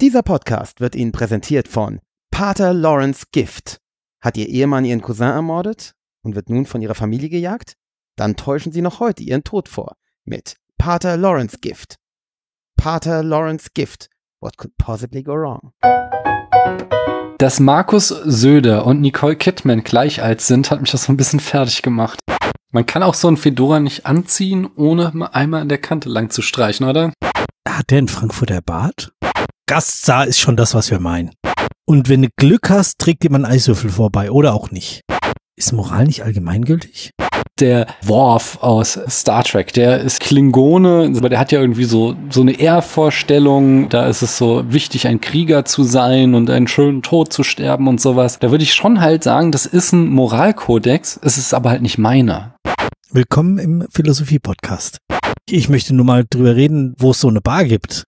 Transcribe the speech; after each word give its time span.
Dieser 0.00 0.22
Podcast 0.22 0.78
wird 0.80 0.94
Ihnen 0.94 1.10
präsentiert 1.10 1.66
von 1.66 1.98
Pater 2.30 2.72
Lawrence 2.72 3.24
Gift. 3.32 3.78
Hat 4.20 4.36
Ihr 4.36 4.46
Ehemann 4.46 4.84
Ihren 4.84 5.02
Cousin 5.02 5.26
ermordet 5.26 5.94
und 6.22 6.36
wird 6.36 6.50
nun 6.50 6.66
von 6.66 6.80
Ihrer 6.80 6.94
Familie 6.94 7.28
gejagt? 7.28 7.74
Dann 8.14 8.36
täuschen 8.36 8.70
Sie 8.70 8.80
noch 8.80 9.00
heute 9.00 9.24
Ihren 9.24 9.42
Tod 9.42 9.68
vor 9.68 9.96
mit 10.24 10.54
Pater 10.78 11.16
Lawrence 11.16 11.58
Gift. 11.60 11.96
Pater 12.76 13.24
Lawrence 13.24 13.70
Gift. 13.74 14.08
What 14.40 14.56
could 14.56 14.72
possibly 14.78 15.24
go 15.24 15.32
wrong? 15.32 15.72
Dass 17.38 17.58
Markus 17.58 18.06
Söder 18.06 18.86
und 18.86 19.00
Nicole 19.00 19.34
Kidman 19.34 19.82
gleich 19.82 20.22
alt 20.22 20.42
sind, 20.42 20.70
hat 20.70 20.80
mich 20.80 20.92
das 20.92 21.02
so 21.02 21.12
ein 21.12 21.16
bisschen 21.16 21.40
fertig 21.40 21.82
gemacht. 21.82 22.20
Man 22.70 22.86
kann 22.86 23.02
auch 23.02 23.14
so 23.14 23.26
ein 23.26 23.36
Fedora 23.36 23.80
nicht 23.80 24.06
anziehen, 24.06 24.70
ohne 24.76 25.10
mal 25.12 25.30
einmal 25.32 25.62
an 25.62 25.68
der 25.68 25.78
Kante 25.78 26.08
lang 26.08 26.30
zu 26.30 26.40
streichen, 26.40 26.86
oder? 26.86 27.12
Hat 27.68 27.90
der 27.90 27.98
in 27.98 28.06
Frankfurter 28.06 28.60
Bad? 28.60 29.10
Gaststar 29.68 30.26
ist 30.26 30.40
schon 30.40 30.56
das, 30.56 30.74
was 30.74 30.90
wir 30.90 30.98
meinen. 30.98 31.30
Und 31.86 32.08
wenn 32.08 32.22
du 32.22 32.28
Glück 32.36 32.70
hast, 32.70 32.98
trägt 32.98 33.24
jemand 33.24 33.44
Eiswürfel 33.44 33.90
vorbei 33.90 34.30
oder 34.30 34.54
auch 34.54 34.70
nicht. 34.70 35.02
Ist 35.58 35.74
Moral 35.74 36.06
nicht 36.06 36.24
allgemeingültig? 36.24 37.10
Der 37.60 37.86
Worf 38.02 38.62
aus 38.62 38.98
Star 39.10 39.44
Trek, 39.44 39.74
der 39.74 40.00
ist 40.00 40.20
Klingone, 40.20 41.12
aber 41.14 41.28
der 41.28 41.38
hat 41.38 41.52
ja 41.52 41.60
irgendwie 41.60 41.84
so, 41.84 42.16
so 42.30 42.40
eine 42.40 42.58
Ehrvorstellung. 42.58 43.90
Da 43.90 44.06
ist 44.06 44.22
es 44.22 44.38
so 44.38 44.64
wichtig, 44.72 45.06
ein 45.06 45.20
Krieger 45.20 45.66
zu 45.66 45.82
sein 45.82 46.34
und 46.34 46.48
einen 46.48 46.66
schönen 46.68 47.02
Tod 47.02 47.30
zu 47.30 47.42
sterben 47.42 47.88
und 47.88 48.00
sowas. 48.00 48.38
Da 48.38 48.50
würde 48.50 48.64
ich 48.64 48.72
schon 48.72 49.02
halt 49.02 49.22
sagen, 49.22 49.52
das 49.52 49.66
ist 49.66 49.92
ein 49.92 50.08
Moralkodex. 50.08 51.20
Es 51.22 51.36
ist 51.36 51.52
aber 51.52 51.68
halt 51.68 51.82
nicht 51.82 51.98
meiner. 51.98 52.54
Willkommen 53.10 53.58
im 53.58 53.86
Philosophie-Podcast. 53.92 54.96
Ich 55.46 55.68
möchte 55.68 55.94
nur 55.94 56.06
mal 56.06 56.24
drüber 56.28 56.56
reden, 56.56 56.94
wo 56.96 57.10
es 57.10 57.20
so 57.20 57.28
eine 57.28 57.42
Bar 57.42 57.64
gibt. 57.64 58.04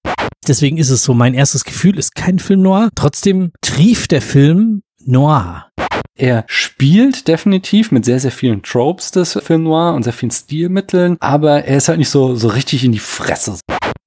Deswegen 0.48 0.78
ist 0.78 0.90
es 0.90 1.02
so, 1.02 1.14
mein 1.14 1.34
erstes 1.34 1.64
Gefühl 1.64 1.98
ist 1.98 2.14
kein 2.14 2.38
Film 2.38 2.62
noir. 2.62 2.88
Trotzdem 2.94 3.52
trieft 3.60 4.10
der 4.10 4.22
Film 4.22 4.82
noir. 5.04 5.70
Er 6.16 6.44
spielt 6.48 7.28
definitiv 7.28 7.92
mit 7.92 8.04
sehr, 8.04 8.20
sehr 8.20 8.30
vielen 8.30 8.62
Tropes 8.62 9.10
des 9.10 9.38
Film 9.42 9.62
Noir 9.62 9.94
und 9.94 10.02
sehr 10.02 10.12
vielen 10.12 10.30
Stilmitteln, 10.30 11.16
aber 11.18 11.64
er 11.64 11.78
ist 11.78 11.88
halt 11.88 11.98
nicht 11.98 12.10
so, 12.10 12.36
so 12.36 12.48
richtig 12.48 12.84
in 12.84 12.92
die 12.92 12.98
Fresse. 12.98 13.58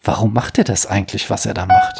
Warum 0.04 0.32
macht 0.32 0.60
er 0.60 0.64
das 0.64 0.86
eigentlich, 0.86 1.32
was 1.32 1.48
er 1.48 1.56
da 1.56 1.66
macht? 1.66 2.00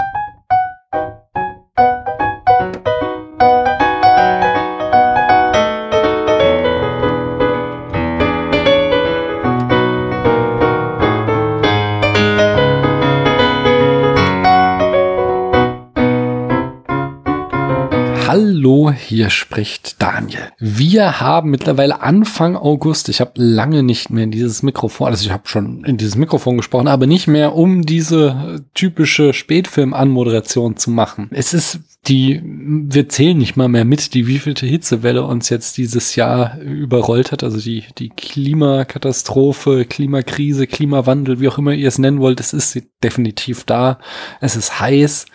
Hallo, 18.36 18.92
hier 18.92 19.30
spricht 19.30 20.02
Daniel. 20.02 20.50
Wir 20.58 21.22
haben 21.22 21.52
mittlerweile 21.52 22.02
Anfang 22.02 22.56
August, 22.56 23.08
ich 23.10 23.22
habe 23.22 23.34
lange 23.36 23.84
nicht 23.84 24.10
mehr 24.10 24.24
in 24.24 24.32
dieses 24.32 24.64
Mikrofon, 24.64 25.10
also 25.10 25.24
ich 25.24 25.32
habe 25.32 25.48
schon 25.48 25.84
in 25.84 25.98
dieses 25.98 26.16
Mikrofon 26.16 26.58
gesprochen, 26.58 26.88
aber 26.88 27.06
nicht 27.06 27.28
mehr, 27.28 27.54
um 27.54 27.84
diese 27.84 28.66
typische 28.74 29.34
Spätfilm-Anmoderation 29.34 30.78
zu 30.78 30.90
machen. 30.90 31.30
Es 31.32 31.54
ist 31.54 31.82
die, 32.08 32.42
wir 32.44 33.08
zählen 33.08 33.38
nicht 33.38 33.56
mal 33.56 33.70
mehr 33.70 33.86
mit, 33.86 34.16
die 34.16 34.26
wievielte 34.26 34.66
Hitzewelle 34.66 35.24
uns 35.24 35.50
jetzt 35.50 35.78
dieses 35.78 36.16
Jahr 36.16 36.58
überrollt 36.60 37.32
hat, 37.32 37.44
also 37.44 37.60
die, 37.60 37.84
die 38.00 38.10
Klimakatastrophe, 38.10 39.86
Klimakrise, 39.86 40.66
Klimawandel, 40.66 41.40
wie 41.40 41.50
auch 41.50 41.60
immer 41.60 41.74
ihr 41.74 41.88
es 41.88 42.00
nennen 42.00 42.20
wollt, 42.20 42.40
es 42.40 42.52
ist 42.52 42.82
definitiv 43.04 43.64
da. 43.64 44.00
Es 44.42 44.56
ist 44.56 44.80
heiß. 44.80 45.28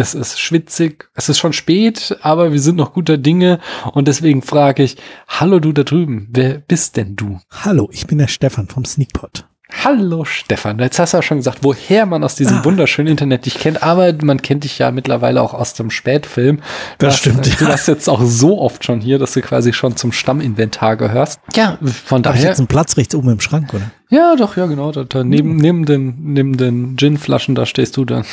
Es 0.00 0.14
ist 0.14 0.40
schwitzig, 0.40 1.10
es 1.14 1.28
ist 1.28 1.38
schon 1.38 1.52
spät, 1.52 2.16
aber 2.22 2.52
wir 2.52 2.60
sind 2.60 2.76
noch 2.76 2.94
guter 2.94 3.18
Dinge 3.18 3.60
und 3.92 4.08
deswegen 4.08 4.40
frage 4.40 4.82
ich, 4.82 4.96
hallo 5.28 5.60
du 5.60 5.74
da 5.74 5.82
drüben, 5.82 6.26
wer 6.30 6.54
bist 6.54 6.96
denn 6.96 7.16
du? 7.16 7.38
Hallo, 7.50 7.90
ich 7.92 8.06
bin 8.06 8.16
der 8.16 8.28
Stefan 8.28 8.66
vom 8.66 8.86
Sneakpot. 8.86 9.49
Hallo 9.84 10.24
Stefan, 10.24 10.78
jetzt 10.78 10.98
hast 10.98 11.12
du 11.12 11.18
ja 11.18 11.22
schon 11.22 11.38
gesagt, 11.38 11.58
woher 11.62 12.06
man 12.06 12.24
aus 12.24 12.34
diesem 12.34 12.58
ah. 12.58 12.64
wunderschönen 12.64 13.08
Internet 13.08 13.46
dich 13.46 13.58
kennt, 13.58 13.82
aber 13.82 14.12
man 14.22 14.42
kennt 14.42 14.64
dich 14.64 14.78
ja 14.78 14.90
mittlerweile 14.90 15.40
auch 15.42 15.54
aus 15.54 15.74
dem 15.74 15.90
Spätfilm. 15.90 16.56
Du 16.98 17.06
das 17.06 17.14
hast, 17.14 17.20
stimmt. 17.20 17.60
Du 17.60 17.66
warst 17.66 17.88
jetzt 17.88 18.08
auch 18.08 18.22
so 18.22 18.60
oft 18.60 18.84
schon 18.84 19.00
hier, 19.00 19.18
dass 19.18 19.32
du 19.32 19.40
quasi 19.40 19.72
schon 19.72 19.96
zum 19.96 20.12
Stamminventar 20.12 20.96
gehörst. 20.96 21.40
Ja, 21.54 21.78
von 22.04 22.22
daher. 22.22 22.34
Hab 22.34 22.42
ich 22.42 22.48
jetzt 22.48 22.58
einen 22.58 22.66
Platz 22.66 22.96
rechts 22.96 23.14
oben 23.14 23.30
im 23.30 23.40
Schrank, 23.40 23.72
oder? 23.72 23.90
Ja, 24.10 24.34
doch, 24.36 24.56
ja, 24.56 24.66
genau. 24.66 24.90
Da, 24.90 25.04
da 25.04 25.22
neben, 25.22 25.56
neben 25.56 25.86
den, 25.86 26.16
neben 26.32 26.56
den 26.56 26.96
Ginflaschen, 26.96 27.54
da 27.54 27.64
stehst 27.64 27.96
du 27.96 28.04
dann. 28.04 28.24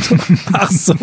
Ach 0.52 0.70
so, 0.70 0.94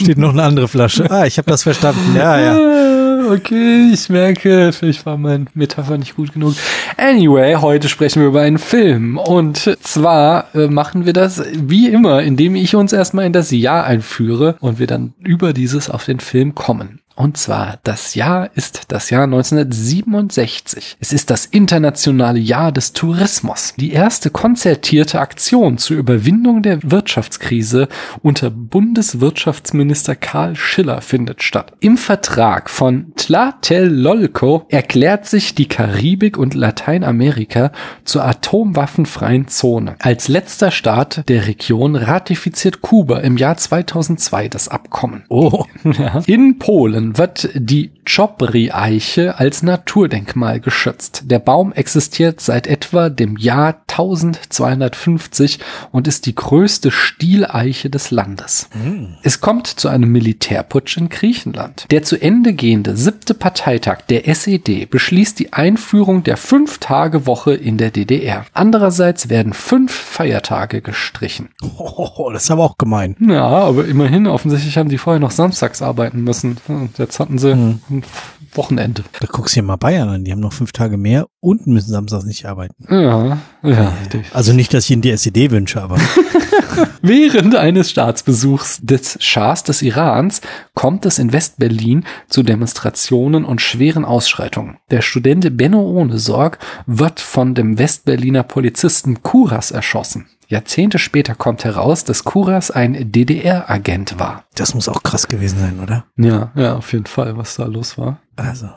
steht 0.00 0.16
noch 0.16 0.32
eine 0.32 0.44
andere 0.44 0.68
Flasche. 0.68 1.10
Ah, 1.10 1.26
ich 1.26 1.38
habe 1.38 1.50
das 1.50 1.64
verstanden. 1.64 2.14
Ja, 2.16 2.38
ja. 2.38 3.13
Okay, 3.30 3.90
ich 3.92 4.10
merke, 4.10 4.72
vielleicht 4.72 5.06
war 5.06 5.16
mein 5.16 5.48
Metapher 5.54 5.96
nicht 5.96 6.14
gut 6.14 6.32
genug. 6.34 6.54
Anyway, 6.98 7.54
heute 7.54 7.88
sprechen 7.88 8.20
wir 8.20 8.28
über 8.28 8.42
einen 8.42 8.58
Film. 8.58 9.16
Und 9.16 9.78
zwar 9.82 10.54
äh, 10.54 10.66
machen 10.66 11.06
wir 11.06 11.14
das 11.14 11.42
wie 11.54 11.88
immer, 11.88 12.22
indem 12.22 12.54
ich 12.54 12.74
uns 12.76 12.92
erstmal 12.92 13.24
in 13.24 13.32
das 13.32 13.50
Jahr 13.50 13.84
einführe 13.84 14.56
und 14.60 14.78
wir 14.78 14.86
dann 14.86 15.14
über 15.20 15.52
dieses 15.54 15.88
auf 15.88 16.04
den 16.04 16.20
Film 16.20 16.54
kommen. 16.54 17.00
Und 17.16 17.36
zwar, 17.36 17.78
das 17.84 18.16
Jahr 18.16 18.50
ist 18.56 18.82
das 18.88 19.10
Jahr 19.10 19.24
1967. 19.24 20.96
Es 20.98 21.12
ist 21.12 21.30
das 21.30 21.46
internationale 21.46 22.40
Jahr 22.40 22.72
des 22.72 22.92
Tourismus. 22.92 23.74
Die 23.78 23.92
erste 23.92 24.30
konzertierte 24.30 25.20
Aktion 25.20 25.78
zur 25.78 25.96
Überwindung 25.96 26.62
der 26.62 26.80
Wirtschaftskrise 26.82 27.88
unter 28.22 28.50
Bundeswirtschaftsminister 28.50 30.16
Karl 30.16 30.56
Schiller 30.56 31.00
findet 31.02 31.44
statt. 31.44 31.72
Im 31.78 31.98
Vertrag 31.98 32.68
von 32.68 33.12
Tlatelolco 33.14 34.66
erklärt 34.68 35.26
sich 35.26 35.54
die 35.54 35.68
Karibik 35.68 36.36
und 36.36 36.54
Lateinamerika 36.54 37.70
zur 38.04 38.24
atomwaffenfreien 38.24 39.46
Zone. 39.46 39.94
Als 40.00 40.26
letzter 40.26 40.72
Staat 40.72 41.28
der 41.28 41.46
Region 41.46 41.94
ratifiziert 41.94 42.80
Kuba 42.80 43.20
im 43.20 43.36
Jahr 43.36 43.56
2002 43.56 44.48
das 44.48 44.68
Abkommen. 44.68 45.24
Oh. 45.28 45.64
Ja. 45.84 46.22
In 46.26 46.58
Polen 46.58 47.03
Jahren 47.04 47.18
wird 47.18 47.50
die 47.54 47.90
Chobri-Eiche 48.06 49.38
als 49.38 49.62
Naturdenkmal 49.62 50.60
geschützt. 50.60 51.24
Der 51.26 51.38
Baum 51.38 51.72
existiert 51.72 52.40
seit 52.40 52.66
etwa 52.66 53.08
dem 53.08 53.36
Jahr 53.36 53.82
1250 53.88 55.58
und 55.90 56.06
ist 56.06 56.26
die 56.26 56.34
größte 56.34 56.90
Stieleiche 56.90 57.88
des 57.90 58.10
Landes. 58.10 58.68
Mm. 58.74 59.14
Es 59.22 59.40
kommt 59.40 59.66
zu 59.66 59.88
einem 59.88 60.10
Militärputsch 60.12 60.96
in 60.96 61.08
Griechenland. 61.08 61.86
Der 61.90 62.02
zu 62.02 62.20
Ende 62.20 62.52
gehende 62.52 62.96
siebte 62.96 63.34
Parteitag 63.34 64.02
der 64.08 64.28
SED 64.28 64.86
beschließt 64.90 65.38
die 65.38 65.52
Einführung 65.52 66.24
der 66.24 66.36
Fünf-Tage-Woche 66.36 67.54
in 67.54 67.78
der 67.78 67.90
DDR. 67.90 68.44
Andererseits 68.52 69.28
werden 69.28 69.52
fünf 69.52 69.92
Feiertage 69.92 70.82
gestrichen. 70.82 71.48
Oh, 71.78 72.30
das 72.32 72.44
ist 72.44 72.50
aber 72.50 72.64
auch 72.64 72.78
gemein. 72.78 73.16
Ja, 73.20 73.46
aber 73.46 73.86
immerhin, 73.86 74.26
offensichtlich 74.26 74.76
haben 74.76 74.88
die 74.88 74.98
vorher 74.98 75.20
noch 75.20 75.30
samstags 75.30 75.80
arbeiten 75.80 76.22
müssen. 76.22 76.58
Jetzt 76.98 77.18
hatten 77.20 77.38
sie 77.38 77.54
mhm. 77.54 77.80
ein 77.90 78.04
Wochenende. 78.52 79.04
Da 79.20 79.26
guckst 79.26 79.56
du 79.56 79.60
dir 79.60 79.66
mal 79.66 79.76
Bayern 79.76 80.08
an, 80.08 80.24
die 80.24 80.32
haben 80.32 80.40
noch 80.40 80.52
fünf 80.52 80.72
Tage 80.72 80.96
mehr 80.96 81.26
und 81.40 81.66
müssen 81.66 81.90
samstags 81.90 82.24
nicht 82.24 82.46
arbeiten. 82.46 82.74
Ja, 82.88 83.38
ja. 83.62 83.92
Also 84.32 84.52
nicht, 84.52 84.72
dass 84.72 84.84
ich 84.84 84.92
Ihnen 84.92 85.02
die 85.02 85.10
SED 85.10 85.50
wünsche, 85.50 85.82
aber. 85.82 85.98
Während 87.02 87.54
eines 87.54 87.90
Staatsbesuchs 87.90 88.80
des 88.82 89.18
Schahs 89.20 89.62
des 89.64 89.82
Irans 89.82 90.40
kommt 90.74 91.06
es 91.06 91.18
in 91.18 91.32
Westberlin 91.32 92.04
zu 92.28 92.42
Demonstrationen 92.42 93.44
und 93.44 93.60
schweren 93.60 94.04
Ausschreitungen. 94.04 94.78
Der 94.90 95.02
Student 95.02 95.56
Benno 95.56 95.80
Ohnesorg 95.80 96.58
wird 96.86 97.20
von 97.20 97.54
dem 97.54 97.78
Westberliner 97.78 98.42
Polizisten 98.42 99.22
Kuras 99.22 99.70
erschossen. 99.70 100.26
Jahrzehnte 100.48 100.98
später 100.98 101.34
kommt 101.34 101.64
heraus, 101.64 102.04
dass 102.04 102.24
Kuras 102.24 102.70
ein 102.70 103.10
DDR-Agent 103.10 104.18
war. 104.18 104.44
Das 104.54 104.74
muss 104.74 104.88
auch 104.88 105.02
krass 105.02 105.28
gewesen 105.28 105.58
sein, 105.58 105.80
oder? 105.80 106.04
Ja, 106.16 106.52
ja, 106.54 106.76
auf 106.76 106.92
jeden 106.92 107.06
Fall, 107.06 107.36
was 107.36 107.56
da 107.56 107.64
los 107.64 107.96
war. 107.98 108.20
Also. 108.36 108.68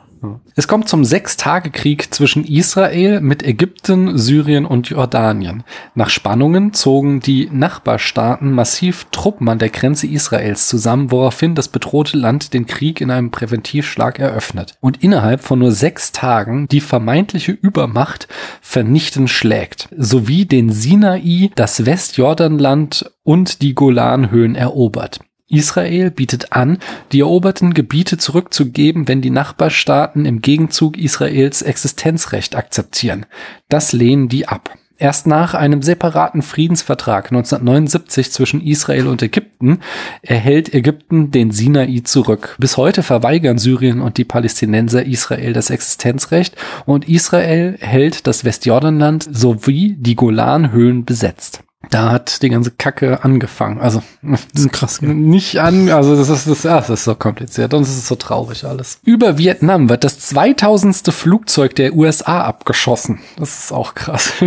Es 0.54 0.66
kommt 0.66 0.88
zum 0.88 1.04
Sechstagekrieg 1.04 2.12
zwischen 2.12 2.44
Israel 2.44 3.20
mit 3.20 3.42
Ägypten, 3.42 4.18
Syrien 4.18 4.66
und 4.66 4.88
Jordanien. 4.88 5.62
Nach 5.94 6.10
Spannungen 6.10 6.72
zogen 6.72 7.20
die 7.20 7.48
Nachbarstaaten 7.52 8.50
massiv 8.52 9.06
Truppen 9.10 9.48
an 9.48 9.58
der 9.58 9.68
Grenze 9.68 10.06
Israels 10.06 10.68
zusammen, 10.68 11.10
woraufhin 11.10 11.54
das 11.54 11.68
bedrohte 11.68 12.16
Land 12.16 12.54
den 12.54 12.66
Krieg 12.66 13.00
in 13.00 13.10
einem 13.10 13.30
Präventivschlag 13.30 14.18
eröffnet 14.18 14.74
und 14.80 15.02
innerhalb 15.02 15.42
von 15.42 15.58
nur 15.58 15.72
sechs 15.72 16.12
Tagen 16.12 16.68
die 16.68 16.80
vermeintliche 16.80 17.52
Übermacht 17.52 18.28
vernichtend 18.60 19.30
schlägt, 19.30 19.88
sowie 19.96 20.46
den 20.46 20.70
Sinai, 20.70 21.50
das 21.54 21.86
Westjordanland 21.86 23.12
und 23.22 23.62
die 23.62 23.74
Golanhöhen 23.74 24.54
erobert. 24.54 25.20
Israel 25.48 26.10
bietet 26.10 26.52
an, 26.52 26.78
die 27.12 27.20
eroberten 27.20 27.74
Gebiete 27.74 28.18
zurückzugeben, 28.18 29.08
wenn 29.08 29.22
die 29.22 29.30
Nachbarstaaten 29.30 30.26
im 30.26 30.42
Gegenzug 30.42 30.98
Israels 30.98 31.62
Existenzrecht 31.62 32.54
akzeptieren. 32.54 33.26
Das 33.68 33.92
lehnen 33.92 34.28
die 34.28 34.46
ab. 34.46 34.70
Erst 35.00 35.28
nach 35.28 35.54
einem 35.54 35.80
separaten 35.80 36.42
Friedensvertrag 36.42 37.26
1979 37.26 38.32
zwischen 38.32 38.60
Israel 38.60 39.06
und 39.06 39.22
Ägypten 39.22 39.78
erhält 40.22 40.74
Ägypten 40.74 41.30
den 41.30 41.52
Sinai 41.52 42.00
zurück. 42.02 42.56
Bis 42.58 42.76
heute 42.76 43.04
verweigern 43.04 43.58
Syrien 43.58 44.00
und 44.00 44.18
die 44.18 44.24
Palästinenser 44.24 45.06
Israel 45.06 45.52
das 45.52 45.70
Existenzrecht 45.70 46.56
und 46.84 47.08
Israel 47.08 47.76
hält 47.78 48.26
das 48.26 48.44
Westjordanland 48.44 49.28
sowie 49.30 49.94
die 50.00 50.16
Golanhöhen 50.16 51.04
besetzt. 51.04 51.62
Da 51.90 52.10
hat 52.10 52.42
die 52.42 52.48
ganze 52.48 52.72
Kacke 52.72 53.24
angefangen. 53.24 53.78
Also 53.80 54.02
Das 54.22 54.64
ist 54.64 54.72
krass. 54.72 55.00
Ja. 55.00 55.08
nicht 55.08 55.58
an, 55.58 55.88
also 55.90 56.16
das 56.16 56.28
ist 56.28 56.48
das, 56.48 56.66
ah, 56.66 56.80
das 56.80 56.90
ist 56.90 57.04
so 57.04 57.14
kompliziert 57.14 57.72
und 57.72 57.82
es 57.82 57.90
ist 57.90 58.06
so 58.06 58.16
traurig 58.16 58.64
alles. 58.64 59.00
Über 59.04 59.38
Vietnam 59.38 59.88
wird 59.88 60.04
das 60.04 60.18
2000. 60.20 61.12
Flugzeug 61.12 61.74
der 61.76 61.94
USA 61.94 62.42
abgeschossen. 62.42 63.20
Das 63.36 63.58
ist 63.64 63.72
auch 63.72 63.94
krass. 63.94 64.32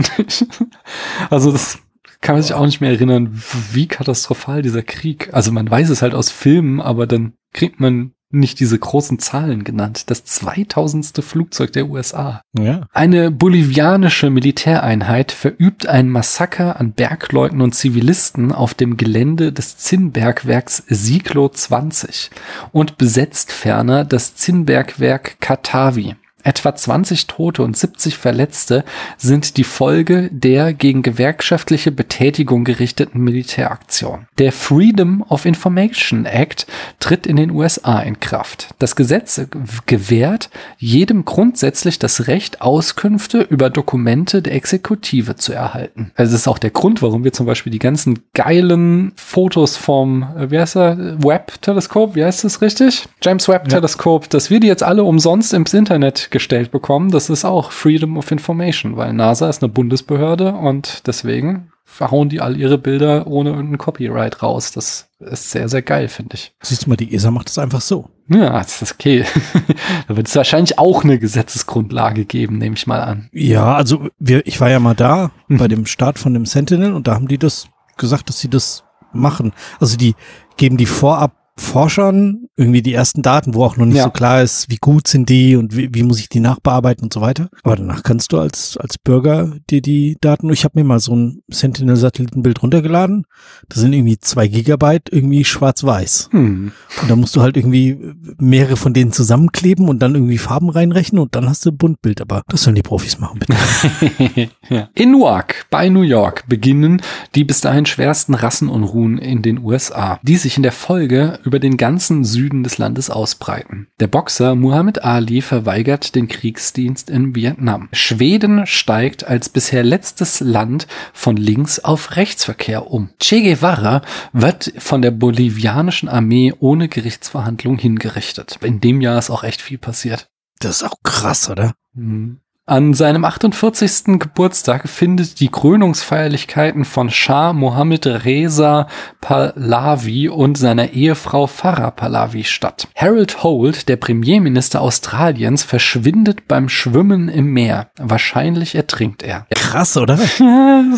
Also 1.30 1.52
das 1.52 1.80
kann 2.20 2.36
man 2.36 2.44
sich 2.44 2.54
auch 2.54 2.66
nicht 2.66 2.82
mehr 2.82 2.92
erinnern, 2.92 3.42
wie 3.72 3.88
katastrophal 3.88 4.62
dieser 4.62 4.84
Krieg. 4.84 5.30
Also 5.34 5.52
man 5.52 5.70
weiß 5.70 5.90
es 5.90 6.02
halt 6.02 6.14
aus 6.14 6.30
Filmen, 6.30 6.80
aber 6.80 7.08
dann 7.08 7.34
kriegt 7.54 7.80
man 7.80 8.14
nicht 8.34 8.60
diese 8.60 8.78
großen 8.78 9.20
Zahlen 9.20 9.64
genannt. 9.64 10.10
Das 10.10 10.24
2000. 10.24 11.24
Flugzeug 11.24 11.74
der 11.74 11.90
USA. 11.90 12.42
ja. 12.58 12.88
Eine 12.94 13.32
bolivianische 13.32 14.30
Militäreinheit 14.30 15.32
verübt 15.32 15.88
ein 15.88 16.10
Massaker 16.10 16.80
an 16.80 16.92
Bergleuten 16.92 17.62
und 17.62 17.74
Zivilisten 17.74 18.52
auf 18.52 18.74
dem 18.74 18.98
Gelände 18.98 19.52
des 19.52 19.78
Zinnbergwerks 19.78 20.84
Siglo 20.88 21.50
20 21.50 22.32
und 22.72 22.98
besetzt 22.98 23.52
ferner 23.52 24.06
das 24.06 24.36
Zinnbergwerk 24.36 25.38
Katavi. 25.40 26.16
Etwa 26.44 26.76
20 26.76 27.28
Tote 27.28 27.64
und 27.64 27.78
70 27.78 28.18
Verletzte 28.18 28.84
sind 29.18 29.58
die 29.58 29.64
Folge 29.64 30.30
der 30.32 30.74
gegen 30.74 31.02
gewerkschaftliche 31.02 31.92
Betätigung 31.92 32.64
gerichteten 32.64 33.22
Militäraktion. 33.22 34.28
Der 34.38 34.52
Freedom 34.52 35.24
of 35.30 35.46
Information 35.46 36.26
Act 36.26 36.68
tritt 37.00 37.28
in 37.28 37.36
den 37.36 37.52
USA 37.52 38.00
in 38.00 38.20
Kraft. 38.20 38.70
Das 38.80 38.96
Gesetz 38.96 39.42
gewährt 39.86 40.50
jedem 40.78 41.26
grundsätzlich 41.26 42.00
das 42.00 42.28
Recht, 42.28 42.62
Auskünfte 42.62 43.42
über 43.42 43.70
Dokumente 43.70 44.42
der 44.42 44.56
Exekutive 44.56 45.36
zu 45.36 45.54
erhalten. 45.54 46.12
Also 46.16 46.32
das 46.32 46.42
ist 46.42 46.48
auch 46.48 46.60
der 46.60 46.72
Grund, 46.72 47.02
warum 47.02 47.24
wir 47.24 47.34
zum 47.34 47.46
Beispiel 47.46 47.72
die 47.72 47.80
ganzen 47.80 48.20
geilen 48.34 49.12
Fotos 49.16 49.78
vom, 49.78 50.24
äh, 50.38 50.52
wie 50.52 50.60
heißt 50.60 50.76
er, 50.76 50.98
Webb-Teleskop, 51.24 52.16
wie 52.16 52.24
heißt 52.24 52.44
das 52.44 52.62
richtig? 52.62 53.08
James 53.22 53.48
Webb-Teleskop, 53.48 54.30
dass 54.30 54.50
wir 54.50 54.60
die 54.60 54.68
jetzt 54.68 54.84
alle 54.84 55.04
umsonst 55.04 55.54
ins 55.54 55.74
Internet 55.74 56.31
gestellt 56.32 56.72
bekommen. 56.72 57.12
Das 57.12 57.30
ist 57.30 57.46
auch 57.46 57.72
Freedom 57.72 58.18
of 58.18 58.32
Information, 58.32 58.98
weil 58.98 59.14
NASA 59.14 59.50
ist 59.50 59.62
eine 59.64 59.72
Bundesbehörde 59.72 60.54
und 60.54 61.06
deswegen 61.08 61.72
verhauen 61.84 62.30
die 62.30 62.40
all 62.40 62.56
ihre 62.56 62.78
Bilder 62.78 63.28
ohne 63.28 63.50
irgendein 63.50 63.78
Copyright 63.78 64.42
raus. 64.42 64.72
Das 64.72 65.10
ist 65.20 65.52
sehr, 65.52 65.68
sehr 65.68 65.82
geil, 65.82 66.08
finde 66.08 66.36
ich. 66.36 66.54
Siehst 66.62 66.86
du 66.86 66.90
mal, 66.90 66.96
die 66.96 67.14
ESA 67.14 67.32
macht 67.32 67.50
das 67.50 67.58
einfach 67.58 67.82
so. 67.82 68.10
Ja, 68.30 68.52
das 68.60 68.82
ist 68.82 68.94
okay. 68.94 69.26
da 70.08 70.16
wird 70.16 70.28
es 70.30 70.36
wahrscheinlich 70.36 70.80
auch 70.80 71.04
eine 71.04 71.20
Gesetzesgrundlage 71.20 72.24
geben, 72.26 72.58
nehme 72.60 72.76
ich 72.78 72.88
mal 72.88 73.02
an. 73.02 73.30
Ja, 73.34 73.76
also 73.76 74.08
wir, 74.20 74.48
ich 74.48 74.62
war 74.62 74.70
ja 74.70 74.80
mal 74.80 74.96
da 74.96 75.32
Mhm. 75.48 75.58
bei 75.58 75.68
dem 75.68 75.86
Start 75.86 76.18
von 76.18 76.34
dem 76.34 76.46
Sentinel 76.46 76.94
und 76.94 77.08
da 77.08 77.16
haben 77.16 77.28
die 77.28 77.38
das 77.38 77.68
gesagt, 77.98 78.30
dass 78.30 78.40
sie 78.40 78.50
das 78.50 78.86
machen. 79.12 79.52
Also 79.82 79.98
die 79.98 80.16
geben 80.56 80.78
die 80.78 80.86
vorab 80.86 81.34
Forschern 81.58 82.46
irgendwie 82.56 82.82
die 82.82 82.94
ersten 82.94 83.22
Daten, 83.22 83.54
wo 83.54 83.64
auch 83.64 83.78
noch 83.78 83.86
nicht 83.86 83.98
Ja. 83.98 84.06
so 84.06 84.10
klar 84.10 84.42
ist, 84.42 84.70
wie 84.70 84.78
gut 84.78 85.08
sind 85.08 85.30
die 85.30 85.56
und 85.56 85.76
wie, 85.76 85.90
wie 85.94 86.04
muss 86.04 86.20
ich 86.20 86.30
die 86.30 86.40
nachbearbeiten 86.40 87.04
und 87.04 87.14
so 87.14 87.22
weiter. 87.22 87.50
Aber 87.64 87.76
danach 87.76 88.04
kannst 88.04 88.32
du 88.34 88.40
als, 88.40 88.78
als 88.78 88.98
Bürger 88.98 89.54
dir 89.70 89.82
die 89.82 90.18
Daten, 90.22 90.50
ich 90.52 90.64
habe 90.64 90.80
mir 90.80 90.86
mal 90.86 91.00
so 91.00 91.16
ein 91.16 91.42
Sentinel-Satellitenbild 91.50 92.62
runtergeladen, 92.62 93.26
da 93.70 93.80
sind 93.80 93.94
irgendwie 93.94 94.18
zwei 94.20 94.48
Gigabyte 94.48 95.10
irgendwie 95.12 95.44
schwarz-weiß. 95.44 96.30
Hm. 96.32 96.72
Und 97.02 97.10
da 97.12 97.16
musst 97.16 97.36
du 97.36 97.42
halt 97.42 97.58
irgendwie 97.58 97.98
mehrere 98.40 98.78
von 98.78 98.94
denen 98.94 99.12
zusammenkleben 99.12 99.90
und 99.90 100.00
dann 100.00 100.16
irgendwie 100.16 100.38
Farben 100.38 100.70
reinrechnen 100.70 101.22
und 101.22 101.36
dann 101.36 101.48
hast 101.50 101.66
du 101.66 101.70
ein 101.72 101.78
Buntbild. 101.78 102.22
Aber 102.22 102.44
das 102.48 102.64
sollen 102.64 102.76
die 102.76 102.82
Profis 102.82 103.20
machen, 103.20 103.40
bitte. 103.40 103.54
ja. 104.70 104.90
In 104.94 105.12
Newark 105.12 105.66
bei 105.70 105.90
New 105.90 106.02
York 106.02 106.44
beginnen 106.48 107.02
die 107.36 107.44
bis 107.44 107.62
dahin 107.62 107.86
schwersten 107.86 108.34
Rassenunruhen 108.34 109.18
in 109.18 109.42
den 109.42 109.60
USA, 109.64 110.20
die 110.24 110.38
sich 110.38 110.58
in 110.58 110.64
der 110.64 110.72
Folge 110.72 111.40
über 111.44 111.51
den 111.60 111.78
ganzen 111.78 112.24
Süden 112.24 112.64
des 112.64 112.78
Landes 112.78 113.10
ausbreiten. 113.10 113.88
Der 114.00 114.08
Boxer 114.08 114.56
Muhammad 114.56 115.04
Ali 115.04 115.42
verweigert 115.42 116.16
den 116.16 116.28
Kriegsdienst 116.28 117.10
in 117.10 117.36
Vietnam. 117.36 117.90
Schweden 117.92 118.66
steigt 118.66 119.26
als 119.26 119.50
bisher 119.50 119.84
letztes 119.84 120.40
Land 120.40 120.88
von 121.14 121.38
links 121.38 121.80
auf 121.80 122.16
Rechtsverkehr 122.16 122.92
um. 122.92 123.10
Che 123.20 123.42
Guevara 123.42 124.02
wird 124.34 124.74
von 124.78 125.02
der 125.02 125.12
bolivianischen 125.12 126.10
Armee 126.10 126.54
ohne 126.60 126.88
Gerichtsverhandlung 126.88 127.78
hingerichtet. 127.78 128.60
In 128.62 128.80
dem 128.80 129.02
Jahr 129.02 129.20
ist 129.20 129.30
auch 129.30 129.44
echt 129.44 129.62
viel 129.62 129.78
passiert. 129.78 130.30
Das 130.60 130.78
ist 130.78 130.84
auch 130.84 130.96
krass, 131.04 131.50
oder? 131.50 131.74
Mhm. 131.94 132.40
An 132.72 132.94
seinem 132.94 133.26
48. 133.26 134.18
Geburtstag 134.18 134.88
findet 134.88 135.42
die 135.42 135.50
Krönungsfeierlichkeiten 135.50 136.86
von 136.86 137.10
Schah 137.10 137.52
Mohammed 137.52 138.08
Reza 138.08 138.88
Pahlavi 139.20 140.30
und 140.30 140.58
seiner 140.58 140.92
Ehefrau 140.94 141.48
Farah 141.48 141.92
Pahlavi 141.92 142.46
statt. 142.46 142.88
Harold 142.96 143.44
Holt, 143.44 143.90
der 143.90 143.98
Premierminister 143.98 144.80
Australiens, 144.80 145.64
verschwindet 145.64 146.48
beim 146.48 146.70
Schwimmen 146.70 147.28
im 147.28 147.48
Meer. 147.48 147.90
Wahrscheinlich 148.00 148.74
ertrinkt 148.74 149.22
er. 149.22 149.48
Krass, 149.54 149.98
oder? 149.98 150.18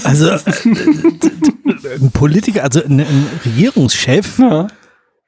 Also 0.04 0.30
äh, 0.30 0.40
ein 2.00 2.12
Politiker, 2.12 2.64
also 2.64 2.84
ein, 2.84 3.00
ein 3.00 3.28
Regierungschef 3.46 4.38
Ja. 4.38 4.68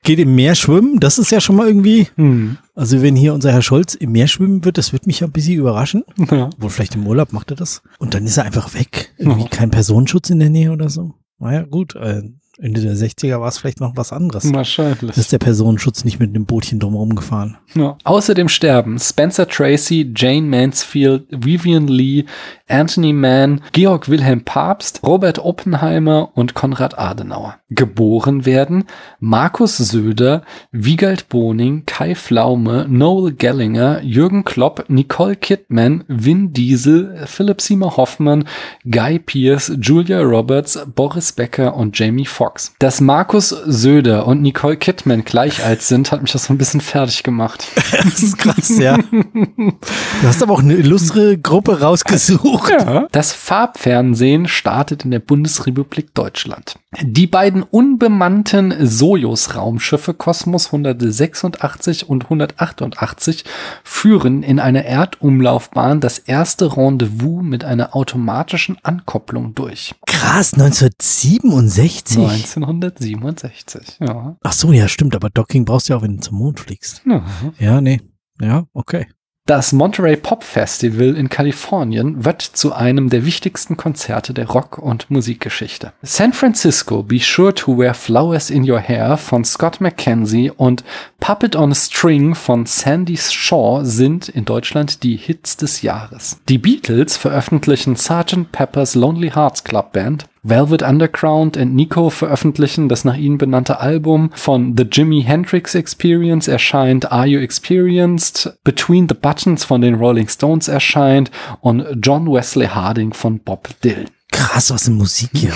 Geht 0.05 0.19
im 0.19 0.33
Meer 0.35 0.55
schwimmen. 0.55 0.99
Das 1.01 1.17
ist 1.17 1.31
ja 1.31 1.41
schon 1.41 1.57
mal 1.57 1.67
irgendwie. 1.67 2.07
Hm. 2.15 2.57
Also 2.73 3.01
wenn 3.01 3.15
hier 3.15 3.33
unser 3.33 3.51
Herr 3.51 3.61
Scholz 3.61 3.93
im 3.95 4.11
Meer 4.13 4.27
schwimmen 4.27 4.63
wird, 4.63 4.77
das 4.77 4.93
wird 4.93 5.07
mich 5.07 5.19
ja 5.19 5.27
ein 5.27 5.31
bisschen 5.33 5.55
überraschen. 5.57 6.03
Ja. 6.31 6.49
Wohl 6.57 6.69
vielleicht 6.69 6.95
im 6.95 7.05
Urlaub 7.07 7.33
macht 7.33 7.51
er 7.51 7.57
das. 7.57 7.81
Und 7.99 8.13
dann 8.13 8.25
ist 8.25 8.37
er 8.37 8.45
einfach 8.45 8.73
weg. 8.73 9.13
Irgendwie 9.17 9.43
Ja. 9.43 9.47
kein 9.49 9.71
Personenschutz 9.71 10.29
in 10.29 10.39
der 10.39 10.49
Nähe 10.49 10.71
oder 10.71 10.89
so. 10.89 11.13
Naja, 11.39 11.63
gut. 11.63 11.95
Äh, 11.95 12.23
Ende 12.57 12.79
der 12.79 12.95
60er 12.95 13.41
war 13.41 13.49
es 13.49 13.57
vielleicht 13.57 13.81
noch 13.81 13.97
was 13.97 14.13
anderes. 14.13 14.53
Wahrscheinlich. 14.53 15.17
Ist 15.17 15.33
der 15.33 15.39
Personenschutz 15.39 16.05
nicht 16.05 16.21
mit 16.21 16.33
dem 16.33 16.45
Bootchen 16.45 16.79
drumherum 16.79 17.13
gefahren. 17.13 17.57
Ja. 17.73 17.97
Außerdem 18.05 18.47
sterben 18.47 18.97
Spencer 18.97 19.45
Tracy, 19.45 20.13
Jane 20.15 20.43
Mansfield, 20.47 21.25
Vivian 21.31 21.87
Lee, 21.89 22.23
Anthony 22.69 23.11
Mann, 23.11 23.59
Georg 23.73 24.07
Wilhelm 24.07 24.45
Pabst, 24.45 25.01
Robert 25.03 25.39
Oppenheimer 25.39 26.29
und 26.33 26.53
Konrad 26.53 26.97
Adenauer. 26.97 27.55
Geboren 27.69 28.45
werden 28.45 28.83
Markus 29.19 29.77
Söder, 29.77 30.43
Wiegald 30.71 31.29
Boning, 31.29 31.83
Kai 31.87 32.13
Pflaume, 32.13 32.85
Noel 32.87 33.33
Gellinger, 33.33 34.03
Jürgen 34.03 34.43
Klopp, 34.43 34.85
Nicole 34.87 35.35
Kidman, 35.35 36.03
Vin 36.07 36.53
Diesel, 36.53 37.23
Philipp 37.25 37.61
Seymour 37.61 37.97
Hoffmann, 37.97 38.47
Guy 38.83 39.17
Pearce, 39.17 39.75
Julia 39.81 40.21
Roberts, 40.21 40.79
Boris 40.93 41.31
Becker 41.31 41.75
und 41.75 41.97
Jamie 41.97 42.27
Foxx. 42.27 42.75
Dass 42.77 43.01
Markus 43.01 43.49
Söder 43.49 44.27
und 44.27 44.43
Nicole 44.43 44.77
Kidman 44.77 45.25
gleich 45.25 45.65
alt 45.65 45.81
sind, 45.81 46.11
hat 46.11 46.21
mich 46.21 46.33
das 46.33 46.45
so 46.45 46.53
ein 46.53 46.59
bisschen 46.59 46.81
fertig 46.81 47.23
gemacht. 47.23 47.67
Das 48.05 48.21
ist 48.21 48.37
krass, 48.37 48.77
ja. 48.77 48.97
Du 49.11 50.27
hast 50.27 50.43
aber 50.43 50.53
auch 50.53 50.61
eine 50.61 50.75
illustre 50.75 51.37
Gruppe 51.37 51.81
rausgesucht. 51.81 52.73
Das 53.11 53.33
Farbfernsehen 53.33 54.47
startet 54.47 55.05
in 55.05 55.11
der 55.11 55.19
Bundesrepublik 55.19 56.13
Deutschland. 56.13 56.75
Die 57.01 57.27
beiden 57.27 57.64
unbemannten 57.65 58.73
Sojus-Raumschiffe 58.85 60.13
Kosmos 60.13 60.67
186 60.67 62.07
und 62.09 62.25
188 62.25 63.43
führen 63.83 64.43
in 64.43 64.59
einer 64.59 64.85
Erdumlaufbahn 64.85 65.99
das 65.99 66.19
erste 66.19 66.77
Rendezvous 66.77 67.43
mit 67.43 67.63
einer 67.63 67.95
automatischen 67.95 68.77
Ankopplung 68.83 69.55
durch. 69.55 69.93
Krass, 70.05 70.53
1967. 70.53 72.17
1967, 72.17 73.97
ja. 73.99 74.37
Ach 74.41 74.53
so, 74.53 74.71
ja, 74.71 74.87
stimmt. 74.87 75.15
Aber 75.15 75.29
Docking 75.29 75.65
brauchst 75.65 75.89
du 75.89 75.93
ja 75.93 75.99
auch, 75.99 76.03
wenn 76.03 76.17
du 76.17 76.21
zum 76.21 76.37
Mond 76.37 76.59
fliegst. 76.59 77.01
ja. 77.05 77.23
Ja, 77.59 77.81
nee. 77.81 78.01
Ja, 78.41 78.65
okay. 78.73 79.07
Das 79.47 79.73
Monterey 79.73 80.17
Pop 80.17 80.43
Festival 80.43 81.15
in 81.15 81.29
Kalifornien 81.29 82.25
wird 82.25 82.41
zu 82.41 82.73
einem 82.73 83.11
der 83.11 83.27
wichtigsten 83.27 83.77
Konzerte 83.77 84.33
der 84.33 84.47
Rock- 84.47 84.79
und 84.79 85.11
Musikgeschichte. 85.11 85.93
San 86.01 86.33
Francisco, 86.33 87.03
Be 87.03 87.19
Sure 87.19 87.53
to 87.53 87.77
Wear 87.77 87.93
Flowers 87.93 88.49
in 88.49 88.67
Your 88.67 88.79
Hair 88.79 89.17
von 89.17 89.45
Scott 89.45 89.81
McKenzie 89.81 90.49
und 90.49 90.83
Puppet 91.19 91.55
on 91.55 91.73
a 91.73 91.75
String 91.75 92.33
von 92.33 92.65
Sandy 92.65 93.17
Shaw 93.17 93.85
sind 93.85 94.29
in 94.29 94.45
Deutschland 94.45 95.03
die 95.03 95.15
Hits 95.15 95.57
des 95.57 95.83
Jahres. 95.83 96.39
Die 96.49 96.57
Beatles 96.57 97.15
veröffentlichen 97.15 97.95
Sgt. 97.95 98.51
Pepper's 98.51 98.95
Lonely 98.95 99.29
Hearts 99.29 99.63
Club 99.63 99.91
Band, 99.91 100.25
Velvet 100.47 100.83
Underground 100.83 101.57
und 101.57 101.73
Nico 101.73 102.11
veröffentlichen 102.11 102.87
das 102.87 103.03
nach 103.03 103.17
ihnen 103.17 103.39
benannte 103.39 103.79
Album. 103.79 104.29
Von 104.35 104.75
The 104.77 104.83
Jimi 104.83 105.23
Hendrix 105.23 105.73
Experience 105.73 106.47
erscheint 106.47 107.11
Are 107.11 107.25
You 107.25 107.39
Experienced? 107.39 108.55
Between 108.63 109.09
the 109.09 109.15
Buttons 109.15 109.63
von 109.63 109.81
den 109.81 109.95
Rolling 109.95 110.27
Stones 110.27 110.67
erscheint 110.67 111.31
und 111.61 111.83
John 111.99 112.31
Wesley 112.31 112.67
Harding 112.67 113.13
von 113.13 113.39
Bob 113.39 113.69
Dylan. 113.83 114.05
krass, 114.31 114.69
was 114.69 114.85
eine 114.85 114.97
Musik 114.97 115.31
hier. 115.33 115.53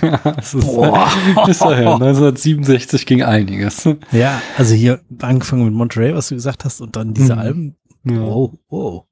das 0.24 0.54
ist, 0.54 0.66
Boah. 0.66 1.08
ist 1.46 1.60
ja, 1.60 1.68
1967 1.68 3.06
ging 3.06 3.22
einiges. 3.22 3.88
Ja, 4.10 4.42
also 4.58 4.74
hier 4.74 5.00
angefangen 5.20 5.66
mit 5.66 5.74
Monterey, 5.74 6.14
was 6.14 6.28
du 6.28 6.34
gesagt 6.34 6.64
hast, 6.64 6.80
und 6.80 6.96
dann 6.96 7.14
diese 7.14 7.34
mhm. 7.34 7.40
Alben. 7.40 7.76
Ja. 8.04 8.20
Wow, 8.20 8.52
wow. 8.68 9.05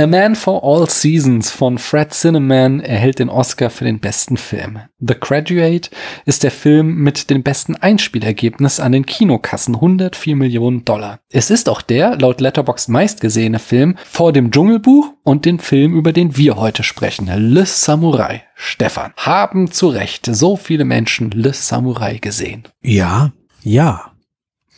A 0.00 0.06
Man 0.06 0.36
for 0.36 0.62
All 0.62 0.88
Seasons 0.88 1.50
von 1.50 1.76
Fred 1.76 2.14
Zinnemann 2.14 2.78
erhält 2.78 3.18
den 3.18 3.28
Oscar 3.28 3.68
für 3.68 3.82
den 3.82 3.98
besten 3.98 4.36
Film. 4.36 4.78
The 5.00 5.16
Graduate 5.18 5.90
ist 6.24 6.44
der 6.44 6.52
Film 6.52 7.02
mit 7.02 7.30
dem 7.30 7.42
besten 7.42 7.74
Einspielergebnis 7.74 8.78
an 8.78 8.92
den 8.92 9.06
Kinokassen 9.06 9.74
104 9.74 10.36
Millionen 10.36 10.84
Dollar. 10.84 11.18
Es 11.30 11.50
ist 11.50 11.68
auch 11.68 11.82
der 11.82 12.16
laut 12.16 12.40
Letterboxd 12.40 12.90
meistgesehene 12.90 13.58
Film 13.58 13.96
vor 14.08 14.32
dem 14.32 14.52
Dschungelbuch 14.52 15.14
und 15.24 15.44
dem 15.44 15.58
Film, 15.58 15.96
über 15.96 16.12
den 16.12 16.36
wir 16.36 16.54
heute 16.54 16.84
sprechen, 16.84 17.26
Le 17.26 17.66
Samurai. 17.66 18.44
Stefan, 18.54 19.12
haben 19.16 19.72
zu 19.72 19.88
Recht 19.88 20.26
so 20.30 20.54
viele 20.54 20.84
Menschen 20.84 21.32
Le 21.32 21.52
Samurai 21.52 22.18
gesehen? 22.18 22.68
Ja, 22.82 23.32
ja. 23.64 24.12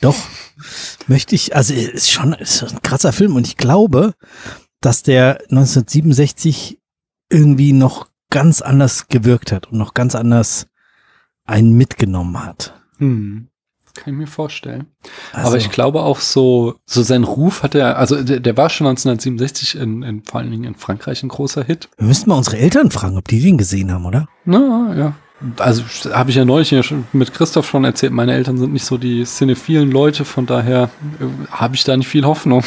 Doch, 0.00 0.16
möchte 1.08 1.34
ich, 1.34 1.54
also 1.54 1.74
ist 1.74 2.10
schon 2.10 2.32
ist 2.32 2.62
ein 2.62 2.80
krasser 2.80 3.12
Film 3.12 3.36
und 3.36 3.46
ich 3.46 3.58
glaube, 3.58 4.14
dass 4.80 5.02
der 5.02 5.40
1967 5.50 6.78
irgendwie 7.28 7.72
noch 7.72 8.08
ganz 8.30 8.62
anders 8.62 9.08
gewirkt 9.08 9.52
hat 9.52 9.68
und 9.68 9.78
noch 9.78 9.94
ganz 9.94 10.14
anders 10.14 10.66
einen 11.44 11.72
mitgenommen 11.72 12.44
hat. 12.44 12.80
Hm. 12.98 13.48
Kann 13.94 14.14
ich 14.14 14.18
mir 14.20 14.26
vorstellen. 14.28 14.86
Also, 15.32 15.48
Aber 15.48 15.56
ich 15.56 15.70
glaube 15.70 16.02
auch 16.02 16.20
so, 16.20 16.76
so 16.86 17.02
sein 17.02 17.24
Ruf 17.24 17.64
hat 17.64 17.74
er, 17.74 17.98
also 17.98 18.22
der, 18.22 18.38
der 18.38 18.56
war 18.56 18.70
schon 18.70 18.86
1967 18.86 19.76
in, 19.76 20.02
in, 20.04 20.22
vor 20.22 20.40
allen 20.40 20.50
Dingen 20.50 20.64
in 20.64 20.76
Frankreich 20.76 21.24
ein 21.24 21.28
großer 21.28 21.64
Hit. 21.64 21.88
Wir 21.98 22.06
müssten 22.06 22.30
mal 22.30 22.36
unsere 22.36 22.58
Eltern 22.58 22.92
fragen, 22.92 23.18
ob 23.18 23.26
die 23.26 23.40
den 23.40 23.58
gesehen 23.58 23.92
haben, 23.92 24.06
oder? 24.06 24.28
Na, 24.44 24.94
ja 24.96 25.16
also 25.58 25.82
habe 26.12 26.30
ich 26.30 26.36
ja 26.36 26.44
neulich 26.44 26.70
ja 26.70 26.82
schon 26.82 27.04
mit 27.12 27.32
Christoph 27.32 27.68
schon 27.68 27.84
erzählt, 27.84 28.12
meine 28.12 28.34
Eltern 28.34 28.58
sind 28.58 28.72
nicht 28.72 28.84
so 28.84 28.98
die 28.98 29.24
cinephilen 29.24 29.90
Leute, 29.90 30.24
von 30.24 30.46
daher 30.46 30.90
äh, 31.20 31.50
habe 31.50 31.74
ich 31.74 31.84
da 31.84 31.96
nicht 31.96 32.08
viel 32.08 32.24
Hoffnung. 32.24 32.62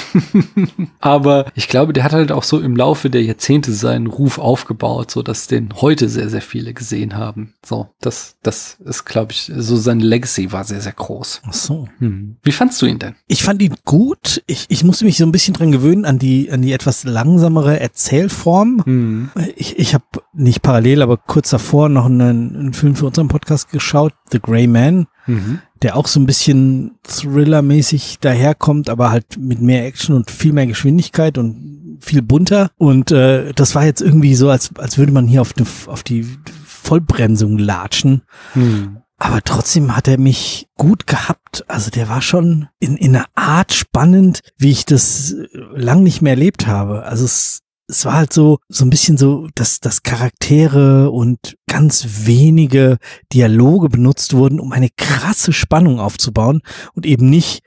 Aber 1.00 1.46
ich 1.56 1.68
glaube, 1.68 1.94
der 1.94 2.04
hat 2.04 2.14
halt 2.14 2.32
auch 2.32 2.44
so 2.44 2.60
im 2.60 2.76
Laufe 2.76 3.10
der 3.10 3.24
Jahrzehnte 3.24 3.72
seinen 3.74 4.08
Ruf 4.08 4.40
aufgebaut, 4.40 5.12
so 5.12 5.22
dass 5.22 5.48
den 5.48 5.70
heute 5.82 6.10
sehr, 6.10 6.30
sehr 6.30 6.42
viele 6.42 6.74
gesehen 6.74 7.16
haben. 7.16 7.54
So, 7.66 7.90
das, 8.02 8.38
das 8.42 8.78
ist, 8.86 9.06
glaube 9.06 9.34
ich, 9.34 9.52
so 9.56 9.76
sein 9.76 10.00
Legacy 10.00 10.52
war 10.52 10.64
sehr, 10.64 10.82
sehr 10.82 10.94
groß. 10.94 11.42
Ach 11.48 11.54
so. 11.54 11.88
Hm. 12.00 12.38
Wie 12.42 12.52
fandst 12.52 12.82
du 12.82 12.86
ihn 12.86 13.00
denn? 13.00 13.16
Ich 13.28 13.44
fand 13.44 13.62
ihn 13.62 13.76
gut. 13.86 14.42
Ich, 14.48 14.66
ich 14.70 14.84
musste 14.84 15.06
mich 15.06 15.18
so 15.18 15.26
ein 15.26 15.32
bisschen 15.32 15.54
dran 15.54 15.72
gewöhnen 15.72 16.06
an 16.06 16.20
die, 16.20 16.52
an 16.52 16.62
die 16.62 16.74
etwas 16.74 17.04
langsamere 17.04 17.80
Erzählform. 17.80 18.82
Hm. 18.86 19.30
Ich, 19.56 19.78
ich 19.78 19.94
habe 19.94 20.06
nicht 20.34 20.62
parallel, 20.62 21.02
aber 21.02 21.18
kurz 21.18 21.50
davor 21.52 21.90
noch 21.90 22.06
einen 22.06 22.63
einen 22.64 22.74
Film 22.74 22.96
für 22.96 23.06
unseren 23.06 23.28
Podcast 23.28 23.70
geschaut, 23.70 24.14
The 24.32 24.40
Grey 24.40 24.68
Man, 24.68 25.08
mhm. 25.28 25.60
der 25.82 25.96
auch 25.96 26.08
so 26.08 26.20
ein 26.20 26.26
bisschen 26.26 26.96
Thriller-mäßig 27.04 28.20
daherkommt, 28.20 28.90
aber 28.90 29.12
halt 29.12 29.38
mit 29.38 29.62
mehr 29.62 29.86
Action 29.86 30.16
und 30.16 30.32
viel 30.32 30.54
mehr 30.54 30.68
Geschwindigkeit 30.68 31.38
und 31.38 31.98
viel 32.02 32.22
bunter. 32.22 32.72
Und 32.78 33.12
äh, 33.12 33.54
das 33.54 33.76
war 33.76 33.86
jetzt 33.86 34.02
irgendwie 34.02 34.36
so, 34.36 34.50
als, 34.50 34.72
als 34.78 34.98
würde 34.98 35.12
man 35.12 35.28
hier 35.28 35.42
auf, 35.42 35.54
die, 35.54 35.66
auf 35.88 36.04
die 36.04 36.28
Vollbremsung 36.66 37.58
latschen. 37.58 38.24
Mhm. 38.56 38.98
Aber 39.18 39.42
trotzdem 39.42 39.96
hat 39.96 40.10
er 40.10 40.20
mich 40.20 40.68
gut 40.78 41.08
gehabt. 41.08 41.64
Also 41.70 41.90
der 41.90 42.10
war 42.10 42.22
schon 42.22 42.68
in, 42.80 42.98
in 42.98 43.16
einer 43.16 43.28
Art 43.36 43.74
spannend, 43.74 44.42
wie 44.58 44.72
ich 44.72 44.86
das 44.86 45.36
lang 45.74 46.04
nicht 46.04 46.22
mehr 46.22 46.34
erlebt 46.34 46.68
habe. 46.68 47.04
Also 47.04 47.24
es 47.24 47.63
es 47.88 48.06
war 48.06 48.14
halt 48.14 48.34
so, 48.34 48.60
so 48.70 48.86
ein 48.86 48.90
bisschen 48.90 49.18
so, 49.18 49.48
dass, 49.56 49.80
dass 49.80 50.04
Charaktere 50.04 51.12
und 51.12 51.58
ganz 51.68 52.26
wenige 52.26 52.98
Dialoge 53.32 53.90
benutzt 53.90 54.34
wurden, 54.34 54.60
um 54.60 54.72
eine 54.72 54.90
krasse 54.96 55.54
Spannung 55.54 56.00
aufzubauen 56.00 56.62
und 56.94 57.06
eben 57.06 57.30
nicht, 57.30 57.62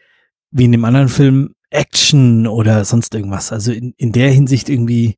wie 0.51 0.65
in 0.65 0.73
dem 0.73 0.85
anderen 0.85 1.09
Film, 1.09 1.55
Action 1.71 2.47
oder 2.47 2.85
sonst 2.85 3.15
irgendwas. 3.15 3.53
Also 3.53 3.73
in, 3.73 3.93
in 3.97 4.13
der 4.13 4.31
Hinsicht 4.31 4.69
irgendwie 4.69 5.17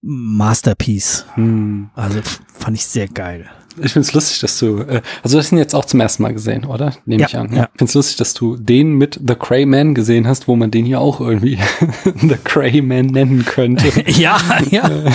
Masterpiece. 0.00 1.26
Hm. 1.34 1.90
Also 1.94 2.20
fand 2.54 2.76
ich 2.76 2.86
sehr 2.86 3.08
geil 3.08 3.50
ich 3.82 3.92
finde 3.92 4.06
es 4.06 4.12
lustig, 4.12 4.40
dass 4.40 4.58
du, 4.58 4.80
äh, 4.80 5.02
also 5.22 5.36
du 5.36 5.38
hast 5.42 5.52
ihn 5.52 5.58
jetzt 5.58 5.74
auch 5.74 5.84
zum 5.84 6.00
ersten 6.00 6.22
Mal 6.22 6.32
gesehen, 6.32 6.64
oder? 6.64 6.92
Nehme 7.04 7.22
ja, 7.22 7.28
ich 7.28 7.36
an. 7.36 7.54
Ja. 7.54 7.64
Ich 7.64 7.78
finde 7.78 7.84
es 7.90 7.94
lustig, 7.94 8.16
dass 8.16 8.34
du 8.34 8.56
den 8.56 8.94
mit 8.94 9.20
The 9.26 9.34
Cray 9.34 9.66
Man 9.66 9.94
gesehen 9.94 10.26
hast, 10.26 10.48
wo 10.48 10.56
man 10.56 10.70
den 10.70 10.84
hier 10.84 11.00
auch 11.00 11.20
irgendwie 11.20 11.58
The 12.04 12.36
Cray 12.42 12.82
Man 12.82 13.06
nennen 13.06 13.44
könnte. 13.44 13.88
ja, 14.10 14.38
ja. 14.70 14.88
Äh, 14.88 15.10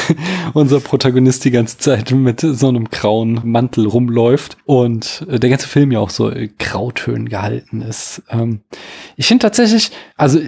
unser 0.53 0.80
Protagonist 0.80 1.46
die 1.46 1.51
ganze 1.51 1.77
Zeit 1.77 2.12
mit 2.12 2.41
so 2.41 2.68
einem 2.68 2.89
grauen 2.89 3.41
Mantel 3.44 3.88
rumläuft 3.88 4.58
und 4.65 5.25
äh, 5.30 5.39
der 5.39 5.50
ganze 5.50 5.68
Film 5.68 5.91
ja 5.91 6.00
auch 6.00 6.10
so 6.10 6.30
äh, 6.30 6.50
Grautönen 6.60 7.30
gehalten 7.30 7.82
ist. 7.82 8.22
Ähm, 8.30 8.62
ich 9.18 9.27
finde 9.27 9.44
tatsächlich, 9.44 9.91
also 10.18 10.39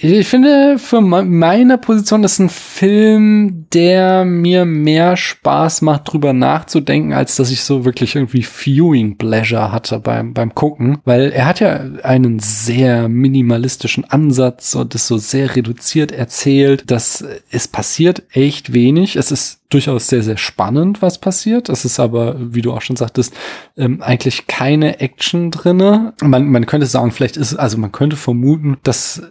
ich 0.00 0.26
finde, 0.26 0.78
für 0.78 1.00
meine 1.00 1.78
Position 1.78 2.24
ist 2.24 2.38
ein 2.38 2.48
Film, 2.48 3.66
der 3.72 4.24
mir 4.24 4.64
mehr 4.64 5.16
Spaß 5.16 5.82
macht, 5.82 6.12
drüber 6.12 6.32
nachzudenken, 6.32 7.12
als 7.12 7.36
dass 7.36 7.50
ich 7.50 7.62
so 7.62 7.84
wirklich 7.84 8.14
irgendwie 8.16 8.42
Viewing 8.42 9.16
Pleasure 9.18 9.72
hatte 9.72 9.98
beim, 10.00 10.34
beim 10.34 10.54
Gucken. 10.54 10.98
Weil 11.04 11.30
er 11.32 11.46
hat 11.46 11.60
ja 11.60 11.80
einen 12.02 12.38
sehr 12.38 13.08
minimalistischen 13.08 14.04
Ansatz 14.04 14.74
und 14.74 14.94
ist 14.94 15.06
so 15.06 15.18
sehr 15.18 15.54
reduziert 15.54 16.12
erzählt, 16.12 16.90
dass 16.90 17.24
es 17.50 17.68
passiert 17.68 18.22
echt 18.32 18.72
wenig. 18.72 19.16
Es 19.16 19.30
ist 19.30 19.60
durchaus 19.68 20.08
sehr, 20.08 20.22
sehr 20.22 20.36
spannend, 20.36 21.02
was 21.02 21.18
passiert. 21.18 21.68
Es 21.68 21.84
ist 21.84 21.98
aber, 21.98 22.36
wie 22.38 22.62
du 22.62 22.72
auch 22.72 22.82
schon 22.82 22.96
sagtest, 22.96 23.34
ähm, 23.76 24.02
eigentlich 24.02 24.46
keine 24.46 25.00
Action 25.00 25.50
drinne. 25.50 26.14
Man, 26.22 26.50
man 26.50 26.66
könnte 26.66 26.86
sagen, 26.86 27.10
vielleicht 27.10 27.36
ist, 27.36 27.54
also 27.54 27.78
man 27.78 27.92
könnte 27.92 28.16
vermuten, 28.16 28.76
dass 28.82 29.22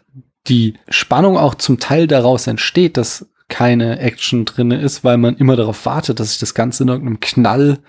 die 0.47 0.75
Spannung 0.89 1.37
auch 1.37 1.55
zum 1.55 1.79
Teil 1.79 2.07
daraus 2.07 2.47
entsteht, 2.47 2.97
dass 2.97 3.27
keine 3.51 3.99
Action 3.99 4.45
drinne 4.45 4.79
ist, 4.79 5.03
weil 5.03 5.17
man 5.17 5.35
immer 5.35 5.57
darauf 5.57 5.85
wartet, 5.85 6.19
dass 6.19 6.29
sich 6.29 6.39
das 6.39 6.53
Ganze 6.53 6.83
in 6.83 6.89
irgendeinem 6.89 7.19
Knall 7.19 7.79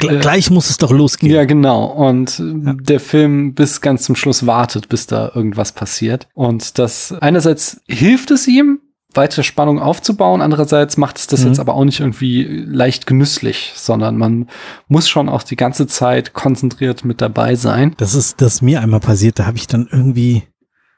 äh, 0.00 0.16
gleich 0.16 0.50
muss 0.50 0.70
es 0.70 0.78
doch 0.78 0.90
losgehen. 0.90 1.32
Ja, 1.32 1.44
genau. 1.44 1.84
Und 1.84 2.38
ja. 2.38 2.72
der 2.72 3.00
Film 3.00 3.54
bis 3.54 3.82
ganz 3.82 4.04
zum 4.04 4.16
Schluss 4.16 4.46
wartet, 4.46 4.88
bis 4.88 5.06
da 5.06 5.30
irgendwas 5.34 5.72
passiert. 5.72 6.26
Und 6.32 6.78
das 6.78 7.12
einerseits 7.20 7.82
hilft 7.86 8.30
es 8.30 8.48
ihm, 8.48 8.80
weitere 9.12 9.42
Spannung 9.42 9.78
aufzubauen. 9.78 10.40
Andererseits 10.40 10.96
macht 10.96 11.18
es 11.18 11.26
das 11.26 11.42
mhm. 11.42 11.48
jetzt 11.48 11.60
aber 11.60 11.74
auch 11.74 11.84
nicht 11.84 12.00
irgendwie 12.00 12.64
leicht 12.66 13.06
genüsslich, 13.06 13.72
sondern 13.76 14.16
man 14.16 14.48
muss 14.88 15.08
schon 15.08 15.28
auch 15.28 15.42
die 15.42 15.56
ganze 15.56 15.86
Zeit 15.86 16.32
konzentriert 16.32 17.04
mit 17.04 17.20
dabei 17.20 17.56
sein. 17.56 17.94
Das 17.98 18.14
ist 18.14 18.40
das 18.40 18.62
mir 18.62 18.80
einmal 18.80 19.00
passiert. 19.00 19.38
Da 19.38 19.44
habe 19.44 19.58
ich 19.58 19.66
dann 19.66 19.86
irgendwie 19.90 20.36
äh, 20.36 20.42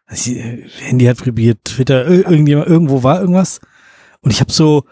Handy 0.07 1.07
hat 1.07 1.25
vibriert, 1.25 1.65
Twitter, 1.65 2.07
irgendjemand, 2.07 2.69
irgendwo 2.69 3.03
war 3.03 3.21
irgendwas. 3.21 3.61
Und 4.21 4.31
ich 4.31 4.41
habe 4.41 4.53
so 4.53 4.85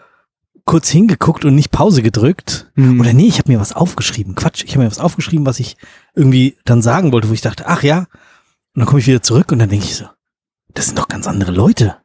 kurz 0.65 0.89
hingeguckt 0.89 1.45
und 1.45 1.55
nicht 1.55 1.71
Pause 1.71 2.01
gedrückt. 2.01 2.71
Mhm. 2.75 2.99
Oder 2.99 3.13
nee, 3.13 3.27
ich 3.27 3.39
habe 3.39 3.51
mir 3.51 3.59
was 3.59 3.73
aufgeschrieben. 3.73 4.35
Quatsch, 4.35 4.63
ich 4.63 4.71
habe 4.71 4.83
mir 4.83 4.91
was 4.91 4.99
aufgeschrieben, 4.99 5.45
was 5.45 5.59
ich 5.59 5.77
irgendwie 6.15 6.57
dann 6.65 6.81
sagen 6.81 7.11
wollte, 7.11 7.29
wo 7.29 7.33
ich 7.33 7.41
dachte, 7.41 7.67
ach 7.67 7.83
ja. 7.83 7.99
Und 7.99 8.79
dann 8.79 8.85
komme 8.85 8.99
ich 8.99 9.07
wieder 9.07 9.21
zurück 9.21 9.51
und 9.51 9.59
dann 9.59 9.69
denke 9.69 9.85
ich 9.85 9.95
so, 9.95 10.05
das 10.73 10.87
sind 10.87 10.97
doch 10.97 11.07
ganz 11.07 11.27
andere 11.27 11.51
Leute. 11.51 11.97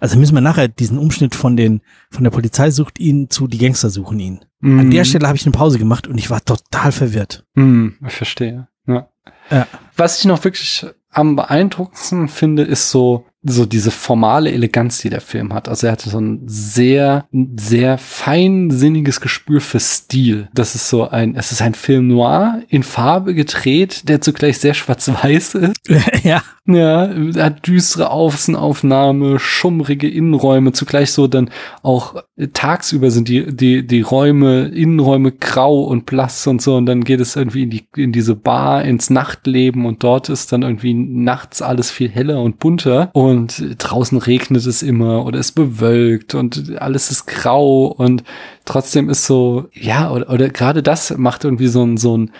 Also 0.00 0.18
müssen 0.18 0.34
wir 0.34 0.40
nachher 0.40 0.66
diesen 0.66 0.98
Umschnitt 0.98 1.36
von 1.36 1.56
den, 1.56 1.80
von 2.10 2.24
der 2.24 2.32
Polizei 2.32 2.72
sucht 2.72 2.98
ihn 2.98 3.30
zu, 3.30 3.46
die 3.46 3.58
Gangster 3.58 3.88
suchen 3.88 4.18
ihn. 4.18 4.44
Mhm. 4.58 4.80
An 4.80 4.90
der 4.90 5.04
Stelle 5.04 5.28
habe 5.28 5.36
ich 5.36 5.46
eine 5.46 5.52
Pause 5.52 5.78
gemacht 5.78 6.08
und 6.08 6.18
ich 6.18 6.28
war 6.28 6.44
total 6.44 6.90
verwirrt. 6.90 7.46
Mhm, 7.54 7.98
ich 8.04 8.14
verstehe. 8.14 8.66
Ja. 8.88 9.08
ja. 9.48 9.68
Was 9.96 10.18
ich 10.18 10.24
noch 10.24 10.42
wirklich 10.42 10.84
am 11.12 11.36
beeindruckendsten 11.36 12.28
finde, 12.28 12.62
ist 12.62 12.90
so 12.90 13.26
so 13.44 13.66
diese 13.66 13.90
formale 13.90 14.52
Eleganz, 14.52 14.98
die 14.98 15.10
der 15.10 15.20
Film 15.20 15.52
hat. 15.52 15.68
Also 15.68 15.86
er 15.86 15.92
hatte 15.92 16.10
so 16.10 16.18
ein 16.18 16.42
sehr, 16.46 17.26
sehr 17.56 17.98
feinsinniges 17.98 19.20
Gespür 19.20 19.60
für 19.60 19.80
Stil. 19.80 20.48
Das 20.54 20.74
ist 20.74 20.88
so 20.88 21.08
ein, 21.08 21.34
es 21.34 21.50
ist 21.50 21.60
ein 21.60 21.74
Film 21.74 22.08
noir 22.08 22.62
in 22.68 22.82
Farbe 22.82 23.34
gedreht, 23.34 24.08
der 24.08 24.20
zugleich 24.20 24.58
sehr 24.58 24.74
schwarz-weiß 24.74 25.54
ist. 25.56 25.76
ja. 26.22 26.42
Ja, 26.64 27.06
er 27.06 27.44
hat 27.44 27.66
düstere 27.66 28.12
Außenaufnahme, 28.12 29.40
schummrige 29.40 30.08
Innenräume, 30.08 30.70
zugleich 30.70 31.10
so 31.10 31.26
dann 31.26 31.50
auch 31.82 32.22
äh, 32.36 32.48
tagsüber 32.52 33.10
sind 33.10 33.26
die, 33.26 33.52
die, 33.52 33.84
die 33.84 34.00
Räume, 34.00 34.66
Innenräume 34.68 35.32
grau 35.32 35.82
und 35.82 36.06
blass 36.06 36.46
und 36.46 36.62
so 36.62 36.76
und 36.76 36.86
dann 36.86 37.02
geht 37.02 37.18
es 37.18 37.34
irgendwie 37.34 37.64
in 37.64 37.70
die, 37.70 37.88
in 37.96 38.12
diese 38.12 38.36
Bar, 38.36 38.84
ins 38.84 39.10
Nachtleben 39.10 39.86
und 39.86 40.04
dort 40.04 40.28
ist 40.28 40.52
dann 40.52 40.62
irgendwie 40.62 40.94
nachts 40.94 41.62
alles 41.62 41.90
viel 41.90 42.10
heller 42.10 42.40
und 42.40 42.60
bunter 42.60 43.10
und 43.12 43.31
draußen 43.78 44.18
regnet 44.18 44.66
es 44.66 44.82
immer 44.82 45.24
oder 45.24 45.38
es 45.38 45.52
bewölkt 45.52 46.34
und 46.34 46.78
alles 46.78 47.10
ist 47.10 47.26
grau 47.26 47.86
und 47.86 48.24
trotzdem 48.64 49.08
ist 49.08 49.24
so, 49.24 49.68
ja, 49.72 50.10
oder, 50.10 50.30
oder 50.30 50.48
gerade 50.48 50.82
das 50.82 51.16
macht 51.16 51.44
irgendwie 51.44 51.68
so 51.68 51.84
ein, 51.84 51.96
so 51.96 52.16
ein 52.16 52.32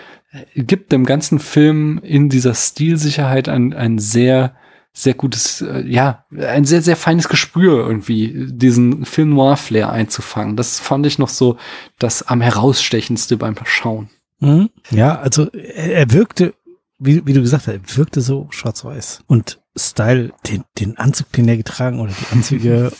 gibt 0.55 0.91
dem 0.91 1.05
ganzen 1.05 1.39
Film 1.39 1.99
in 2.03 2.29
dieser 2.29 2.55
Stilsicherheit 2.55 3.49
ein, 3.49 3.73
ein 3.73 3.99
sehr 3.99 4.55
sehr 4.95 5.15
gutes, 5.15 5.61
äh, 5.61 5.83
ja, 5.87 6.25
ein 6.37 6.65
sehr, 6.65 6.83
sehr 6.83 6.95
feines 6.95 7.27
Gespür 7.27 7.79
irgendwie, 7.87 8.45
diesen 8.51 9.05
Film 9.05 9.31
Noir-Flair 9.31 9.91
einzufangen. 9.91 10.55
Das 10.55 10.79
fand 10.79 11.07
ich 11.07 11.17
noch 11.17 11.29
so 11.29 11.57
das 11.97 12.21
am 12.21 12.41
herausstechendste 12.41 13.37
beim 13.37 13.55
Schauen. 13.63 14.09
Mhm. 14.39 14.69
Ja, 14.91 15.17
also 15.19 15.49
er, 15.51 15.93
er 15.93 16.11
wirkte, 16.11 16.53
wie, 16.99 17.25
wie 17.25 17.33
du 17.33 17.41
gesagt 17.41 17.67
hast, 17.67 17.73
er 17.73 17.97
wirkte 17.97 18.21
so 18.21 18.47
schwarz-weiß. 18.51 19.23
Und 19.25 19.62
Style, 19.75 20.31
den, 20.47 20.63
den 20.79 20.97
Anzug, 20.97 21.31
den 21.31 21.47
er 21.47 21.57
getragen 21.57 21.99
oder 21.99 22.11
die 22.11 22.33
Anzüge, 22.33 22.91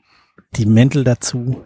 die 0.56 0.66
Mäntel 0.66 1.04
dazu, 1.04 1.62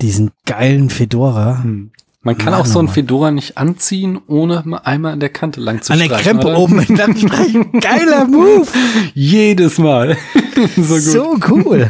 diesen 0.00 0.32
geilen 0.44 0.90
Fedora. 0.90 1.62
Hm. 1.62 1.92
Man 2.20 2.38
kann 2.38 2.52
Mann, 2.52 2.62
auch 2.62 2.66
so 2.66 2.78
ein 2.78 2.86
Mann. 2.86 2.94
Fedora 2.94 3.30
nicht 3.30 3.58
anziehen, 3.58 4.18
ohne 4.26 4.62
mal 4.64 4.78
einmal 4.78 5.12
an 5.12 5.20
der 5.20 5.28
Kante 5.28 5.60
lang 5.60 5.82
zu 5.82 5.92
An 5.92 5.98
der 5.98 6.06
streichen, 6.06 6.24
Krempe 6.24 6.46
oder? 6.46 6.58
oben 6.58 6.78
entlang 6.78 7.16
streichen. 7.16 7.72
Geiler 7.80 8.26
Move. 8.26 8.66
Jedes 9.12 9.76
Mal. 9.76 10.16
so. 10.76 10.98
So 10.98 11.36
cool. 11.48 11.86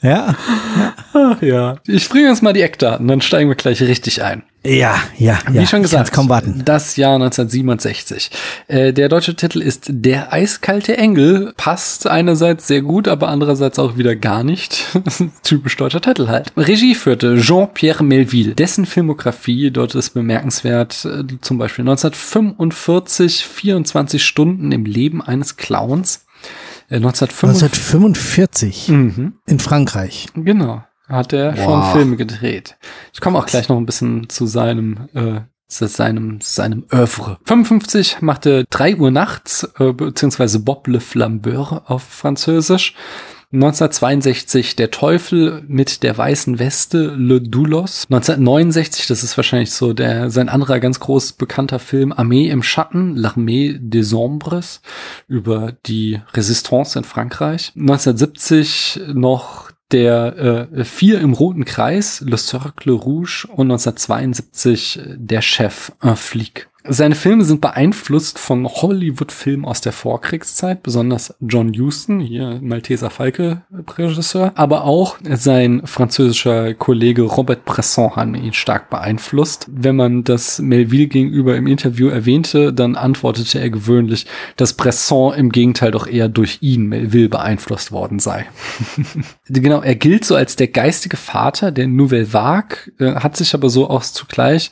Ja, 0.00 0.34
Ach, 1.12 1.42
ja. 1.42 1.76
Ich 1.86 2.08
bringe 2.08 2.30
uns 2.30 2.40
mal 2.40 2.54
die 2.54 2.62
Eckdaten, 2.62 3.06
dann 3.06 3.20
steigen 3.20 3.50
wir 3.50 3.56
gleich 3.56 3.82
richtig 3.82 4.22
ein. 4.22 4.44
Ja, 4.64 5.00
ja. 5.16 5.38
Wie 5.48 5.56
ja. 5.58 5.66
schon 5.66 5.82
gesagt, 5.82 6.12
kaum 6.12 6.28
warten. 6.28 6.62
das 6.64 6.96
Jahr 6.96 7.14
1967. 7.14 8.30
Äh, 8.68 8.92
der 8.92 9.08
deutsche 9.08 9.34
Titel 9.34 9.60
ist 9.62 9.86
Der 9.88 10.32
eiskalte 10.32 10.98
Engel. 10.98 11.52
Passt 11.56 12.06
einerseits 12.06 12.66
sehr 12.66 12.82
gut, 12.82 13.08
aber 13.08 13.28
andererseits 13.28 13.78
auch 13.78 13.96
wieder 13.96 14.16
gar 14.16 14.44
nicht. 14.44 14.84
Typisch 15.42 15.76
deutscher 15.76 16.00
Titel 16.02 16.28
halt. 16.28 16.52
Regie 16.56 16.94
führte 16.94 17.38
Jean-Pierre 17.40 18.04
Melville. 18.04 18.54
Dessen 18.54 18.84
Filmografie 18.86 19.70
dort 19.70 19.94
ist 19.94 20.10
bemerkenswert. 20.10 21.04
Äh, 21.06 21.24
zum 21.40 21.56
Beispiel 21.58 21.82
1945, 21.84 23.44
24 23.46 24.22
Stunden 24.24 24.72
im 24.72 24.84
Leben 24.84 25.22
eines 25.22 25.56
Clowns. 25.56 26.26
Äh, 26.90 26.96
1945. 26.96 27.62
1945 27.62 28.88
Mhm. 28.88 29.32
in 29.46 29.58
Frankreich. 29.58 30.26
Genau. 30.34 30.82
Hat 31.10 31.32
er 31.32 31.56
Wow. 31.56 31.64
schon 31.64 31.92
Filme 31.92 32.16
gedreht. 32.16 32.76
Ich 33.12 33.20
komme 33.20 33.38
auch 33.38 33.46
gleich 33.46 33.68
noch 33.68 33.76
ein 33.76 33.86
bisschen 33.86 34.28
zu 34.28 34.46
seinem, 34.46 35.08
äh, 35.14 35.40
zu 35.68 35.86
seinem, 35.86 36.38
seinem 36.40 36.84
Oeuvre. 36.92 37.38
55 37.44 38.22
machte 38.22 38.64
3 38.70 38.96
Uhr 38.96 39.10
nachts, 39.10 39.68
äh, 39.78 39.92
beziehungsweise 39.92 40.60
Bob 40.60 40.86
le 40.88 41.00
Flambeur 41.00 41.82
auf 41.86 42.02
Französisch. 42.02 42.94
1962 43.52 44.76
Der 44.76 44.92
Teufel 44.92 45.64
mit 45.66 46.04
der 46.04 46.16
weißen 46.16 46.60
Weste, 46.60 47.14
Le 47.16 47.40
Doulos. 47.40 48.06
1969, 48.08 49.08
das 49.08 49.24
ist 49.24 49.36
wahrscheinlich 49.36 49.72
so 49.72 49.92
der, 49.92 50.30
sein 50.30 50.48
anderer 50.48 50.78
ganz 50.78 51.00
groß 51.00 51.32
bekannter 51.32 51.80
Film, 51.80 52.12
Armee 52.12 52.48
im 52.48 52.62
Schatten, 52.62 53.18
L'Armée 53.18 53.76
des 53.80 54.14
Ombres, 54.14 54.82
über 55.26 55.72
die 55.86 56.20
Resistance 56.34 56.96
in 56.96 57.04
Frankreich. 57.04 57.72
1970 57.76 59.00
noch 59.14 59.69
der 59.92 60.68
äh, 60.72 60.84
Vier 60.84 61.20
im 61.20 61.32
Roten 61.32 61.64
Kreis, 61.64 62.20
Le 62.20 62.36
Cercle 62.36 62.92
Rouge 62.92 63.46
und 63.48 63.70
1972 63.70 65.00
Der 65.16 65.42
Chef, 65.42 65.92
Un 66.02 66.16
Flic. 66.16 66.69
Seine 66.88 67.14
Filme 67.14 67.44
sind 67.44 67.60
beeinflusst 67.60 68.38
von 68.38 68.66
Hollywood-Filmen 68.66 69.66
aus 69.66 69.82
der 69.82 69.92
Vorkriegszeit, 69.92 70.82
besonders 70.82 71.34
John 71.40 71.74
Huston, 71.78 72.20
hier 72.20 72.58
Malteser 72.62 73.10
Falke-Regisseur, 73.10 74.52
aber 74.54 74.84
auch 74.84 75.18
sein 75.22 75.82
französischer 75.84 76.72
Kollege 76.72 77.22
Robert 77.22 77.66
Bresson 77.66 78.16
hat 78.16 78.28
ihn 78.28 78.54
stark 78.54 78.88
beeinflusst. 78.88 79.66
Wenn 79.70 79.96
man 79.96 80.24
das 80.24 80.58
Melville 80.58 81.06
gegenüber 81.06 81.54
im 81.54 81.66
Interview 81.66 82.08
erwähnte, 82.08 82.72
dann 82.72 82.96
antwortete 82.96 83.60
er 83.60 83.68
gewöhnlich, 83.68 84.26
dass 84.56 84.72
Bresson 84.72 85.34
im 85.34 85.52
Gegenteil 85.52 85.90
doch 85.90 86.06
eher 86.06 86.30
durch 86.30 86.58
ihn, 86.62 86.86
Melville, 86.86 87.28
beeinflusst 87.28 87.92
worden 87.92 88.20
sei. 88.20 88.46
genau, 89.48 89.82
er 89.82 89.96
gilt 89.96 90.24
so 90.24 90.34
als 90.34 90.56
der 90.56 90.68
geistige 90.68 91.18
Vater 91.18 91.72
der 91.72 91.88
Nouvelle 91.88 92.32
Vague, 92.32 92.78
äh, 92.98 93.16
hat 93.16 93.36
sich 93.36 93.52
aber 93.52 93.68
so 93.68 93.90
auch 93.90 94.02
zugleich 94.02 94.70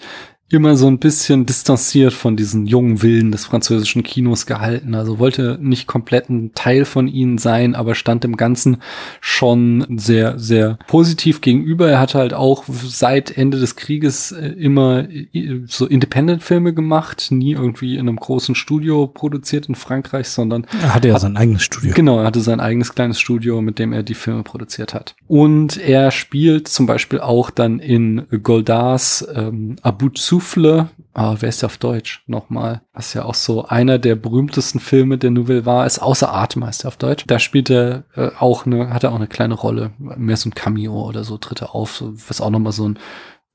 immer 0.50 0.76
so 0.76 0.86
ein 0.86 0.98
bisschen 0.98 1.44
distanziert 1.44 2.12
von 2.12 2.36
diesen 2.36 2.66
jungen 2.66 3.02
Willen 3.02 3.32
des 3.32 3.44
französischen 3.44 4.02
Kinos 4.02 4.46
gehalten. 4.46 4.94
Also 4.94 5.18
wollte 5.18 5.58
nicht 5.60 5.86
komplett 5.86 6.30
ein 6.30 6.52
Teil 6.54 6.86
von 6.86 7.06
ihnen 7.06 7.36
sein, 7.36 7.74
aber 7.74 7.94
stand 7.94 8.24
dem 8.24 8.36
Ganzen 8.36 8.78
schon 9.20 9.84
sehr, 9.98 10.38
sehr 10.38 10.78
positiv 10.86 11.42
gegenüber. 11.42 11.90
Er 11.90 12.00
hatte 12.00 12.18
halt 12.18 12.32
auch 12.32 12.64
seit 12.66 13.36
Ende 13.36 13.58
des 13.58 13.76
Krieges 13.76 14.32
äh, 14.32 14.46
immer 14.48 15.08
äh, 15.10 15.60
so 15.66 15.86
Independent-Filme 15.86 16.72
gemacht, 16.72 17.28
nie 17.30 17.52
irgendwie 17.52 17.94
in 17.94 18.08
einem 18.08 18.16
großen 18.16 18.54
Studio 18.54 19.06
produziert 19.06 19.66
in 19.66 19.74
Frankreich, 19.74 20.28
sondern 20.28 20.66
Er 20.80 20.94
hatte 20.94 21.08
ja 21.08 21.18
sein 21.18 21.36
eigenes 21.36 21.62
Studio. 21.62 21.92
Genau, 21.94 22.20
er 22.20 22.26
hatte 22.26 22.40
sein 22.40 22.60
eigenes 22.60 22.94
kleines 22.94 23.20
Studio, 23.20 23.60
mit 23.60 23.78
dem 23.78 23.92
er 23.92 24.02
die 24.02 24.14
Filme 24.14 24.44
produziert 24.44 24.94
hat. 24.94 25.14
Und 25.26 25.76
er 25.76 26.10
spielt 26.10 26.68
zum 26.68 26.86
Beispiel 26.86 27.20
auch 27.20 27.50
dann 27.50 27.80
in 27.80 28.22
Goldars 28.42 29.26
ähm, 29.34 29.76
Abu 29.82 30.08
Souffle, 30.38 30.88
ah, 31.14 31.34
wer 31.40 31.48
ist 31.48 31.62
der 31.62 31.66
auf 31.66 31.78
Deutsch 31.78 32.22
nochmal? 32.28 32.82
Was 32.92 33.12
ja 33.12 33.24
auch 33.24 33.34
so 33.34 33.64
einer 33.64 33.98
der 33.98 34.14
berühmtesten 34.14 34.78
Filme 34.78 35.18
der 35.18 35.32
Nouvelle 35.32 35.66
war, 35.66 35.84
ist 35.84 35.98
außer 35.98 36.32
Atem 36.32 36.64
heißt 36.64 36.84
er 36.84 36.88
auf 36.88 36.96
Deutsch. 36.96 37.24
Da 37.26 37.40
spielt 37.40 37.70
er 37.70 38.04
äh, 38.14 38.30
auch 38.38 38.64
eine, 38.64 38.90
hat 38.90 39.02
er 39.02 39.10
auch 39.10 39.16
eine 39.16 39.26
kleine 39.26 39.54
Rolle, 39.54 39.90
mehr 39.98 40.36
so 40.36 40.48
ein 40.48 40.54
Cameo 40.54 41.08
oder 41.08 41.24
so 41.24 41.36
tritt 41.38 41.60
er 41.60 41.74
auf, 41.74 42.04
was 42.28 42.40
auch 42.40 42.50
nochmal 42.50 42.72
so 42.72 42.88
ein 42.88 43.00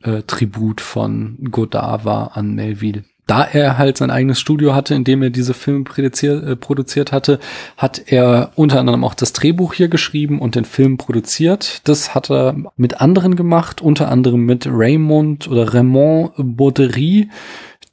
äh, 0.03 0.23
Tribut 0.23 0.81
von 0.81 1.37
Godard 1.51 2.03
war 2.03 2.35
an 2.35 2.53
Melville. 2.53 3.05
Da 3.25 3.43
er 3.43 3.77
halt 3.77 3.97
sein 3.97 4.11
eigenes 4.11 4.39
Studio 4.39 4.75
hatte, 4.75 4.95
in 4.95 5.05
dem 5.05 5.21
er 5.23 5.29
diese 5.29 5.53
Filme 5.53 5.83
produziert, 5.85 6.43
äh, 6.43 6.55
produziert 6.55 7.11
hatte, 7.11 7.39
hat 7.77 8.01
er 8.07 8.51
unter 8.55 8.79
anderem 8.79 9.03
auch 9.03 9.13
das 9.13 9.31
Drehbuch 9.31 9.73
hier 9.73 9.87
geschrieben 9.87 10.39
und 10.39 10.55
den 10.55 10.65
Film 10.65 10.97
produziert. 10.97 11.81
Das 11.87 12.13
hat 12.13 12.29
er 12.29 12.55
mit 12.75 12.99
anderen 13.01 13.35
gemacht, 13.35 13.81
unter 13.81 14.09
anderem 14.09 14.45
mit 14.45 14.67
Raymond 14.69 15.47
oder 15.47 15.73
Raymond 15.73 16.33
Baudery. 16.37 17.29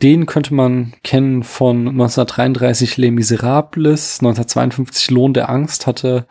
Den 0.02 0.24
könnte 0.24 0.54
man 0.54 0.94
kennen 1.04 1.42
von 1.42 1.86
1933 1.86 2.96
Les 2.96 3.10
Miserables, 3.10 4.20
1952 4.20 5.10
Lohn 5.10 5.34
der 5.34 5.50
Angst 5.50 5.86
hatte 5.86 6.26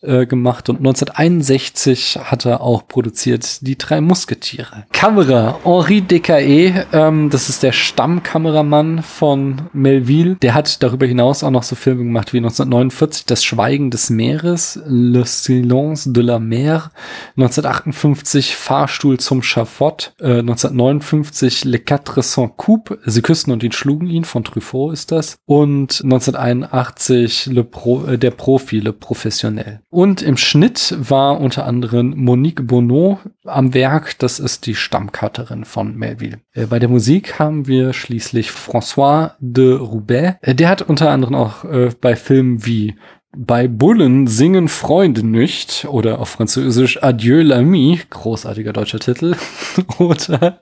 äh, 0.00 0.26
gemacht 0.26 0.68
und 0.68 0.78
1961 0.78 2.18
hat 2.22 2.46
er 2.46 2.60
auch 2.60 2.86
produziert 2.86 3.66
Die 3.66 3.76
drei 3.76 4.00
Musketiere. 4.00 4.86
Kamera, 4.92 5.58
Henri 5.64 6.02
Decae, 6.02 6.86
ähm, 6.92 7.30
das 7.30 7.48
ist 7.48 7.62
der 7.62 7.72
Stammkameramann 7.72 9.02
von 9.02 9.62
Melville. 9.72 10.36
Der 10.36 10.54
hat 10.54 10.82
darüber 10.82 11.06
hinaus 11.06 11.42
auch 11.42 11.50
noch 11.50 11.64
so 11.64 11.74
Filme 11.74 12.04
gemacht 12.04 12.32
wie 12.32 12.38
1949 12.38 13.26
Das 13.26 13.44
Schweigen 13.44 13.90
des 13.90 14.10
Meeres, 14.10 14.80
Le 14.86 15.24
Silence 15.24 16.12
de 16.12 16.22
la 16.22 16.38
Mer, 16.38 16.90
1958 17.36 18.54
Fahrstuhl 18.54 19.18
zum 19.18 19.42
Schafott, 19.42 20.12
äh, 20.20 20.38
1959 20.38 21.64
Le 21.64 21.78
Quatre 21.78 22.22
Sans 22.22 22.52
Coupe, 22.56 22.98
Sie 23.04 23.22
küssten 23.22 23.50
und 23.50 23.62
ihn 23.62 23.72
schlugen 23.72 24.08
ihn, 24.08 24.24
von 24.24 24.44
Truffaut 24.44 24.92
ist 24.92 25.10
das, 25.10 25.38
und 25.46 26.02
1981 26.04 27.46
Le 27.46 27.64
Pro, 27.64 28.04
äh, 28.04 28.18
Der 28.18 28.30
Profi, 28.30 28.78
Le 28.78 28.92
Professionnel. 28.92 29.80
Und 29.90 30.20
im 30.20 30.36
Schnitt 30.36 30.94
war 30.98 31.40
unter 31.40 31.64
anderem 31.64 32.10
Monique 32.16 32.66
Bonneau 32.66 33.20
am 33.44 33.72
Werk, 33.72 34.18
das 34.18 34.38
ist 34.38 34.66
die 34.66 34.74
Stammcutterin 34.74 35.64
von 35.64 35.96
Melville. 35.96 36.40
Äh, 36.52 36.66
bei 36.66 36.78
der 36.78 36.90
Musik 36.90 37.38
haben 37.38 37.66
wir 37.66 37.94
schließlich 37.94 38.50
François 38.50 39.32
de 39.40 39.76
Roubaix. 39.76 40.36
Äh, 40.42 40.54
der 40.54 40.68
hat 40.68 40.82
unter 40.82 41.10
anderem 41.10 41.34
auch 41.34 41.64
äh, 41.64 41.90
bei 41.98 42.16
Filmen 42.16 42.66
wie 42.66 42.96
bei 43.36 43.68
Bullen 43.68 44.26
singen 44.26 44.68
Freunde 44.68 45.24
nicht 45.24 45.86
oder 45.88 46.18
auf 46.18 46.30
Französisch 46.30 47.02
Adieu 47.02 47.42
l'ami, 47.42 48.00
großartiger 48.08 48.72
deutscher 48.72 49.00
Titel, 49.00 49.36
oder 49.98 50.60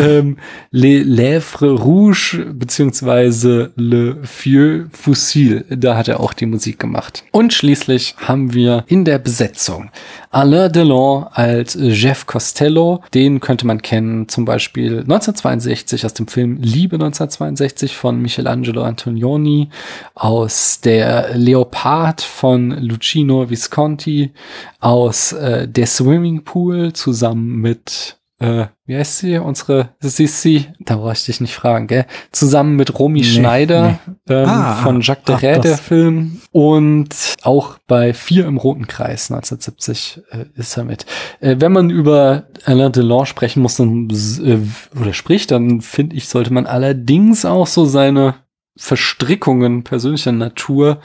ähm, 0.00 0.38
Les 0.70 1.04
Lèvres 1.04 1.78
Rouges 1.78 2.38
beziehungsweise 2.54 3.72
Le 3.76 4.16
Vieux 4.22 4.86
Fusil, 4.92 5.66
da 5.68 5.96
hat 5.96 6.08
er 6.08 6.20
auch 6.20 6.32
die 6.32 6.46
Musik 6.46 6.78
gemacht. 6.78 7.22
Und 7.32 7.52
schließlich 7.52 8.16
haben 8.16 8.54
wir 8.54 8.84
in 8.86 9.04
der 9.04 9.18
Besetzung 9.18 9.90
Alain 10.30 10.72
Delon 10.72 11.26
als 11.32 11.78
Jeff 11.78 12.26
Costello, 12.26 13.02
den 13.12 13.40
könnte 13.40 13.66
man 13.66 13.82
kennen 13.82 14.28
zum 14.28 14.44
Beispiel 14.46 15.00
1962 15.00 16.04
aus 16.04 16.14
dem 16.14 16.26
Film 16.28 16.58
Liebe 16.60 16.96
1962 16.96 17.94
von 17.94 18.20
Michelangelo 18.20 18.82
Antonioni, 18.82 19.68
aus 20.14 20.80
der 20.80 21.36
Leopard 21.74 22.20
von 22.22 22.70
Lucino 22.70 23.50
Visconti, 23.50 24.32
aus 24.80 25.32
äh, 25.32 25.66
der 25.66 25.86
Swimming 25.86 26.44
Pool 26.44 26.92
zusammen 26.92 27.56
mit 27.60 28.16
äh, 28.40 28.66
wie 28.86 28.96
heißt 28.96 29.18
sie? 29.18 29.38
Unsere 29.38 29.90
Sissi, 30.00 30.66
da 30.80 30.96
brauche 30.96 31.12
ich 31.12 31.24
dich 31.24 31.40
nicht 31.40 31.54
fragen, 31.54 31.86
gell? 31.86 32.04
Zusammen 32.32 32.74
mit 32.76 32.98
Romy 32.98 33.20
Nee, 33.20 33.26
Schneider 33.26 33.98
ähm, 34.28 34.48
Ah, 34.48 34.74
von 34.82 35.00
Jacques 35.00 35.34
ach, 35.36 35.40
Deray, 35.40 35.60
der. 35.60 35.78
Film. 35.78 36.40
Und 36.50 37.14
auch 37.42 37.78
bei 37.86 38.12
Vier 38.12 38.46
im 38.46 38.56
Roten 38.56 38.86
Kreis 38.88 39.30
1970 39.30 40.20
äh, 40.30 40.44
ist 40.56 40.76
er 40.76 40.84
mit. 40.84 41.06
Äh, 41.40 41.56
wenn 41.60 41.72
man 41.72 41.90
über 41.90 42.44
Alain 42.64 42.92
Delon 42.92 43.24
sprechen 43.24 43.62
muss, 43.62 43.76
dann, 43.76 44.08
äh, 44.10 44.58
oder 45.00 45.12
spricht, 45.12 45.52
dann 45.52 45.80
finde 45.80 46.16
ich, 46.16 46.28
sollte 46.28 46.52
man 46.52 46.66
allerdings 46.66 47.44
auch 47.44 47.68
so 47.68 47.84
seine 47.84 48.34
Verstrickungen 48.76 49.84
persönlicher 49.84 50.32
Natur 50.32 50.98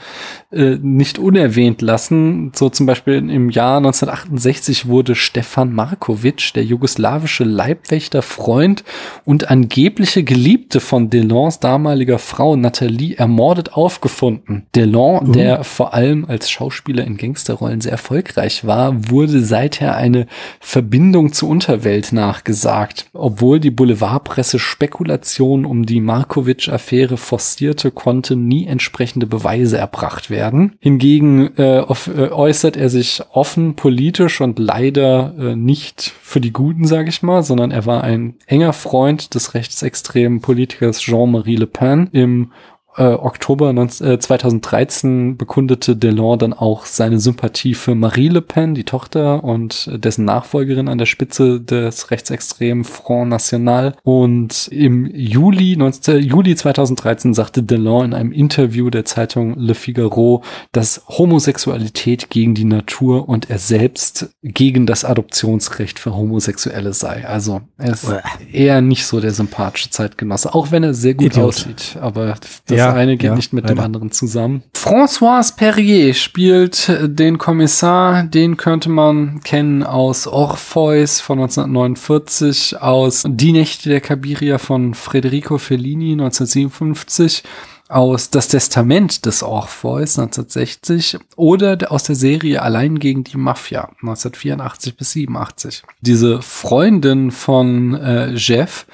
äh, 0.50 0.76
nicht 0.82 1.20
unerwähnt 1.20 1.82
lassen. 1.82 2.50
So 2.52 2.68
zum 2.68 2.86
Beispiel 2.86 3.14
im 3.30 3.48
Jahr 3.48 3.76
1968 3.76 4.88
wurde 4.88 5.14
Stefan 5.14 5.72
Markovic, 5.72 6.52
der 6.54 6.64
jugoslawische 6.64 7.44
Leibwächter, 7.44 8.22
Freund 8.22 8.82
und 9.24 9.50
angebliche 9.52 10.24
Geliebte 10.24 10.80
von 10.80 11.10
Delons 11.10 11.60
damaliger 11.60 12.18
Frau 12.18 12.56
Nathalie 12.56 13.14
ermordet 13.14 13.74
aufgefunden. 13.74 14.66
Delon, 14.74 15.28
uh. 15.28 15.32
der 15.32 15.62
vor 15.62 15.94
allem 15.94 16.24
als 16.24 16.50
Schauspieler 16.50 17.04
in 17.04 17.18
Gangsterrollen 17.18 17.80
sehr 17.80 17.92
erfolgreich 17.92 18.66
war, 18.66 19.10
wurde 19.10 19.44
seither 19.44 19.94
eine 19.94 20.26
Verbindung 20.58 21.32
zur 21.32 21.48
Unterwelt 21.48 22.12
nachgesagt, 22.12 23.10
obwohl 23.12 23.60
die 23.60 23.70
Boulevardpresse 23.70 24.58
Spekulationen 24.58 25.64
um 25.64 25.86
die 25.86 26.00
Markovic-Affäre 26.00 27.16
forciert 27.16 27.59
protestierte, 27.60 27.90
konnten 27.90 28.48
nie 28.48 28.66
entsprechende 28.66 29.26
Beweise 29.26 29.76
erbracht 29.76 30.30
werden. 30.30 30.72
Hingegen 30.80 31.56
äh, 31.56 31.80
äh, 31.80 32.30
äußert 32.30 32.76
er 32.76 32.88
sich 32.88 33.22
offen 33.32 33.76
politisch 33.76 34.40
und 34.40 34.58
leider 34.58 35.34
äh, 35.38 35.56
nicht 35.56 36.12
für 36.22 36.40
die 36.40 36.52
Guten, 36.52 36.86
sage 36.86 37.10
ich 37.10 37.22
mal, 37.22 37.42
sondern 37.42 37.70
er 37.70 37.84
war 37.84 38.02
ein 38.02 38.36
enger 38.46 38.72
Freund 38.72 39.34
des 39.34 39.54
rechtsextremen 39.54 40.40
Politikers 40.40 41.00
Jean-Marie 41.00 41.56
Le 41.56 41.66
Pen. 41.66 42.08
Im 42.12 42.52
äh, 42.96 43.04
Oktober 43.04 43.72
19, 43.72 44.06
äh, 44.06 44.18
2013 44.18 45.36
bekundete 45.36 45.96
Delon 45.96 46.38
dann 46.38 46.52
auch 46.52 46.86
seine 46.86 47.20
Sympathie 47.20 47.74
für 47.74 47.94
Marie 47.94 48.28
Le 48.28 48.42
Pen, 48.42 48.74
die 48.74 48.84
Tochter 48.84 49.44
und 49.44 49.90
dessen 49.92 50.24
Nachfolgerin 50.24 50.88
an 50.88 50.98
der 50.98 51.06
Spitze 51.06 51.60
des 51.60 52.10
rechtsextremen 52.10 52.84
Front 52.84 53.30
National. 53.30 53.94
Und 54.02 54.68
im 54.68 55.06
Juli, 55.06 55.76
19, 55.76 56.18
Juli 56.18 56.56
2013 56.56 57.32
sagte 57.34 57.62
Delon 57.62 58.06
in 58.06 58.14
einem 58.14 58.32
Interview 58.32 58.90
der 58.90 59.04
Zeitung 59.04 59.54
Le 59.56 59.74
Figaro, 59.74 60.42
dass 60.72 61.02
Homosexualität 61.06 62.30
gegen 62.30 62.54
die 62.54 62.64
Natur 62.64 63.28
und 63.28 63.50
er 63.50 63.58
selbst 63.58 64.30
gegen 64.42 64.86
das 64.86 65.04
Adoptionsrecht 65.04 65.98
für 65.98 66.14
Homosexuelle 66.14 66.92
sei. 66.92 67.24
Also 67.26 67.60
er 67.78 67.92
ist 67.92 68.12
eher 68.52 68.80
nicht 68.80 69.06
so 69.06 69.20
der 69.20 69.32
sympathische 69.32 69.90
Zeitgenosse, 69.90 70.54
auch 70.54 70.70
wenn 70.72 70.82
er 70.82 70.94
sehr 70.94 71.14
gut 71.14 71.26
Idiot. 71.26 71.44
aussieht. 71.44 71.96
Aber 72.00 72.34
das 72.66 72.78
ja, 72.78 72.79
eine 72.88 73.16
geht 73.16 73.30
ja, 73.30 73.34
nicht 73.36 73.52
mit 73.52 73.64
leider. 73.64 73.74
dem 73.74 73.84
anderen 73.84 74.10
zusammen. 74.10 74.62
François 74.74 75.54
Perrier 75.54 76.14
spielt 76.14 76.90
den 77.02 77.38
Kommissar, 77.38 78.24
den 78.24 78.56
könnte 78.56 78.88
man 78.88 79.40
kennen 79.42 79.82
aus 79.82 80.26
Orpheus 80.26 81.20
von 81.20 81.38
1949, 81.38 82.80
aus 82.80 83.24
Die 83.26 83.52
Nächte 83.52 83.88
der 83.88 84.00
Kabiria 84.00 84.58
von 84.58 84.94
Federico 84.94 85.58
Fellini 85.58 86.12
1957 86.12 87.42
aus 87.90 88.30
Das 88.30 88.48
Testament 88.48 89.26
des 89.26 89.42
Orpheus 89.42 90.18
1960 90.18 91.18
oder 91.36 91.90
aus 91.90 92.04
der 92.04 92.14
Serie 92.14 92.62
Allein 92.62 92.98
gegen 92.98 93.24
die 93.24 93.36
Mafia 93.36 93.90
1984 94.00 94.96
bis 94.96 95.12
87. 95.12 95.82
Diese 96.00 96.40
Freundin 96.40 97.32
von 97.32 97.94
äh, 97.94 98.32
Jeff, 98.34 98.86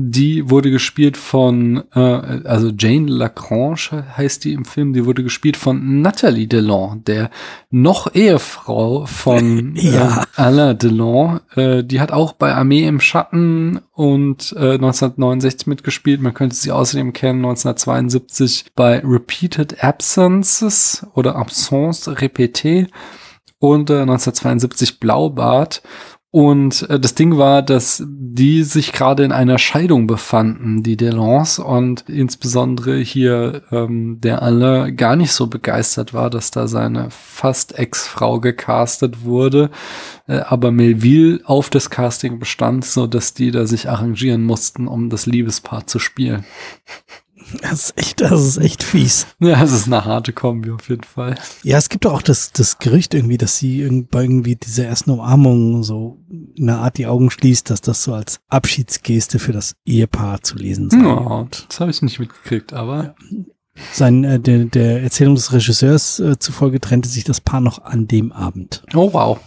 die 0.00 0.50
wurde 0.50 0.70
gespielt 0.70 1.16
von, 1.16 1.84
äh, 1.94 2.00
also 2.00 2.70
Jane 2.76 3.06
Lagrange 3.06 4.04
heißt 4.16 4.44
die 4.44 4.52
im 4.52 4.64
Film, 4.64 4.92
die 4.92 5.04
wurde 5.04 5.22
gespielt 5.22 5.56
von 5.56 6.00
Nathalie 6.00 6.46
Delon, 6.46 7.02
der 7.04 7.30
noch 7.70 8.14
Ehefrau 8.14 9.06
von 9.06 9.74
ja. 9.76 10.22
äh, 10.22 10.40
Alain 10.40 10.78
Delon. 10.78 11.40
Äh, 11.56 11.84
die 11.84 12.00
hat 12.00 12.12
auch 12.12 12.32
bei 12.32 12.54
Armee 12.54 12.86
im 12.86 13.00
Schatten 13.00 13.80
und 13.92 14.52
äh, 14.56 14.74
1969 14.74 15.66
mitgespielt. 15.66 16.20
Man 16.20 16.34
könnte 16.34 16.56
sie 16.56 16.72
außerdem 16.72 17.12
kennen 17.12 17.44
1972 17.44 18.66
bei 18.74 19.00
Repeated 19.04 19.82
Absences 19.82 21.06
oder 21.14 21.36
Absence 21.36 22.08
Répétée 22.08 22.88
und 23.58 23.90
äh, 23.90 24.00
1972 24.00 25.00
Blaubart 25.00 25.82
und 26.30 26.88
äh, 26.90 27.00
das 27.00 27.14
Ding 27.14 27.38
war, 27.38 27.62
dass 27.62 28.04
die 28.06 28.62
sich 28.62 28.92
gerade 28.92 29.24
in 29.24 29.32
einer 29.32 29.56
Scheidung 29.56 30.06
befanden, 30.06 30.82
die 30.82 30.98
Delance 30.98 31.62
und 31.62 32.08
insbesondere 32.08 32.98
hier 32.98 33.62
ähm, 33.70 34.20
der 34.20 34.42
Alain 34.42 34.94
gar 34.94 35.16
nicht 35.16 35.32
so 35.32 35.46
begeistert 35.46 36.12
war, 36.12 36.28
dass 36.28 36.50
da 36.50 36.68
seine 36.68 37.08
fast 37.10 37.78
Ex-Frau 37.78 38.40
gecastet 38.40 39.24
wurde, 39.24 39.70
äh, 40.26 40.40
aber 40.40 40.70
Melville 40.70 41.40
auf 41.44 41.70
das 41.70 41.88
Casting 41.88 42.38
bestand, 42.38 42.84
so 42.84 43.06
dass 43.06 43.32
die 43.32 43.50
da 43.50 43.66
sich 43.66 43.88
arrangieren 43.88 44.44
mussten, 44.44 44.86
um 44.86 45.08
das 45.08 45.24
Liebespaar 45.24 45.86
zu 45.86 45.98
spielen. 45.98 46.44
Das 47.62 47.72
ist 47.72 47.98
echt, 47.98 48.20
das 48.20 48.44
ist 48.44 48.58
echt 48.58 48.82
fies. 48.82 49.26
Ja, 49.40 49.62
es 49.62 49.72
ist 49.72 49.86
eine 49.86 50.04
harte 50.04 50.32
Kombi 50.32 50.70
auf 50.70 50.88
jeden 50.88 51.04
Fall. 51.04 51.36
Ja, 51.62 51.78
es 51.78 51.88
gibt 51.88 52.04
doch 52.04 52.12
auch 52.12 52.22
das, 52.22 52.52
das 52.52 52.78
Gerücht 52.78 53.14
irgendwie, 53.14 53.38
dass 53.38 53.56
sie 53.56 53.80
irgendwie 53.80 54.56
diese 54.56 54.84
ersten 54.84 55.10
Umarmungen 55.10 55.82
so 55.82 56.18
in 56.54 56.68
einer 56.68 56.80
Art 56.80 56.98
die 56.98 57.06
Augen 57.06 57.30
schließt, 57.30 57.70
dass 57.70 57.80
das 57.80 58.02
so 58.02 58.14
als 58.14 58.40
Abschiedsgeste 58.48 59.38
für 59.38 59.52
das 59.52 59.74
Ehepaar 59.84 60.42
zu 60.42 60.56
lesen 60.56 60.90
sei. 60.90 60.98
Ja, 60.98 61.46
das 61.68 61.80
habe 61.80 61.90
ich 61.90 62.02
nicht 62.02 62.18
mitgekriegt, 62.18 62.72
aber. 62.72 63.14
Sein, 63.92 64.24
äh, 64.24 64.40
der, 64.40 64.64
der 64.64 65.02
Erzählung 65.02 65.36
des 65.36 65.52
Regisseurs 65.52 66.18
äh, 66.18 66.38
zufolge 66.38 66.80
trennte 66.80 67.08
sich 67.08 67.24
das 67.24 67.40
Paar 67.40 67.60
noch 67.60 67.84
an 67.84 68.08
dem 68.08 68.32
Abend. 68.32 68.82
Oh 68.94 69.12
wow. 69.12 69.38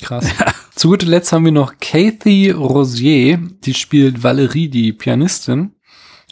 Krass. 0.00 0.28
Zu 0.74 0.88
guter 0.88 1.06
Letzt 1.06 1.32
haben 1.32 1.44
wir 1.44 1.52
noch 1.52 1.74
Kathy 1.78 2.50
Rosier, 2.50 3.38
die 3.64 3.74
spielt 3.74 4.22
Valerie, 4.22 4.68
die 4.68 4.92
Pianistin. 4.92 5.72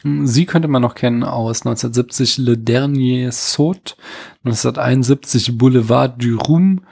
Sie 0.02 0.46
könnte 0.46 0.68
man 0.68 0.82
noch 0.82 0.94
kennen 0.94 1.24
aus 1.24 1.66
1970 1.66 2.38
Le 2.38 2.56
Dernier 2.56 3.32
Saut, 3.32 3.96
1971 4.44 5.58
Boulevard 5.58 6.22
du 6.22 6.36
Rum 6.38 6.82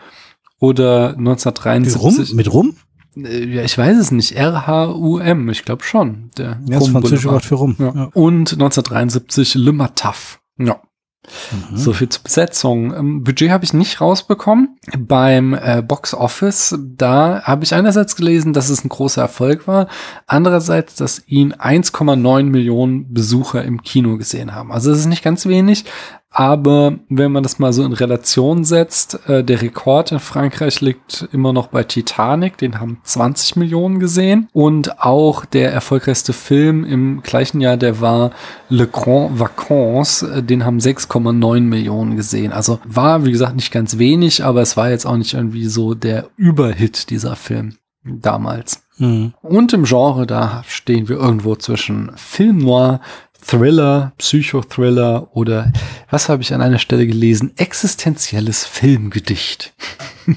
oder 0.58 1.10
1973. 1.16 2.00
Rum? 2.02 2.36
Mit 2.36 2.52
Rum? 2.52 2.76
Äh, 3.16 3.44
ja, 3.44 3.62
ich 3.62 3.76
weiß 3.76 3.96
es 3.96 4.10
nicht. 4.10 4.32
R-H-U-M, 4.32 5.48
ich 5.48 5.64
glaube 5.64 5.84
schon. 5.84 6.30
Der 6.36 6.60
ja, 6.68 6.78
das 6.78 6.88
französische 6.88 7.30
Wort 7.30 7.44
für 7.44 7.56
Rum. 7.56 7.76
Ja. 7.78 7.92
Ja. 7.94 8.10
Und 8.14 8.52
1973 8.52 9.54
Le 9.54 9.72
Mataf. 9.72 10.40
Ja. 10.58 10.80
Mhm. 11.70 11.76
So 11.76 11.92
viel 11.92 12.08
zur 12.08 12.22
Besetzung. 12.22 12.94
Ähm, 12.94 13.24
Budget 13.24 13.50
habe 13.50 13.64
ich 13.64 13.72
nicht 13.72 14.00
rausbekommen. 14.00 14.78
Beim 14.98 15.54
äh, 15.54 15.82
Box 15.82 16.14
Office, 16.14 16.78
da 16.80 17.42
habe 17.42 17.64
ich 17.64 17.74
einerseits 17.74 18.16
gelesen, 18.16 18.52
dass 18.52 18.70
es 18.70 18.84
ein 18.84 18.88
großer 18.88 19.22
Erfolg 19.22 19.66
war, 19.66 19.88
andererseits, 20.26 20.96
dass 20.96 21.22
ihn 21.26 21.54
1,9 21.54 22.44
Millionen 22.44 23.12
Besucher 23.12 23.64
im 23.64 23.82
Kino 23.82 24.16
gesehen 24.16 24.54
haben. 24.54 24.72
Also 24.72 24.90
es 24.90 25.00
ist 25.00 25.06
nicht 25.06 25.24
ganz 25.24 25.46
wenig, 25.46 25.84
aber 26.38 26.98
wenn 27.08 27.32
man 27.32 27.42
das 27.42 27.58
mal 27.58 27.72
so 27.72 27.82
in 27.82 27.94
Relation 27.94 28.62
setzt, 28.64 29.26
äh, 29.26 29.42
der 29.42 29.62
Rekord 29.62 30.12
in 30.12 30.18
Frankreich 30.18 30.82
liegt 30.82 31.26
immer 31.32 31.54
noch 31.54 31.68
bei 31.68 31.82
Titanic, 31.82 32.58
den 32.58 32.78
haben 32.78 32.98
20 33.04 33.56
Millionen 33.56 34.00
gesehen. 34.00 34.46
Und 34.52 35.00
auch 35.02 35.46
der 35.46 35.72
erfolgreichste 35.72 36.34
Film 36.34 36.84
im 36.84 37.22
gleichen 37.22 37.62
Jahr, 37.62 37.78
der 37.78 38.02
war 38.02 38.32
Le 38.68 38.86
Grand 38.86 39.40
Vacances, 39.40 40.28
äh, 40.28 40.42
den 40.42 40.66
haben 40.66 40.78
6,9 40.78 41.60
Millionen 41.60 42.16
gesehen. 42.16 42.52
Also 42.52 42.80
war, 42.84 43.24
wie 43.24 43.32
gesagt, 43.32 43.56
nicht 43.56 43.72
ganz 43.72 43.96
wenig, 43.96 44.44
aber 44.44 44.60
es 44.60 44.76
war 44.76 44.90
jetzt 44.90 45.06
auch 45.06 45.16
nicht 45.16 45.32
irgendwie 45.32 45.64
so 45.64 45.94
der 45.94 46.28
Überhit 46.36 47.08
dieser 47.08 47.34
Film 47.36 47.76
damals. 48.04 48.82
Mhm. 48.98 49.34
Und 49.42 49.72
im 49.72 49.84
Genre, 49.84 50.26
da 50.26 50.62
stehen 50.66 51.08
wir 51.08 51.16
irgendwo 51.16 51.56
zwischen 51.56 52.12
Film 52.16 52.58
Noir, 52.58 53.00
Thriller, 53.46 54.12
Psychothriller 54.18 55.34
oder 55.36 55.72
was 56.10 56.28
habe 56.28 56.42
ich 56.42 56.52
an 56.52 56.62
einer 56.62 56.78
Stelle 56.78 57.06
gelesen? 57.06 57.52
Existenzielles 57.56 58.64
Filmgedicht. 58.64 59.74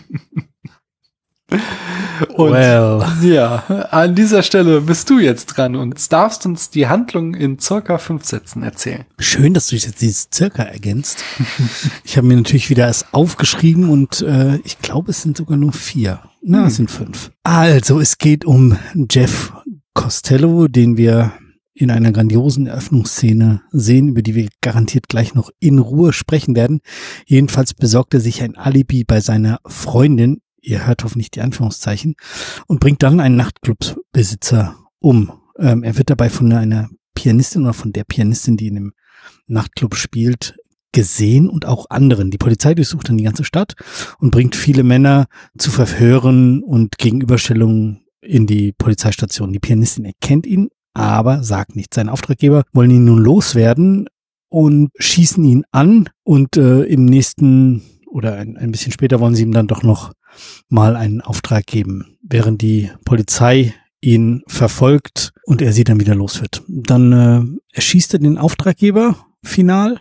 und 2.36 2.52
well. 2.52 3.04
ja, 3.22 3.64
an 3.90 4.14
dieser 4.14 4.44
Stelle 4.44 4.82
bist 4.82 5.10
du 5.10 5.18
jetzt 5.20 5.48
dran 5.48 5.76
und 5.76 6.12
darfst 6.12 6.46
uns 6.46 6.70
die 6.70 6.88
Handlung 6.88 7.34
in 7.34 7.58
circa 7.58 7.98
fünf 7.98 8.26
Sätzen 8.26 8.62
erzählen. 8.62 9.06
Schön, 9.18 9.54
dass 9.54 9.68
du 9.68 9.76
jetzt 9.76 10.02
dieses 10.02 10.30
circa 10.32 10.64
ergänzt. 10.64 11.24
ich 12.04 12.18
habe 12.18 12.28
mir 12.28 12.38
natürlich 12.38 12.70
wieder 12.70 12.86
erst 12.86 13.14
aufgeschrieben 13.14 13.90
und 13.90 14.22
äh, 14.22 14.58
ich 14.64 14.80
glaube, 14.80 15.12
es 15.12 15.22
sind 15.24 15.38
sogar 15.38 15.58
nur 15.58 15.74
vier. 15.74 16.20
Na, 16.44 16.60
hm. 16.60 16.68
es 16.68 16.76
sind 16.76 16.92
fünf. 16.92 17.32
Also, 17.44 18.00
es 18.00 18.18
geht 18.20 18.46
um 18.46 18.78
Jeff 19.10 19.52
Costello, 19.94 20.68
den 20.68 20.96
wir 20.96 21.34
in 21.80 21.92
einer 21.92 22.12
grandiosen 22.12 22.68
Eröffnungsszene 22.68 23.62
sehen, 23.72 24.10
über 24.10 24.22
die 24.22 24.36
wir 24.36 24.50
garantiert 24.60 25.08
gleich 25.08 25.34
noch 25.34 25.50
in 25.62 25.80
Ruhe 25.80 26.12
sprechen 26.12 26.54
werden. 26.54 26.82
Jedenfalls 27.26 27.74
besorgt 27.74 28.14
er 28.14 28.20
sich 28.20 28.44
ein 28.44 28.58
Alibi 28.58 29.06
bei 29.06 29.22
seiner 29.22 29.60
Freundin, 29.66 30.42
ihr 30.62 30.86
hört 30.86 31.06
hoffentlich 31.06 31.32
die 31.32 31.40
Anführungszeichen, 31.40 32.16
und 32.68 32.82
bringt 32.82 33.02
dann 33.02 33.22
einen 33.22 33.38
Nachtclubbesitzer 33.38 34.76
um. 35.00 35.32
Ähm, 35.58 35.84
er 35.84 35.98
wird 35.98 36.10
dabei 36.10 36.30
von 36.30 36.52
einer 36.52 36.90
Pianistin 37.16 37.64
oder 37.64 37.74
von 37.74 37.94
der 37.94 38.04
Pianistin, 38.04 38.58
die 38.58 38.68
in 38.68 38.76
dem 38.76 38.94
Nachtclub 39.48 39.96
spielt, 39.96 40.58
gesehen 40.92 41.48
und 41.48 41.66
auch 41.66 41.86
anderen. 41.90 42.30
Die 42.30 42.38
Polizei 42.38 42.74
durchsucht 42.74 43.08
dann 43.08 43.18
die 43.18 43.24
ganze 43.24 43.46
Stadt 43.46 43.76
und 44.20 44.32
bringt 44.32 44.58
viele 44.58 44.84
Männer 44.84 45.28
zu 45.58 45.72
Verhören 45.72 46.62
und 46.62 46.98
Gegenüberstellungen 46.98 48.02
in 48.20 48.48
die 48.48 48.74
Polizeistation. 48.74 49.54
Die 49.54 49.60
Pianistin 49.60 50.04
erkennt 50.04 50.46
ihn 50.46 50.70
aber 51.00 51.44
sagt 51.44 51.76
nichts. 51.76 51.96
Sein 51.96 52.10
Auftraggeber 52.10 52.64
wollen 52.74 52.92
ihn 52.92 53.06
nun 53.06 53.20
loswerden 53.20 54.08
und 54.50 54.90
schießen 54.98 55.44
ihn 55.44 55.64
an 55.72 56.10
und 56.24 56.58
äh, 56.58 56.84
im 56.84 57.06
nächsten 57.06 57.82
oder 58.08 58.36
ein, 58.36 58.58
ein 58.58 58.72
bisschen 58.72 58.92
später 58.92 59.20
wollen 59.20 59.36
sie 59.36 59.44
ihm 59.44 59.54
dann 59.54 59.68
doch 59.68 59.84
noch 59.84 60.12
mal 60.68 60.96
einen 60.96 61.22
Auftrag 61.22 61.66
geben, 61.66 62.18
während 62.22 62.62
die 62.62 62.92
Polizei 63.06 63.74
ihn 64.02 64.44
verfolgt 64.48 65.32
und 65.44 65.62
er 65.62 65.74
sie 65.74 65.84
dann 65.84 66.00
wieder 66.00 66.16
los 66.16 66.42
wird. 66.42 66.64
Dann 66.68 67.12
äh, 67.12 67.76
erschießt 67.76 68.14
er 68.14 68.20
den 68.20 68.38
Auftraggeber 68.38 69.16
final 69.44 70.00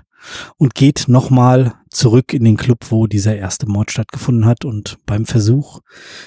und 0.57 0.75
geht 0.75 1.07
nochmal 1.09 1.75
zurück 1.91 2.33
in 2.33 2.45
den 2.45 2.57
Club, 2.57 2.87
wo 2.91 3.07
dieser 3.07 3.37
erste 3.37 3.67
Mord 3.67 3.91
stattgefunden 3.91 4.47
hat. 4.47 4.65
Und 4.65 4.99
beim 5.07 5.27
Versuch, 5.27 5.81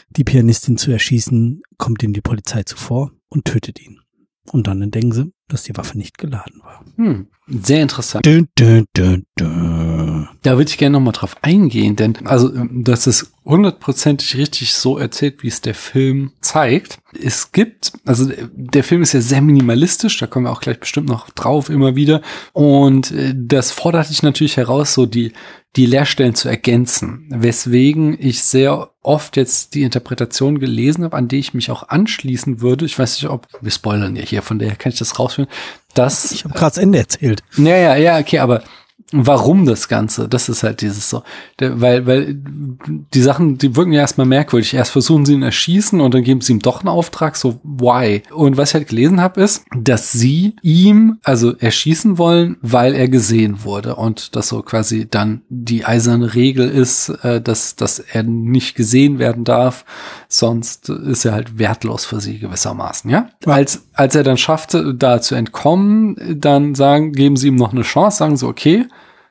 die 0.09 0.23
Pianistin 0.23 0.77
zu 0.77 0.91
erschießen, 0.91 1.61
kommt 1.77 2.03
ihm 2.03 2.13
die 2.13 2.21
Polizei 2.21 2.63
zuvor 2.63 3.11
und 3.29 3.45
tötet 3.45 3.79
ihn. 3.81 3.99
Und 4.51 4.67
dann 4.67 4.81
entdecken 4.81 5.11
sie, 5.11 5.31
dass 5.47 5.63
die 5.63 5.77
Waffe 5.77 5.97
nicht 5.97 6.17
geladen 6.17 6.61
war. 6.63 6.83
Hm, 6.97 7.27
sehr 7.47 7.81
interessant. 7.81 8.25
Dun, 8.25 8.47
dun, 8.57 8.87
dun. 8.93 10.29
Da 10.41 10.57
würde 10.57 10.69
ich 10.69 10.77
gerne 10.77 10.93
nochmal 10.93 11.13
drauf 11.13 11.35
eingehen, 11.43 11.95
denn 11.95 12.25
also 12.25 12.49
das 12.71 13.05
ist 13.05 13.31
hundertprozentig 13.45 14.37
richtig 14.37 14.73
so 14.73 14.97
erzählt, 14.97 15.43
wie 15.43 15.47
es 15.47 15.61
der 15.61 15.75
Film 15.75 16.31
zeigt. 16.41 16.99
Es 17.21 17.51
gibt, 17.51 17.93
also 18.05 18.31
der 18.53 18.83
Film 18.83 19.03
ist 19.03 19.13
ja 19.13 19.21
sehr 19.21 19.41
minimalistisch, 19.41 20.17
da 20.17 20.27
kommen 20.27 20.45
wir 20.45 20.51
auch 20.51 20.61
gleich 20.61 20.79
bestimmt 20.79 21.07
noch 21.07 21.29
drauf 21.29 21.69
immer 21.69 21.95
wieder. 21.95 22.21
Und 22.53 23.11
äh, 23.11 23.33
das 23.35 23.71
fordert 23.71 24.09
dich 24.09 24.23
natürlich 24.23 24.57
heraus, 24.57 24.93
so 24.93 25.05
die 25.05 25.33
die 25.77 25.85
Leerstellen 25.85 26.35
zu 26.35 26.49
ergänzen, 26.49 27.27
weswegen 27.29 28.17
ich 28.19 28.43
sehr 28.43 28.89
oft 29.01 29.37
jetzt 29.37 29.73
die 29.73 29.83
Interpretation 29.83 30.59
gelesen 30.59 31.05
habe, 31.05 31.15
an 31.15 31.29
die 31.29 31.39
ich 31.39 31.53
mich 31.53 31.71
auch 31.71 31.87
anschließen 31.87 32.59
würde. 32.59 32.85
Ich 32.85 32.99
weiß 32.99 33.21
nicht, 33.21 33.31
ob 33.31 33.47
wir 33.61 33.71
spoilern 33.71 34.15
ja 34.15 34.23
hier, 34.23 34.41
von 34.41 34.59
daher 34.59 34.75
kann 34.75 34.91
ich 34.91 34.99
das 34.99 35.17
rausführen. 35.17 35.49
Dass, 35.93 36.31
Ich 36.31 36.43
habe 36.43 36.53
gerade 36.53 36.75
das 36.75 36.83
Ende 36.83 36.99
erzählt. 36.99 37.41
ja, 37.57 37.75
ja, 37.75 37.95
ja, 37.95 38.19
okay, 38.19 38.39
aber 38.39 38.63
warum 39.11 39.65
das 39.65 39.87
Ganze? 39.87 40.27
Das 40.27 40.49
ist 40.49 40.63
halt 40.63 40.81
dieses 40.81 41.09
so. 41.09 41.23
Der, 41.59 41.81
weil, 41.81 42.05
weil 42.05 42.35
die 43.13 43.21
Sachen, 43.21 43.57
die 43.57 43.75
wirken 43.75 43.93
ja 43.93 44.01
erstmal 44.01 44.27
merkwürdig. 44.27 44.73
Erst 44.73 44.91
versuchen 44.91 45.25
sie 45.25 45.33
ihn 45.33 45.43
erschießen 45.43 45.99
und 45.99 46.13
dann 46.13 46.23
geben 46.23 46.41
sie 46.41 46.53
ihm 46.53 46.59
doch 46.59 46.81
einen 46.81 46.89
Auftrag, 46.89 47.35
so 47.35 47.59
why? 47.63 48.23
Und 48.33 48.57
was 48.57 48.69
ich 48.69 48.75
halt 48.75 48.87
gelesen 48.87 49.21
habe, 49.21 49.41
ist, 49.41 49.65
dass 49.75 50.11
sie 50.11 50.55
ihm 50.61 51.17
also 51.23 51.55
erschießen 51.55 52.17
wollen, 52.17 52.57
weil 52.61 52.93
er 52.93 53.09
gesehen 53.09 53.63
wurde. 53.63 53.95
Und 53.95 54.35
das 54.35 54.47
so 54.47 54.61
quasi 54.61 55.07
dann 55.09 55.41
die 55.49 55.85
eiserne 55.85 56.33
Regel 56.33 56.69
ist, 56.69 57.09
äh, 57.23 57.41
dass, 57.41 57.75
dass 57.75 57.99
er 57.99 58.23
nicht 58.23 58.75
gesehen 58.75 59.19
werden 59.19 59.43
darf, 59.43 59.85
sonst 60.33 60.89
ist 60.89 61.25
er 61.25 61.33
halt 61.33 61.57
wertlos 61.57 62.05
für 62.05 62.21
sie 62.21 62.39
gewissermaßen, 62.39 63.09
ja? 63.09 63.29
Als, 63.45 63.87
als 63.93 64.15
er 64.15 64.23
dann 64.23 64.37
schaffte, 64.37 64.95
da 64.95 65.21
zu 65.21 65.35
entkommen, 65.35 66.15
dann 66.39 66.75
sagen, 66.75 67.13
geben 67.13 67.35
sie 67.35 67.47
ihm 67.49 67.55
noch 67.55 67.71
eine 67.71 67.81
Chance, 67.81 68.17
sagen 68.17 68.37
so, 68.37 68.47
okay, 68.47 68.87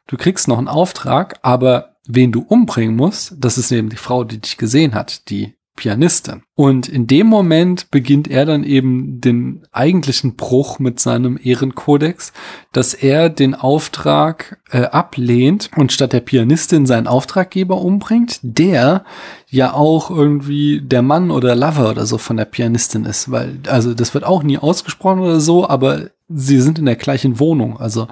du 0.06 0.16
kriegst 0.16 0.48
noch 0.48 0.58
einen 0.58 0.68
Auftrag, 0.68 1.38
aber 1.42 1.96
wen 2.06 2.32
du 2.32 2.40
umbringen 2.40 2.96
musst, 2.96 3.34
das 3.38 3.58
ist 3.58 3.72
eben 3.72 3.88
die 3.88 3.96
Frau, 3.96 4.24
die 4.24 4.40
dich 4.40 4.56
gesehen 4.56 4.94
hat, 4.94 5.28
die 5.30 5.54
Pianistin. 5.76 6.42
Und 6.61 6.90
in 6.90 7.07
dem 7.07 7.27
Moment 7.27 7.90
beginnt 7.90 8.29
er 8.29 8.44
dann 8.44 8.64
eben 8.64 9.23
den 9.23 9.62
eigentlichen 9.73 10.37
Bruch 10.37 10.79
mit 10.79 11.01
seinem 11.01 11.40
Ehrenkodex, 11.42 12.35
dass 12.73 12.92
er 12.92 13.31
den 13.31 13.55
Auftrag 13.55 14.59
äh, 14.70 14.83
ablehnt 14.83 15.70
und 15.79 15.90
statt 15.90 16.12
der 16.12 16.20
Pianistin 16.20 16.85
seinen 16.85 17.07
Auftraggeber 17.07 17.81
umbringt, 17.81 18.40
der 18.42 19.07
ja 19.49 19.73
auch 19.73 20.11
irgendwie 20.11 20.83
der 20.83 21.01
Mann 21.01 21.31
oder 21.31 21.57
Lover 21.57 21.92
oder 21.92 22.05
so 22.05 22.18
von 22.18 22.37
der 22.37 22.44
Pianistin 22.44 23.07
ist, 23.07 23.31
weil 23.31 23.59
also 23.66 23.94
das 23.94 24.12
wird 24.12 24.25
auch 24.25 24.42
nie 24.42 24.59
ausgesprochen 24.59 25.20
oder 25.20 25.40
so, 25.40 25.66
aber 25.66 26.11
sie 26.33 26.61
sind 26.61 26.79
in 26.79 26.87
der 26.87 26.96
gleichen 26.96 27.40
Wohnung. 27.40 27.79
Also 27.79 28.07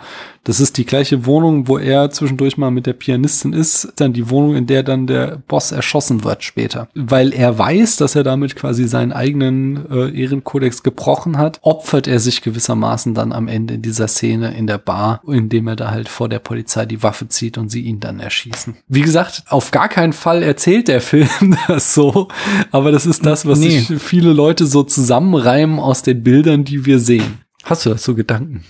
das 0.44 0.60
ist 0.60 0.76
die 0.76 0.84
gleiche 0.84 1.24
Wohnung, 1.24 1.68
wo 1.68 1.78
er 1.78 2.10
zwischendurch 2.10 2.58
mal 2.58 2.70
mit 2.70 2.86
der 2.86 2.92
Pianistin 2.92 3.52
ist, 3.52 3.92
dann 3.96 4.12
die 4.12 4.28
Wohnung, 4.28 4.56
in 4.56 4.66
der 4.66 4.82
dann 4.82 5.06
der 5.06 5.40
Boss 5.46 5.72
erschossen 5.72 6.24
wird 6.24 6.42
später. 6.42 6.88
Weil 6.94 7.32
er 7.32 7.58
weiß, 7.58 7.96
dass 7.96 8.16
er 8.16 8.24
damit 8.38 8.56
quasi 8.56 8.86
seinen 8.88 9.12
eigenen 9.12 9.90
äh, 9.90 10.10
Ehrenkodex 10.18 10.82
gebrochen 10.82 11.36
hat, 11.38 11.58
opfert 11.62 12.06
er 12.06 12.20
sich 12.20 12.40
gewissermaßen 12.42 13.14
dann 13.14 13.32
am 13.32 13.48
Ende 13.48 13.74
in 13.74 13.82
dieser 13.82 14.08
Szene 14.08 14.56
in 14.56 14.66
der 14.66 14.78
Bar, 14.78 15.20
indem 15.26 15.68
er 15.68 15.76
da 15.76 15.90
halt 15.90 16.08
vor 16.08 16.28
der 16.28 16.38
Polizei 16.38 16.86
die 16.86 17.02
Waffe 17.02 17.28
zieht 17.28 17.58
und 17.58 17.68
sie 17.68 17.82
ihn 17.82 18.00
dann 18.00 18.20
erschießen. 18.20 18.76
Wie 18.88 19.00
gesagt, 19.02 19.42
auf 19.48 19.70
gar 19.70 19.88
keinen 19.88 20.12
Fall 20.12 20.42
erzählt 20.42 20.88
der 20.88 21.00
Film 21.08 21.28
das 21.66 21.94
so, 21.94 22.28
aber 22.70 22.92
das 22.92 23.06
ist 23.06 23.26
das, 23.26 23.44
was 23.46 23.58
Nee. 23.58 23.80
sich 23.80 24.00
viele 24.00 24.32
Leute 24.32 24.66
so 24.66 24.82
zusammenreimen 24.84 25.78
aus 25.80 26.02
den 26.02 26.22
Bildern, 26.22 26.64
die 26.64 26.86
wir 26.86 26.98
sehen. 27.00 27.38
Hast 27.64 27.84
du 27.84 27.90
dazu 27.90 28.14
Gedanken? 28.14 28.62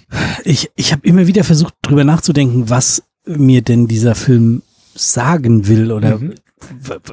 Ich, 0.44 0.70
ich 0.76 0.92
habe 0.92 1.06
immer 1.06 1.26
wieder 1.26 1.44
versucht, 1.44 1.74
drüber 1.82 2.04
nachzudenken, 2.04 2.70
was 2.70 3.02
mir 3.26 3.62
denn 3.62 3.86
dieser 3.86 4.14
Film 4.14 4.62
sagen 4.94 5.68
will 5.68 5.92
oder 5.92 6.18
Mhm. 6.18 6.34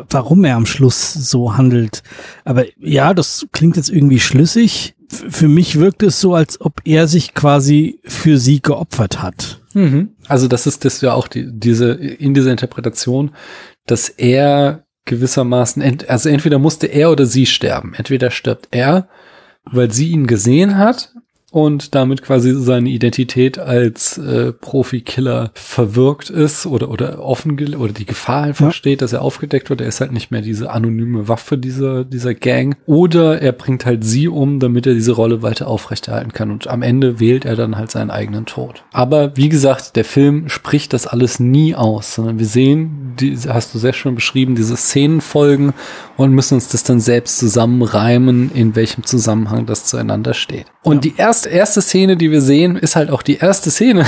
Warum 0.10 0.43
er 0.45 0.55
am 0.55 0.65
Schluss 0.65 1.13
so 1.13 1.58
handelt. 1.58 2.03
Aber 2.43 2.65
ja, 2.77 3.13
das 3.13 3.47
klingt 3.51 3.77
jetzt 3.77 3.89
irgendwie 3.89 4.19
schlüssig. 4.19 4.95
Für 5.08 5.47
mich 5.47 5.79
wirkt 5.79 6.03
es 6.03 6.19
so, 6.19 6.34
als 6.34 6.60
ob 6.62 6.81
er 6.84 7.08
sich 7.08 7.34
quasi 7.34 7.99
für 8.03 8.38
sie 8.38 8.62
geopfert 8.62 9.21
hat. 9.21 9.62
Also 10.27 10.47
das 10.47 10.67
ist 10.67 10.86
das 10.86 11.01
ja 11.01 11.13
auch 11.13 11.27
die, 11.27 11.47
diese 11.51 11.91
in 11.91 12.34
dieser 12.34 12.51
Interpretation, 12.51 13.31
dass 13.86 14.10
er 14.10 14.86
gewissermaßen 15.05 15.81
ent, 15.81 16.10
also 16.10 16.29
entweder 16.29 16.58
musste 16.60 16.88
er 16.88 17.12
oder 17.12 17.25
sie 17.25 17.45
sterben. 17.45 17.93
Entweder 17.93 18.31
stirbt 18.31 18.69
er, 18.71 19.08
weil 19.65 19.91
sie 19.91 20.10
ihn 20.10 20.27
gesehen 20.27 20.77
hat 20.77 21.13
und 21.55 21.95
damit 21.95 22.21
quasi 22.21 22.53
seine 22.53 22.89
Identität 22.89 23.57
als 23.59 24.17
äh, 24.17 24.51
Profikiller 24.51 25.51
verwirkt 25.53 26.29
ist 26.29 26.65
oder 26.65 26.89
oder 26.89 27.23
offen 27.23 27.57
oder 27.77 27.93
die 27.93 28.05
Gefahr 28.05 28.43
einfach 28.43 28.65
Ja. 28.65 28.71
steht, 28.73 29.01
dass 29.01 29.13
er 29.13 29.21
aufgedeckt 29.21 29.69
wird. 29.69 29.79
Er 29.79 29.87
ist 29.87 30.01
halt 30.01 30.11
nicht 30.11 30.31
mehr 30.31 30.41
diese 30.41 30.69
anonyme 30.69 31.29
Waffe 31.29 31.57
dieser 31.57 32.03
dieser 32.03 32.33
Gang. 32.33 32.75
Oder 32.87 33.41
er 33.41 33.53
bringt 33.53 33.85
halt 33.85 34.03
sie 34.03 34.27
um, 34.27 34.59
damit 34.59 34.85
er 34.85 34.95
diese 34.95 35.13
Rolle 35.13 35.43
weiter 35.43 35.67
aufrechterhalten 35.69 36.33
kann. 36.33 36.51
Und 36.51 36.67
am 36.67 36.81
Ende 36.81 37.21
wählt 37.21 37.45
er 37.45 37.55
dann 37.55 37.77
halt 37.77 37.89
seinen 37.89 38.11
eigenen 38.11 38.45
Tod. 38.45 38.83
Aber 38.91 39.37
wie 39.37 39.47
gesagt, 39.47 39.95
der 39.95 40.03
Film 40.03 40.49
spricht 40.49 40.91
das 40.91 41.07
alles 41.07 41.39
nie 41.39 41.73
aus, 41.73 42.15
sondern 42.15 42.37
wir 42.37 42.47
sehen, 42.47 43.13
die 43.17 43.37
hast 43.47 43.73
du 43.73 43.79
sehr 43.79 43.93
schön 43.93 44.15
beschrieben, 44.15 44.55
diese 44.55 44.75
Szenenfolgen 44.75 45.73
und 46.17 46.33
müssen 46.33 46.55
uns 46.55 46.67
das 46.67 46.83
dann 46.83 46.99
selbst 46.99 47.37
zusammenreimen, 47.39 48.51
in 48.53 48.75
welchem 48.75 49.05
Zusammenhang 49.05 49.65
das 49.65 49.85
zueinander 49.85 50.33
steht. 50.33 50.65
Und 50.83 51.03
die 51.03 51.15
erste, 51.17 51.44
erste 51.45 51.81
Szene, 51.81 52.17
die 52.17 52.31
wir 52.31 52.41
sehen, 52.41 52.75
ist 52.75 52.95
halt 52.95 53.10
auch 53.10 53.21
die 53.21 53.38
erste 53.38 53.71
Szene, 53.71 54.05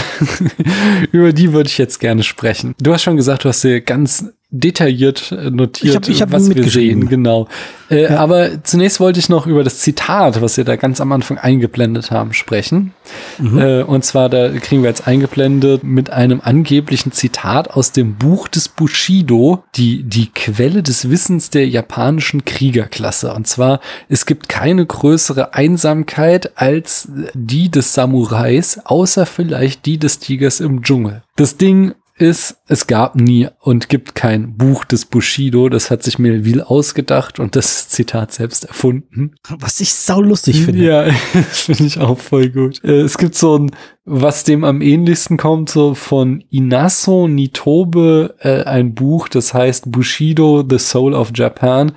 über 1.11 1.33
die 1.33 1.53
würde 1.53 1.69
ich 1.69 1.77
jetzt 1.77 1.99
gerne 1.99 2.23
sprechen. 2.23 2.75
Du 2.79 2.93
hast 2.93 3.03
schon 3.03 3.17
gesagt, 3.17 3.43
du 3.43 3.49
hast 3.49 3.63
dir 3.63 3.81
ganz 3.81 4.25
detailliert 4.49 5.31
äh, 5.33 5.49
notiert, 5.51 5.89
Ich 5.89 5.95
hab- 5.95 6.07
ich 6.09 6.21
hab 6.21 6.31
was 6.31 6.53
wir 6.53 6.69
sehen, 6.69 7.09
genau. 7.09 7.47
Äh, 7.89 8.07
Aber 8.07 8.63
zunächst 8.63 8.99
wollte 8.99 9.19
ich 9.19 9.27
noch 9.29 9.45
über 9.45 9.63
das 9.63 9.79
Zitat, 9.79 10.41
was 10.41 10.55
wir 10.57 10.63
da 10.63 10.75
ganz 10.77 10.99
am 11.01 11.11
Anfang 11.11 11.37
eingeblendet 11.37 12.11
haben, 12.11 12.33
sprechen. 12.33 12.93
Äh, 13.39 13.83
und 13.83 14.03
zwar, 14.05 14.29
da 14.29 14.49
kriegen 14.49 14.83
wir 14.83 14.89
jetzt 14.89 15.07
eingeblendet 15.07 15.83
mit 15.83 16.09
einem 16.09 16.41
angeblichen 16.43 17.11
Zitat 17.11 17.71
aus 17.71 17.91
dem 17.91 18.15
Buch 18.15 18.47
des 18.47 18.69
Bushido, 18.69 19.63
die, 19.75 20.03
die 20.03 20.27
Quelle 20.33 20.81
des 20.83 21.09
Wissens 21.09 21.49
der 21.49 21.67
japanischen 21.67 22.45
Kriegerklasse. 22.45 23.33
Und 23.33 23.47
zwar, 23.47 23.79
es 24.09 24.25
gibt 24.25 24.47
keine 24.49 24.85
größere 24.85 25.53
Einsamkeit 25.53 26.51
als 26.57 27.09
die 27.33 27.69
des 27.69 27.93
Samurais, 27.93 28.79
außer 28.85 29.25
vielleicht 29.25 29.85
die 29.85 29.97
des 29.97 30.19
Tigers 30.19 30.59
im 30.61 30.81
Dschungel. 30.83 31.21
Das 31.35 31.57
Ding 31.57 31.93
ist, 32.19 32.57
es 32.67 32.87
gab 32.87 33.15
nie 33.15 33.47
und 33.59 33.89
gibt 33.89 34.15
kein 34.15 34.57
Buch 34.57 34.85
des 34.85 35.05
Bushido. 35.05 35.69
Das 35.69 35.91
hat 35.91 36.03
sich 36.03 36.17
Melville 36.19 36.67
ausgedacht 36.67 37.39
und 37.39 37.55
das 37.55 37.89
Zitat 37.89 38.31
selbst 38.33 38.65
erfunden. 38.65 39.35
Was 39.59 39.79
ich 39.79 39.93
saulustig 39.93 40.63
finde. 40.65 40.83
Ja, 40.83 41.03
das 41.33 41.59
finde 41.61 41.83
ich 41.85 41.99
auch 41.99 42.17
voll 42.19 42.49
gut. 42.49 42.83
Äh, 42.83 43.01
Es 43.01 43.17
gibt 43.17 43.35
so 43.35 43.57
ein, 43.59 43.71
was 44.09 44.45
dem 44.45 44.63
am 44.63 44.81
ähnlichsten 44.81 45.35
kommt, 45.37 45.69
so 45.69 45.93
von 45.93 46.41
Inaso 46.49 47.27
Nitobe, 47.27 48.35
äh, 48.39 48.63
ein 48.63 48.95
Buch, 48.95 49.27
das 49.27 49.53
heißt 49.53 49.91
Bushido, 49.91 50.63
The 50.67 50.79
Soul 50.79 51.13
of 51.13 51.31
Japan. 51.35 51.91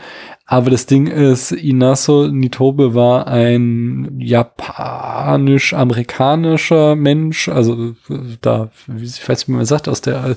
Aber 0.45 0.71
das 0.71 0.87
Ding 0.87 1.07
ist, 1.07 1.53
Inaso 1.53 2.27
Nitobe 2.27 2.93
war 2.97 3.29
ein 3.29 4.17
japanisch-amerikanischer 4.19 6.97
Mensch, 6.97 7.49
also 7.49 7.91
äh, 8.09 8.19
da, 8.41 8.71
wie- 8.89 9.05
ich 9.05 9.29
weiß 9.29 9.39
nicht, 9.41 9.49
wie 9.49 9.53
man 9.53 9.65
sagt, 9.65 9.89
aus 9.89 10.01
der 10.01 10.35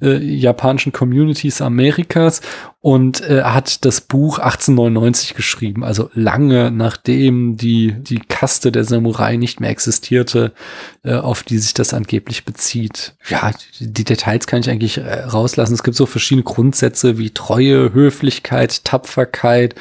äh, 0.00 0.16
japanischen 0.18 0.92
Communities 0.92 1.60
Amerikas. 1.60 2.40
Und 2.80 3.20
äh, 3.22 3.42
hat 3.42 3.84
das 3.84 4.00
Buch 4.00 4.38
1899 4.38 5.34
geschrieben, 5.34 5.82
also 5.82 6.10
lange 6.14 6.70
nachdem 6.70 7.56
die, 7.56 7.92
die 7.98 8.20
Kaste 8.20 8.70
der 8.70 8.84
Samurai 8.84 9.36
nicht 9.36 9.58
mehr 9.58 9.70
existierte, 9.70 10.52
äh, 11.02 11.14
auf 11.14 11.42
die 11.42 11.58
sich 11.58 11.74
das 11.74 11.92
angeblich 11.92 12.44
bezieht. 12.44 13.16
Ja, 13.28 13.50
die, 13.80 14.04
Details 14.04 14.46
kann 14.46 14.60
ich 14.60 14.70
eigentlich 14.70 14.98
äh, 14.98 15.22
rauslassen. 15.24 15.74
Es 15.74 15.82
gibt 15.82 15.96
so 15.96 16.06
verschiedene 16.06 16.44
Grundsätze 16.44 17.18
wie 17.18 17.30
Treue, 17.30 17.92
Höflichkeit, 17.92 18.84
Tapferkeit, 18.84 19.74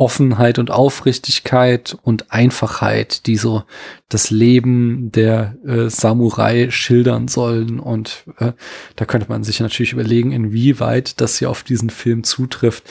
Offenheit 0.00 0.58
und 0.58 0.70
Aufrichtigkeit 0.70 1.96
und 2.02 2.32
Einfachheit, 2.32 3.26
die 3.26 3.36
so 3.36 3.64
das 4.08 4.30
Leben 4.30 5.12
der 5.12 5.56
äh, 5.66 5.90
Samurai 5.90 6.70
schildern 6.70 7.28
sollen. 7.28 7.78
Und 7.78 8.24
äh, 8.38 8.52
da 8.96 9.04
könnte 9.04 9.28
man 9.28 9.44
sich 9.44 9.60
natürlich 9.60 9.92
überlegen, 9.92 10.32
inwieweit 10.32 11.20
das 11.20 11.38
hier 11.38 11.50
auf 11.50 11.62
diesen 11.62 11.90
Film 11.90 12.24
zutrifft. 12.50 12.84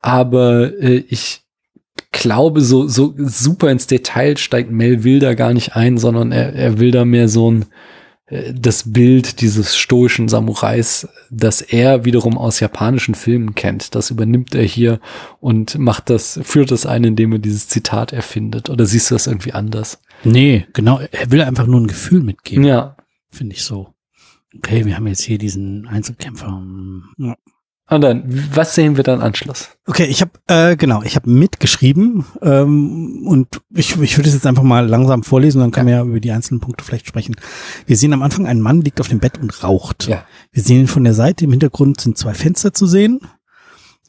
Aber 0.00 0.72
äh, 0.80 1.04
ich 1.08 1.42
glaube, 2.12 2.60
so, 2.60 2.86
so 2.86 3.14
super 3.16 3.70
ins 3.70 3.86
Detail 3.86 4.36
steigt 4.36 4.70
Mel 4.70 5.04
will 5.04 5.18
da 5.18 5.34
gar 5.34 5.52
nicht 5.52 5.76
ein, 5.76 5.98
sondern 5.98 6.32
er, 6.32 6.54
er 6.54 6.78
will 6.78 6.90
da 6.90 7.04
mehr 7.04 7.28
so 7.28 7.50
ein 7.50 7.66
äh, 8.26 8.54
das 8.54 8.92
Bild 8.92 9.40
dieses 9.40 9.76
stoischen 9.76 10.28
Samurais, 10.28 11.08
das 11.30 11.60
er 11.60 12.04
wiederum 12.04 12.38
aus 12.38 12.60
japanischen 12.60 13.14
Filmen 13.14 13.54
kennt, 13.54 13.94
das 13.94 14.10
übernimmt 14.10 14.54
er 14.54 14.64
hier 14.64 15.00
und 15.40 15.78
macht 15.78 16.08
das, 16.10 16.40
führt 16.42 16.70
das 16.70 16.86
ein, 16.86 17.04
indem 17.04 17.32
er 17.32 17.38
dieses 17.38 17.68
Zitat 17.68 18.12
erfindet. 18.12 18.70
Oder 18.70 18.86
siehst 18.86 19.10
du 19.10 19.14
das 19.14 19.26
irgendwie 19.26 19.52
anders? 19.52 20.00
Nee, 20.24 20.66
genau. 20.72 21.00
Er 21.10 21.30
will 21.30 21.42
einfach 21.42 21.66
nur 21.66 21.80
ein 21.80 21.88
Gefühl 21.88 22.22
mitgeben. 22.22 22.64
Ja. 22.64 22.96
Finde 23.28 23.54
ich 23.54 23.64
so. 23.64 23.92
Okay, 24.56 24.86
wir 24.86 24.96
haben 24.96 25.06
jetzt 25.06 25.20
hier 25.20 25.36
diesen 25.36 25.86
Einzelkämpfer. 25.86 26.62
Ja. 27.18 27.36
Und 27.88 28.00
dann, 28.00 28.24
was 28.52 28.74
sehen 28.74 28.96
wir 28.96 29.04
dann 29.04 29.20
Anschluss? 29.20 29.68
Okay, 29.86 30.06
ich 30.06 30.20
habe 30.20 30.32
äh, 30.48 30.76
genau, 30.76 31.02
ich 31.02 31.14
habe 31.14 31.30
mitgeschrieben 31.30 32.24
ähm, 32.42 33.24
und 33.26 33.60
ich, 33.72 34.00
ich 34.00 34.16
würde 34.18 34.28
es 34.28 34.34
jetzt 34.34 34.46
einfach 34.46 34.64
mal 34.64 34.88
langsam 34.88 35.22
vorlesen, 35.22 35.60
dann 35.60 35.70
können 35.70 35.88
ja. 35.88 35.98
wir 35.98 36.04
ja 36.04 36.10
über 36.10 36.20
die 36.20 36.32
einzelnen 36.32 36.60
Punkte 36.60 36.82
vielleicht 36.84 37.06
sprechen. 37.06 37.36
Wir 37.86 37.96
sehen 37.96 38.12
am 38.12 38.22
Anfang 38.22 38.46
einen 38.46 38.60
Mann 38.60 38.80
liegt 38.80 39.00
auf 39.00 39.06
dem 39.06 39.20
Bett 39.20 39.38
und 39.38 39.62
raucht. 39.62 40.08
Ja. 40.08 40.24
Wir 40.50 40.64
sehen 40.64 40.80
ihn 40.80 40.88
von 40.88 41.04
der 41.04 41.14
Seite. 41.14 41.44
Im 41.44 41.52
Hintergrund 41.52 42.00
sind 42.00 42.18
zwei 42.18 42.34
Fenster 42.34 42.74
zu 42.74 42.86
sehen 42.86 43.20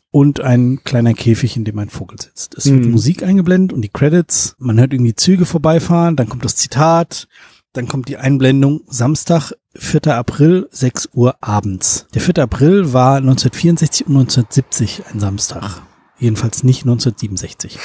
und 0.09 0.39
ein 0.39 0.79
kleiner 0.83 1.13
Käfig, 1.13 1.55
in 1.55 1.63
dem 1.63 1.77
ein 1.77 1.89
Vogel 1.89 2.19
sitzt. 2.19 2.55
Es 2.55 2.65
wird 2.65 2.83
Mhm. 2.83 2.91
Musik 2.91 3.21
eingeblendet 3.21 3.73
und 3.73 3.83
die 3.83 3.89
Credits. 3.89 4.55
Man 4.57 4.79
hört 4.79 4.91
irgendwie 4.91 5.13
Züge 5.13 5.45
vorbeifahren, 5.45 6.15
dann 6.15 6.27
kommt 6.27 6.43
das 6.43 6.55
Zitat, 6.55 7.27
dann 7.73 7.87
kommt 7.87 8.07
die 8.09 8.17
Einblendung 8.17 8.81
Samstag, 8.87 9.51
4. 9.79 10.15
April, 10.15 10.67
6 10.71 11.09
Uhr 11.13 11.35
abends. 11.41 12.07
Der 12.13 12.21
4. 12.21 12.39
April 12.39 12.93
war 12.93 13.17
1964 13.17 14.07
und 14.07 14.13
1970 14.17 15.03
ein 15.13 15.19
Samstag. 15.19 15.81
Jedenfalls 16.19 16.63
nicht 16.63 16.81
1967. 16.83 17.77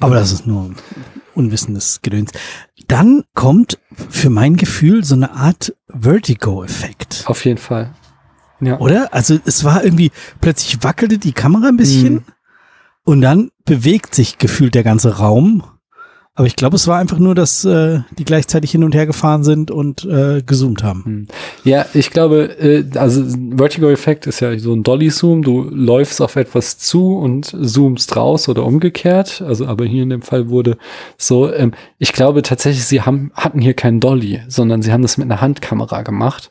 Aber 0.00 0.14
das 0.14 0.32
ist 0.32 0.46
nur 0.46 0.70
unwissendes 1.34 2.00
Gedöns. 2.02 2.30
Dann 2.86 3.24
kommt 3.34 3.78
für 4.10 4.30
mein 4.30 4.56
Gefühl 4.56 5.02
so 5.04 5.14
eine 5.14 5.32
Art 5.32 5.74
Vertigo-Effekt. 5.88 7.24
Auf 7.26 7.44
jeden 7.44 7.58
Fall. 7.58 7.94
Ja. 8.60 8.78
Oder? 8.78 9.12
Also 9.12 9.38
es 9.44 9.64
war 9.64 9.82
irgendwie, 9.82 10.12
plötzlich 10.40 10.82
wackelte 10.84 11.18
die 11.18 11.32
Kamera 11.32 11.68
ein 11.68 11.76
bisschen 11.76 12.14
Mhm. 12.14 12.24
und 13.04 13.20
dann 13.20 13.50
bewegt 13.64 14.14
sich 14.14 14.38
gefühlt 14.38 14.74
der 14.76 14.84
ganze 14.84 15.16
Raum. 15.18 15.64
Aber 16.34 16.46
ich 16.46 16.56
glaube, 16.56 16.76
es 16.76 16.88
war 16.88 16.98
einfach 16.98 17.18
nur, 17.18 17.34
dass 17.34 17.62
äh, 17.66 18.00
die 18.18 18.24
gleichzeitig 18.24 18.70
hin 18.70 18.84
und 18.84 18.94
her 18.94 19.06
gefahren 19.06 19.44
sind 19.44 19.70
und 19.70 20.06
äh, 20.06 20.40
gezoomt 20.40 20.82
haben. 20.82 21.28
Ja, 21.62 21.84
ich 21.92 22.10
glaube, 22.10 22.58
äh, 22.58 22.84
also 22.98 23.22
Vertigo-Effekt 23.54 24.26
ist 24.26 24.40
ja 24.40 24.58
so 24.58 24.72
ein 24.72 24.82
Dolly-Zoom. 24.82 25.42
Du 25.42 25.64
läufst 25.64 26.22
auf 26.22 26.36
etwas 26.36 26.78
zu 26.78 27.18
und 27.18 27.54
zoomst 27.60 28.16
raus 28.16 28.48
oder 28.48 28.64
umgekehrt. 28.64 29.42
Also, 29.42 29.66
aber 29.66 29.84
hier 29.84 30.04
in 30.04 30.08
dem 30.08 30.22
Fall 30.22 30.48
wurde 30.48 30.78
so, 31.18 31.52
ähm, 31.52 31.72
ich 31.98 32.14
glaube 32.14 32.40
tatsächlich, 32.40 32.86
sie 32.86 33.02
haben, 33.02 33.30
hatten 33.34 33.60
hier 33.60 33.74
keinen 33.74 34.00
Dolly, 34.00 34.40
sondern 34.48 34.80
sie 34.80 34.90
haben 34.90 35.02
das 35.02 35.18
mit 35.18 35.30
einer 35.30 35.42
Handkamera 35.42 36.00
gemacht. 36.00 36.50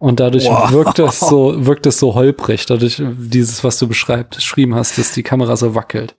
Und 0.00 0.20
dadurch 0.20 0.44
Wow. 0.46 0.70
wirkt 0.70 0.98
es 1.00 1.18
so, 1.18 1.54
wirkt 1.66 1.84
es 1.86 1.98
so 1.98 2.14
holprig. 2.14 2.66
Dadurch 2.66 3.02
dieses, 3.18 3.64
was 3.64 3.78
du 3.78 3.88
beschreibt, 3.88 4.36
beschrieben 4.36 4.74
hast, 4.76 4.96
dass 4.96 5.12
die 5.12 5.24
Kamera 5.24 5.56
so 5.56 5.74
wackelt. 5.74 6.14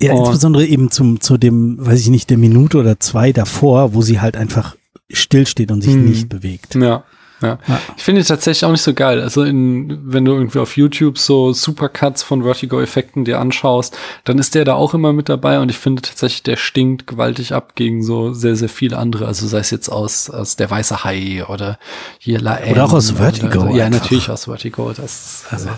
Ja, 0.00 0.12
Und- 0.12 0.20
insbesondere 0.20 0.66
eben 0.66 0.90
zum, 0.90 1.20
zu 1.20 1.38
dem, 1.38 1.76
weiß 1.84 2.00
ich 2.00 2.10
nicht, 2.10 2.28
der 2.28 2.36
Minute 2.38 2.76
oder 2.78 3.00
zwei 3.00 3.32
davor, 3.32 3.94
wo 3.94 4.02
sie 4.02 4.20
halt 4.20 4.36
einfach 4.36 4.76
stillsteht 5.10 5.70
und 5.70 5.80
sich 5.82 5.94
Mhm. 5.94 6.04
nicht 6.04 6.28
bewegt. 6.28 6.74
Ja. 6.74 7.04
Ja. 7.42 7.58
Ja. 7.68 7.80
Ich 7.96 8.02
finde 8.02 8.22
die 8.22 8.26
tatsächlich 8.26 8.64
auch 8.64 8.70
nicht 8.70 8.82
so 8.82 8.94
geil. 8.94 9.20
Also 9.20 9.42
in, 9.42 9.98
wenn 10.12 10.24
du 10.24 10.32
irgendwie 10.32 10.58
auf 10.60 10.76
YouTube 10.76 11.18
so 11.18 11.52
Supercuts 11.52 12.22
von 12.22 12.42
Vertigo-Effekten 12.44 13.24
dir 13.24 13.38
anschaust, 13.40 13.96
dann 14.24 14.38
ist 14.38 14.54
der 14.54 14.64
da 14.64 14.74
auch 14.74 14.94
immer 14.94 15.12
mit 15.12 15.28
dabei 15.28 15.58
und 15.60 15.68
ich 15.70 15.76
finde 15.78 16.02
tatsächlich, 16.02 16.42
der 16.42 16.56
stinkt 16.56 17.06
gewaltig 17.06 17.52
ab 17.52 17.74
gegen 17.74 18.02
so 18.02 18.32
sehr, 18.32 18.56
sehr 18.56 18.68
viele 18.68 18.96
andere. 18.98 19.26
Also 19.26 19.46
sei 19.46 19.58
es 19.58 19.70
jetzt 19.70 19.88
aus, 19.88 20.30
aus 20.30 20.56
Der 20.56 20.70
Weiße 20.70 21.04
Hai 21.04 21.44
oder 21.48 21.78
hier 22.18 22.40
La 22.40 22.58
Oder 22.70 22.84
auch 22.84 22.92
aus 22.92 23.10
Vertigo 23.10 23.62
Oder, 23.64 23.70
ja, 23.76 23.84
einfach. 23.86 24.00
natürlich 24.00 24.30
aus 24.30 24.44
Vertigo. 24.44 24.92
Das, 24.96 25.44
Also. 25.50 25.68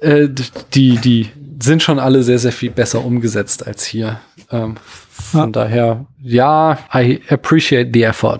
äh, 0.00 0.28
die, 0.74 0.96
die 0.98 1.28
sind 1.60 1.82
schon 1.82 1.98
alle 1.98 2.22
sehr, 2.22 2.38
sehr 2.38 2.52
viel 2.52 2.70
besser 2.70 3.04
umgesetzt 3.04 3.66
als 3.66 3.84
hier. 3.84 4.20
Ähm, 4.50 4.76
von 5.10 5.40
Ja. 5.40 5.46
daher, 5.46 6.06
ja, 6.22 6.78
I 6.94 7.20
appreciate 7.28 7.90
the 7.92 8.04
effort. 8.04 8.38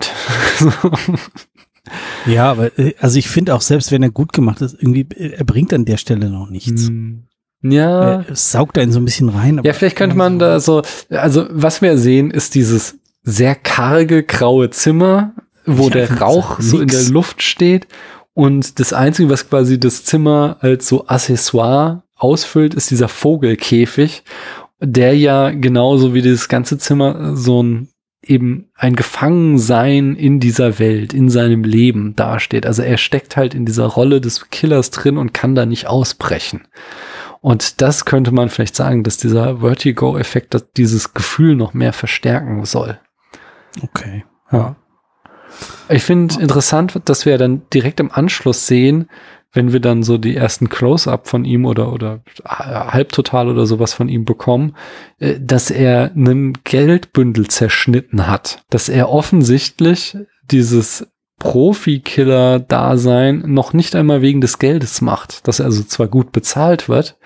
Ja, 2.25 2.51
aber 2.51 2.77
äh, 2.79 2.93
also 2.99 3.17
ich 3.19 3.29
finde 3.29 3.55
auch, 3.55 3.61
selbst 3.61 3.91
wenn 3.91 4.03
er 4.03 4.09
gut 4.11 4.33
gemacht 4.33 4.61
ist, 4.61 4.75
irgendwie, 4.79 5.07
äh, 5.15 5.33
er 5.37 5.45
bringt 5.45 5.73
an 5.73 5.85
der 5.85 5.97
Stelle 5.97 6.29
noch 6.29 6.49
nichts. 6.49 6.87
Hm. 6.87 7.23
Ja. 7.61 8.21
Er 8.23 8.35
saugt 8.35 8.77
einen 8.77 8.91
so 8.91 8.99
ein 8.99 9.05
bisschen 9.05 9.29
rein. 9.29 9.59
aber- 9.59 9.67
Ja, 9.67 9.73
vielleicht 9.73 9.97
könnte 9.97 10.15
man 10.15 10.39
da 10.39 10.59
so, 10.59 10.81
also 11.09 11.45
was 11.49 11.81
wir 11.81 11.97
sehen, 11.97 12.31
ist 12.31 12.55
dieses 12.55 12.97
sehr 13.23 13.53
karge 13.55 14.23
graue 14.23 14.69
Zimmer, 14.69 15.33
wo 15.65 15.83
Ja, 15.85 15.89
der 15.89 16.21
Rauch 16.21 16.59
so 16.61 16.79
in 16.79 16.87
der 16.87 17.03
Luft 17.03 17.41
steht. 17.43 17.87
Und 18.33 18.79
das 18.79 18.93
Einzige, 18.93 19.29
was 19.29 19.49
quasi 19.49 19.77
das 19.79 20.05
Zimmer 20.05 20.57
als 20.61 20.87
so 20.87 21.07
Accessoire 21.07 22.03
ausfüllt, 22.15 22.73
ist 22.73 22.91
dieser 22.91 23.09
Vogelkäfig, 23.09 24.23
der 24.79 25.17
ja 25.17 25.49
genauso 25.49 26.13
wie 26.13 26.21
dieses 26.21 26.47
ganze 26.47 26.77
Zimmer 26.77 27.35
so 27.35 27.61
ein 27.61 27.89
eben 28.21 28.69
ein 28.75 28.95
Gefangensein 28.95 30.15
in 30.15 30.39
dieser 30.39 30.79
Welt, 30.79 31.13
in 31.13 31.29
seinem 31.29 31.63
Leben 31.63 32.15
dasteht. 32.15 32.65
Also 32.65 32.81
er 32.81 32.97
steckt 32.97 33.37
halt 33.37 33.53
in 33.53 33.65
dieser 33.65 33.85
Rolle 33.85 34.19
des 34.21 34.49
Killers 34.49 34.91
drin 34.91 35.17
und 35.17 35.33
kann 35.33 35.55
da 35.55 35.65
nicht 35.65 35.87
ausbrechen. 35.87 36.67
Und 37.41 37.81
das 37.81 38.03
könnte 38.03 38.31
man 38.31 38.49
vielleicht 38.49 38.75
sagen, 38.75 39.03
dass 39.03 39.17
dieser 39.17 39.59
Vertigo-Effekt 39.59 40.57
dieses 40.75 41.13
Gefühl 41.13 41.55
noch 41.55 41.73
mehr 41.73 41.93
verstärken 41.93 42.65
soll. 42.65 42.99
Okay. 43.81 44.25
Ja. 44.51 44.75
Ich 45.87 46.03
finde 46.03 46.41
interessant, 46.41 46.99
dass 47.05 47.25
wir 47.25 47.37
dann 47.37 47.63
direkt 47.73 47.99
im 47.99 48.11
Anschluss 48.11 48.67
sehen, 48.67 49.09
wenn 49.51 49.73
wir 49.73 49.79
dann 49.79 50.03
so 50.03 50.17
die 50.17 50.35
ersten 50.35 50.69
Close-up 50.69 51.27
von 51.27 51.45
ihm 51.45 51.65
oder, 51.65 51.91
oder 51.91 52.21
halbtotal 52.45 53.49
oder 53.49 53.65
sowas 53.65 53.93
von 53.93 54.07
ihm 54.09 54.25
bekommen, 54.25 54.75
äh, 55.17 55.39
dass 55.39 55.71
er 55.71 56.11
einen 56.15 56.53
Geldbündel 56.63 57.47
zerschnitten 57.47 58.27
hat. 58.27 58.63
Dass 58.69 58.89
er 58.89 59.09
offensichtlich 59.09 60.15
dieses 60.51 61.07
Profi-Killer-Dasein 61.39 63.45
noch 63.47 63.73
nicht 63.73 63.95
einmal 63.95 64.21
wegen 64.21 64.41
des 64.41 64.59
Geldes 64.59 65.01
macht. 65.01 65.47
Dass 65.47 65.57
er 65.59 65.65
also 65.65 65.81
zwar 65.83 66.07
gut 66.07 66.31
bezahlt 66.31 66.87
wird, 66.89 67.17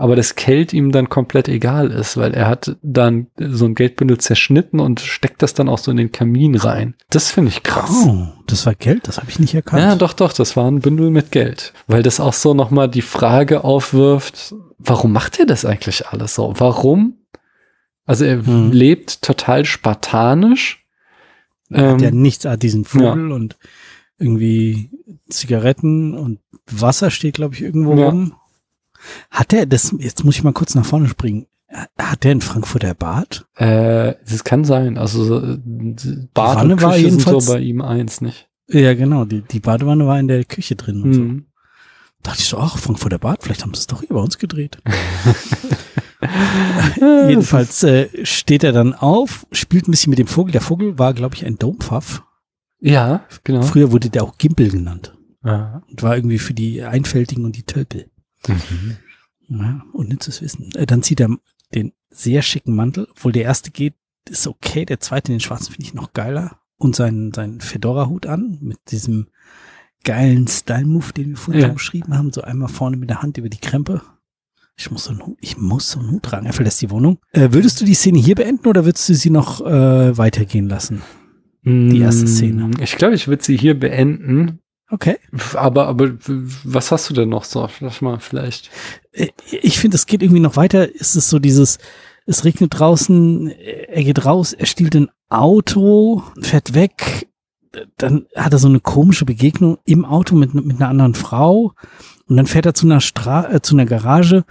aber 0.00 0.14
das 0.16 0.36
Geld 0.36 0.72
ihm 0.72 0.92
dann 0.92 1.08
komplett 1.08 1.48
egal 1.48 1.90
ist, 1.90 2.16
weil 2.16 2.32
er 2.32 2.46
hat 2.46 2.76
dann 2.82 3.26
so 3.36 3.64
ein 3.66 3.74
Geldbündel 3.74 4.18
zerschnitten 4.18 4.78
und 4.80 5.00
steckt 5.00 5.42
das 5.42 5.54
dann 5.54 5.68
auch 5.68 5.78
so 5.78 5.90
in 5.90 5.96
den 5.96 6.12
Kamin 6.12 6.54
rein. 6.54 6.94
Das 7.10 7.30
finde 7.32 7.50
ich 7.50 7.64
krass. 7.64 7.90
Oh, 8.06 8.28
das 8.46 8.64
war 8.64 8.74
Geld, 8.76 9.08
das 9.08 9.18
habe 9.18 9.28
ich 9.28 9.40
nicht 9.40 9.54
erkannt. 9.54 9.82
Ja, 9.82 9.96
doch, 9.96 10.12
doch, 10.12 10.32
das 10.32 10.56
war 10.56 10.70
ein 10.70 10.80
Bündel 10.80 11.10
mit 11.10 11.32
Geld. 11.32 11.72
Weil 11.88 12.04
das 12.04 12.20
auch 12.20 12.32
so 12.32 12.54
nochmal 12.54 12.88
die 12.88 13.02
Frage 13.02 13.64
aufwirft, 13.64 14.54
warum 14.78 15.12
macht 15.12 15.40
er 15.40 15.46
das 15.46 15.64
eigentlich 15.64 16.06
alles 16.06 16.36
so? 16.36 16.54
Warum? 16.56 17.14
Also 18.06 18.24
er 18.24 18.46
Hm. 18.46 18.70
lebt 18.72 19.20
total 19.22 19.64
spartanisch. 19.64 20.86
Er 21.70 21.92
hat 21.94 22.00
ja 22.00 22.08
Ähm, 22.08 22.22
nichts, 22.22 22.44
er 22.44 22.52
hat 22.52 22.62
diesen 22.62 22.84
Vogel 22.84 23.32
und 23.32 23.56
irgendwie 24.18 24.90
Zigaretten 25.28 26.14
und 26.14 26.38
Wasser 26.70 27.10
steht, 27.10 27.34
glaube 27.34 27.54
ich, 27.56 27.62
irgendwo 27.62 27.94
Ja. 27.96 28.06
rum. 28.08 28.32
Hat 29.30 29.52
er, 29.52 29.66
das, 29.66 29.94
jetzt 29.98 30.24
muss 30.24 30.36
ich 30.36 30.42
mal 30.44 30.52
kurz 30.52 30.74
nach 30.74 30.84
vorne 30.86 31.08
springen. 31.08 31.46
Hat 31.98 32.24
der 32.24 32.32
in 32.32 32.40
Frankfurter 32.40 32.94
Bad? 32.94 33.46
äh, 33.56 34.14
das 34.28 34.42
kann 34.44 34.64
sein. 34.64 34.96
Also 34.96 35.24
so, 35.24 35.38
äh, 35.40 35.58
Bad 36.34 36.56
Wanne 36.56 36.74
und 36.74 36.82
war 36.82 36.92
Küche 36.92 37.10
sind 37.10 37.18
jedenfalls- 37.20 37.46
so 37.46 37.52
bei 37.52 37.60
ihm 37.60 37.82
eins, 37.82 38.20
nicht? 38.20 38.48
Ja, 38.70 38.94
genau. 38.94 39.24
Die, 39.24 39.42
die 39.42 39.60
Badewanne 39.60 40.06
war 40.06 40.18
in 40.20 40.28
der 40.28 40.44
Küche 40.44 40.76
drin 40.76 41.02
und 41.02 41.12
so. 41.14 41.20
Mhm. 41.22 41.46
Dachte 42.22 42.40
ich 42.40 42.46
so, 42.46 42.58
ach, 42.58 42.78
Frankfurter 42.78 43.18
Bad, 43.18 43.42
vielleicht 43.42 43.62
haben 43.62 43.72
sie 43.74 43.80
es 43.80 43.86
doch 43.86 44.00
hier 44.00 44.08
bei 44.10 44.20
uns 44.20 44.38
gedreht. 44.38 44.78
Jedenfalls 47.28 47.82
äh, 47.84 48.08
steht 48.24 48.64
er 48.64 48.72
dann 48.72 48.94
auf, 48.94 49.46
spielt 49.52 49.88
ein 49.88 49.92
bisschen 49.92 50.10
mit 50.10 50.18
dem 50.18 50.26
Vogel. 50.26 50.52
Der 50.52 50.60
Vogel 50.60 50.98
war, 50.98 51.14
glaube 51.14 51.34
ich, 51.34 51.44
ein 51.46 51.56
Dompfaff. 51.58 52.22
Ja, 52.80 53.24
genau. 53.44 53.62
Früher 53.62 53.92
wurde 53.92 54.10
der 54.10 54.22
auch 54.22 54.38
Gimpel 54.38 54.70
genannt 54.70 55.14
Ja. 55.44 55.82
und 55.90 56.02
war 56.02 56.16
irgendwie 56.16 56.38
für 56.38 56.54
die 56.54 56.82
Einfältigen 56.82 57.44
und 57.44 57.56
die 57.56 57.64
Tölpel. 57.64 58.10
Mhm. 58.46 58.96
Ja, 59.48 59.82
unnützes 59.92 60.42
Wissen. 60.42 60.70
Äh, 60.74 60.86
Dann 60.86 61.02
zieht 61.02 61.20
er 61.20 61.30
den 61.74 61.92
sehr 62.10 62.42
schicken 62.42 62.74
Mantel, 62.74 63.08
obwohl 63.10 63.32
der 63.32 63.44
erste 63.44 63.70
geht, 63.70 63.94
ist 64.28 64.46
okay. 64.46 64.84
Der 64.84 65.00
zweite, 65.00 65.32
den 65.32 65.40
schwarzen, 65.40 65.72
finde 65.72 65.84
ich 65.86 65.94
noch 65.94 66.12
geiler. 66.12 66.58
Und 66.76 66.94
seinen, 66.94 67.32
seinen 67.32 67.60
Fedora-Hut 67.60 68.26
an 68.26 68.58
mit 68.60 68.78
diesem 68.90 69.28
geilen 70.04 70.46
Style-Move, 70.46 71.12
den 71.12 71.30
wir 71.30 71.36
vorhin 71.36 71.62
Ja. 71.62 71.68
beschrieben 71.68 72.16
haben. 72.16 72.32
So 72.32 72.42
einmal 72.42 72.68
vorne 72.68 72.96
mit 72.96 73.10
der 73.10 73.20
Hand 73.22 73.36
über 73.38 73.48
die 73.48 73.58
Krempe. 73.58 74.02
Ich 74.76 74.90
muss 74.92 75.04
so 75.04 75.10
einen 75.10 75.26
Hut, 75.26 75.36
ich 75.40 75.56
muss 75.58 75.90
so 75.90 75.98
einen 75.98 76.12
Hut 76.12 76.22
tragen. 76.22 76.46
Er 76.46 76.52
verlässt 76.52 76.80
die 76.80 76.90
Wohnung. 76.90 77.18
Äh, 77.32 77.48
würdest 77.52 77.80
du 77.80 77.84
die 77.84 77.94
Szene 77.94 78.18
hier 78.20 78.36
beenden 78.36 78.68
oder 78.68 78.84
würdest 78.84 79.08
du 79.08 79.14
sie 79.14 79.30
noch 79.30 79.60
äh, 79.66 80.16
weitergehen 80.16 80.68
lassen? 80.68 81.02
Die 81.64 81.98
erste 81.98 82.28
Szene. 82.28 82.70
Ich 82.80 82.96
glaube, 82.96 83.14
ich 83.16 83.26
würde 83.26 83.42
sie 83.42 83.56
hier 83.58 83.78
beenden. 83.78 84.60
Okay. 84.90 85.18
Aber, 85.54 85.86
aber 85.86 86.12
was 86.64 86.90
hast 86.90 87.10
du 87.10 87.14
denn 87.14 87.28
noch 87.28 87.44
so? 87.44 87.68
Lass 87.80 88.00
mal 88.00 88.20
vielleicht. 88.20 88.70
Äh, 89.12 89.28
ich 89.50 89.78
finde, 89.78 89.96
es 89.96 90.06
geht 90.06 90.22
irgendwie 90.22 90.40
noch 90.40 90.56
weiter. 90.56 90.88
Es 90.98 91.14
ist 91.14 91.28
so 91.28 91.38
dieses, 91.38 91.78
es 92.26 92.44
regnet 92.44 92.78
draußen, 92.78 93.48
er 93.48 94.04
geht 94.04 94.24
raus, 94.24 94.52
er 94.52 94.66
stiehlt 94.66 94.94
ein 94.94 95.10
Auto, 95.28 96.22
fährt 96.40 96.74
weg, 96.74 97.28
dann 97.96 98.26
hat 98.34 98.52
er 98.52 98.58
so 98.58 98.68
eine 98.68 98.80
komische 98.80 99.24
Begegnung 99.24 99.78
im 99.84 100.04
Auto 100.04 100.34
mit, 100.34 100.54
mit 100.54 100.76
einer 100.76 100.88
anderen 100.88 101.14
Frau 101.14 101.72
und 102.26 102.36
dann 102.36 102.46
fährt 102.46 102.66
er 102.66 102.74
zu 102.74 102.86
einer 102.86 103.00
Stra 103.00 103.50
äh, 103.52 103.62
zu 103.62 103.74
einer 103.74 103.86
Garage 103.86 104.44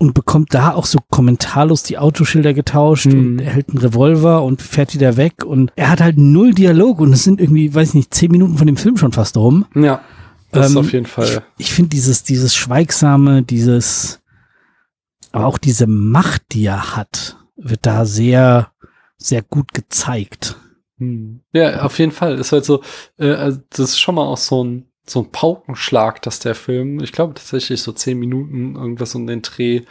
und 0.00 0.14
bekommt 0.14 0.54
da 0.54 0.72
auch 0.72 0.86
so 0.86 0.98
kommentarlos 1.10 1.82
die 1.82 1.98
Autoschilder 1.98 2.54
getauscht 2.54 3.06
Mhm. 3.06 3.18
und 3.18 3.38
er 3.40 3.52
hält 3.52 3.68
einen 3.68 3.78
Revolver 3.78 4.42
und 4.42 4.62
fährt 4.62 4.94
wieder 4.94 5.16
weg 5.18 5.44
und 5.44 5.70
er 5.76 5.90
hat 5.90 6.00
halt 6.00 6.16
null 6.16 6.54
Dialog 6.54 7.00
und 7.00 7.12
es 7.12 7.22
sind 7.22 7.40
irgendwie, 7.40 7.74
weiß 7.74 7.90
ich 7.90 7.94
nicht, 7.94 8.14
zehn 8.14 8.30
Minuten 8.32 8.56
von 8.56 8.66
dem 8.66 8.78
Film 8.78 8.96
schon 8.96 9.12
fast 9.12 9.36
rum. 9.36 9.66
Ja, 9.74 10.00
das 10.52 10.70
Ähm, 10.72 10.78
auf 10.78 10.92
jeden 10.92 11.06
Fall. 11.06 11.42
Ich 11.58 11.72
finde 11.72 11.90
dieses, 11.90 12.22
dieses 12.24 12.56
Schweigsame, 12.56 13.42
dieses, 13.42 14.20
aber 15.32 15.46
auch 15.46 15.58
diese 15.58 15.86
Macht, 15.86 16.42
die 16.52 16.64
er 16.64 16.96
hat, 16.96 17.36
wird 17.56 17.84
da 17.84 18.06
sehr, 18.06 18.72
sehr 19.18 19.42
gut 19.42 19.74
gezeigt. 19.74 20.56
Hm. 20.98 21.40
Ja, 21.52 21.82
auf 21.82 21.98
jeden 21.98 22.12
Fall. 22.12 22.38
Ist 22.38 22.52
halt 22.52 22.64
so, 22.64 22.82
äh, 23.18 23.32
also 23.32 23.60
das 23.70 23.80
ist 23.90 24.00
schon 24.00 24.14
mal 24.14 24.24
auch 24.26 24.38
so 24.38 24.64
ein, 24.64 24.86
so 25.06 25.20
ein 25.20 25.30
Paukenschlag, 25.32 26.22
dass 26.22 26.38
der 26.38 26.54
Film, 26.54 27.00
ich 27.00 27.12
glaube 27.12 27.34
tatsächlich 27.34 27.82
so 27.82 27.92
zehn 27.92 28.18
Minuten 28.18 28.76
irgendwas 28.76 29.14
um 29.14 29.26
den 29.26 29.42
Dreh 29.42 29.82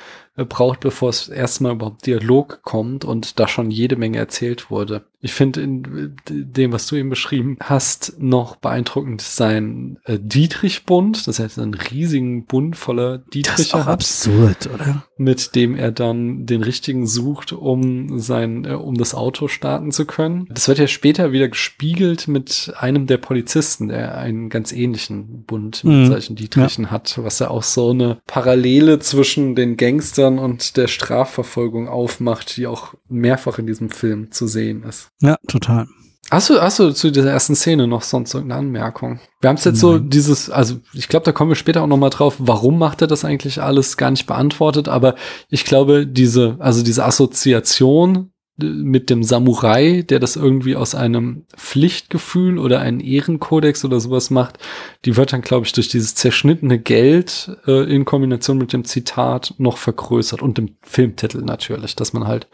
braucht, 0.46 0.80
bevor 0.80 1.10
es 1.10 1.30
erstmal 1.30 1.74
überhaupt 1.74 2.06
Dialog 2.06 2.60
kommt 2.64 3.06
und 3.06 3.40
da 3.40 3.48
schon 3.48 3.72
jede 3.72 3.96
Menge 3.96 4.18
erzählt 4.18 4.70
wurde. 4.70 5.04
Ich 5.22 5.34
finde 5.34 5.62
in 5.62 5.84
äh, 5.84 6.10
dem, 6.30 6.72
was 6.72 6.88
du 6.88 6.96
eben 6.96 7.10
beschrieben 7.10 7.58
hast, 7.60 8.14
noch 8.20 8.56
beeindruckend 8.56 9.22
sein 9.22 10.00
äh, 10.06 10.18
Dietrich-Bund. 10.18 11.28
Das 11.28 11.40
heißt, 11.40 11.60
einen 11.60 11.74
riesigen 11.74 12.46
Bund 12.46 12.78
voller 12.78 13.18
Das 13.18 13.26
ist 13.26 13.34
Dietriche 13.34 13.76
auch 13.76 13.80
hat 13.82 13.88
absurd, 13.90 14.70
oder? 14.74 15.04
mit 15.18 15.56
dem 15.56 15.76
er 15.76 15.92
dann 15.92 16.46
den 16.46 16.64
richtigen 16.64 17.06
sucht, 17.06 17.52
um 17.52 18.20
sein, 18.20 18.64
äh, 18.64 18.70
um 18.76 18.96
das 18.96 19.14
Auto 19.14 19.50
starten 19.50 19.92
zu 19.92 20.06
können. 20.06 20.48
Das 20.52 20.70
wird 20.70 20.80
ja 20.80 20.88
später 20.88 21.34
wieder 21.34 21.50
gespiegelt 21.50 22.30
mit 22.30 22.72
einem 22.78 23.06
der 23.06 23.18
Polizisten, 23.18 23.90
der 23.90 24.18
einen 24.18 24.50
ganz 24.50 24.72
ähnlichen 24.72 25.44
Bund 25.44 25.84
mit 25.84 25.94
Mhm. 25.94 26.08
solchen 26.08 26.36
Dietrichen 26.38 26.92
hat, 26.92 27.20
was 27.22 27.40
ja 27.40 27.50
auch 27.50 27.64
so 27.64 27.90
eine 27.90 28.20
Parallele 28.26 29.00
zwischen 29.00 29.56
den 29.56 29.76
Gangstern 29.76 30.29
und 30.38 30.78
der 30.78 30.88
Strafverfolgung 30.88 31.88
aufmacht, 31.88 32.58
die 32.58 32.68
auch 32.68 32.94
mehrfach 33.08 33.58
in 33.58 33.66
diesem 33.66 33.90
Film 33.90 34.32
zu 34.32 34.48
sehen 34.48 34.84
ist. 34.84 35.10
Ja, 35.22 35.38
total. 35.48 35.88
Hast 36.32 36.50
du, 36.50 36.62
hast 36.62 36.78
du 36.78 36.92
zu 36.92 37.12
dieser 37.12 37.32
ersten 37.32 37.56
Szene 37.56 37.88
noch 37.88 38.04
sonst 38.04 38.34
irgendeine 38.36 38.60
Anmerkung? 38.60 39.20
Wir 39.42 39.50
haben 39.50 39.58
es 39.58 39.64
jetzt 39.64 39.80
so 39.80 39.94
Nein. 39.94 40.10
dieses, 40.10 40.52
also 40.52 40.76
ich 40.94 41.08
glaube, 41.08 41.24
da 41.24 41.32
kommen 41.32 41.50
wir 41.50 41.56
später 41.56 41.82
auch 41.82 41.88
noch 41.88 41.98
mal 41.98 42.12
drauf, 42.12 42.36
warum 42.38 42.78
macht 42.78 43.02
er 43.02 43.08
das 43.08 43.26
eigentlich 43.26 43.62
alles 43.62 43.98
gar 43.98 44.12
nicht 44.12 44.28
beantwortet, 44.28 44.88
aber 44.88 45.16
ich 45.50 45.66
glaube, 45.66 46.06
diese, 46.06 46.58
also 46.60 46.84
diese 46.84 47.04
Assoziation 47.04 48.32
mit 48.62 49.10
dem 49.10 49.24
Samurai, 49.24 50.04
der 50.08 50.20
das 50.20 50.36
irgendwie 50.36 50.76
aus 50.76 50.96
einem 50.96 51.46
Pflichtgefühl 51.56 52.58
oder 52.58 52.80
einen 52.82 53.00
Ehrenkodex 53.00 53.86
oder 53.86 54.00
sowas 54.00 54.30
macht, 54.30 54.58
die 55.06 55.16
wird 55.18 55.34
dann, 55.34 55.42
glaube 55.42 55.66
ich, 55.66 55.74
durch 55.74 55.88
dieses 55.90 56.16
zerschnittene 56.16 56.80
Geld 56.80 57.52
äh, 57.68 57.84
in 57.94 58.06
Kombination 58.06 58.58
mit 58.58 58.74
dem 58.74 58.86
Zitat 58.86 59.54
noch 59.58 59.78
vergrößert 59.78 60.42
und 60.42 60.58
dem 60.58 60.76
Filmtitel 60.82 61.40
natürlich, 61.42 61.96
dass 61.96 62.14
man 62.14 62.28
halt 62.28 62.48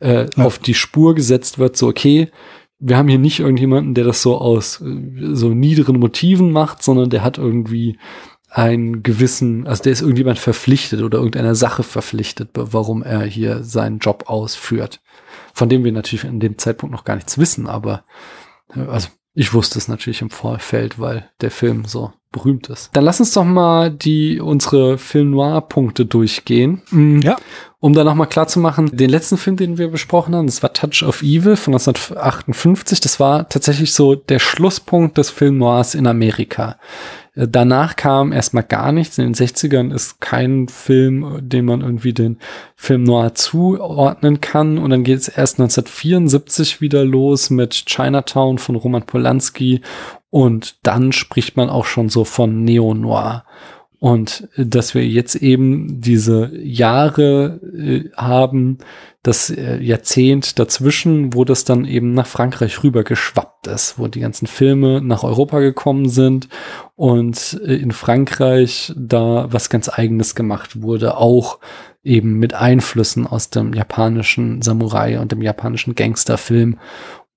äh, 0.00 0.26
Ja. 0.36 0.44
auf 0.44 0.58
die 0.58 0.74
Spur 0.74 1.14
gesetzt 1.14 1.58
wird, 1.58 1.76
so 1.76 1.88
okay, 1.88 2.30
wir 2.78 2.96
haben 2.96 3.08
hier 3.08 3.18
nicht 3.18 3.40
irgendjemanden, 3.40 3.92
der 3.94 4.04
das 4.04 4.22
so 4.22 4.38
aus 4.38 4.80
äh, 4.80 5.34
so 5.34 5.50
niederen 5.50 5.98
Motiven 5.98 6.50
macht, 6.52 6.82
sondern 6.82 7.10
der 7.10 7.22
hat 7.22 7.36
irgendwie 7.38 7.98
einen 8.52 9.04
gewissen, 9.04 9.66
also 9.68 9.82
der 9.84 9.92
ist 9.92 10.00
irgendjemand 10.00 10.38
verpflichtet 10.40 11.02
oder 11.02 11.18
irgendeiner 11.18 11.54
Sache 11.54 11.84
verpflichtet, 11.84 12.50
warum 12.54 13.02
er 13.02 13.22
hier 13.22 13.62
seinen 13.62 13.98
Job 14.00 14.24
ausführt. 14.26 15.00
Von 15.60 15.68
dem 15.68 15.84
wir 15.84 15.92
natürlich 15.92 16.24
in 16.24 16.40
dem 16.40 16.56
Zeitpunkt 16.56 16.90
noch 16.90 17.04
gar 17.04 17.16
nichts 17.16 17.36
wissen, 17.36 17.66
aber 17.66 18.06
äh, 18.74 18.80
also 18.80 19.08
ich 19.34 19.52
wusste 19.52 19.78
es 19.78 19.88
natürlich 19.88 20.22
im 20.22 20.30
Vorfeld, 20.30 20.98
weil 20.98 21.30
der 21.42 21.50
Film 21.50 21.84
so 21.84 22.14
berühmt 22.32 22.68
ist. 22.68 22.90
Dann 22.92 23.04
lass 23.04 23.20
uns 23.20 23.32
doch 23.32 23.44
mal 23.44 23.90
die 23.90 24.40
unsere 24.40 24.98
Film 24.98 25.30
Noir 25.32 25.60
Punkte 25.62 26.06
durchgehen. 26.06 26.80
Mm, 26.90 27.20
Ja. 27.20 27.36
Um 27.82 27.94
da 27.94 28.04
nochmal 28.04 28.26
klar 28.28 28.46
zu 28.46 28.60
machen, 28.60 28.94
den 28.94 29.08
letzten 29.08 29.38
Film, 29.38 29.56
den 29.56 29.78
wir 29.78 29.88
besprochen 29.88 30.34
haben, 30.34 30.44
das 30.46 30.62
war 30.62 30.72
Touch 30.74 31.02
of 31.02 31.22
Evil 31.22 31.56
von 31.56 31.72
1958. 31.72 33.00
Das 33.00 33.18
war 33.20 33.48
tatsächlich 33.48 33.94
so 33.94 34.14
der 34.14 34.38
Schlusspunkt 34.38 35.16
des 35.16 35.30
Film 35.30 35.56
Noirs 35.56 35.94
in 35.94 36.06
Amerika. 36.06 36.76
Äh, 37.34 37.48
Danach 37.48 37.96
kam 37.96 38.32
erstmal 38.32 38.64
gar 38.64 38.92
nichts. 38.92 39.16
In 39.16 39.24
den 39.24 39.34
60ern 39.34 39.94
ist 39.94 40.20
kein 40.20 40.68
Film, 40.68 41.38
den 41.40 41.64
man 41.64 41.80
irgendwie 41.80 42.12
den 42.12 42.38
Film 42.76 43.04
Noir 43.04 43.34
zuordnen 43.34 44.42
kann. 44.42 44.76
Und 44.76 44.90
dann 44.90 45.02
geht 45.02 45.18
es 45.18 45.28
erst 45.28 45.58
1974 45.58 46.82
wieder 46.82 47.04
los 47.04 47.48
mit 47.48 47.72
Chinatown 47.86 48.58
von 48.58 48.76
Roman 48.76 49.04
Polanski. 49.04 49.80
Und 50.30 50.78
dann 50.86 51.12
spricht 51.12 51.56
man 51.56 51.68
auch 51.68 51.84
schon 51.84 52.08
so 52.08 52.24
von 52.24 52.64
Neo-Noir. 52.64 53.44
Und 53.98 54.48
dass 54.56 54.94
wir 54.94 55.06
jetzt 55.06 55.34
eben 55.34 56.00
diese 56.00 56.50
Jahre 56.56 57.60
äh, 57.76 58.08
haben, 58.16 58.78
das 59.22 59.50
äh, 59.50 59.76
Jahrzehnt 59.78 60.58
dazwischen, 60.58 61.34
wo 61.34 61.44
das 61.44 61.64
dann 61.64 61.84
eben 61.84 62.14
nach 62.14 62.26
Frankreich 62.26 62.82
rüber 62.82 63.04
geschwappt 63.04 63.66
ist, 63.66 63.98
wo 63.98 64.08
die 64.08 64.20
ganzen 64.20 64.46
Filme 64.46 65.02
nach 65.02 65.22
Europa 65.22 65.60
gekommen 65.60 66.08
sind 66.08 66.48
und 66.96 67.60
äh, 67.62 67.74
in 67.74 67.92
Frankreich 67.92 68.94
da 68.96 69.52
was 69.52 69.68
ganz 69.68 69.90
eigenes 69.90 70.34
gemacht 70.34 70.80
wurde, 70.80 71.18
auch 71.18 71.58
eben 72.02 72.38
mit 72.38 72.54
Einflüssen 72.54 73.26
aus 73.26 73.50
dem 73.50 73.74
japanischen 73.74 74.62
Samurai 74.62 75.20
und 75.20 75.32
dem 75.32 75.42
japanischen 75.42 75.94
Gangsterfilm. 75.94 76.78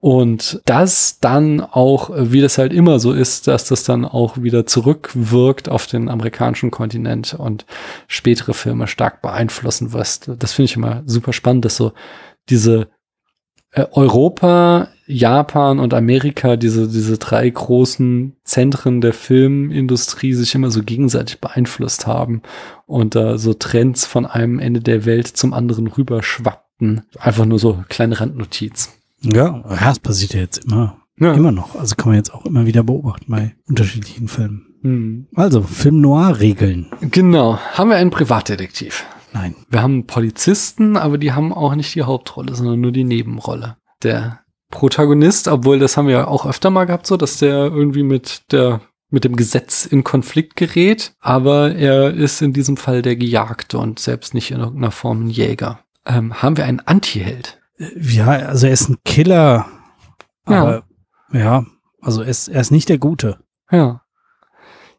Und 0.04 0.60
das 0.66 1.22
dann 1.22 1.62
auch, 1.62 2.10
äh, 2.10 2.34
wie 2.34 2.42
das 2.42 2.58
halt 2.58 2.74
immer 2.74 3.00
so 3.00 3.14
ist, 3.14 3.48
dass 3.48 3.70
das 3.70 3.86
dann 3.86 4.04
auch 4.04 4.38
wieder 4.38 4.66
zurückwirkt 4.66 5.70
auf 5.70 5.88
den 5.88 6.10
amerikanischen 6.10 6.72
Kontinent 6.72 7.36
und 7.36 7.66
spätere 8.10 8.54
Filme 8.54 8.88
stark 8.88 9.22
beeinflussen 9.22 9.94
wirst. 9.94 10.30
Das 10.40 10.52
finde 10.52 10.66
ich 10.66 10.76
immer 10.76 11.04
super 11.06 11.32
spannend, 11.32 11.64
dass 11.64 11.78
so 11.78 11.94
diese 12.50 12.90
äh, 13.72 13.86
Europa, 13.94 14.90
Japan 15.08 15.80
und 15.80 15.94
Amerika, 15.94 16.58
diese, 16.58 16.90
diese 16.90 17.18
drei 17.18 17.50
großen 17.50 18.36
Zentren 18.44 19.00
der 19.00 19.14
Filmindustrie 19.14 20.34
sich 20.34 20.54
immer 20.54 20.70
so 20.70 20.84
gegenseitig 20.84 21.40
beeinflusst 21.40 22.08
haben 22.08 22.42
und 22.88 23.16
da 23.16 23.38
so 23.38 23.54
Trends 23.54 24.06
von 24.06 24.26
einem 24.26 24.60
Ende 24.60 24.82
der 24.82 25.06
Welt 25.06 25.28
zum 25.28 25.54
anderen 25.54 25.88
rüberschwappten. 25.88 27.04
Einfach 27.18 27.46
nur 27.46 27.60
so 27.60 27.86
kleine 27.88 28.20
Randnotiz. 28.20 29.00
Ja, 29.24 29.64
ja, 29.70 29.92
es 29.92 30.00
passiert 30.00 30.34
ja 30.34 30.42
jetzt 30.42 30.66
immer, 30.66 30.98
Ja. 31.18 31.34
immer 31.34 31.52
noch. 31.52 31.76
Also 31.76 31.96
kann 31.96 32.10
man 32.10 32.18
jetzt 32.18 32.34
auch 32.34 32.46
immer 32.46 32.66
wieder 32.66 32.84
beobachten 32.84 33.26
bei 33.32 33.56
unterschiedlichen 33.68 34.28
Filmen. 34.28 34.68
Hm. 34.82 35.28
Also, 35.36 35.62
Film 35.62 36.02
Noir-Regeln. 36.02 36.88
Genau. 37.02 37.58
Haben 37.58 37.90
wir 37.90 37.96
einen 37.96 38.10
Privatdetektiv? 38.12 39.06
Nein. 39.32 39.56
Wir 39.70 39.82
haben 39.82 40.06
Polizisten, 40.06 40.98
aber 40.98 41.18
die 41.18 41.32
haben 41.32 41.54
auch 41.54 41.74
nicht 41.76 41.96
die 41.96 42.04
Hauptrolle, 42.04 42.54
sondern 42.54 42.82
nur 42.82 42.92
die 42.92 43.06
Nebenrolle. 43.06 43.78
Der 44.04 44.42
Protagonist, 44.70 45.48
obwohl 45.48 45.80
das 45.80 45.96
haben 45.96 46.08
wir 46.08 46.14
ja 46.16 46.28
auch 46.28 46.46
öfter 46.46 46.70
mal 46.70 46.86
gehabt, 46.86 47.08
so, 47.08 47.16
dass 47.16 47.38
der 47.38 47.72
irgendwie 47.72 48.04
mit 48.04 48.52
der 48.52 48.82
mit 49.10 49.24
dem 49.26 49.36
Gesetz 49.36 49.86
in 49.86 50.04
Konflikt 50.04 50.56
gerät, 50.56 51.14
aber 51.20 51.76
er 51.76 52.12
ist 52.16 52.42
in 52.42 52.52
diesem 52.52 52.78
Fall 52.78 53.04
der 53.04 53.16
Gejagte 53.16 53.78
und 53.78 54.00
selbst 54.00 54.34
nicht 54.34 54.50
in 54.50 54.58
irgendeiner 54.60 54.90
Form 54.90 55.26
ein 55.26 55.30
Jäger. 55.30 55.82
Ähm, 56.08 56.42
haben 56.42 56.58
wir 56.58 56.66
einen 56.66 56.80
Antiheld? 56.80 57.60
Ja, 57.78 58.28
also 58.28 58.68
er 58.68 58.74
ist 58.74 58.90
ein 58.90 58.98
Killer. 59.04 59.66
Ja. 60.48 60.62
Aber 60.62 60.84
ja, 61.32 61.66
also 62.02 62.22
er 62.22 62.28
ist, 62.30 62.48
er 62.48 62.62
ist 62.62 62.72
nicht 62.72 62.90
der 62.90 62.98
Gute. 62.98 63.40
Ja. 63.72 64.02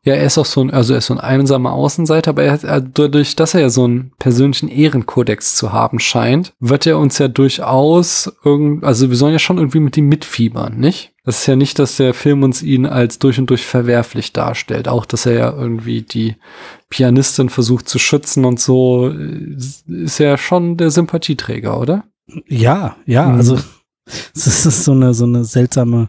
Ja, 0.07 0.13
er 0.13 0.27
ist 0.27 0.37
auch 0.37 0.45
so 0.45 0.61
ein, 0.61 0.71
also 0.71 0.93
er 0.93 0.99
ist 0.99 1.07
so 1.07 1.15
ein 1.15 1.21
einsamer 1.21 1.73
Außenseiter, 1.73 2.31
aber 2.31 2.43
er 2.43 2.53
hat, 2.53 2.65
er, 2.65 2.83
dadurch, 2.83 3.37
dass 3.37 3.55
er 3.55 3.63
ja 3.63 3.71
so 3.71 3.85
einen 3.85 4.13
persönlichen 4.19 4.69
Ehrenkodex 4.69 5.57
zu 5.57 5.73
haben 5.73 5.99
scheint, 5.99 6.53
wird 6.61 6.87
er 6.87 6.99
uns 6.99 7.17
ja 7.17 7.29
durchaus 7.29 8.31
irgend, 8.45 8.85
also 8.85 9.09
wir 9.09 9.17
sollen 9.17 9.33
ja 9.33 9.39
schon 9.39 9.57
irgendwie 9.57 9.81
mit 9.81 9.97
ihm 9.97 10.09
mitfiebern, 10.11 10.77
nicht? 10.77 11.15
Das 11.25 11.39
ist 11.39 11.47
ja 11.47 11.57
nicht, 11.57 11.79
dass 11.79 11.97
der 11.97 12.13
Film 12.13 12.43
uns 12.43 12.63
ihn 12.63 12.85
als 12.85 13.19
durch 13.19 13.39
und 13.39 13.49
durch 13.49 13.65
verwerflich 13.65 14.35
darstellt. 14.35 14.89
Auch, 14.89 15.07
dass 15.07 15.25
er 15.25 15.33
ja 15.33 15.53
irgendwie 15.55 16.03
die 16.03 16.37
Pianistin 16.91 17.49
versucht 17.49 17.89
zu 17.89 17.99
schützen 17.99 18.45
und 18.45 18.61
so, 18.61 19.09
ist 19.09 20.19
ja 20.19 20.37
schon 20.37 20.77
der 20.77 20.91
Sympathieträger, 20.91 21.81
oder? 21.81 22.05
Ja, 22.47 22.97
ja, 23.07 23.29
Mhm. 23.29 23.35
also 23.37 23.59
es 24.35 24.47
ist 24.67 24.85
so 24.85 24.93
eine, 24.93 25.15
so 25.15 25.25
eine 25.25 25.45
seltsame 25.45 26.09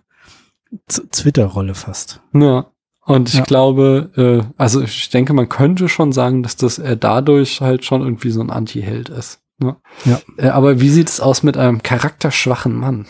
Twitter-Rolle 1.12 1.76
fast. 1.76 2.22
Ja. 2.34 2.68
Und 3.06 3.30
ich 3.30 3.36
Ja. 3.36 3.44
glaube, 3.44 4.10
äh, 4.18 4.52
also 4.58 4.82
ich 4.82 5.10
denke, 5.10 5.34
man 5.34 5.48
könnte 5.48 5.88
schon 5.90 6.12
sagen, 6.12 6.42
dass 6.44 6.56
das 6.56 6.80
er 6.80 6.96
dadurch 6.96 7.62
halt 7.62 7.86
schon 7.86 8.02
irgendwie 8.02 8.32
so 8.32 8.42
ein 8.42 8.50
Anti-Held 8.50 9.10
ist. 9.10 9.40
Ne? 9.60 9.76
Ja. 10.06 10.20
Äh, 10.38 10.50
aber 10.50 10.82
wie 10.82 10.90
sieht 10.90 11.10
es 11.10 11.20
aus 11.22 11.44
mit 11.44 11.56
einem 11.56 11.84
charakterschwachen 11.84 12.74
Mann? 12.76 13.06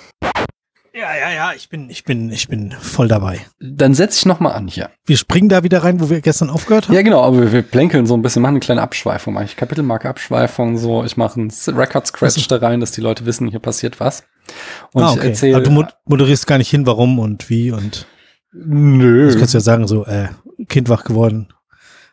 Ja, 0.98 1.14
ja, 1.14 1.30
ja, 1.30 1.52
ich 1.54 1.68
bin, 1.68 1.90
ich 1.90 2.06
bin, 2.06 2.32
ich 2.32 2.48
bin 2.48 2.72
voll 2.72 3.10
dabei. 3.10 3.46
Dann 3.60 3.94
setz 3.94 4.16
ich 4.16 4.26
noch 4.26 4.40
mal 4.40 4.52
an 4.52 4.70
hier. 4.70 4.90
Wir 5.06 5.18
springen 5.18 5.50
da 5.50 5.62
wieder 5.62 5.84
rein, 5.84 6.00
wo 6.00 6.10
wir 6.10 6.22
gestern 6.22 6.50
aufgehört 6.50 6.88
haben. 6.88 6.96
Ja, 6.96 7.02
genau, 7.02 7.22
aber 7.22 7.42
wir, 7.42 7.52
wir 7.52 7.64
plänkeln 7.64 8.06
so 8.06 8.16
ein 8.16 8.22
bisschen, 8.22 8.42
machen 8.42 8.54
eine 8.54 8.60
kleine 8.62 8.82
Abschweifung, 8.82 9.34
mache 9.34 9.44
ich 9.44 9.58
Kapitelmarke 9.58 10.08
Abschweifung, 10.08 10.78
so, 10.78 11.04
ich 11.04 11.18
mache 11.18 11.38
einen 11.38 11.52
Record 11.68 12.08
Scratch 12.08 12.38
Ach 12.40 12.48
da 12.48 12.58
rein, 12.66 12.80
dass 12.80 12.92
die 12.92 13.02
Leute 13.02 13.26
wissen, 13.26 13.50
hier 13.50 13.60
passiert 13.60 14.00
was. 14.00 14.24
Und 14.94 15.04
ah, 15.04 15.12
ich 15.12 15.18
okay. 15.18 15.28
erzähle. 15.28 15.56
Aber 15.58 15.66
du 15.66 15.72
mo- 15.72 15.88
moderierst 16.06 16.48
gar 16.48 16.60
nicht 16.60 16.70
hin, 16.70 16.86
warum 16.86 17.20
und 17.20 17.50
wie 17.50 17.72
und 17.72 18.08
Nö. 18.54 19.26
das 19.26 19.38
kannst 19.38 19.54
du 19.54 19.58
ja 19.58 19.64
sagen, 19.64 19.90
so, 19.90 20.06
äh, 20.06 20.30
Kind 20.70 20.88
wach 20.88 21.04
geworden. 21.04 21.50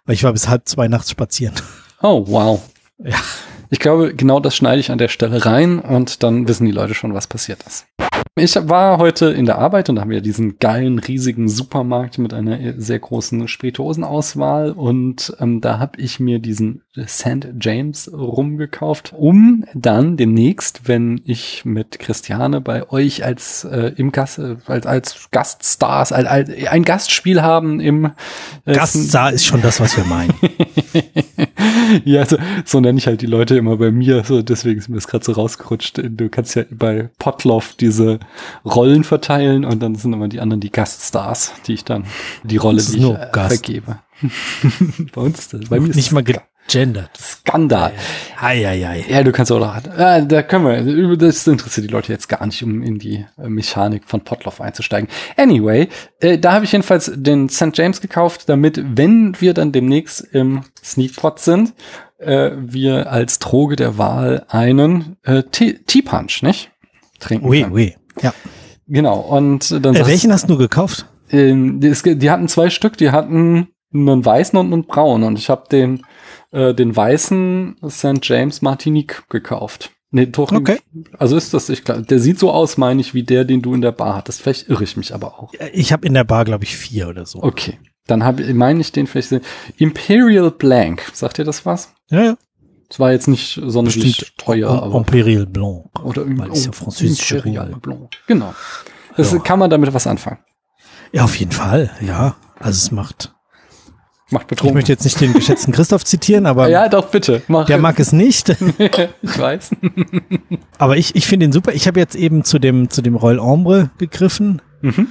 Weil 0.06 0.16
ich 0.16 0.24
war 0.24 0.32
bis 0.32 0.48
halb 0.48 0.66
zwei 0.66 0.88
nachts 0.88 1.08
spazieren. 1.08 1.54
Oh, 2.02 2.24
wow. 2.26 2.60
Ja. 2.98 3.14
Ich 3.70 3.78
glaube, 3.78 4.12
genau 4.12 4.40
das 4.40 4.56
schneide 4.56 4.80
ich 4.80 4.90
an 4.90 4.98
der 4.98 5.06
Stelle 5.06 5.46
rein 5.46 5.78
und 5.78 6.24
dann 6.24 6.48
wissen 6.48 6.64
die 6.64 6.72
Leute 6.72 6.94
schon, 6.94 7.14
was 7.14 7.28
passiert 7.28 7.62
ist. 7.62 7.86
Ich 8.34 8.56
war 8.56 8.96
heute 8.96 9.26
in 9.26 9.44
der 9.44 9.58
Arbeit 9.58 9.90
und 9.90 9.96
da 9.96 10.02
haben 10.02 10.10
wir 10.10 10.22
diesen 10.22 10.58
geilen, 10.58 10.98
riesigen 10.98 11.48
Supermarkt 11.48 12.16
mit 12.16 12.32
einer 12.32 12.80
sehr 12.80 12.98
großen 12.98 13.46
Spirituosenauswahl 13.46 14.72
und 14.72 15.36
ähm, 15.38 15.60
da 15.60 15.78
habe 15.78 16.00
ich 16.00 16.18
mir 16.18 16.38
diesen 16.38 16.82
St. 17.06 17.48
James 17.58 18.10
rumgekauft, 18.12 19.14
um 19.16 19.64
dann 19.72 20.18
demnächst, 20.18 20.88
wenn 20.88 21.22
ich 21.24 21.64
mit 21.64 21.98
Christiane 21.98 22.60
bei 22.60 22.90
euch 22.90 23.24
als 23.24 23.64
äh, 23.64 23.92
im 23.96 24.12
Gast, 24.12 24.38
äh, 24.38 24.56
als, 24.66 24.86
als 24.86 25.28
Gaststars, 25.30 26.12
als, 26.12 26.28
als 26.28 26.50
ein 26.68 26.84
Gastspiel 26.84 27.40
haben 27.40 27.80
im 27.80 28.12
äh, 28.66 28.74
Gaststar 28.74 29.32
ist 29.32 29.46
schon 29.46 29.62
das, 29.62 29.80
was 29.80 29.96
wir 29.96 30.04
meinen. 30.04 30.34
ja, 32.04 32.26
so, 32.26 32.36
so 32.66 32.80
nenne 32.80 32.98
ich 32.98 33.06
halt 33.06 33.22
die 33.22 33.26
Leute 33.26 33.56
immer 33.56 33.78
bei 33.78 33.90
mir, 33.90 34.22
so 34.24 34.42
deswegen 34.42 34.78
ist 34.78 34.90
mir 34.90 34.96
das 34.96 35.08
gerade 35.08 35.24
so 35.24 35.32
rausgerutscht. 35.32 35.98
Du 36.02 36.28
kannst 36.28 36.54
ja 36.56 36.64
bei 36.70 37.08
Potloff 37.18 37.74
diese 37.74 38.20
Rollen 38.66 39.04
verteilen 39.04 39.64
und 39.64 39.82
dann 39.82 39.94
sind 39.94 40.12
immer 40.12 40.28
die 40.28 40.40
anderen 40.40 40.60
die 40.60 40.70
Gaststars, 40.70 41.54
die 41.66 41.72
ich 41.72 41.84
dann 41.84 42.04
die 42.42 42.58
Rolle, 42.58 42.82
die 42.82 42.98
ich 42.98 43.04
äh, 43.04 43.48
vergebe. 43.48 43.98
bei 45.14 45.20
uns 45.20 45.38
ist 45.38 45.54
das, 45.54 45.68
bei 45.70 45.80
mir 45.80 45.88
ist 45.88 45.96
nicht 45.96 46.12
mal 46.12 46.22
gegendert. 46.72 47.10
Skandal. 47.18 47.92
Eieiei. 48.40 49.04
Ja, 49.08 49.22
du 49.22 49.32
kannst 49.32 49.52
auch 49.52 49.58
noch, 49.60 49.76
äh, 49.98 50.26
da 50.26 50.42
können 50.42 51.08
wir, 51.08 51.16
das 51.16 51.46
interessiert 51.46 51.86
die 51.88 51.92
Leute 51.92 52.12
jetzt 52.12 52.28
gar 52.28 52.44
nicht, 52.46 52.62
um 52.62 52.82
in 52.82 52.98
die 52.98 53.24
äh, 53.38 53.48
Mechanik 53.48 54.02
von 54.06 54.22
Potloff 54.22 54.60
einzusteigen. 54.60 55.08
Anyway, 55.36 55.88
äh, 56.20 56.38
da 56.38 56.52
habe 56.54 56.64
ich 56.64 56.72
jedenfalls 56.72 57.10
den 57.14 57.48
St. 57.48 57.70
James 57.74 58.00
gekauft, 58.00 58.48
damit, 58.48 58.82
wenn 58.96 59.36
wir 59.40 59.54
dann 59.54 59.72
demnächst 59.72 60.20
im 60.32 60.62
Sneakpot 60.82 61.38
sind, 61.38 61.74
äh, 62.18 62.50
wir 62.56 63.10
als 63.12 63.38
Droge 63.38 63.76
der 63.76 63.98
Wahl 63.98 64.44
einen 64.48 65.16
äh, 65.24 65.42
Tea 65.44 65.78
Tea 65.86 66.02
Punch, 66.02 66.42
nicht? 66.42 66.70
Trinken 67.18 67.46
Ui, 67.48 67.62
können. 67.62 67.72
ui. 67.74 67.96
Ja. 68.20 68.32
Genau, 68.88 69.18
und 69.20 69.84
dann 69.84 69.94
Äh, 69.94 70.06
welchen 70.06 70.32
hast 70.32 70.48
du 70.50 70.56
gekauft? 70.56 71.06
ähm, 71.30 71.80
die, 71.80 72.18
die 72.18 72.30
hatten 72.30 72.48
zwei 72.48 72.68
Stück, 72.68 72.96
die 72.96 73.10
hatten 73.10 73.68
einen 73.94 74.24
weißen 74.24 74.58
und 74.58 74.72
einen 74.72 74.84
braunen. 74.86 75.26
Und 75.26 75.38
ich 75.38 75.48
habe 75.50 75.64
den, 75.70 76.04
äh, 76.52 76.74
den 76.74 76.94
weißen 76.94 77.76
St. 77.88 78.18
James 78.22 78.62
Martinique 78.62 79.24
gekauft. 79.28 79.90
Nee, 80.14 80.26
doch, 80.26 80.52
Okay. 80.52 80.78
Also 81.18 81.36
ist 81.38 81.54
das, 81.54 81.70
ich 81.70 81.84
glaub, 81.84 82.06
der 82.06 82.18
sieht 82.18 82.38
so 82.38 82.50
aus, 82.52 82.76
meine 82.76 83.00
ich, 83.00 83.14
wie 83.14 83.22
der, 83.22 83.44
den 83.46 83.62
du 83.62 83.72
in 83.74 83.80
der 83.80 83.92
Bar 83.92 84.14
hattest. 84.16 84.42
Vielleicht 84.42 84.68
irre 84.68 84.84
ich 84.84 84.96
mich 84.98 85.14
aber 85.14 85.38
auch. 85.38 85.52
Ich 85.72 85.90
habe 85.92 86.06
in 86.06 86.12
der 86.12 86.24
Bar, 86.24 86.44
glaube 86.44 86.64
ich, 86.64 86.76
vier 86.76 87.08
oder 87.08 87.24
so. 87.24 87.42
Okay. 87.42 87.78
Dann 88.06 88.22
habe 88.24 88.42
ich, 88.42 88.52
meine 88.54 88.80
ich 88.80 88.92
den 88.92 89.06
vielleicht. 89.06 89.30
so- 89.30 89.40
Imperial 89.78 90.50
Blanc. 90.50 91.02
Sagt 91.14 91.38
ihr 91.38 91.44
das 91.46 91.64
was? 91.64 91.94
Ja, 92.10 92.22
ja. 92.22 92.36
Das 92.90 93.00
war 93.00 93.10
jetzt 93.12 93.26
nicht 93.26 93.58
sonderlich 93.64 94.18
Bestimmt 94.18 94.36
teuer, 94.38 94.68
aber. 94.82 94.98
Imperial 94.98 95.46
Blanc. 95.46 95.86
Oder 96.04 96.22
im, 96.24 96.38
weil 96.38 96.50
es 96.50 96.66
ja 96.66 96.72
französische 96.72 97.36
Imperial 97.36 97.70
Rum. 97.70 97.80
Blanc. 97.80 98.10
Genau. 98.26 98.54
Das 99.16 99.32
Ja. 99.32 99.38
kann 99.38 99.58
man 99.58 99.70
damit 99.70 99.94
was 99.94 100.06
anfangen. 100.06 100.40
Ja, 101.12 101.24
auf 101.24 101.36
jeden 101.36 101.52
Fall. 101.52 101.90
Ja. 102.02 102.36
Also 102.58 102.76
es 102.76 102.90
macht. 102.90 103.32
Macht 104.32 104.44
Ich 104.44 104.48
betrunken. 104.48 104.74
möchte 104.74 104.92
jetzt 104.92 105.04
nicht 105.04 105.20
den 105.20 105.32
geschätzten 105.32 105.72
Christoph 105.72 106.04
zitieren, 106.04 106.46
aber 106.46 106.68
ja, 106.68 106.88
doch, 106.88 107.10
bitte. 107.10 107.42
Mach. 107.48 107.66
der 107.66 107.78
mag 107.78 108.00
es 108.00 108.12
nicht. 108.12 108.48
ich 108.78 109.38
weiß. 109.38 109.70
Aber 110.78 110.96
ich, 110.96 111.14
ich 111.14 111.26
finde 111.26 111.46
ihn 111.46 111.52
super. 111.52 111.72
Ich 111.74 111.86
habe 111.86 112.00
jetzt 112.00 112.14
eben 112.14 112.44
zu 112.44 112.58
dem, 112.58 112.90
zu 112.90 113.02
dem 113.02 113.14
Royal 113.14 113.38
Ombre 113.38 113.90
gegriffen. 113.98 114.62
Mhm. 114.80 115.08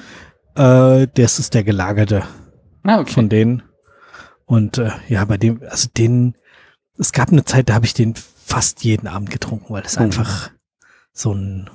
Äh, 0.55 1.07
das 1.13 1.39
ist 1.39 1.53
der 1.53 1.63
gelagerte 1.63 2.24
Ah, 2.84 2.99
okay. 2.99 3.11
von 3.11 3.30
denen. 3.30 3.63
Und 4.45 4.78
äh, 4.80 4.89
ja, 5.07 5.24
bei 5.26 5.38
dem, 5.38 5.61
also 5.69 5.88
den, 5.95 6.36
es 6.97 7.11
gab 7.13 7.30
eine 7.32 7.45
Zeit, 7.45 7.69
da 7.69 7.76
habe 7.76 7.86
ich 7.86 7.93
den 7.93 8.15
fast 8.45 8.84
jeden 8.84 9.07
Abend 9.07 9.30
getrunken, 9.30 9.74
weil 9.74 9.84
es 9.86 9.97
Oh. 9.97 10.01
einfach 10.01 10.49
so 11.13 11.32
ein 11.34 11.69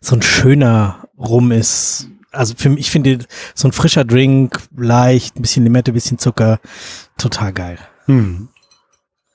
so 0.00 0.14
ein 0.16 0.20
schöner 0.22 1.08
Rum 1.16 1.50
ist. 1.52 2.08
Also 2.34 2.54
für 2.56 2.68
mich, 2.70 2.80
ich 2.80 2.90
finde 2.90 3.18
so 3.54 3.68
ein 3.68 3.72
frischer 3.72 4.04
Drink, 4.04 4.60
leicht, 4.76 5.38
ein 5.38 5.42
bisschen 5.42 5.64
Limette, 5.64 5.92
ein 5.92 5.94
bisschen 5.94 6.18
Zucker, 6.18 6.60
total 7.16 7.52
geil. 7.52 7.78
Hm. 8.06 8.48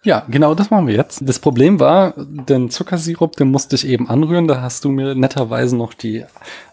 Ja, 0.03 0.25
genau, 0.29 0.55
das 0.55 0.69
machen 0.69 0.87
wir 0.87 0.95
jetzt. 0.95 1.21
Das 1.25 1.39
Problem 1.39 1.81
war, 1.81 2.13
den 2.17 2.69
Zuckersirup, 2.69 3.35
den 3.35 3.51
musste 3.51 3.75
ich 3.75 3.85
eben 3.85 4.09
anrühren. 4.09 4.47
Da 4.47 4.61
hast 4.61 4.85
du 4.85 4.89
mir 4.89 5.13
netterweise 5.13 5.75
noch 5.75 5.93
die 5.93 6.23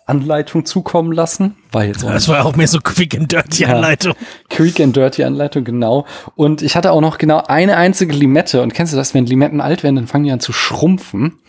Anleitung 0.07 0.65
zukommen 0.65 1.11
lassen. 1.11 1.57
War 1.73 1.85
jetzt 1.85 2.05
auch 2.05 2.13
Das 2.13 2.29
war 2.29 2.47
auch 2.47 2.55
mehr 2.55 2.69
so 2.69 2.79
quick 2.79 3.17
and 3.17 3.33
dirty 3.33 3.65
Ja. 3.65 3.75
Anleitung. 3.75 4.15
Quick 4.49 4.79
and 4.79 4.95
Dirty 4.95 5.25
Anleitung, 5.25 5.65
genau. 5.65 6.07
Und 6.37 6.63
ich 6.63 6.77
hatte 6.77 6.93
auch 6.93 7.01
noch 7.01 7.19
genau 7.19 7.43
eine 7.49 7.77
einzige 7.77 8.13
Limette. 8.15 8.63
Und 8.63 8.73
kennst 8.73 8.93
du 8.93 8.97
das, 8.97 9.13
wenn 9.13 9.27
Limetten 9.27 9.61
alt 9.61 9.83
werden, 9.83 9.97
dann 9.97 10.07
fangen 10.07 10.25
die 10.25 10.31
an 10.31 10.39
zu 10.39 10.53
schrumpfen. 10.53 11.41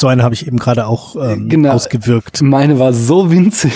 So 0.00 0.06
eine 0.08 0.22
habe 0.22 0.34
ich 0.34 0.46
eben 0.46 0.58
gerade 0.58 0.86
auch 0.86 1.14
ähm, 1.16 1.50
Genau. 1.50 1.72
ausgewirkt. 1.72 2.40
Meine 2.40 2.78
war 2.78 2.94
so 2.94 3.30
winzig, 3.30 3.72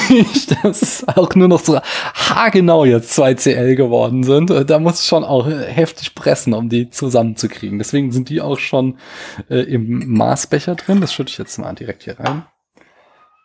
dass 0.62 0.80
es 0.80 1.06
auch 1.06 1.34
nur 1.34 1.48
noch 1.48 1.60
so 1.60 1.78
haargenau 2.14 2.86
jetzt 2.86 3.12
2 3.14 3.34
CL 3.34 3.74
geworden 3.76 4.22
sind. 4.24 4.48
Da 4.48 4.78
muss 4.78 5.02
ich 5.02 5.06
schon 5.06 5.22
auch 5.22 5.46
heftig 5.46 6.14
pressen, 6.14 6.54
um 6.54 6.70
die 6.70 6.88
zusammenzukriegen. 6.88 7.76
Deswegen 7.78 8.10
sind 8.10 8.30
die 8.30 8.40
auch 8.40 8.58
schon 8.58 8.96
äh, 9.50 9.58
im 9.60 10.14
Maßbecher 10.14 10.76
drin. 10.76 11.02
Das 11.02 11.12
schütte 11.12 11.30
ich 11.30 11.36
jetzt 11.36 11.58
mal 11.58 11.74
direkt 11.74 12.04
hier 12.04 12.18
rein. 12.18 12.46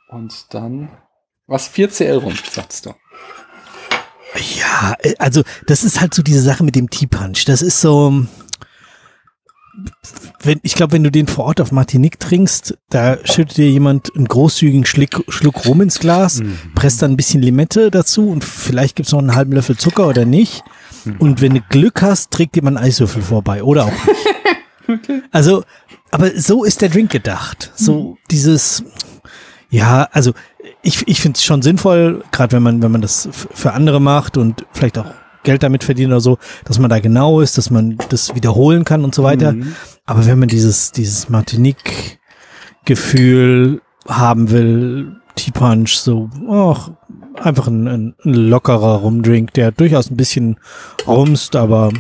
Und 0.08 0.54
dann, 0.54 0.90
was, 1.48 1.68
4 1.68 1.90
CL 1.90 2.18
rum, 2.20 2.34
sagst 2.50 2.86
du. 2.86 2.94
Ja, 4.58 4.96
äh, 5.00 5.16
also 5.20 5.44
das 5.68 5.84
ist 5.84 6.00
halt 6.00 6.14
so 6.14 6.22
diese 6.24 6.42
Sache 6.42 6.64
mit 6.64 6.76
dem 6.76 6.90
Tea 6.90 7.08
Punch. 7.08 7.44
Das 7.46 7.62
ist 7.62 7.82
so, 7.82 8.24
wenn, 10.42 10.60
ich 10.64 10.76
glaube, 10.76 10.94
wenn 10.94 11.04
du 11.04 11.12
den 11.12 11.28
vor 11.28 11.46
Ort 11.46 11.62
auf 11.62 11.72
Martinique 11.72 12.20
trinkst, 12.20 12.78
da 12.90 13.18
schüttet 13.26 13.58
dir 13.58 13.70
jemand 13.70 14.16
einen 14.16 14.28
großzügigen 14.28 14.86
Schluck, 14.86 15.24
Schluck 15.28 15.66
rum 15.66 15.82
ins 15.82 16.00
Glas, 16.00 16.42
presst 16.76 17.02
dann 17.02 17.12
ein 17.12 17.18
bisschen 17.18 17.42
Limette 17.42 17.92
dazu 17.92 18.30
und 18.30 18.44
vielleicht 18.44 18.96
gibt's 18.96 19.12
noch 19.12 19.20
einen 19.20 19.36
halben 19.36 19.54
Löffel 19.54 19.78
Zucker 19.78 20.08
oder 20.08 20.26
nicht. 20.26 20.64
Und 21.20 21.42
wenn 21.42 21.56
du 21.56 21.62
Glück 21.70 22.02
hast, 22.02 22.32
trägt 22.32 22.56
jemand 22.56 22.78
einen 22.78 22.88
Eiswürfel 22.88 23.22
vorbei 23.22 23.64
oder 23.64 23.86
auch 23.86 23.92
nicht. 23.92 24.28
Also, 25.32 25.64
aber 26.10 26.32
so 26.36 26.64
ist 26.64 26.82
der 26.82 26.90
Drink 26.90 27.12
gedacht. 27.12 27.72
So 27.76 28.18
dieses, 28.32 28.84
ja, 29.70 30.10
also 30.12 30.34
ich, 30.82 31.08
ich 31.08 31.22
finde 31.22 31.38
es 31.38 31.44
schon 31.44 31.62
sinnvoll, 31.62 32.24
gerade 32.32 32.54
wenn 32.54 32.64
man, 32.64 32.82
wenn 32.82 32.92
man 32.92 33.02
das 33.02 33.30
für 33.32 33.74
andere 33.74 34.02
macht 34.02 34.36
und 34.36 34.66
vielleicht 34.72 34.98
auch 34.98 35.14
Geld 35.44 35.64
damit 35.64 35.84
verdient 35.84 36.12
oder 36.12 36.22
so, 36.22 36.38
dass 36.66 36.80
man 36.80 36.90
da 36.90 37.00
genau 37.00 37.42
ist, 37.42 37.58
dass 37.58 37.70
man 37.70 37.98
das 38.10 38.34
wiederholen 38.36 38.86
kann 38.86 39.04
und 39.04 39.16
so 39.16 39.24
weiter. 39.24 39.54
Mhm. 39.54 39.76
Aber 40.06 40.26
wenn 40.26 40.40
man 40.40 40.50
dieses, 40.50 40.92
dieses 40.92 41.30
Martinique-Gefühl 41.30 43.82
haben 44.08 44.52
will, 44.52 45.16
Tea 45.36 45.52
Punch, 45.52 45.96
so, 45.96 46.30
ach, 46.50 46.92
einfach 47.36 47.68
ein, 47.68 47.88
ein, 47.88 48.16
ein 48.26 48.34
lockerer 48.34 48.98
Rumdrink, 48.98 49.54
der 49.54 49.72
durchaus 49.72 50.10
ein 50.10 50.18
bisschen 50.18 50.60
rumst, 51.08 51.56
aber 51.56 51.92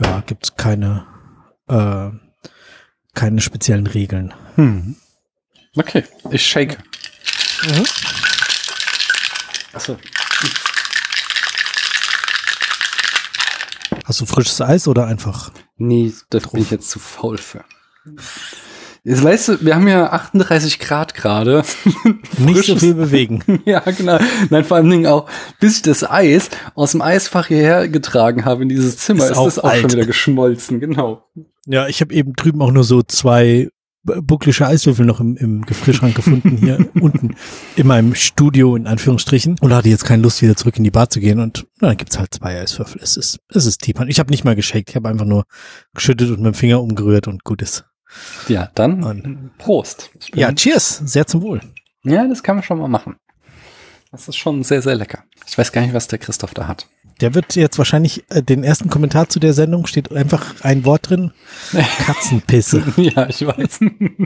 ja, 0.00 0.22
gibt's 0.26 0.54
keine, 0.56 1.04
äh, 1.68 2.10
keine 3.14 3.40
speziellen 3.40 3.86
Regeln. 3.86 4.34
Hm. 4.56 4.96
Okay, 5.76 6.04
ich 6.30 6.46
shake. 6.46 6.78
Mhm. 7.64 7.84
Achso. 9.72 9.96
Hast 14.04 14.20
du 14.20 14.26
frisches 14.26 14.60
Eis 14.60 14.88
oder 14.88 15.06
einfach? 15.06 15.52
Nee, 15.76 16.12
das 16.30 16.48
bin 16.48 16.62
ich 16.62 16.70
jetzt 16.70 16.90
zu 16.90 16.98
faul 16.98 17.38
für. 17.38 17.64
Jetzt 19.04 19.22
weißt 19.24 19.48
du, 19.48 19.64
wir 19.64 19.74
haben 19.74 19.88
ja 19.88 20.10
38 20.10 20.78
Grad 20.78 21.14
gerade. 21.14 21.64
Nicht 22.38 22.64
so 22.64 22.76
viel 22.76 22.94
bewegen. 22.94 23.42
ja, 23.64 23.80
genau. 23.80 24.18
Nein, 24.50 24.64
vor 24.64 24.76
allen 24.76 24.90
Dingen 24.90 25.06
auch, 25.06 25.28
bis 25.58 25.76
ich 25.76 25.82
das 25.82 26.08
Eis 26.08 26.50
aus 26.74 26.92
dem 26.92 27.02
Eisfach 27.02 27.48
hierher 27.48 27.88
getragen 27.88 28.44
habe 28.44 28.62
in 28.62 28.68
dieses 28.68 28.98
Zimmer, 28.98 29.24
Ist 29.24 29.32
ist, 29.32 29.36
auch 29.38 29.44
das 29.46 29.58
auch 29.58 29.70
alt. 29.70 29.80
schon 29.82 29.92
wieder 29.92 30.06
geschmolzen, 30.06 30.78
genau. 30.78 31.24
Ja, 31.66 31.88
ich 31.88 32.00
habe 32.00 32.14
eben 32.14 32.34
drüben 32.34 32.62
auch 32.62 32.70
nur 32.70 32.84
so 32.84 33.02
zwei 33.02 33.70
bucklische 34.04 34.66
Eiswürfel 34.66 35.06
noch 35.06 35.20
im, 35.20 35.36
im 35.36 35.62
Gefrierschrank 35.62 36.14
gefunden, 36.14 36.56
hier 36.56 36.88
unten 37.00 37.36
in 37.76 37.86
meinem 37.86 38.14
Studio, 38.14 38.74
in 38.76 38.86
Anführungsstrichen. 38.86 39.56
Und 39.60 39.72
hatte 39.72 39.88
jetzt 39.88 40.04
keine 40.04 40.22
Lust, 40.22 40.42
wieder 40.42 40.56
zurück 40.56 40.76
in 40.76 40.84
die 40.84 40.90
Bar 40.90 41.08
zu 41.10 41.20
gehen. 41.20 41.38
Und 41.40 41.66
na, 41.80 41.88
dann 41.88 41.96
gibt's 41.96 42.18
halt 42.18 42.34
zwei 42.34 42.60
Eiswürfel. 42.60 43.00
Es 43.02 43.16
ist, 43.16 43.38
es 43.48 43.66
ist 43.66 43.80
Teepan. 43.82 44.08
Ich 44.08 44.18
habe 44.18 44.30
nicht 44.30 44.44
mal 44.44 44.56
geschakt. 44.56 44.90
Ich 44.90 44.96
habe 44.96 45.08
einfach 45.08 45.26
nur 45.26 45.44
geschüttet 45.94 46.30
und 46.30 46.38
mit 46.40 46.46
dem 46.46 46.54
Finger 46.54 46.80
umgerührt 46.82 47.28
und 47.28 47.44
gut 47.44 47.62
ist. 47.62 47.84
Ja, 48.48 48.70
dann 48.74 49.02
Und- 49.04 49.56
Prost. 49.58 50.10
Ja, 50.34 50.52
cheers. 50.52 51.00
Sehr 51.04 51.26
zum 51.26 51.42
Wohl. 51.42 51.60
ja, 52.04 52.26
das 52.26 52.42
kann 52.42 52.56
man 52.56 52.62
schon 52.64 52.78
mal 52.78 52.88
machen. 52.88 53.16
Das 54.10 54.28
ist 54.28 54.36
schon 54.36 54.62
sehr, 54.62 54.82
sehr 54.82 54.94
lecker. 54.96 55.24
Ich 55.46 55.56
weiß 55.56 55.72
gar 55.72 55.80
nicht, 55.80 55.94
was 55.94 56.06
der 56.08 56.18
Christoph 56.18 56.52
da 56.52 56.66
hat. 56.68 56.86
Der 57.20 57.34
wird 57.34 57.54
jetzt 57.56 57.78
wahrscheinlich 57.78 58.24
äh, 58.30 58.42
den 58.42 58.64
ersten 58.64 58.88
Kommentar 58.90 59.28
zu 59.28 59.38
der 59.40 59.52
Sendung 59.52 59.86
steht 59.86 60.12
einfach 60.12 60.54
ein 60.62 60.84
Wort 60.84 61.10
drin. 61.10 61.32
Katzenpisse. 62.06 62.82
Ja, 62.96 63.28
ich 63.28 63.46
weiß. 63.46 63.80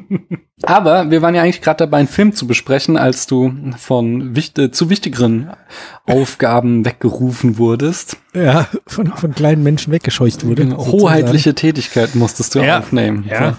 Aber 0.62 1.11
wir 1.11 1.20
waren 1.22 1.34
ja 1.34 1.43
eigentlich 1.43 1.61
gerade 1.61 1.78
dabei, 1.78 1.99
einen 1.99 2.09
Film 2.09 2.34
zu 2.34 2.47
besprechen, 2.47 2.97
als 2.97 3.26
du 3.26 3.53
von 3.78 4.34
wicht 4.34 4.59
äh, 4.59 4.70
zu 4.70 4.89
wichtigeren 4.91 5.51
Aufgaben 6.07 6.84
weggerufen 6.84 7.59
wurdest. 7.59 8.16
ja, 8.34 8.66
von, 8.87 9.09
von 9.09 9.34
kleinen 9.34 9.62
Menschen 9.62 9.93
weggescheucht 9.93 10.47
wurde. 10.47 10.64
Genau. 10.64 10.78
Hoheitliche 10.87 11.55
Tätigkeit 11.55 12.14
musstest 12.14 12.55
du 12.55 12.61
Ja. 12.61 12.78
aufnehmen. 12.78 13.24
Ja. 13.28 13.51
So. 13.53 13.57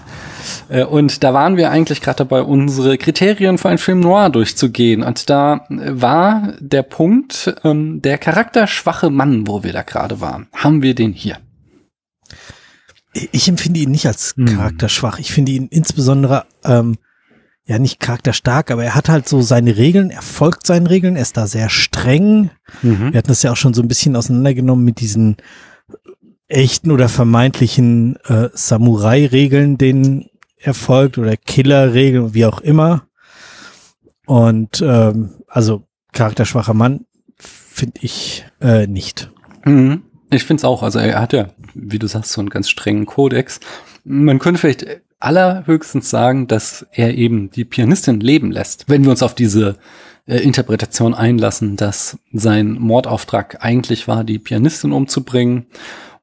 Äh, 0.68 0.84
Und 0.84 1.22
da 1.24 1.34
waren 1.34 1.56
wir 1.56 1.70
eigentlich 1.70 2.00
gerade 2.00 2.18
dabei, 2.18 2.42
unsere 2.42 2.98
Kriterien 2.98 3.58
für 3.58 3.68
einen 3.68 3.78
Film 3.78 4.00
noir 4.00 4.30
durchzugehen. 4.30 5.02
Und 5.02 5.30
da 5.30 5.66
äh, 5.68 6.00
war 6.00 6.54
der 6.60 6.82
Punkt, 6.82 7.54
ähm, 7.64 8.00
der 8.02 8.18
charakterschwache 8.18 9.10
Mann, 9.10 9.46
wo 9.46 9.62
wir 9.62 9.72
da 9.72 9.82
gerade 9.82 10.20
waren. 10.20 10.48
Haben 10.54 10.82
wir 10.82 10.94
den 10.94 11.12
hier? 11.12 11.38
Ich 13.32 13.48
empfinde 13.48 13.80
ihn 13.80 13.90
nicht 13.90 14.06
als 14.06 14.34
Hm. 14.36 14.46
charakterschwach. 14.46 15.18
Ich 15.18 15.32
finde 15.32 15.52
ihn 15.52 15.66
insbesondere, 15.68 16.44
ähm, 16.64 16.96
ja 17.66 17.78
nicht 17.78 18.00
charakterstark, 18.00 18.70
aber 18.70 18.82
er 18.84 18.94
hat 18.94 19.10
halt 19.10 19.28
so 19.28 19.42
seine 19.42 19.76
Regeln, 19.76 20.10
er 20.10 20.22
folgt 20.22 20.66
seinen 20.66 20.86
Regeln, 20.86 21.16
er 21.16 21.22
ist 21.22 21.36
da 21.36 21.46
sehr 21.46 21.68
streng. 21.68 22.50
Mhm. 22.82 23.12
Wir 23.12 23.18
hatten 23.18 23.28
das 23.28 23.42
ja 23.42 23.52
auch 23.52 23.56
schon 23.56 23.74
so 23.74 23.82
ein 23.82 23.88
bisschen 23.88 24.16
auseinandergenommen 24.16 24.84
mit 24.86 25.00
diesen 25.00 25.36
echten 26.48 26.90
oder 26.90 27.10
vermeintlichen 27.10 28.16
äh, 28.24 28.48
Samurai-Regeln, 28.54 29.76
denen 29.76 30.30
er 30.60 30.74
folgt 30.74 31.18
oder 31.18 31.36
Killer-Regeln, 31.36 32.34
wie 32.34 32.46
auch 32.46 32.60
immer. 32.60 33.06
Und 34.26 34.82
ähm, 34.82 35.34
also 35.46 35.84
charakterschwacher 36.12 36.74
Mann 36.74 37.06
finde 37.38 38.00
ich 38.02 38.44
äh, 38.60 38.86
nicht. 38.86 39.30
Mhm. 39.64 40.02
Ich 40.30 40.44
finde 40.44 40.60
es 40.60 40.64
auch. 40.64 40.82
Also 40.82 40.98
er 40.98 41.20
hat 41.20 41.32
ja, 41.32 41.48
wie 41.74 41.98
du 41.98 42.06
sagst, 42.06 42.32
so 42.32 42.40
einen 42.40 42.50
ganz 42.50 42.68
strengen 42.68 43.06
Kodex. 43.06 43.60
Man 44.04 44.38
könnte 44.38 44.60
vielleicht 44.60 44.86
allerhöchstens 45.20 46.10
sagen, 46.10 46.46
dass 46.46 46.86
er 46.92 47.14
eben 47.14 47.50
die 47.50 47.64
Pianistin 47.64 48.20
leben 48.20 48.50
lässt. 48.50 48.84
Wenn 48.88 49.04
wir 49.04 49.10
uns 49.10 49.22
auf 49.22 49.34
diese 49.34 49.76
äh, 50.26 50.38
Interpretation 50.38 51.14
einlassen, 51.14 51.76
dass 51.76 52.18
sein 52.32 52.72
Mordauftrag 52.72 53.64
eigentlich 53.64 54.06
war, 54.06 54.24
die 54.24 54.38
Pianistin 54.38 54.92
umzubringen. 54.92 55.66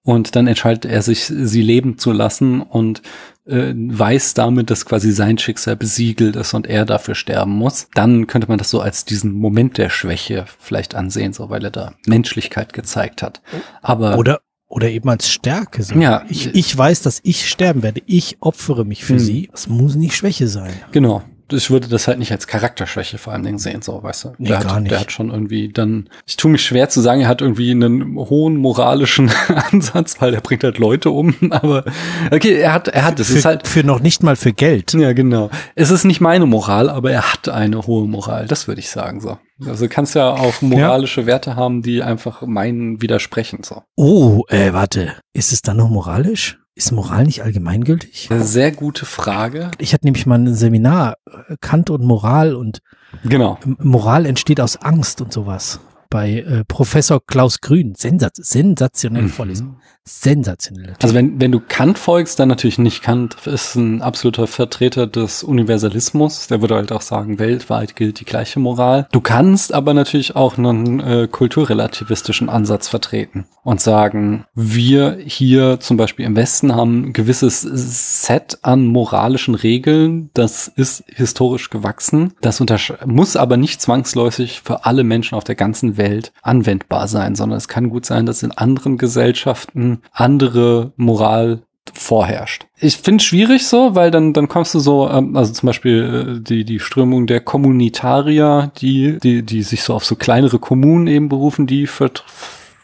Und 0.04 0.36
dann 0.36 0.46
entscheidet 0.46 0.86
er 0.86 1.02
sich, 1.02 1.26
sie 1.26 1.64
leben 1.64 1.98
zu 1.98 2.12
lassen 2.12 2.62
und 2.62 3.02
äh, 3.46 3.74
weiß 3.76 4.34
damit, 4.34 4.70
dass 4.70 4.86
quasi 4.86 5.12
sein 5.12 5.38
Schicksal 5.38 5.76
besiegelt 5.76 6.36
ist 6.36 6.54
und 6.54 6.68
er 6.68 6.86
dafür 6.86 7.16
sterben 7.16 7.52
muss. 7.52 7.88
Dann 7.94 8.28
könnte 8.28 8.48
man 8.48 8.58
das 8.58 8.70
so 8.70 8.80
als 8.82 9.06
diesen 9.06 9.34
Moment 9.34 9.78
der 9.78 9.90
Schwäche 9.90 10.46
vielleicht 10.60 10.96
ansehen, 10.96 11.34
so 11.34 11.50
weil 11.50 11.64
er 11.64 11.72
da 11.72 11.94
Menschlichkeit 12.06 12.74
gezeigt 12.74 13.22
hat. 13.22 13.42
Aber 13.82 14.18
Oder 14.18 14.42
oder 14.68 14.90
eben 14.90 15.08
als 15.10 15.30
Stärke. 15.30 15.84
So. 15.84 15.96
Ja. 15.96 16.26
Ich, 16.28 16.54
ich 16.56 16.76
weiß, 16.76 17.04
dass 17.04 17.20
ich 17.24 17.48
sterben 17.48 17.84
werde. 17.84 18.02
Ich 18.08 18.38
opfere 18.40 18.84
mich 18.84 19.06
für 19.06 19.14
Hm. 19.14 19.20
sie. 19.20 19.50
Das 19.52 19.68
muss 19.68 19.96
nicht 19.96 20.16
Schwäche 20.16 20.48
sein. 20.48 20.74
Genau. 20.92 21.22
Ich 21.52 21.70
würde 21.70 21.88
das 21.88 22.08
halt 22.08 22.20
nicht 22.20 22.32
als 22.32 22.48
Charakterschwäche 22.48 23.18
vor 23.18 23.34
allem 23.34 23.44
Dingen 23.44 23.58
sehen, 23.58 23.82
so, 23.82 24.02
weißt 24.02 24.24
du. 24.26 24.30
Nee, 24.38 24.50
der, 24.50 24.60
gar 24.60 24.76
hat, 24.76 24.82
nicht. 24.84 24.92
der 24.92 25.00
hat 25.00 25.12
schon 25.12 25.30
irgendwie 25.30 25.70
dann, 25.70 26.10
ich 26.26 26.38
tue 26.38 26.52
mich 26.52 26.66
schwer 26.66 26.90
zu 26.90 27.02
sagen, 27.02 27.22
er 27.22 27.28
hat 27.28 27.42
irgendwie 27.42 27.72
einen 27.72 28.16
hohen 28.16 28.58
moralischen 28.58 29.32
Ansatz, 29.72 30.22
weil 30.22 30.34
er 30.34 30.42
bringt 30.42 30.64
halt 30.64 30.78
Leute 30.78 31.12
um, 31.12 31.36
aber 31.52 31.86
okay, 32.32 32.54
er 32.56 32.74
hat, 32.74 32.88
er 32.88 33.06
hat, 33.06 33.20
es 33.20 33.30
für, 33.30 33.38
ist 33.38 33.46
halt, 33.46 33.68
für 33.68 33.84
noch 33.84 34.00
nicht 34.00 34.24
mal 34.24 34.36
für 34.36 34.54
Geld. 34.54 34.94
ja, 34.94 35.14
genau. 35.14 35.50
Es 35.76 35.92
ist 35.92 36.04
nicht 36.04 36.22
meine 36.22 36.46
Moral, 36.46 36.90
aber 36.90 37.12
er 37.12 37.34
hat 37.34 37.50
eine 37.50 37.86
hohe 37.86 38.08
Moral, 38.08 38.48
das 38.48 38.68
würde 38.68 38.80
ich 38.80 38.90
sagen, 38.90 39.22
so. 39.22 39.38
Also 39.66 39.86
du 39.86 39.90
kannst 39.90 40.16
ja 40.16 40.32
auch 40.32 40.62
moralische 40.62 41.26
Werte 41.26 41.56
haben, 41.56 41.82
die 41.82 42.04
einfach 42.04 42.42
meinen 42.42 43.02
widersprechen, 43.02 43.64
so. 43.64 43.84
Oh, 43.96 44.44
äh, 44.50 44.74
warte. 44.74 45.16
Ist 45.34 45.54
es 45.54 45.62
dann 45.62 45.78
noch 45.78 45.90
moralisch? 45.90 46.60
Ist 46.78 46.92
Moral 46.92 47.24
nicht 47.24 47.42
allgemeingültig? 47.42 48.28
Eine 48.30 48.44
sehr 48.44 48.72
gute 48.74 49.06
Frage. 49.06 49.72
Ich 49.78 49.94
hatte 49.94 50.06
nämlich 50.06 50.26
mal 50.26 50.38
ein 50.40 50.54
Seminar, 50.54 51.16
äh, 51.26 51.56
Kant 51.62 51.90
und 51.90 52.04
Moral 52.04 52.54
und 52.54 52.80
Genau. 53.24 53.58
Moral 53.80 54.26
entsteht 54.26 54.60
aus 54.60 54.76
Angst 54.76 55.22
und 55.22 55.32
sowas. 55.32 55.80
Bei 56.10 56.40
äh, 56.42 56.66
Professor 56.66 57.26
Klaus 57.26 57.62
Grün. 57.62 57.96
Sensat 57.96 58.36
sensationelle 58.36 59.28
Mhm. 59.28 59.30
Vorlesung. 59.32 59.78
Sensationell. 60.08 60.94
Also 61.02 61.16
wenn, 61.16 61.42
wenn 61.42 61.52
du 61.52 61.60
Kant 61.60 61.98
folgst, 61.98 62.40
dann 62.40 62.48
natürlich 62.48 62.78
nicht. 62.78 63.02
Kant 63.02 63.48
ist 63.48 63.74
ein 63.74 64.04
absoluter 64.04 64.46
Vertreter 64.46 65.08
des 65.08 65.42
Universalismus. 65.44 66.46
Der 66.46 66.62
würde 66.62 66.76
halt 66.76 66.92
auch 66.92 67.02
sagen, 67.02 67.40
weltweit 67.40 67.96
gilt 67.96 68.20
die 68.20 68.26
gleiche 68.26 68.60
Moral. 68.60 69.08
Du 69.12 69.20
kannst 69.20 69.74
aber 69.74 69.96
natürlich 69.96 70.36
auch 70.36 70.60
einen 70.60 71.00
äh, 71.00 71.28
kulturrelativistischen 71.28 72.50
Ansatz 72.50 72.88
vertreten 72.88 73.46
und 73.64 73.82
sagen, 73.82 74.46
wir 74.54 75.18
hier 75.26 75.80
zum 75.80 75.98
Beispiel 75.98 76.26
im 76.26 76.36
Westen 76.36 76.76
haben 76.76 77.06
ein 77.06 77.14
gewisses 77.14 77.62
Set 77.62 78.60
an 78.62 78.86
moralischen 78.86 79.56
Regeln. 79.56 80.30
Das 80.36 80.68
ist 80.68 81.04
historisch 81.08 81.72
gewachsen. 81.72 82.34
Das 82.42 82.64
muss 83.08 83.36
aber 83.36 83.58
nicht 83.58 83.82
zwangsläufig 83.82 84.62
für 84.64 84.86
alle 84.86 85.04
Menschen 85.04 85.34
auf 85.34 85.44
der 85.44 85.56
ganzen 85.56 85.98
Welt 85.98 86.32
anwendbar 86.44 87.08
sein, 87.08 87.34
sondern 87.34 87.58
es 87.58 87.68
kann 87.68 87.90
gut 87.90 88.06
sein, 88.06 88.28
dass 88.28 88.44
in 88.44 88.52
anderen 88.52 89.00
Gesellschaften 89.00 89.95
andere 90.12 90.94
Moral 90.96 91.62
vorherrscht. 91.94 92.66
Ich 92.80 92.98
finde 92.98 93.22
es 93.22 93.26
schwierig 93.26 93.68
so, 93.68 93.96
weil 93.96 94.12
dann 94.12 94.34
dann 94.34 94.48
kommst 94.48 94.74
du 94.74 94.80
so, 94.80 95.10
ähm, 95.10 95.36
also 95.36 95.54
zum 95.54 95.68
Beispiel 95.68 96.38
äh, 96.38 96.42
die 96.42 96.66
die 96.66 96.80
Strömung 96.80 97.28
der 97.28 97.42
Kommunitarier, 97.42 98.72
die 98.80 99.18
die 99.20 99.44
die 99.44 99.64
sich 99.64 99.84
so 99.84 99.94
auf 99.94 100.04
so 100.04 100.16
kleinere 100.16 100.60
Kommunen 100.60 101.08
eben 101.08 101.30
berufen, 101.30 101.68
die 101.68 101.88
vert- 101.88 102.24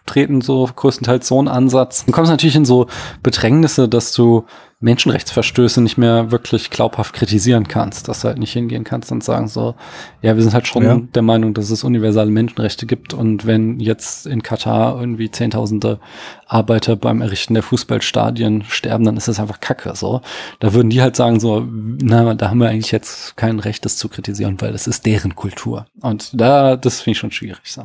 vertreten 0.06 0.42
so 0.42 0.70
größtenteils 0.76 1.28
so 1.28 1.40
einen 1.40 1.48
Ansatz. 1.48 2.06
Dann 2.06 2.14
kommst 2.14 2.30
du 2.30 2.34
natürlich 2.34 2.56
in 2.56 2.66
so 2.66 2.88
Bedrängnisse, 3.24 3.88
dass 3.88 4.14
du 4.14 4.46
Menschenrechtsverstöße 4.82 5.82
nicht 5.82 5.98
mehr 5.98 6.32
wirklich 6.32 6.70
glaubhaft 6.72 7.14
kritisieren 7.14 7.68
kannst, 7.68 8.08
dass 8.08 8.22
du 8.22 8.28
halt 8.28 8.40
nicht 8.40 8.52
hingehen 8.52 8.84
kannst 8.84 9.12
und 9.12 9.24
sagen 9.24 9.48
so, 9.48 9.76
ja, 10.22 10.36
wir 10.36 10.44
sind 10.44 10.54
halt 10.54 10.68
schon 10.68 10.84
Ja. 10.84 11.00
der 11.16 11.22
Meinung, 11.22 11.54
dass 11.54 11.70
es 11.70 11.84
universale 11.84 12.30
Menschenrechte 12.32 12.86
gibt 12.88 13.14
und 13.14 13.46
wenn 13.46 13.80
jetzt 13.80 14.26
in 14.26 14.44
Katar 14.44 15.00
irgendwie 15.00 15.30
Zehntausende 15.32 16.00
Arbeiter 16.48 16.96
beim 16.96 17.22
Errichten 17.22 17.54
der 17.54 17.64
Fußballstadien 17.64 18.64
sterben, 18.68 19.06
dann 19.06 19.18
ist 19.18 19.28
das 19.28 19.40
einfach 19.40 19.60
Kacke, 19.62 19.96
so. 19.96 20.22
Da 20.60 20.74
würden 20.74 20.90
die 20.90 21.02
halt 21.02 21.16
sagen 21.16 21.40
so, 21.40 21.66
na, 21.70 22.34
da 22.34 22.50
haben 22.50 22.60
wir 22.60 22.70
eigentlich 22.70 22.92
jetzt 22.92 23.38
kein 23.38 23.60
Recht, 23.60 23.86
das 23.86 23.98
zu 23.98 24.10
kritisieren, 24.10 24.60
weil 24.60 24.72
das 24.74 24.88
ist 24.88 25.06
deren 25.06 25.36
Kultur. 25.36 25.86
Und 26.02 26.30
da, 26.34 26.76
das 26.76 27.02
finde 27.02 27.12
ich 27.12 27.18
schon 27.20 27.32
schwierig, 27.32 27.62
so. 27.72 27.84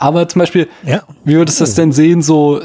Aber 0.00 0.28
zum 0.28 0.38
Beispiel, 0.38 0.68
Ja. 0.84 1.02
wie 1.24 1.34
würdest 1.34 1.58
du 1.60 1.64
das 1.64 1.74
denn 1.74 1.90
sehen, 1.90 2.22
so 2.22 2.60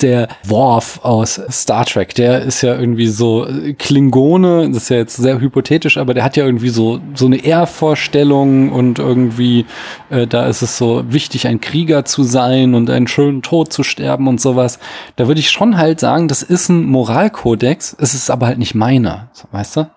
der 0.00 0.28
Worf 0.44 1.00
aus 1.02 1.40
Star 1.50 1.84
Trek, 1.84 2.14
der 2.14 2.42
ist 2.42 2.62
ja 2.62 2.78
irgendwie 2.78 3.08
so 3.08 3.46
äh, 3.48 3.72
Klingone, 3.74 4.68
das 4.68 4.84
ist 4.84 4.88
ja 4.90 4.98
jetzt 4.98 5.16
sehr 5.16 5.40
hypothetisch, 5.40 5.98
aber 5.98 6.14
der 6.14 6.22
hat 6.22 6.36
ja 6.36 6.46
irgendwie 6.46 6.68
so 6.68 7.00
so 7.14 7.26
eine 7.26 7.44
Ehrvorstellung 7.44 8.70
und 8.70 9.00
irgendwie 9.00 9.66
äh, 10.10 10.26
da 10.28 10.46
ist 10.46 10.62
es 10.62 10.78
so 10.78 11.04
wichtig, 11.08 11.46
ein 11.48 11.60
Krieger 11.60 12.04
zu 12.04 12.22
sein 12.22 12.74
und 12.74 12.88
einen 12.90 13.08
schönen 13.08 13.42
Tod 13.42 13.72
zu 13.72 13.82
sterben 13.82 14.28
und 14.28 14.40
sowas. 14.40 14.78
Da 15.16 15.26
würde 15.26 15.40
ich 15.40 15.50
schon 15.50 15.76
halt 15.78 15.98
sagen, 15.98 16.28
das 16.28 16.42
ist 16.44 16.68
ein 16.68 16.84
Moralkodex, 16.84 17.96
es 17.98 18.14
ist 18.14 18.30
aber 18.30 18.46
halt 18.46 18.58
nicht 18.58 18.74
meiner, 18.76 19.30
weißt 19.50 19.76
du? 19.78 19.90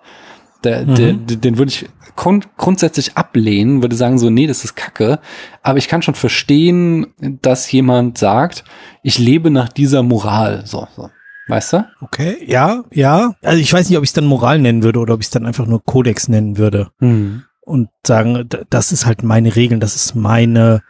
Der, 0.64 0.84
der, 0.84 1.12
den 1.14 1.58
würde 1.58 1.70
ich 1.70 1.88
grund 2.14 2.56
grundsätzlich 2.56 3.16
ablehnen, 3.16 3.82
würde 3.82 3.96
sagen 3.96 4.18
so, 4.18 4.30
nee, 4.30 4.46
das 4.46 4.64
ist 4.64 4.74
Kacke. 4.76 5.18
Aber 5.62 5.78
ich 5.78 5.88
kann 5.88 6.02
schon 6.02 6.14
verstehen, 6.14 7.14
dass 7.42 7.70
jemand 7.72 8.18
sagt, 8.18 8.64
ich 9.02 9.18
lebe 9.18 9.50
nach 9.50 9.68
dieser 9.68 10.02
Moral. 10.02 10.62
So, 10.66 10.86
so. 10.94 11.10
Weißt 11.48 11.72
du? 11.72 11.84
Okay. 12.00 12.36
Ja, 12.46 12.84
ja. 12.92 13.34
Also 13.42 13.60
ich 13.60 13.72
weiß 13.72 13.88
nicht, 13.88 13.98
ob 13.98 14.04
ich 14.04 14.10
es 14.10 14.14
dann 14.14 14.26
Moral 14.26 14.58
nennen 14.60 14.82
würde 14.82 15.00
oder 15.00 15.14
ob 15.14 15.20
ich 15.20 15.26
es 15.26 15.30
dann 15.30 15.46
einfach 15.46 15.66
nur 15.66 15.84
Kodex 15.84 16.28
nennen 16.28 16.56
würde. 16.58 16.90
Hm. 16.98 17.42
und 17.64 17.88
sagen, 18.06 18.48
das 18.70 18.92
ist 18.92 19.06
halt 19.06 19.22
meine 19.22 19.54
Regeln, 19.54 19.80
das 19.80 19.94
ist 19.94 20.14
meine, 20.14 20.82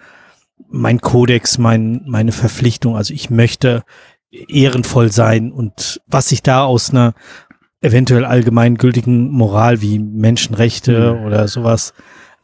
mein 0.68 1.00
Kodex, 1.00 1.58
mein, 1.58 2.02
meine 2.06 2.32
Verpflichtung. 2.32 2.96
Also 2.96 3.12
ich 3.14 3.30
möchte 3.30 3.82
ehrenvoll 4.30 5.12
sein 5.12 5.52
und 5.52 6.00
was 6.06 6.30
sich 6.30 6.42
da 6.42 6.64
aus 6.64 6.90
einer 6.90 7.12
eventuell 7.82 8.24
allgemeingültigen 8.24 9.30
Moral 9.30 9.82
wie 9.82 9.98
Menschenrechte 9.98 11.14
Mhm. 11.18 11.24
oder 11.26 11.48
sowas 11.48 11.92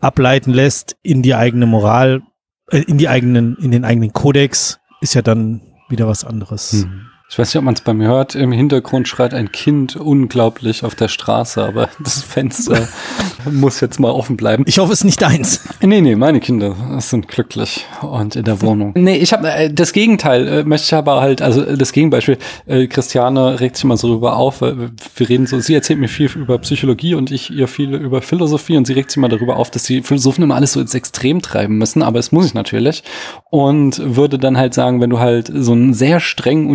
ableiten 0.00 0.52
lässt 0.52 0.96
in 1.02 1.22
die 1.22 1.34
eigene 1.34 1.66
Moral, 1.66 2.22
äh, 2.70 2.78
in 2.82 2.98
die 2.98 3.08
eigenen, 3.08 3.56
in 3.56 3.70
den 3.70 3.84
eigenen 3.84 4.12
Kodex, 4.12 4.78
ist 5.00 5.14
ja 5.14 5.22
dann 5.22 5.62
wieder 5.88 6.06
was 6.06 6.24
anderes. 6.24 6.84
Hm. 6.84 7.06
Ich 7.30 7.38
weiß 7.38 7.48
nicht, 7.48 7.58
ob 7.58 7.64
man 7.64 7.74
es 7.74 7.82
bei 7.82 7.92
mir 7.92 8.08
hört. 8.08 8.34
Im 8.34 8.52
Hintergrund 8.52 9.06
schreit 9.06 9.34
ein 9.34 9.52
Kind 9.52 9.96
unglaublich 9.96 10.82
auf 10.82 10.94
der 10.94 11.08
Straße, 11.08 11.62
aber 11.62 11.90
das 12.02 12.22
Fenster 12.22 12.88
muss 13.50 13.80
jetzt 13.80 14.00
mal 14.00 14.10
offen 14.10 14.38
bleiben. 14.38 14.64
Ich 14.66 14.78
hoffe, 14.78 14.94
es 14.94 15.00
ist 15.00 15.04
nicht 15.04 15.20
deins. 15.20 15.62
Nee, 15.82 16.00
nee, 16.00 16.16
meine 16.16 16.40
Kinder 16.40 16.74
sind 17.00 17.28
glücklich 17.28 17.84
und 18.00 18.34
in 18.34 18.44
der 18.44 18.62
Wohnung. 18.62 18.94
Nee, 18.96 19.16
ich 19.16 19.34
habe 19.34 19.50
äh, 19.50 19.70
das 19.70 19.92
Gegenteil, 19.92 20.48
äh, 20.48 20.64
möchte 20.64 20.86
ich 20.86 20.94
aber 20.94 21.20
halt, 21.20 21.42
also 21.42 21.62
äh, 21.62 21.76
das 21.76 21.92
Gegenbeispiel, 21.92 22.38
äh, 22.66 22.86
Christiane 22.86 23.60
regt 23.60 23.76
sich 23.76 23.84
immer 23.84 23.98
so 23.98 24.08
darüber 24.08 24.36
auf, 24.36 24.62
weil 24.62 24.90
wir 25.16 25.28
reden 25.28 25.46
so, 25.46 25.60
sie 25.60 25.74
erzählt 25.74 25.98
mir 25.98 26.08
viel 26.08 26.30
über 26.34 26.56
Psychologie 26.58 27.14
und 27.14 27.30
ich 27.30 27.50
ihr 27.50 27.68
viel 27.68 27.94
über 27.94 28.22
Philosophie 28.22 28.78
und 28.78 28.86
sie 28.86 28.94
regt 28.94 29.10
sich 29.10 29.18
immer 29.18 29.28
darüber 29.28 29.56
auf, 29.56 29.70
dass 29.70 29.82
die 29.82 30.00
Philosophen 30.00 30.44
immer 30.44 30.54
alles 30.54 30.72
so 30.72 30.80
ins 30.80 30.94
Extrem 30.94 31.42
treiben 31.42 31.76
müssen, 31.76 32.02
aber 32.02 32.18
es 32.18 32.32
muss 32.32 32.46
ich 32.46 32.54
natürlich. 32.54 33.02
Und 33.50 34.00
würde 34.16 34.38
dann 34.38 34.56
halt 34.56 34.72
sagen, 34.72 35.02
wenn 35.02 35.10
du 35.10 35.18
halt 35.18 35.52
so 35.54 35.72
einen 35.72 35.92
sehr 35.92 36.20
strengen 36.20 36.68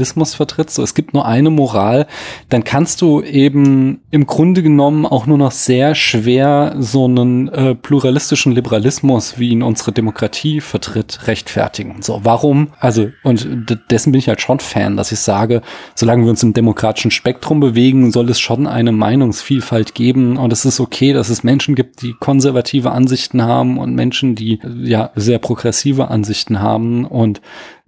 Universalismus 0.00 0.34
vertrittst, 0.34 0.76
so 0.76 0.82
es 0.82 0.94
gibt 0.94 1.14
nur 1.14 1.26
eine 1.26 1.50
Moral, 1.50 2.06
dann 2.48 2.64
kannst 2.64 3.02
du 3.02 3.22
eben 3.22 4.00
im 4.10 4.26
Grunde 4.26 4.62
genommen 4.62 5.06
auch 5.06 5.26
nur 5.26 5.38
noch 5.38 5.52
sehr 5.52 5.94
schwer 5.94 6.74
so 6.78 7.04
einen 7.04 7.48
äh, 7.48 7.74
pluralistischen 7.74 8.52
Liberalismus, 8.52 9.38
wie 9.38 9.50
ihn 9.50 9.62
unsere 9.62 9.92
Demokratie 9.92 10.60
vertritt, 10.60 11.26
rechtfertigen. 11.26 12.02
So, 12.02 12.20
warum? 12.22 12.68
Also, 12.80 13.10
und 13.22 13.46
dessen 13.90 14.12
bin 14.12 14.18
ich 14.18 14.28
halt 14.28 14.40
schon 14.40 14.60
Fan, 14.60 14.96
dass 14.96 15.12
ich 15.12 15.20
sage, 15.20 15.62
solange 15.94 16.24
wir 16.24 16.30
uns 16.30 16.42
im 16.42 16.54
demokratischen 16.54 17.10
Spektrum 17.10 17.60
bewegen, 17.60 18.10
soll 18.10 18.30
es 18.30 18.40
schon 18.40 18.66
eine 18.66 18.92
Meinungsvielfalt 18.92 19.94
geben 19.94 20.36
und 20.36 20.52
es 20.52 20.64
ist 20.64 20.80
okay, 20.80 21.12
dass 21.12 21.28
es 21.28 21.44
Menschen 21.44 21.74
gibt, 21.74 22.02
die 22.02 22.14
konservative 22.18 22.90
Ansichten 22.90 23.42
haben 23.42 23.78
und 23.78 23.94
Menschen, 23.94 24.34
die 24.34 24.60
ja 24.82 25.10
sehr 25.14 25.38
progressive 25.38 26.08
Ansichten 26.08 26.60
haben 26.60 27.04
und 27.04 27.40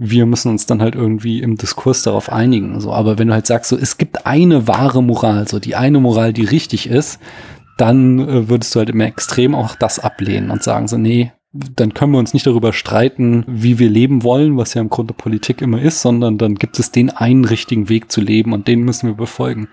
wir 0.04 0.26
müssen 0.26 0.50
uns 0.50 0.66
dann 0.66 0.82
halt 0.82 0.94
irgendwie 0.94 1.40
im 1.40 1.56
Diskurs 1.56 2.02
darauf 2.02 2.30
einigen. 2.30 2.80
So, 2.80 2.92
aber 2.92 3.18
wenn 3.18 3.28
du 3.28 3.34
halt 3.34 3.46
sagst, 3.46 3.70
so 3.70 3.76
es 3.76 3.98
gibt 3.98 4.26
eine 4.26 4.66
wahre 4.66 5.02
Moral, 5.02 5.46
so 5.46 5.60
die 5.60 5.76
eine 5.76 6.00
Moral, 6.00 6.32
die 6.32 6.44
richtig 6.44 6.88
ist, 6.88 7.20
dann 7.78 8.18
äh, 8.18 8.48
würdest 8.48 8.74
du 8.74 8.80
halt 8.80 8.90
im 8.90 9.00
Extrem 9.00 9.54
auch 9.54 9.76
das 9.76 9.98
ablehnen 9.98 10.50
und 10.50 10.62
sagen 10.62 10.88
so, 10.88 10.98
nee, 10.98 11.32
dann 11.52 11.94
können 11.94 12.12
wir 12.12 12.18
uns 12.18 12.34
nicht 12.34 12.46
darüber 12.46 12.72
streiten, 12.72 13.44
wie 13.46 13.78
wir 13.78 13.90
leben 13.90 14.24
wollen, 14.24 14.56
was 14.56 14.74
ja 14.74 14.80
im 14.80 14.88
Grunde 14.88 15.14
Politik 15.14 15.60
immer 15.60 15.80
ist, 15.80 16.00
sondern 16.00 16.38
dann 16.38 16.54
gibt 16.54 16.78
es 16.78 16.90
den 16.90 17.10
einen 17.10 17.44
richtigen 17.44 17.88
Weg 17.88 18.10
zu 18.10 18.20
leben 18.20 18.52
und 18.52 18.68
den 18.68 18.80
müssen 18.80 19.08
wir 19.08 19.14
befolgen. 19.14 19.68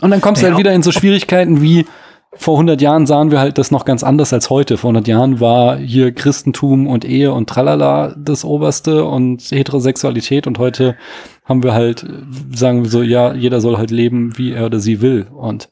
Und 0.00 0.10
dann 0.10 0.20
kommst 0.20 0.42
du 0.42 0.46
Ja, 0.46 0.52
halt 0.52 0.60
wieder 0.60 0.72
in 0.72 0.82
so 0.82 0.92
Schwierigkeiten 0.92 1.62
wie 1.62 1.86
vor 2.34 2.54
100 2.54 2.80
Jahren 2.80 3.06
sahen 3.06 3.30
wir 3.30 3.40
halt 3.40 3.58
das 3.58 3.70
noch 3.70 3.84
ganz 3.84 4.02
anders 4.02 4.32
als 4.32 4.48
heute. 4.48 4.78
Vor 4.78 4.88
100 4.88 5.06
Jahren 5.06 5.40
war 5.40 5.76
hier 5.76 6.12
Christentum 6.12 6.86
und 6.86 7.04
Ehe 7.04 7.32
und 7.32 7.48
Tralala 7.48 8.14
das 8.16 8.44
Oberste 8.44 9.04
und 9.04 9.42
Heterosexualität 9.42 10.46
und 10.46 10.58
heute 10.58 10.96
haben 11.44 11.62
wir 11.62 11.74
halt, 11.74 12.06
sagen 12.54 12.84
wir 12.84 12.90
so, 12.90 13.02
ja, 13.02 13.34
jeder 13.34 13.60
soll 13.60 13.76
halt 13.76 13.90
leben, 13.90 14.36
wie 14.38 14.52
er 14.52 14.66
oder 14.66 14.80
sie 14.80 15.00
will 15.02 15.26
und 15.34 15.68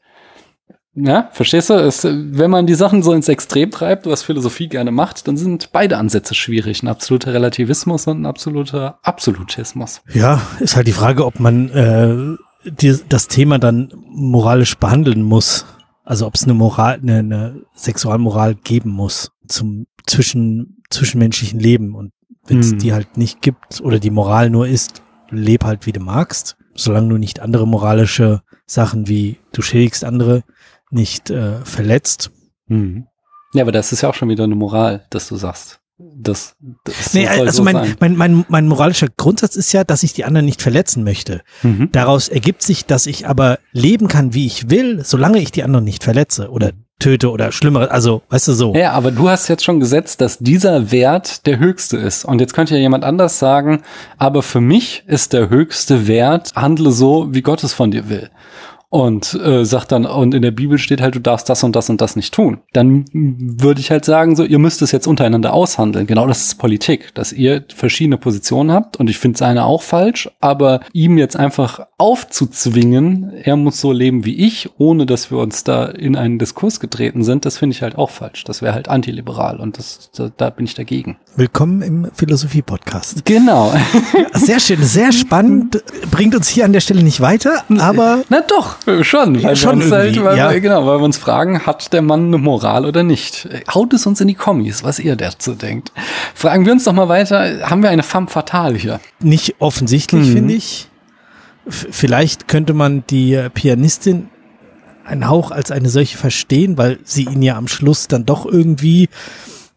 ja, 0.93 1.29
verstehst 1.31 1.69
du? 1.69 1.75
Es, 1.75 2.03
wenn 2.03 2.51
man 2.51 2.67
die 2.67 2.73
Sachen 2.73 3.01
so 3.01 3.13
ins 3.13 3.29
Extrem 3.29 3.71
treibt, 3.71 4.07
was 4.07 4.23
Philosophie 4.23 4.67
gerne 4.67 4.91
macht, 4.91 5.25
dann 5.25 5.37
sind 5.37 5.71
beide 5.71 5.97
Ansätze 5.97 6.35
schwierig. 6.35 6.83
Ein 6.83 6.89
absoluter 6.89 7.33
Relativismus 7.33 8.07
und 8.07 8.21
ein 8.21 8.25
absoluter 8.25 8.99
Absolutismus. 9.01 10.01
Ja, 10.13 10.41
ist 10.59 10.75
halt 10.75 10.87
die 10.87 10.91
Frage, 10.91 11.25
ob 11.25 11.39
man 11.39 11.69
äh, 11.69 12.69
die, 12.69 12.97
das 13.07 13.29
Thema 13.29 13.57
dann 13.57 13.93
moralisch 14.09 14.75
behandeln 14.77 15.21
muss. 15.21 15.65
Also 16.11 16.27
ob 16.27 16.35
es 16.35 16.43
eine 16.43 16.53
Moral, 16.53 16.99
eine, 17.01 17.19
eine 17.19 17.61
Sexualmoral 17.73 18.55
geben 18.55 18.89
muss 18.89 19.31
zum 19.47 19.87
zwischen 20.05 20.83
zwischenmenschlichen 20.89 21.57
Leben. 21.57 21.95
Und 21.95 22.11
wenn 22.45 22.59
es 22.59 22.71
Hm. 22.71 22.79
die 22.79 22.91
halt 22.91 23.15
nicht 23.15 23.41
gibt 23.41 23.79
oder 23.79 23.97
die 23.97 24.09
Moral 24.09 24.49
nur 24.49 24.67
ist, 24.67 25.01
leb 25.29 25.63
halt 25.63 25.85
wie 25.85 25.93
du 25.93 26.01
magst, 26.01 26.57
solange 26.75 27.07
du 27.07 27.17
nicht 27.17 27.39
andere 27.39 27.65
moralische 27.65 28.41
Sachen 28.65 29.07
wie 29.07 29.37
du 29.53 29.61
schädigst 29.61 30.03
andere 30.03 30.43
nicht 30.89 31.29
äh, 31.29 31.63
verletzt. 31.63 32.31
Mhm. 32.67 33.07
Ja, 33.53 33.63
aber 33.63 33.71
das 33.71 33.93
ist 33.93 34.01
ja 34.01 34.09
auch 34.09 34.13
schon 34.13 34.27
wieder 34.27 34.43
eine 34.43 34.55
Moral, 34.55 35.05
dass 35.11 35.29
du 35.29 35.37
sagst. 35.37 35.79
Das, 36.15 36.55
das 36.83 37.13
Nee, 37.13 37.27
also 37.27 37.51
so 37.51 37.63
mein, 37.63 37.95
mein, 37.99 38.15
mein, 38.15 38.45
mein 38.47 38.67
moralischer 38.67 39.07
Grundsatz 39.15 39.55
ist 39.55 39.71
ja, 39.73 39.83
dass 39.83 40.03
ich 40.03 40.13
die 40.13 40.25
anderen 40.25 40.45
nicht 40.45 40.61
verletzen 40.61 41.03
möchte. 41.03 41.41
Mhm. 41.63 41.89
Daraus 41.91 42.27
ergibt 42.27 42.61
sich, 42.61 42.85
dass 42.85 43.07
ich 43.07 43.27
aber 43.27 43.59
leben 43.71 44.07
kann, 44.07 44.33
wie 44.33 44.45
ich 44.45 44.69
will, 44.69 45.03
solange 45.03 45.39
ich 45.39 45.51
die 45.51 45.63
anderen 45.63 45.85
nicht 45.85 46.03
verletze 46.03 46.49
oder 46.49 46.71
töte 47.01 47.31
oder 47.31 47.51
schlimmeres. 47.51 47.89
Also, 47.89 48.21
weißt 48.29 48.47
du 48.49 48.53
so. 48.53 48.73
Ja, 48.75 48.91
aber 48.91 49.11
du 49.11 49.27
hast 49.27 49.47
jetzt 49.47 49.63
schon 49.63 49.79
gesetzt, 49.79 50.21
dass 50.21 50.37
dieser 50.37 50.91
Wert 50.91 51.45
der 51.45 51.59
höchste 51.59 51.97
ist. 51.97 52.23
Und 52.23 52.39
jetzt 52.39 52.53
könnte 52.53 52.75
ja 52.75 52.79
jemand 52.79 53.03
anders 53.03 53.39
sagen, 53.39 53.81
aber 54.17 54.43
für 54.43 54.61
mich 54.61 55.03
ist 55.07 55.33
der 55.33 55.49
höchste 55.49 56.07
Wert, 56.07 56.51
handle 56.55 56.91
so, 56.91 57.33
wie 57.33 57.41
Gott 57.41 57.63
es 57.63 57.73
von 57.73 57.91
dir 57.91 58.07
will. 58.07 58.29
Und 58.91 59.35
äh, 59.35 59.63
sagt 59.63 59.93
dann, 59.93 60.05
und 60.05 60.35
in 60.35 60.41
der 60.41 60.51
Bibel 60.51 60.77
steht 60.77 60.99
halt, 60.99 61.15
du 61.15 61.21
darfst 61.21 61.47
das 61.47 61.63
und 61.63 61.77
das 61.77 61.89
und 61.89 62.01
das 62.01 62.17
nicht 62.17 62.33
tun. 62.33 62.59
Dann 62.73 63.05
würde 63.13 63.79
ich 63.79 63.89
halt 63.89 64.03
sagen, 64.03 64.35
so, 64.35 64.43
ihr 64.43 64.59
müsst 64.59 64.81
es 64.81 64.91
jetzt 64.91 65.07
untereinander 65.07 65.53
aushandeln. 65.53 66.07
Genau 66.07 66.27
das 66.27 66.41
ist 66.41 66.55
Politik, 66.55 67.15
dass 67.15 67.31
ihr 67.31 67.63
verschiedene 67.73 68.17
Positionen 68.17 68.73
habt. 68.73 68.97
Und 68.97 69.09
ich 69.09 69.17
finde 69.17 69.39
seine 69.39 69.63
auch 69.63 69.81
falsch, 69.81 70.29
aber 70.41 70.81
ihm 70.91 71.17
jetzt 71.17 71.37
einfach 71.37 71.87
aufzuzwingen, 71.97 73.31
er 73.43 73.55
muss 73.55 73.79
so 73.79 73.93
leben 73.93 74.25
wie 74.25 74.35
ich, 74.35 74.69
ohne 74.77 75.05
dass 75.05 75.31
wir 75.31 75.37
uns 75.37 75.63
da 75.63 75.85
in 75.85 76.17
einen 76.17 76.37
Diskurs 76.37 76.81
getreten 76.81 77.23
sind, 77.23 77.45
das 77.45 77.57
finde 77.57 77.75
ich 77.75 77.83
halt 77.83 77.97
auch 77.97 78.09
falsch. 78.09 78.43
Das 78.43 78.61
wäre 78.61 78.73
halt 78.73 78.89
antiliberal 78.89 79.61
und 79.61 79.77
das, 79.77 80.11
da, 80.13 80.31
da 80.35 80.49
bin 80.49 80.65
ich 80.65 80.73
dagegen. 80.73 81.15
Willkommen 81.37 81.81
im 81.81 82.07
Philosophie-Podcast. 82.13 83.23
Genau. 83.23 83.71
Sehr 84.33 84.59
schön, 84.59 84.83
sehr 84.83 85.11
spannend. 85.11 85.83
Bringt 86.09 86.35
uns 86.35 86.47
hier 86.47 86.65
an 86.65 86.73
der 86.73 86.79
Stelle 86.79 87.03
nicht 87.03 87.21
weiter, 87.21 87.63
aber 87.77 88.23
Na 88.29 88.41
doch, 88.41 88.77
schon. 89.01 89.41
Weil 89.43 89.55
schon 89.55 89.79
wir 89.79 89.85
uns 89.85 89.91
halt, 89.93 90.23
weil 90.23 90.37
ja. 90.37 90.51
wir, 90.51 90.59
genau, 90.59 90.85
weil 90.85 90.99
wir 90.99 91.03
uns 91.05 91.17
fragen, 91.17 91.65
hat 91.65 91.93
der 91.93 92.01
Mann 92.01 92.27
eine 92.27 92.37
Moral 92.37 92.85
oder 92.85 93.03
nicht? 93.03 93.47
Haut 93.73 93.93
es 93.93 94.05
uns 94.05 94.21
in 94.21 94.27
die 94.27 94.35
Kommis, 94.35 94.83
was 94.83 94.99
ihr 94.99 95.15
dazu 95.15 95.53
denkt. 95.53 95.91
Fragen 96.33 96.65
wir 96.65 96.73
uns 96.73 96.83
doch 96.83 96.93
mal 96.93 97.09
weiter, 97.09 97.69
haben 97.69 97.83
wir 97.83 97.89
eine 97.89 98.03
femme 98.03 98.27
fatale 98.27 98.77
hier? 98.77 98.99
nicht 99.19 99.55
offensichtlich, 99.59 100.27
Mhm. 100.27 100.33
finde 100.33 100.53
ich. 100.55 100.87
F 101.67 101.87
vielleicht 101.91 102.47
könnte 102.47 102.73
man 102.73 103.03
die 103.09 103.39
Pianistin 103.53 104.29
einen 105.05 105.27
Hauch 105.29 105.51
als 105.51 105.71
eine 105.71 105.89
solche 105.89 106.17
verstehen, 106.17 106.77
weil 106.77 106.99
sie 107.03 107.25
ihn 107.25 107.41
ja 107.41 107.55
am 107.57 107.67
Schluss 107.67 108.07
dann 108.07 108.25
doch 108.25 108.45
irgendwie 108.45 109.09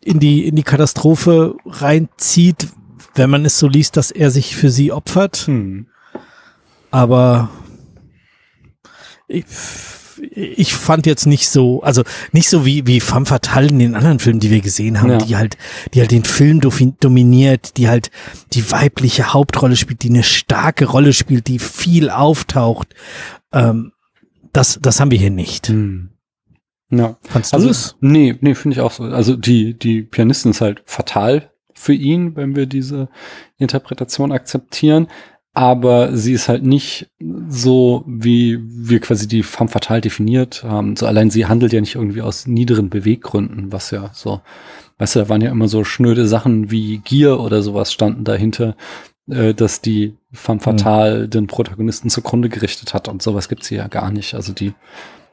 in 0.03 0.21
die, 0.21 0.47
in 0.47 0.55
die 0.57 0.63
Katastrophe 0.63 1.57
reinzieht, 1.67 2.69
wenn 3.15 3.31
man 3.31 3.45
es 3.45 3.59
so 3.59 3.69
liest, 3.69 3.97
dass 3.97 4.11
er 4.11 4.31
sich 4.31 4.57
für 4.57 4.71
sie 4.71 4.93
opfert. 4.93 5.45
Hm. 5.47 5.87
aber 6.91 7.49
ich, 9.29 9.45
ich 10.31 10.75
fand 10.75 11.07
jetzt 11.07 11.27
nicht 11.27 11.49
so, 11.49 11.83
also 11.83 12.03
nicht 12.33 12.49
so 12.49 12.65
wie, 12.65 12.87
wie 12.87 13.01
Femme 13.01 13.27
Fatale 13.27 13.69
in 13.69 13.79
den 13.79 13.95
anderen 13.95 14.19
Filmen, 14.21 14.41
die 14.41 14.51
wir 14.51 14.61
gesehen 14.61 15.01
haben, 15.01 15.11
Ja. 15.11 15.19
die 15.19 15.37
halt, 15.37 15.57
die 15.93 16.01
halt 16.01 16.11
den 16.13 16.25
Film 16.25 16.61
dominiert, 17.01 17.77
die 17.77 17.89
halt 17.89 18.11
die 18.53 18.71
weibliche 18.71 19.33
Hauptrolle 19.33 19.77
spielt, 19.77 20.03
die 20.03 20.11
eine 20.11 20.23
starke 20.23 20.87
Rolle 20.87 21.13
spielt, 21.13 21.49
die 21.49 21.59
viel 21.59 22.11
auftaucht. 22.11 22.95
Ähm, 23.53 23.93
das, 24.53 24.79
das 24.81 25.01
haben 25.01 25.11
wir 25.11 25.19
hier 25.19 25.31
nicht. 25.31 25.69
Hm. 25.69 26.11
Ja. 26.91 27.17
Fandst 27.23 27.53
du 27.53 27.57
Also, 27.57 27.71
es? 27.71 27.97
nee, 28.01 28.37
nee, 28.41 28.55
finde 28.55 28.77
ich 28.77 28.81
auch 28.81 28.93
so. 28.93 29.05
Also 29.05 29.37
die, 29.37 29.77
die 29.77 30.03
Pianistin 30.03 30.53
ist 30.53 30.61
halt 30.61 30.83
fatal 30.87 31.51
für 31.73 31.93
ihn, 31.95 32.37
wenn 32.37 32.55
wir 32.55 32.67
diese 32.67 33.09
Interpretation 33.59 34.31
akzeptieren. 34.31 35.09
Aber 35.57 36.17
sie 36.17 36.33
ist 36.33 36.49
halt 36.49 36.65
nicht 36.65 37.09
so, 37.49 38.05
wie 38.09 38.59
wir 38.61 38.99
quasi 38.99 39.29
die 39.29 39.45
femme 39.45 39.71
fatale 39.71 40.01
definiert 40.01 40.65
haben. 40.65 40.97
So 40.97 41.07
allein 41.07 41.31
sie 41.31 41.47
handelt 41.47 41.73
ja 41.73 41.81
nicht 41.81 41.95
irgendwie 41.95 42.23
aus 42.23 42.49
niederen 42.49 42.91
Beweggründen, 42.91 43.73
was 43.73 43.93
ja 43.93 44.11
so, 44.13 44.41
weißt 44.99 45.15
du, 45.15 45.21
da 45.21 45.29
waren 45.29 45.41
ja 45.41 45.53
immer 45.53 45.69
so 45.69 45.85
schnöde 45.85 46.27
Sachen 46.27 46.73
wie 46.73 46.99
Gier 46.99 47.39
oder 47.39 47.63
sowas 47.63 47.93
standen 47.93 48.25
dahinter, 48.25 48.75
äh, 49.31 49.55
dass 49.55 49.81
die 49.81 50.17
femme 50.33 50.59
fatale 50.59 51.29
den 51.29 51.47
Protagonisten 51.47 52.11
zugrunde 52.11 52.49
gerichtet 52.49 52.93
hat 52.93 53.07
und 53.07 53.23
sowas 53.23 53.49
gibt's 53.49 53.69
hier 53.69 53.79
ja 53.79 53.87
gar 53.87 54.11
nicht. 54.11 54.35
Also 54.35 54.53
die, 54.53 54.75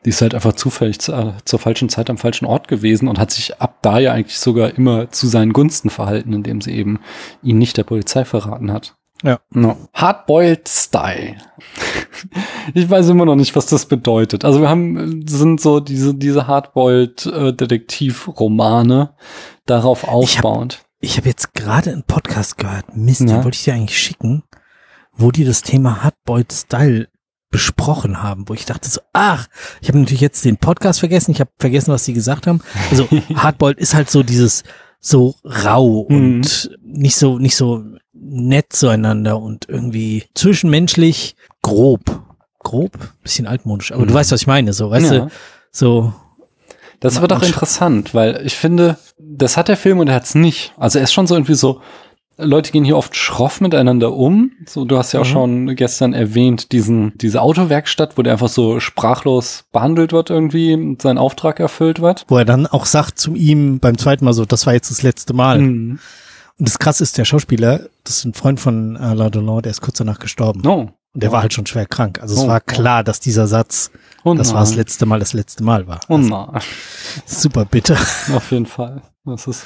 die 0.05 0.09
ist 0.09 0.21
halt 0.21 0.35
einfach 0.35 0.53
zufällig 0.53 0.99
zu, 0.99 1.13
äh, 1.13 1.33
zur 1.45 1.57
falschen 1.57 1.89
Zeit 1.89 2.11
am 2.11 2.19
falschen 2.19 2.45
Ort 2.45 2.67
gewesen 2.67 3.07
und 3.07 3.17
hat 3.17 3.31
sich 3.31 3.59
ab 3.59 3.79
da 3.81 3.97
ja 3.97 4.13
eigentlich 4.13 4.37
sogar 4.37 4.75
immer 4.75 5.09
zu 5.09 5.25
seinen 5.25 5.51
Gunsten 5.51 5.89
verhalten, 5.89 6.31
indem 6.31 6.61
sie 6.61 6.73
eben 6.73 6.99
ihn 7.41 7.57
nicht 7.57 7.77
der 7.77 7.85
Polizei 7.85 8.23
verraten 8.23 8.71
hat. 8.71 8.93
Ja. 9.23 9.39
No. 9.51 9.77
Hardboiled 9.93 10.67
Style. 10.67 11.35
ich 12.73 12.89
weiß 12.89 13.09
immer 13.09 13.25
noch 13.25 13.35
nicht, 13.35 13.55
was 13.55 13.67
das 13.67 13.85
bedeutet. 13.85 14.45
Also 14.45 14.61
wir 14.61 14.69
haben, 14.69 15.25
sind 15.27 15.61
so 15.61 15.79
diese, 15.79 16.13
diese 16.15 16.47
Hardboiled 16.47 17.25
äh, 17.27 17.53
Detektivromane 17.53 19.13
darauf 19.65 20.03
aufbauend. 20.07 20.83
Ich 20.99 21.17
habe 21.17 21.27
jetzt 21.27 21.53
gerade 21.53 21.91
einen 21.91 22.03
Podcast 22.03 22.57
gehört, 22.57 22.95
Mist, 22.95 23.21
Ja. 23.21 23.27
den 23.37 23.43
wollte 23.43 23.55
ich 23.55 23.63
dir 23.63 23.73
eigentlich 23.73 23.97
schicken, 23.97 24.43
wo 25.13 25.31
die 25.31 25.45
das 25.45 25.61
Thema 25.63 26.03
Hardboiled 26.03 26.51
Style 26.51 27.07
besprochen 27.49 28.23
haben, 28.23 28.47
wo 28.47 28.53
ich 28.53 28.65
dachte 28.65 28.89
so, 28.89 29.01
ach, 29.13 29.47
ich 29.81 29.89
habe 29.89 29.99
natürlich 29.99 30.21
jetzt 30.21 30.45
den 30.45 30.57
Podcast 30.57 30.99
vergessen, 30.99 31.31
ich 31.31 31.41
habe 31.41 31.51
vergessen, 31.59 31.91
was 31.91 32.05
sie 32.05 32.13
gesagt 32.13 32.47
haben. 32.47 32.61
Also 32.91 33.07
Hardboiled 33.35 33.77
ist 33.79 33.93
halt 33.93 34.09
so 34.09 34.23
dieses 34.23 34.63
so 34.99 35.35
rau 35.43 36.05
Mhm. 36.09 36.15
und 36.15 36.77
nicht 36.83 37.15
so 37.15 37.39
nicht 37.39 37.55
so 37.55 37.83
nett 38.23 38.67
zueinander 38.73 39.39
und 39.41 39.67
irgendwie 39.67 40.23
zwischenmenschlich 40.35 41.35
grob. 41.61 42.21
Grob, 42.59 42.91
bisschen 43.23 43.47
altmodisch, 43.47 43.91
aber 43.91 44.05
du 44.05 44.11
Mhm. 44.11 44.17
weißt, 44.17 44.31
was 44.31 44.41
ich 44.41 44.47
meine, 44.47 44.71
so, 44.73 44.91
weißt 44.91 45.11
Ja. 45.11 45.19
du, 45.25 45.27
so 45.71 46.13
Das 46.99 47.19
wird 47.19 47.31
sch- 47.33 47.45
interessant, 47.47 48.13
weil 48.13 48.41
ich 48.45 48.55
finde, 48.55 48.97
das 49.17 49.57
hat 49.57 49.67
der 49.67 49.77
Film 49.77 49.97
und 49.97 50.07
er 50.07 50.13
hat's 50.15 50.35
nicht. 50.35 50.71
Also 50.77 50.99
er 50.99 51.03
ist 51.05 51.13
schon 51.13 51.25
so 51.25 51.33
irgendwie 51.33 51.55
so, 51.55 51.81
Leute 52.37 52.71
gehen 52.71 52.83
hier 52.85 52.97
oft 52.97 53.15
schroff 53.15 53.61
miteinander 53.61 54.13
um. 54.13 54.51
So, 54.67 54.85
du 54.85 54.97
hast 54.99 55.11
ja 55.11 55.21
auch 55.21 55.25
Mhm. 55.25 55.29
schon 55.31 55.75
gestern 55.75 56.13
erwähnt, 56.13 56.71
diesen, 56.71 57.13
diese 57.17 57.41
Autowerkstatt, 57.41 58.15
wo 58.17 58.21
der 58.21 58.33
einfach 58.33 58.47
so 58.49 58.79
sprachlos 58.79 59.63
behandelt 59.71 60.11
wird 60.13 60.29
irgendwie, 60.29 60.73
und 60.75 61.01
sein 61.01 61.17
Auftrag 61.17 61.59
erfüllt 61.59 61.99
wird. 62.01 62.25
wo 62.27 62.37
er 62.37 62.45
dann 62.45 62.67
auch 62.67 62.85
sagt 62.85 63.17
zu 63.17 63.33
ihm 63.33 63.79
beim 63.79 63.97
zweiten 63.97 64.23
Mal 64.25 64.33
so, 64.33 64.45
das 64.45 64.67
war 64.67 64.73
jetzt 64.73 64.91
das 64.91 65.01
letzte 65.01 65.33
Mal. 65.33 65.57
Mhm. 65.59 65.99
Und 66.57 66.67
das 66.67 66.79
krasse 66.79 67.03
ist, 67.03 67.17
der 67.17 67.25
Schauspieler, 67.25 67.81
das 68.03 68.17
ist 68.17 68.25
ein 68.25 68.33
Freund 68.33 68.59
von 68.59 68.97
Alain 68.97 69.31
Delon, 69.31 69.61
der 69.61 69.71
ist 69.71 69.81
kurz 69.81 69.97
danach 69.97 70.19
gestorben. 70.19 70.61
Oh. 70.65 70.89
Und 71.13 71.23
der 71.23 71.31
war 71.31 71.41
halt 71.41 71.53
schon 71.53 71.65
schwer 71.65 71.85
krank. 71.85 72.19
Also 72.21 72.35
es 72.35 72.41
Oh, 72.41 72.47
war 72.47 72.61
oh. 72.61 72.71
klar, 72.71 73.03
dass 73.03 73.19
dieser 73.19 73.47
Satz, 73.47 73.91
Oh 74.23 74.33
das 74.33 74.53
war 74.53 74.61
das 74.61 74.75
letzte 74.75 75.05
Mal, 75.05 75.19
das 75.19 75.33
letzte 75.33 75.63
Mal 75.63 75.87
war. 75.87 75.99
Oh 76.07 76.15
Also, 76.15 76.29
nein. 76.29 76.61
super 77.25 77.65
bitter. 77.65 77.97
Auf 78.33 78.51
jeden 78.51 78.65
Fall. 78.65 79.01
Das 79.25 79.45
ist, 79.47 79.65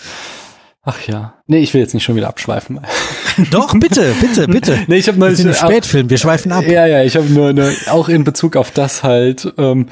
ach 0.82 1.02
ja. 1.08 1.36
Nee, 1.46 1.60
ich 1.60 1.74
will 1.74 1.82
jetzt 1.82 1.94
nicht 1.94 2.04
schon 2.04 2.16
wieder 2.16 2.30
abschweifen. 2.30 2.80
Doch, 3.52 3.74
bitte, 3.78 4.14
bitte, 4.22 4.48
bitte. 4.48 4.80
Nee, 4.88 4.96
ich 4.96 5.08
habe 5.08 5.18
Wir 5.18 5.26
neulich 5.26 5.38
sind 5.38 5.50
im 5.50 5.54
Spätfilm, 5.54 6.10
wir 6.10 6.18
schweifen 6.18 6.52
ab. 6.52 6.66
Ja, 6.66 6.88
ja, 6.88 7.04
ich 7.04 7.16
habe 7.18 7.28
nur 7.28 7.50
eine, 7.50 7.72
auch 7.92 8.08
in 8.10 8.24
Bezug 8.24 8.56
auf 8.56 8.72
das 8.72 9.04
halt 9.04 9.54
ähm, 9.58 9.88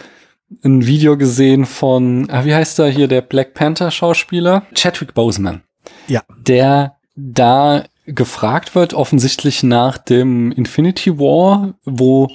ein 0.63 0.85
Video 0.87 1.17
gesehen 1.17 1.65
von, 1.65 2.29
ah, 2.31 2.45
wie 2.45 2.55
heißt 2.55 2.79
er 2.79 2.87
hier, 2.89 3.07
der 3.07 3.21
Black 3.21 3.53
Panther 3.53 3.91
Schauspieler? 3.91 4.63
Chadwick 4.73 5.13
Boseman. 5.13 5.61
Ja. 6.07 6.21
Der 6.47 6.95
da 7.15 7.83
gefragt 8.05 8.75
wird, 8.75 8.93
offensichtlich 8.93 9.63
nach 9.63 9.97
dem 9.97 10.51
Infinity 10.51 11.17
War, 11.19 11.73
wo 11.85 12.27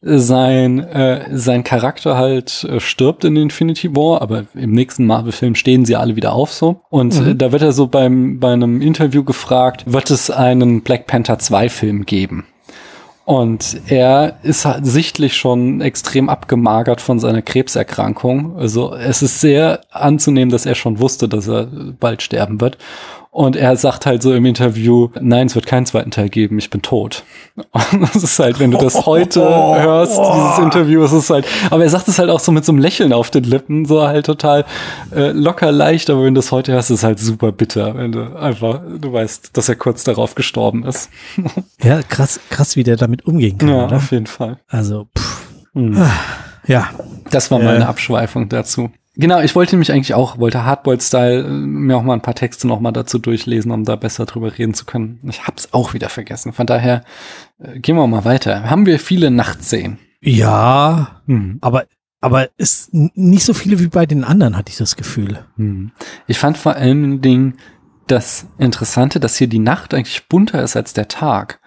sein, 0.00 0.78
äh, 0.78 1.26
sein 1.36 1.64
Charakter 1.64 2.16
halt 2.16 2.62
äh, 2.64 2.78
stirbt 2.78 3.24
in 3.24 3.34
Infinity 3.36 3.96
War, 3.96 4.22
aber 4.22 4.44
im 4.54 4.70
nächsten 4.70 5.06
Marvel-Film 5.06 5.56
stehen 5.56 5.84
sie 5.84 5.96
alle 5.96 6.14
wieder 6.14 6.34
auf 6.34 6.52
so. 6.52 6.82
Und 6.88 7.18
Mhm. 7.20 7.28
äh, 7.30 7.34
da 7.34 7.50
wird 7.50 7.62
er 7.62 7.72
so 7.72 7.88
beim, 7.88 8.38
bei 8.38 8.52
einem 8.52 8.80
Interview 8.80 9.24
gefragt, 9.24 9.82
wird 9.86 10.10
es 10.10 10.30
einen 10.30 10.82
Black 10.82 11.08
Panther 11.08 11.40
2 11.40 11.68
Film 11.68 12.06
geben? 12.06 12.46
Und 13.28 13.82
er 13.88 14.38
ist 14.42 14.64
halt 14.64 14.86
sichtlich 14.86 15.36
schon 15.36 15.82
extrem 15.82 16.30
abgemagert 16.30 17.02
von 17.02 17.18
seiner 17.18 17.42
Krebserkrankung. 17.42 18.56
Also 18.56 18.94
es 18.94 19.20
ist 19.20 19.42
sehr 19.42 19.82
anzunehmen, 19.90 20.50
dass 20.50 20.64
er 20.64 20.74
schon 20.74 20.98
wusste, 20.98 21.28
dass 21.28 21.46
er 21.46 21.66
bald 22.00 22.22
sterben 22.22 22.58
wird. 22.62 22.78
Und 23.38 23.54
er 23.54 23.76
sagt 23.76 24.04
halt 24.04 24.20
so 24.20 24.34
im 24.34 24.44
Interview, 24.46 25.10
nein, 25.20 25.46
es 25.46 25.54
wird 25.54 25.64
keinen 25.64 25.86
zweiten 25.86 26.10
Teil 26.10 26.28
geben, 26.28 26.58
ich 26.58 26.70
bin 26.70 26.82
tot. 26.82 27.22
Und 27.54 28.02
das 28.12 28.24
ist 28.24 28.36
halt, 28.40 28.58
wenn 28.58 28.72
du 28.72 28.78
das 28.78 29.06
heute 29.06 29.40
hörst, 29.80 30.18
dieses 30.18 30.58
Interview, 30.58 31.04
es 31.04 31.12
ist 31.12 31.30
halt, 31.30 31.46
aber 31.70 31.84
er 31.84 31.88
sagt 31.88 32.08
es 32.08 32.18
halt 32.18 32.30
auch 32.30 32.40
so 32.40 32.50
mit 32.50 32.64
so 32.64 32.72
einem 32.72 32.80
Lächeln 32.80 33.12
auf 33.12 33.30
den 33.30 33.44
Lippen, 33.44 33.84
so 33.84 34.02
halt 34.02 34.26
total 34.26 34.64
äh, 35.14 35.30
locker 35.30 35.70
leicht, 35.70 36.10
aber 36.10 36.24
wenn 36.24 36.34
du 36.34 36.40
es 36.40 36.50
heute 36.50 36.72
hörst, 36.72 36.90
ist 36.90 36.98
es 36.98 37.04
halt 37.04 37.20
super 37.20 37.52
bitter, 37.52 37.94
wenn 37.94 38.10
du 38.10 38.36
einfach, 38.36 38.80
du 39.00 39.12
weißt, 39.12 39.56
dass 39.56 39.68
er 39.68 39.76
kurz 39.76 40.02
darauf 40.02 40.34
gestorben 40.34 40.84
ist. 40.84 41.08
Ja, 41.84 42.02
krass, 42.02 42.40
krass, 42.50 42.74
wie 42.74 42.82
der 42.82 42.96
damit 42.96 43.24
umgehen 43.24 43.56
kann, 43.56 43.68
Ja, 43.68 43.84
oder? 43.84 43.96
auf 43.98 44.10
jeden 44.10 44.26
Fall. 44.26 44.58
Also, 44.66 45.06
pff, 45.16 45.46
Mhm. 45.74 46.02
ja. 46.66 46.88
Das 47.30 47.52
war 47.52 47.60
Äh. 47.60 47.64
meine 47.64 47.86
Abschweifung 47.86 48.48
dazu. 48.48 48.90
Genau, 49.20 49.40
ich 49.40 49.56
wollte 49.56 49.76
mich 49.76 49.90
eigentlich 49.92 50.14
auch, 50.14 50.38
wollte 50.38 50.64
Hardboiled-Style 50.64 51.40
äh, 51.44 51.48
mir 51.50 51.96
auch 51.96 52.02
mal 52.04 52.14
ein 52.14 52.22
paar 52.22 52.36
Texte 52.36 52.68
noch 52.68 52.78
mal 52.78 52.92
dazu 52.92 53.18
durchlesen, 53.18 53.72
um 53.72 53.84
da 53.84 53.96
besser 53.96 54.26
drüber 54.26 54.56
reden 54.56 54.74
zu 54.74 54.84
können. 54.84 55.18
Ich 55.28 55.44
hab's 55.46 55.72
auch 55.72 55.92
wieder 55.92 56.08
vergessen. 56.08 56.52
Von 56.52 56.66
daher 56.66 57.02
äh, 57.58 57.80
gehen 57.80 57.96
wir 57.96 58.06
mal 58.06 58.24
weiter. 58.24 58.70
Haben 58.70 58.86
wir 58.86 59.00
viele 59.00 59.30
Nachtszenen? 59.32 59.98
Ja, 60.20 61.20
Mhm. 61.26 61.58
aber, 61.60 61.84
aber 62.20 62.48
ist 62.58 62.90
nicht 62.92 63.44
so 63.44 63.54
viele 63.54 63.80
wie 63.80 63.88
bei 63.88 64.06
den 64.06 64.22
anderen, 64.24 64.56
hatte 64.56 64.70
ich 64.70 64.78
das 64.78 64.94
Gefühl. 64.96 65.44
Mhm. 65.56 65.90
Ich 66.28 66.38
fand 66.38 66.56
vor 66.56 66.76
allen 66.76 67.20
Dingen 67.20 67.54
das 68.06 68.46
Interessante, 68.58 69.18
dass 69.20 69.36
hier 69.36 69.48
die 69.48 69.58
Nacht 69.58 69.94
eigentlich 69.94 70.28
bunter 70.28 70.62
ist 70.62 70.76
als 70.76 70.92
der 70.94 71.08
Tag, 71.08 71.60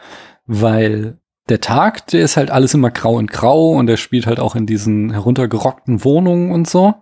weil 0.47 1.17
der 1.49 1.59
Tag, 1.59 2.07
der 2.07 2.23
ist 2.23 2.37
halt 2.37 2.49
alles 2.49 2.73
immer 2.73 2.91
grau 2.91 3.19
in 3.19 3.27
grau 3.27 3.71
und 3.71 3.87
der 3.87 3.97
spielt 3.97 4.25
halt 4.25 4.39
auch 4.39 4.55
in 4.55 4.65
diesen 4.65 5.11
heruntergerockten 5.11 6.03
Wohnungen 6.05 6.51
und 6.51 6.69
so. 6.69 6.95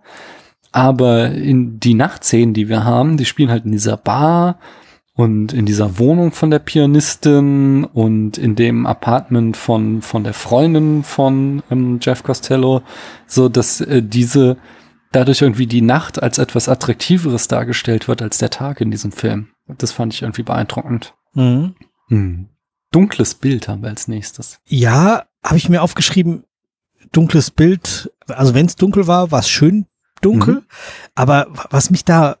Aber 0.72 1.30
in 1.30 1.80
die 1.80 1.94
Nachtszenen, 1.94 2.54
die 2.54 2.68
wir 2.68 2.84
haben, 2.84 3.16
die 3.16 3.24
spielen 3.24 3.50
halt 3.50 3.64
in 3.64 3.72
dieser 3.72 3.96
Bar 3.96 4.58
und 5.14 5.52
in 5.52 5.66
dieser 5.66 5.98
Wohnung 5.98 6.32
von 6.32 6.50
der 6.50 6.60
Pianistin 6.60 7.84
und 7.84 8.38
in 8.38 8.54
dem 8.54 8.86
Apartment 8.86 9.56
von, 9.56 10.00
von 10.00 10.24
der 10.24 10.34
Freundin 10.34 11.02
von 11.02 11.62
ähm, 11.70 11.98
Jeff 12.00 12.22
Costello, 12.22 12.82
so 13.26 13.48
dass 13.48 13.80
äh, 13.80 14.02
diese 14.02 14.56
dadurch 15.12 15.42
irgendwie 15.42 15.66
die 15.66 15.82
Nacht 15.82 16.22
als 16.22 16.38
etwas 16.38 16.68
Attraktiveres 16.68 17.48
dargestellt 17.48 18.08
wird 18.08 18.22
als 18.22 18.38
der 18.38 18.50
Tag 18.50 18.80
in 18.80 18.90
diesem 18.90 19.12
Film. 19.12 19.48
Das 19.66 19.92
fand 19.92 20.14
ich 20.14 20.22
irgendwie 20.22 20.42
beeindruckend. 20.42 21.14
Mhm. 21.34 21.74
Dunkles 22.92 23.34
Bild 23.34 23.68
haben 23.68 23.82
wir 23.82 23.90
als 23.90 24.08
nächstes. 24.08 24.60
Ja, 24.66 25.24
habe 25.44 25.56
ich 25.56 25.68
mir 25.68 25.82
aufgeschrieben, 25.82 26.44
dunkles 27.12 27.50
Bild. 27.50 28.12
Also 28.28 28.54
wenn 28.54 28.66
es 28.66 28.76
dunkel 28.76 29.06
war, 29.06 29.30
war 29.30 29.40
es 29.40 29.48
schön 29.48 29.86
dunkel. 30.20 30.54
Mhm. 30.56 30.62
Aber 31.14 31.46
was 31.70 31.90
mich 31.90 32.04
da, 32.04 32.36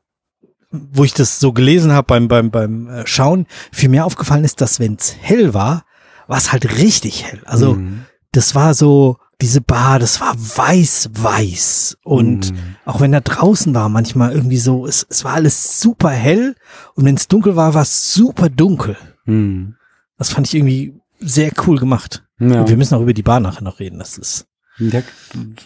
wo 0.70 1.04
ich 1.04 1.14
das 1.14 1.40
so 1.40 1.52
gelesen 1.52 1.92
habe 1.92 2.06
beim, 2.06 2.28
beim, 2.28 2.50
beim 2.50 2.88
äh, 2.88 3.06
Schauen, 3.06 3.46
viel 3.72 3.88
mehr 3.88 4.04
aufgefallen 4.06 4.44
ist, 4.44 4.60
dass 4.60 4.78
wenn 4.80 4.94
es 4.94 5.16
hell 5.20 5.52
war, 5.54 5.84
war 6.28 6.38
es 6.38 6.52
halt 6.52 6.78
richtig 6.78 7.24
hell. 7.24 7.40
Also 7.44 7.74
Mhm. 7.74 8.04
das 8.32 8.54
war 8.54 8.74
so, 8.74 9.16
diese 9.40 9.60
Bar, 9.62 9.98
das 9.98 10.20
war 10.20 10.34
weiß-weiß. 10.36 11.98
Und 12.04 12.52
Mhm. 12.52 12.56
auch 12.84 13.00
wenn 13.00 13.12
da 13.12 13.20
draußen 13.20 13.74
war, 13.74 13.88
manchmal 13.88 14.32
irgendwie 14.32 14.58
so, 14.58 14.86
es, 14.86 15.06
es 15.08 15.24
war 15.24 15.34
alles 15.34 15.80
super 15.80 16.10
hell. 16.10 16.54
Und 16.94 17.04
wenn 17.04 17.16
es 17.16 17.28
dunkel 17.28 17.56
war, 17.56 17.74
war 17.74 17.82
es 17.82 18.12
super 18.14 18.48
dunkel. 18.48 18.96
Mhm. 19.24 19.76
Das 20.18 20.30
fand 20.30 20.46
ich 20.46 20.54
irgendwie 20.54 20.94
sehr 21.20 21.52
cool 21.66 21.78
gemacht. 21.78 22.24
Ja. 22.38 22.60
Und 22.60 22.68
wir 22.68 22.76
müssen 22.76 22.94
auch 22.94 23.02
über 23.02 23.14
die 23.14 23.22
Bar 23.22 23.40
nachher 23.40 23.62
noch 23.62 23.80
reden. 23.80 23.98
Das 23.98 24.18
ist. 24.18 24.46
Ja, 24.80 25.02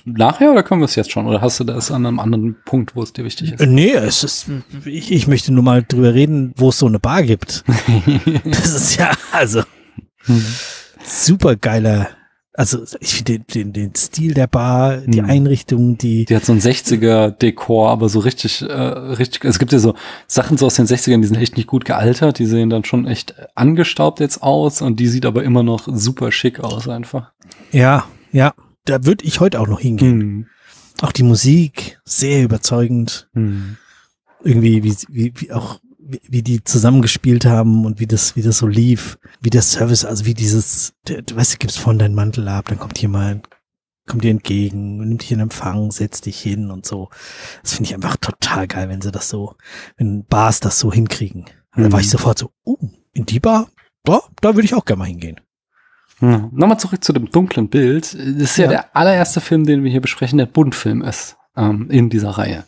nachher 0.04 0.50
oder 0.52 0.62
können 0.62 0.80
wir 0.80 0.86
es 0.86 0.96
jetzt 0.96 1.12
schon? 1.12 1.26
Oder 1.26 1.40
hast 1.40 1.60
du 1.60 1.64
das 1.64 1.90
an 1.90 2.04
einem 2.04 2.18
anderen 2.18 2.56
Punkt, 2.64 2.96
wo 2.96 3.02
es 3.02 3.12
dir 3.12 3.24
wichtig 3.24 3.52
ist? 3.52 3.64
Nee, 3.66 3.92
es 3.92 4.24
ist. 4.24 4.46
Ich, 4.84 5.12
ich 5.12 5.26
möchte 5.28 5.52
nur 5.52 5.62
mal 5.62 5.82
drüber 5.82 6.12
reden, 6.14 6.52
wo 6.56 6.70
es 6.70 6.78
so 6.78 6.86
eine 6.86 6.98
Bar 6.98 7.22
gibt. 7.22 7.64
Das 8.44 8.74
ist 8.74 8.96
ja, 8.96 9.12
also, 9.32 9.62
Mhm. 10.26 10.44
super 11.04 11.54
geiler. 11.56 12.08
Also, 12.56 12.84
ich 13.00 13.14
finde 13.14 13.40
den, 13.40 13.46
den, 13.48 13.72
den 13.72 13.94
Stil 13.96 14.32
der 14.32 14.46
Bar, 14.46 14.98
die 14.98 15.20
Mhm. 15.20 15.28
Einrichtung, 15.28 15.98
die. 15.98 16.24
Die 16.24 16.36
hat 16.36 16.44
so 16.44 16.52
ein 16.52 16.60
60er-Dekor, 16.60 17.90
aber 17.90 18.08
so 18.08 18.20
richtig, 18.20 18.62
äh, 18.62 18.72
richtig, 18.72 19.44
es 19.44 19.58
gibt 19.58 19.72
ja 19.72 19.80
so 19.80 19.94
Sachen 20.28 20.56
so 20.56 20.66
aus 20.66 20.74
den 20.76 20.86
60ern, 20.86 21.20
die 21.20 21.26
sind 21.26 21.36
echt 21.36 21.56
nicht 21.56 21.66
gut 21.66 21.84
gealtert, 21.84 22.38
die 22.38 22.46
sehen 22.46 22.70
dann 22.70 22.84
schon 22.84 23.06
echt 23.08 23.34
angestaubt 23.56 24.20
jetzt 24.20 24.42
aus 24.42 24.82
und 24.82 25.00
die 25.00 25.08
sieht 25.08 25.26
aber 25.26 25.42
immer 25.42 25.62
noch 25.64 25.88
super 25.90 26.30
schick 26.32 26.60
aus 26.60 26.88
einfach. 26.88 27.32
Ja, 27.72 28.04
ja. 28.32 28.54
Da 28.84 29.04
würde 29.04 29.24
ich 29.24 29.40
heute 29.40 29.60
auch 29.60 29.66
noch 29.66 29.80
hingehen. 29.80 30.18
Mhm. 30.18 30.46
Auch 31.00 31.12
die 31.12 31.22
Musik, 31.22 31.98
sehr 32.04 32.42
überzeugend. 32.44 33.28
Mhm. 33.32 33.76
Irgendwie, 34.42 34.82
wie, 34.84 34.94
wie, 35.08 35.32
wie 35.36 35.52
auch, 35.52 35.80
wie, 35.98 36.20
wie 36.28 36.42
die 36.42 36.62
zusammengespielt 36.62 37.46
haben 37.46 37.86
und 37.86 37.98
wie 37.98 38.06
das, 38.06 38.36
wie 38.36 38.42
das 38.42 38.58
so 38.58 38.66
lief, 38.66 39.18
wie 39.40 39.50
der 39.50 39.62
Service, 39.62 40.04
also 40.04 40.26
wie 40.26 40.34
dieses, 40.34 40.92
du, 41.06 41.22
du 41.22 41.34
weißt, 41.36 41.54
du 41.54 41.58
gibst 41.58 41.78
von 41.78 41.98
deinen 41.98 42.14
Mantel 42.14 42.46
ab, 42.48 42.66
dann 42.68 42.78
kommt 42.78 42.98
jemand, 43.00 43.48
kommt 44.06 44.22
dir 44.22 44.30
entgegen, 44.30 44.98
nimmt 44.98 45.22
dich 45.22 45.32
in 45.32 45.40
Empfang, 45.40 45.90
setzt 45.90 46.26
dich 46.26 46.38
hin 46.38 46.70
und 46.70 46.84
so. 46.84 47.08
Das 47.62 47.72
finde 47.72 47.88
ich 47.88 47.94
einfach 47.94 48.18
total 48.18 48.68
geil, 48.68 48.90
wenn 48.90 49.00
sie 49.00 49.10
das 49.12 49.30
so, 49.30 49.54
wenn 49.96 50.26
Bars 50.26 50.60
das 50.60 50.78
so 50.78 50.92
hinkriegen. 50.92 51.46
Und 51.74 51.82
dann 51.84 51.92
war 51.92 52.00
ich 52.00 52.06
Mhm. 52.08 52.10
sofort 52.10 52.38
so, 52.38 52.50
oh, 52.64 52.76
in 53.14 53.24
die 53.24 53.40
Bar? 53.40 53.68
Da, 54.04 54.20
da 54.42 54.54
würde 54.54 54.66
ich 54.66 54.74
auch 54.74 54.84
gerne 54.84 54.98
mal 54.98 55.06
hingehen. 55.08 55.40
Ja. 56.20 56.48
Nochmal 56.52 56.78
zurück 56.78 57.02
zu 57.02 57.12
dem 57.12 57.30
dunklen 57.30 57.68
Bild. 57.68 58.14
Das 58.14 58.20
ist 58.20 58.56
ja, 58.56 58.64
Ja. 58.64 58.70
der 58.70 58.96
allererste 58.96 59.40
Film, 59.40 59.64
den 59.66 59.84
wir 59.84 59.90
hier 59.90 60.00
besprechen, 60.00 60.38
der 60.38 60.46
Buntfilm 60.46 61.02
ist 61.02 61.36
ähm, 61.56 61.88
in 61.90 62.08
dieser 62.10 62.30
Reihe. 62.30 62.64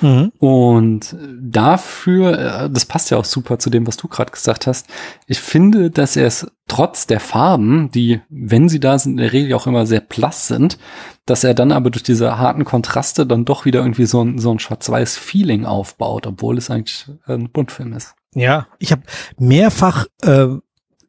Mhm. 0.00 0.30
Und 0.38 1.16
dafür, 1.40 2.38
äh, 2.64 2.70
das 2.70 2.84
passt 2.84 3.10
ja 3.10 3.16
auch 3.16 3.24
super 3.24 3.58
zu 3.58 3.70
dem, 3.70 3.86
was 3.86 3.96
du 3.96 4.08
gerade 4.08 4.30
gesagt 4.30 4.66
hast. 4.66 4.86
Ich 5.26 5.40
finde, 5.40 5.90
dass 5.90 6.16
er 6.16 6.26
es 6.26 6.46
trotz 6.68 7.06
der 7.06 7.18
Farben, 7.18 7.90
die, 7.90 8.20
wenn 8.28 8.68
sie 8.68 8.78
da 8.78 8.98
sind, 8.98 9.12
in 9.12 9.16
der 9.18 9.32
Regel 9.32 9.54
auch 9.54 9.66
immer 9.66 9.86
sehr 9.86 10.00
blass 10.00 10.46
sind, 10.48 10.78
dass 11.24 11.44
er 11.44 11.54
dann 11.54 11.72
aber 11.72 11.90
durch 11.90 12.02
diese 12.04 12.38
harten 12.38 12.64
Kontraste 12.64 13.26
dann 13.26 13.44
doch 13.44 13.64
wieder 13.64 13.80
irgendwie 13.80 14.06
so 14.06 14.22
ein, 14.22 14.38
so 14.38 14.52
ein 14.52 14.58
schwarz-weiß-Feeling 14.58 15.64
aufbaut, 15.64 16.26
obwohl 16.26 16.58
es 16.58 16.70
eigentlich 16.70 17.06
ein 17.26 17.50
Buntfilm 17.50 17.92
ist. 17.94 18.14
Ja, 18.34 18.66
ich 18.78 18.92
habe 18.92 19.02
mehrfach 19.38 20.06
äh, 20.22 20.48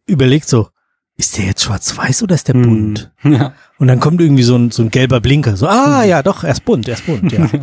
überlegt 0.05 0.47
so, 0.47 0.69
ist 1.17 1.37
der 1.37 1.45
jetzt 1.45 1.63
schwarz-weiß 1.63 2.23
oder 2.23 2.35
ist 2.35 2.47
der 2.47 2.53
bunt? 2.53 3.11
Hm. 3.17 3.33
Ja. 3.37 3.53
Und 3.79 3.87
dann 3.87 3.99
kommt 3.99 4.21
irgendwie 4.21 4.43
so 4.43 4.55
ein, 4.55 4.71
so 4.71 4.83
ein 4.83 4.89
gelber 4.91 5.19
Blinker. 5.19 5.57
So, 5.57 5.67
ah 5.67 6.03
ja, 6.03 6.23
doch, 6.23 6.43
er 6.43 6.51
ist 6.51 6.63
bunt, 6.65 6.87
er 6.87 6.93
ist 6.95 7.05
bunt, 7.05 7.31
ja. 7.31 7.49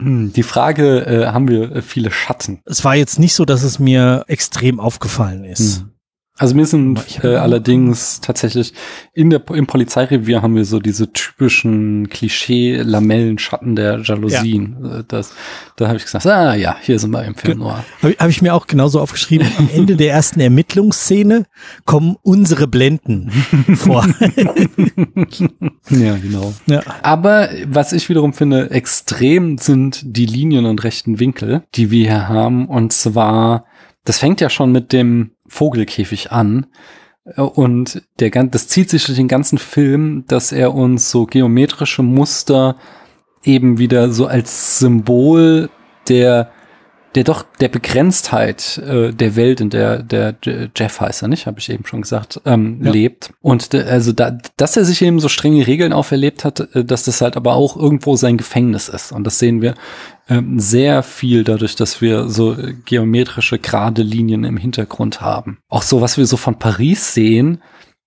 Hm, 0.00 0.32
Die 0.32 0.42
Frage, 0.42 1.06
äh, 1.06 1.26
haben 1.26 1.48
wir 1.48 1.70
äh, 1.76 1.82
viele 1.82 2.10
Schatten? 2.10 2.60
es 2.64 2.84
war 2.84 2.94
jetzt 2.96 3.18
nicht 3.18 3.34
so, 3.34 3.44
dass 3.44 3.62
es 3.62 3.78
mir 3.78 4.24
extrem 4.26 4.80
aufgefallen 4.80 5.44
ist. 5.44 5.80
Hm. 5.80 5.91
Also 6.38 6.54
mir 6.54 6.64
sind 6.64 7.22
äh, 7.22 7.36
allerdings 7.36 8.20
tatsächlich 8.22 8.72
in 9.12 9.28
der 9.28 9.42
im 9.50 9.66
Polizeirevier 9.66 10.40
haben 10.40 10.56
wir 10.56 10.64
so 10.64 10.80
diese 10.80 11.12
typischen 11.12 12.08
Klischee-Lamellenschatten 12.08 13.76
der 13.76 14.00
Jalousien. 14.00 14.82
Äh, 14.82 15.04
Das, 15.06 15.34
da 15.76 15.88
habe 15.88 15.98
ich 15.98 16.04
gesagt, 16.04 16.24
ah 16.26 16.54
ja, 16.54 16.76
hier 16.80 16.98
sind 16.98 17.10
wir 17.10 17.22
im 17.24 17.34
Film 17.34 17.58
Noir. 17.58 17.84
Habe 18.02 18.16
hab 18.18 18.30
ich 18.30 18.40
mir 18.40 18.54
auch 18.54 18.66
genauso 18.66 18.98
aufgeschrieben. 19.00 19.46
Am 19.58 19.68
Ende 19.74 19.96
der 19.96 20.10
ersten 20.10 20.40
Ermittlungsszene 20.40 21.44
kommen 21.84 22.16
unsere 22.22 22.66
Blenden 22.66 23.30
vor. 23.74 24.06
Ja, 25.90 26.16
genau. 26.16 26.54
ja. 26.66 26.82
Aber 27.02 27.50
was 27.66 27.92
ich 27.92 28.08
wiederum 28.08 28.32
finde, 28.32 28.70
extrem 28.70 29.58
sind 29.58 30.00
die 30.04 30.26
Linien 30.26 30.64
und 30.64 30.82
rechten 30.82 31.20
Winkel, 31.20 31.64
die 31.74 31.90
wir 31.90 32.06
hier 32.06 32.28
haben. 32.28 32.66
Und 32.66 32.94
zwar, 32.94 33.66
das 34.04 34.18
fängt 34.18 34.40
ja 34.40 34.48
schon 34.48 34.72
mit 34.72 34.94
dem 34.94 35.32
Vogelkäfig 35.52 36.32
an. 36.32 36.66
Und 37.36 38.02
der, 38.18 38.30
das 38.30 38.68
zieht 38.68 38.90
sich 38.90 39.04
durch 39.04 39.18
den 39.18 39.28
ganzen 39.28 39.58
Film, 39.58 40.24
dass 40.26 40.50
er 40.50 40.74
uns 40.74 41.10
so 41.10 41.26
geometrische 41.26 42.02
Muster 42.02 42.76
eben 43.44 43.78
wieder 43.78 44.10
so 44.10 44.26
als 44.26 44.78
Symbol 44.78 45.68
der 46.08 46.50
der 47.14 47.24
doch 47.24 47.44
der 47.60 47.68
Begrenztheit 47.68 48.78
äh, 48.78 49.12
der 49.12 49.36
Welt, 49.36 49.60
in 49.60 49.70
der 49.70 50.02
der 50.02 50.34
Jeff 50.74 51.00
heißt 51.00 51.22
er 51.22 51.28
nicht, 51.28 51.46
habe 51.46 51.58
ich 51.60 51.68
eben 51.68 51.84
schon 51.86 52.02
gesagt, 52.02 52.40
ähm, 52.46 52.80
Ja. 52.82 52.90
lebt. 52.90 53.32
Und 53.40 53.72
de, 53.72 53.84
also 53.84 54.12
da, 54.12 54.36
dass 54.56 54.76
er 54.76 54.84
sich 54.84 55.02
eben 55.02 55.20
so 55.20 55.28
strenge 55.28 55.66
Regeln 55.66 55.92
auferlebt 55.92 56.44
hat, 56.44 56.60
äh, 56.74 56.84
dass 56.84 57.04
das 57.04 57.20
halt 57.20 57.36
aber 57.36 57.54
auch 57.54 57.76
irgendwo 57.76 58.16
sein 58.16 58.36
Gefängnis 58.36 58.88
ist. 58.88 59.12
Und 59.12 59.24
das 59.24 59.38
sehen 59.38 59.60
wir 59.62 59.74
ähm, 60.28 60.58
sehr 60.58 61.02
viel 61.02 61.44
dadurch, 61.44 61.76
dass 61.76 62.00
wir 62.00 62.28
so 62.28 62.54
äh, 62.54 62.74
geometrische 62.84 63.58
gerade 63.58 64.02
Linien 64.02 64.44
im 64.44 64.56
Hintergrund 64.56 65.20
haben. 65.20 65.58
Auch 65.68 65.82
so, 65.82 66.00
was 66.00 66.16
wir 66.16 66.26
so 66.26 66.36
von 66.36 66.58
Paris 66.58 67.12
sehen, 67.14 67.60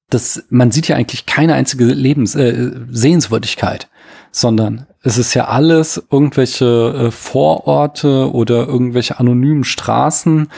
das, 0.09 0.43
man 0.49 0.71
sieht 0.71 0.87
ja 0.87 0.95
eigentlich 0.95 1.25
keine 1.25 1.55
einzige 1.55 1.85
Lebens 1.85 2.35
äh, 2.35 2.71
Sehenswürdigkeit, 2.89 3.87
sondern 4.35 4.85
es 5.01 5.17
ist 5.17 5.33
ja 5.33 5.45
alles 5.45 6.03
irgendwelche 6.11 7.05
äh, 7.07 7.11
Vororte 7.11 8.33
oder 8.33 8.67
irgendwelche 8.67 9.17
anonymen 9.17 9.63
Straßen, 9.63 10.49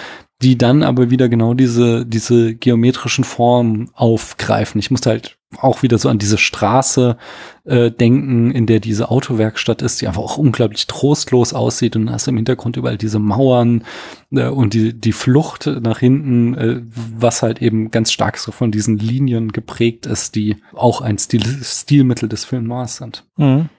die 0.41 0.57
dann 0.57 0.82
aber 0.82 1.11
wieder 1.11 1.30
genau 1.30 1.53
diese 1.53 2.03
diese 2.03 2.55
geometrischen 2.55 3.23
Formen 3.23 3.91
aufgreifen. 3.93 4.80
Ich 4.80 4.89
musste 4.89 5.11
halt 5.11 5.36
auch 5.59 5.81
wieder 5.81 5.97
so 5.97 6.09
an 6.09 6.17
diese 6.17 6.37
Straße 6.37 7.17
äh, 7.63 7.89
denken, 7.89 8.51
in 8.51 8.65
der 8.65 8.79
diese 8.79 9.09
Autowerkstatt 9.09 9.81
ist, 9.81 10.01
die 10.01 10.07
einfach 10.07 10.21
auch 10.21 10.37
unglaublich 10.37 10.87
trostlos 10.87 11.53
aussieht 11.53 11.95
und 11.95 12.11
hast 12.11 12.27
im 12.27 12.35
Hintergrund 12.35 12.75
überall 12.75 12.97
diese 12.97 13.19
Mauern 13.19 13.85
äh, 14.31 14.47
und 14.47 14.73
die 14.73 14.93
die 14.93 15.13
Flucht 15.13 15.67
nach 15.67 15.99
hinten, 15.99 16.53
äh, 16.55 16.81
was 16.83 17.43
halt 17.43 17.61
eben 17.61 17.91
ganz 17.91 18.11
stark 18.11 18.37
so 18.37 18.51
von 18.51 18.71
diesen 18.71 18.97
Linien 18.97 19.51
geprägt 19.51 20.05
ist, 20.05 20.35
die 20.35 20.57
auch 20.73 21.01
ein 21.01 21.17
Stil 21.17 21.43
Stilmittel 21.63 22.27
des 22.27 22.43
Film 22.43 22.65
Noirs 22.65 22.97
sind. 22.97 23.25
Mhm. 23.37 23.69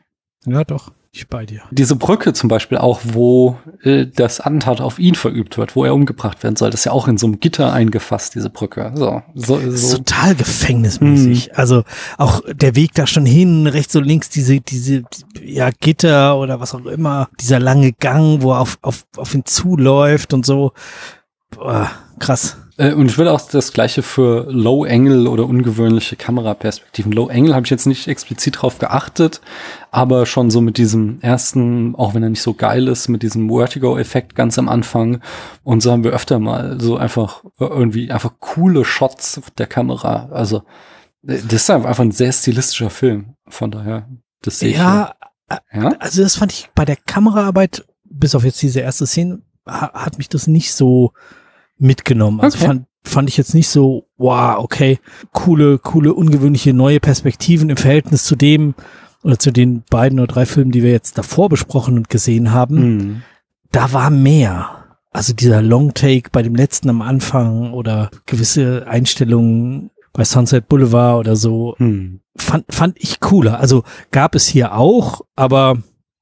Ja, 0.46 0.64
doch. 0.64 0.92
Ich 1.10 1.26
bei 1.28 1.46
dir. 1.46 1.62
Diese 1.70 1.96
Brücke 1.96 2.34
zum 2.34 2.48
Beispiel 2.48 2.76
auch, 2.76 3.00
wo 3.02 3.58
äh, 3.82 4.06
das 4.06 4.40
Attentat 4.40 4.82
auf 4.82 4.98
ihn 4.98 5.14
verübt 5.14 5.56
wird, 5.56 5.74
wo 5.74 5.84
er 5.84 5.94
umgebracht 5.94 6.42
werden 6.42 6.56
soll, 6.56 6.70
das 6.70 6.80
ist 6.80 6.84
ja 6.84 6.92
auch 6.92 7.08
in 7.08 7.16
so 7.16 7.26
einem 7.26 7.40
Gitter 7.40 7.72
eingefasst, 7.72 8.34
diese 8.34 8.50
Brücke. 8.50 8.92
So, 8.94 9.22
so, 9.34 9.58
so. 9.70 9.96
total 9.96 10.34
gefängnismäßig. 10.34 11.56
Also 11.56 11.84
auch 12.18 12.42
der 12.52 12.76
Weg 12.76 12.92
da 12.94 13.06
schon 13.06 13.24
hin, 13.24 13.66
rechts 13.66 13.96
und 13.96 14.04
links 14.04 14.28
diese, 14.28 14.60
diese, 14.60 15.04
ja, 15.42 15.70
Gitter 15.70 16.38
oder 16.38 16.60
was 16.60 16.74
auch 16.74 16.84
immer, 16.84 17.28
dieser 17.40 17.58
lange 17.58 17.92
Gang, 17.92 18.42
wo 18.42 18.52
er 18.52 18.60
auf, 18.60 18.78
auf, 18.82 19.06
auf 19.16 19.34
ihn 19.34 19.46
zuläuft 19.46 20.34
und 20.34 20.44
so. 20.44 20.72
Boah, 21.50 21.90
krass. 22.18 22.58
Äh, 22.78 22.92
und 22.94 23.10
ich 23.10 23.18
will 23.18 23.28
auch 23.28 23.40
das 23.40 23.72
gleiche 23.72 24.02
für 24.02 24.46
Low 24.50 24.84
Angle 24.84 25.28
oder 25.28 25.44
ungewöhnliche 25.44 26.16
Kameraperspektiven. 26.16 27.12
Low 27.12 27.28
Angle 27.28 27.54
habe 27.54 27.66
ich 27.66 27.70
jetzt 27.70 27.86
nicht 27.86 28.08
explizit 28.08 28.62
drauf 28.62 28.78
geachtet, 28.78 29.40
aber 29.90 30.24
schon 30.24 30.50
so 30.50 30.60
mit 30.60 30.78
diesem 30.78 31.20
ersten, 31.20 31.94
auch 31.96 32.14
wenn 32.14 32.22
er 32.22 32.30
nicht 32.30 32.42
so 32.42 32.54
geil 32.54 32.88
ist, 32.88 33.08
mit 33.08 33.22
diesem 33.22 33.50
Vertigo-Effekt 33.50 34.34
ganz 34.34 34.58
am 34.58 34.68
Anfang. 34.68 35.20
Und 35.64 35.82
so 35.82 35.90
haben 35.90 36.04
wir 36.04 36.12
öfter 36.12 36.38
mal 36.38 36.80
so 36.80 36.96
einfach 36.96 37.44
äh, 37.58 37.64
irgendwie 37.64 38.10
einfach 38.10 38.34
coole 38.38 38.84
Shots 38.84 39.40
der 39.58 39.66
Kamera. 39.66 40.28
Also 40.30 40.58
äh, 41.26 41.38
das 41.42 41.62
ist 41.62 41.70
einfach 41.70 41.98
ein 41.98 42.12
sehr 42.12 42.32
stilistischer 42.32 42.90
Film. 42.90 43.34
Von 43.48 43.72
daher, 43.72 44.08
das 44.40 44.60
sehe 44.60 44.70
ich. 44.70 44.76
Ja, 44.76 45.14
ja. 45.72 45.88
also 45.98 46.22
das 46.22 46.36
fand 46.36 46.52
ich 46.52 46.70
bei 46.76 46.84
der 46.84 46.96
Kameraarbeit, 46.96 47.84
bis 48.04 48.36
auf 48.36 48.44
jetzt 48.44 48.62
diese 48.62 48.80
erste 48.80 49.06
Szene, 49.06 49.42
ha, 49.66 49.92
hat 49.94 50.18
mich 50.18 50.28
das 50.28 50.46
nicht 50.46 50.74
so 50.74 51.12
mitgenommen. 51.78 52.40
Also 52.40 52.58
Okay. 52.58 52.66
fand, 52.66 52.86
fand 53.04 53.28
ich 53.28 53.36
jetzt 53.36 53.54
nicht 53.54 53.68
so, 53.68 54.06
wow, 54.16 54.58
okay, 54.58 54.98
coole, 55.32 55.78
coole, 55.78 56.12
ungewöhnliche 56.14 56.72
neue 56.74 57.00
Perspektiven 57.00 57.70
im 57.70 57.76
Verhältnis 57.76 58.24
zu 58.24 58.36
dem 58.36 58.74
oder 59.22 59.38
zu 59.38 59.50
den 59.50 59.82
beiden 59.90 60.18
oder 60.20 60.32
drei 60.32 60.46
Filmen, 60.46 60.70
die 60.72 60.82
wir 60.82 60.90
jetzt 60.92 61.18
davor 61.18 61.48
besprochen 61.48 61.96
und 61.96 62.08
gesehen 62.08 62.52
haben. 62.52 62.76
Hm. 62.78 63.22
Da 63.72 63.92
war 63.92 64.10
mehr. 64.10 64.70
Also 65.10 65.32
dieser 65.32 65.62
Long 65.62 65.94
Take 65.94 66.30
bei 66.30 66.42
dem 66.42 66.54
letzten 66.54 66.90
am 66.90 67.02
Anfang 67.02 67.72
oder 67.72 68.10
gewisse 68.26 68.86
Einstellungen 68.86 69.90
bei 70.12 70.24
Sunset 70.24 70.68
Boulevard 70.68 71.18
oder 71.20 71.36
so, 71.36 71.74
Hm. 71.78 72.20
fand, 72.36 72.64
fand 72.72 72.96
ich 72.98 73.20
cooler. 73.20 73.58
Also 73.60 73.84
gab 74.10 74.34
es 74.34 74.46
hier 74.46 74.74
auch, 74.74 75.22
aber 75.36 75.78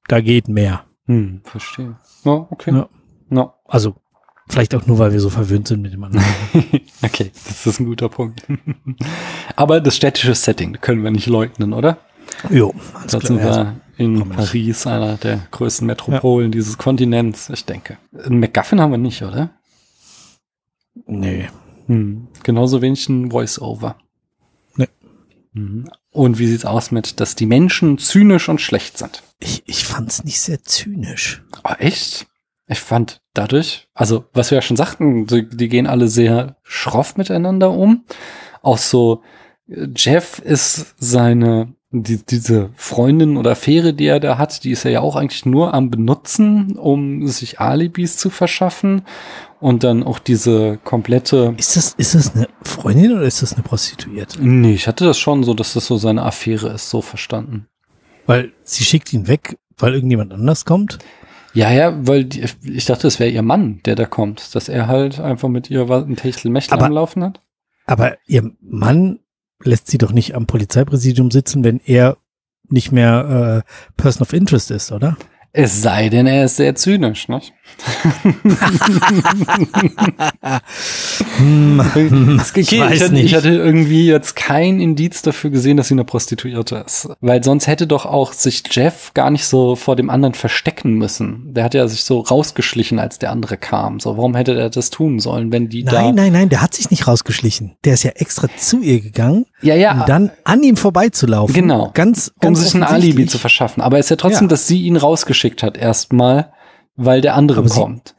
da 0.09 0.21
geht 0.21 0.49
mehr. 0.49 0.85
Hm. 1.07 1.41
Verstehe. 1.45 1.97
Ja, 2.25 2.47
okay. 2.51 2.73
Ja. 2.75 2.89
Ja. 3.31 3.55
Also 3.67 3.95
vielleicht 4.49 4.75
auch 4.75 4.87
nur, 4.87 4.99
weil 4.99 5.13
wir 5.13 5.21
so 5.21 5.31
verwöhnt 5.31 5.69
sind 5.69 5.83
mit 5.83 5.93
dem 5.93 6.05
anderen. 6.05 6.25
okay, 7.03 7.31
das 7.47 7.67
ist 7.67 7.81
ein 7.81 7.87
guter 7.87 8.09
Punkt. 8.09 8.43
Aber 9.57 9.81
das 9.81 9.97
städtische 9.97 10.35
Setting 10.35 10.79
können 10.81 11.03
wir 11.03 11.11
nicht 11.11 11.27
leugnen, 11.27 11.73
oder? 11.73 11.99
jo, 12.51 12.75
Da 13.09 13.21
sind 13.21 13.39
wir 13.39 13.81
in 13.97 14.19
Komm. 14.19 14.31
Paris, 14.31 14.87
einer 14.87 15.17
der 15.17 15.47
größten 15.51 15.87
Metropolen 15.87 16.53
dieses 16.53 16.77
Kontinents, 16.77 17.49
ich 17.51 17.65
denke. 17.65 17.99
Einen 18.25 18.41
McGuffin 18.41 18.81
haben 18.81 18.91
wir 18.91 18.99
nicht, 18.99 19.23
oder? 19.23 19.51
Nee. 21.07 21.49
Hm. 21.87 22.29
Genauso 22.43 22.83
wenig 22.83 23.09
ein 23.09 23.31
Voice-Over. 23.31 23.97
Nee. 24.77 24.89
Mhm. 25.53 25.89
Und 26.11 26.39
wie 26.39 26.47
sieht's 26.47 26.65
aus 26.65 26.91
mit, 26.91 27.21
dass 27.21 27.37
die 27.37 27.47
Menschen 27.47 27.99
zynisch 27.99 28.49
und 28.49 28.61
schlecht 28.61 28.99
sind? 28.99 29.23
Ich, 29.39 29.63
ich 29.67 29.85
fand's 29.85 30.25
nicht 30.25 30.41
sehr 30.41 30.63
zynisch. 30.63 31.43
Oh, 31.65 31.75
echt? 31.79 32.27
Ich 32.67 32.81
fand 32.81 33.21
dadurch, 33.39 33.89
also 33.95 34.25
was 34.33 34.51
wir 34.51 34.57
ja 34.57 34.63
schon 34.63 34.77
sagten, 34.77 35.27
die, 35.27 35.49
die 35.49 35.69
gehen 35.69 35.87
alle 35.87 36.09
sehr 36.09 36.57
schroff 36.63 37.17
miteinander 37.17 37.71
um. 37.71 38.05
Auch 38.63 38.79
so, 38.79 39.23
Jeff 39.95 40.39
ist 40.39 40.95
seine, 40.99 41.75
die, 41.91 42.25
diese 42.25 42.71
Freundin 42.75 43.37
oder 43.37 43.53
Affäre, 43.53 43.95
die 43.95 44.07
er 44.07 44.21
da 44.21 44.39
hat, 44.39 44.65
die 44.65 44.71
ist 44.71 44.85
er 44.85 44.91
ja 44.91 45.01
auch 45.01 45.17
eigentlich 45.17 45.45
nur 45.47 45.75
am 45.75 45.91
benutzen, 45.91 46.77
um 46.77 47.27
sich 47.27 47.61
Alibis 47.61 48.17
zu 48.17 48.31
verschaffen. 48.31 49.03
Und 49.59 49.85
dann 49.85 50.03
auch 50.03 50.19
diese 50.19 50.79
komplette, 50.85 51.55
Ist 51.57 51.77
das, 51.77 51.95
ist 51.97 52.15
das 52.15 52.35
eine 52.35 52.47
Freundin 52.63 53.13
oder 53.13 53.23
ist 53.23 53.41
das 53.43 53.55
eine 53.55 53.63
Prostituierte? 53.63 54.39
nee, 54.41 54.75
ich 54.75 54.87
hatte 54.87 55.07
das 55.07 55.19
schon 55.19 55.45
so, 55.45 55.55
dass 55.55 55.73
das 55.73 55.87
so 55.87 55.97
seine 55.97 56.23
Affäre 56.25 56.69
ist, 56.69 56.91
so 56.91 57.01
verstanden. 57.01 57.67
Weil 58.27 58.53
sie 58.65 58.85
schickt 58.85 59.13
ihn 59.13 59.29
weg, 59.29 59.57
weil 59.79 59.95
irgendjemand 59.95 60.33
anders 60.35 60.67
kommt. 60.67 60.99
Ja, 61.57 61.71
ja, 61.73 62.07
weil 62.07 62.25
die, 62.25 62.45
ich 62.63 62.85
dachte, 62.85 63.07
es 63.09 63.19
wäre 63.19 63.31
ihr 63.31 63.43
Mann, 63.43 63.81
der 63.87 63.95
da 63.95 64.05
kommt, 64.05 64.55
dass 64.55 64.69
er 64.69 64.87
halt 64.89 65.19
einfach 65.21 65.49
mit 65.49 65.71
ihr 65.71 65.89
was- 65.89 66.05
ein 66.05 66.15
Techtelmechtel 66.17 66.75
am 66.79 66.93
Laufen 66.93 67.25
hat. 67.25 67.41
Aber 67.87 68.17
ihr 68.27 68.51
Mann 68.61 69.21
lässt 69.63 69.87
sie 69.89 69.99
doch 69.99 70.13
nicht 70.13 70.35
am 70.35 70.47
Polizeipräsidium 70.47 71.31
sitzen, 71.31 71.65
wenn 71.65 71.81
er 71.85 72.17
nicht 72.69 72.93
mehr 72.93 73.65
äh, 73.67 73.93
Person 73.97 74.23
of 74.23 74.33
Interest 74.33 74.71
ist, 74.71 74.93
oder? 74.93 75.17
Es 75.53 75.81
sei 75.81 76.09
denn, 76.11 76.27
er 76.27 76.45
ist 76.45 76.57
sehr 76.57 76.75
zynisch, 76.75 77.29
nicht? 77.29 77.55
Hm, 81.39 82.41
Okay, 82.49 82.61
ich 82.61 82.81
weiß 82.81 83.11
nicht. 83.11 83.25
ich 83.27 83.35
hatte 83.35 83.51
irgendwie 83.51 84.07
jetzt 84.07 84.37
kein 84.37 84.81
Indiz 84.81 85.23
dafür 85.23 85.51
gesehen, 85.51 85.77
dass 85.77 85.89
sie 85.89 85.95
eine 85.95 86.05
Prostituierte 86.05 86.83
ist. 86.87 87.09
Weil 87.21 87.43
sonst 87.45 87.67
hätte 87.67 87.87
doch 87.87 88.07
auch 88.07 88.33
sich 88.33 88.63
Jeff 88.71 89.13
gar 89.15 89.31
nicht 89.31 89.45
so 89.47 89.77
vor 89.77 89.97
dem 89.97 90.11
anderen 90.11 90.35
verstecken 90.35 90.95
müssen. 90.95 91.53
Der 91.55 91.65
hat 91.65 91.75
ja 91.75 91.87
sich 91.89 92.05
so 92.05 92.21
rausgeschlichen, 92.21 92.99
als 92.99 93.19
der 93.19 93.31
andere 93.31 93.57
kam. 93.57 94.01
So, 94.01 94.17
warum 94.17 94.35
hätte 94.35 94.55
er 94.59 94.71
das 94.71 94.91
tun 94.91 95.19
sollen, 95.21 95.53
wenn 95.53 95.69
die 95.69 95.85
da. 95.85 95.93
nein, 95.93 96.15
nein, 96.15 96.33
nein, 96.33 96.49
der 96.49 96.63
hat 96.63 96.75
sich 96.75 96.91
nicht 96.91 97.07
rausgeschlichen. 97.07 97.77
Der 97.85 97.95
ist 97.95 98.03
ja 98.05 98.13
extra 98.13 98.49
zu 98.57 98.81
ihr 98.81 99.01
gegangen, 99.01 99.47
Ja, 99.63 99.75
ja. 99.75 99.93
um 99.93 100.07
dann 100.07 100.31
an 100.45 100.63
ihm 100.63 100.77
vorbeizulaufen. 100.77 101.55
Genau. 101.55 101.91
Ganz, 101.95 102.29
um 102.37 102.41
ganz 102.41 102.61
sich 102.63 102.75
ein. 102.75 102.83
Alibi 102.83 103.27
zu 103.27 103.39
verschaffen. 103.39 103.83
Aber 103.83 103.99
es 103.99 104.07
ist 104.07 104.11
ja 104.11 104.17
trotzdem, 104.17 104.45
Ja. 104.47 104.51
dass 104.51 104.67
sie 104.67 104.83
ihn 104.83 104.97
rausgeschickt 104.97 105.63
hat 105.63 105.77
erstmal, 105.77 106.53
weil 106.97 107.21
der 107.21 107.35
andere 107.35 107.61
Aber 107.61 107.69
sie- 107.69 107.81
kommt. 107.81 108.15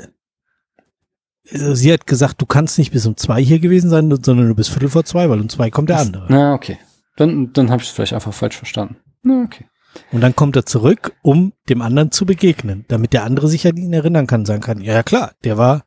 Also 1.51 1.75
Sie 1.75 1.93
hat 1.93 2.05
gesagt, 2.07 2.41
du 2.41 2.45
kannst 2.45 2.77
nicht 2.77 2.91
bis 2.91 3.05
um 3.05 3.15
zwei 3.15 3.41
hier 3.41 3.59
gewesen 3.59 3.89
sein, 3.89 4.09
sondern 4.21 4.49
du 4.49 4.55
bist 4.55 4.69
Viertel 4.69 4.89
vor 4.89 5.05
zwei, 5.05 5.29
weil 5.29 5.39
um 5.39 5.47
zwei 5.47 5.69
kommt 5.69 5.89
der 5.89 5.99
andere. 5.99 6.25
Na, 6.27 6.53
okay. 6.53 6.77
Dann, 7.15 7.53
dann 7.53 7.71
habe 7.71 7.81
ich 7.81 7.87
es 7.87 7.93
vielleicht 7.95 8.13
einfach 8.13 8.33
falsch 8.33 8.57
verstanden. 8.57 8.97
Na, 9.23 9.43
okay. 9.43 9.65
Und 10.11 10.21
dann 10.21 10.35
kommt 10.35 10.55
er 10.57 10.65
zurück, 10.65 11.13
um 11.21 11.53
dem 11.69 11.81
anderen 11.81 12.11
zu 12.11 12.25
begegnen, 12.25 12.85
damit 12.89 13.13
der 13.13 13.23
andere 13.23 13.47
sich 13.47 13.65
an 13.65 13.77
ihn 13.77 13.93
erinnern 13.93 14.27
kann, 14.27 14.45
sagen 14.45 14.61
kann, 14.61 14.81
ja, 14.81 14.93
ja 14.93 15.03
klar, 15.03 15.31
der 15.45 15.57
war, 15.57 15.85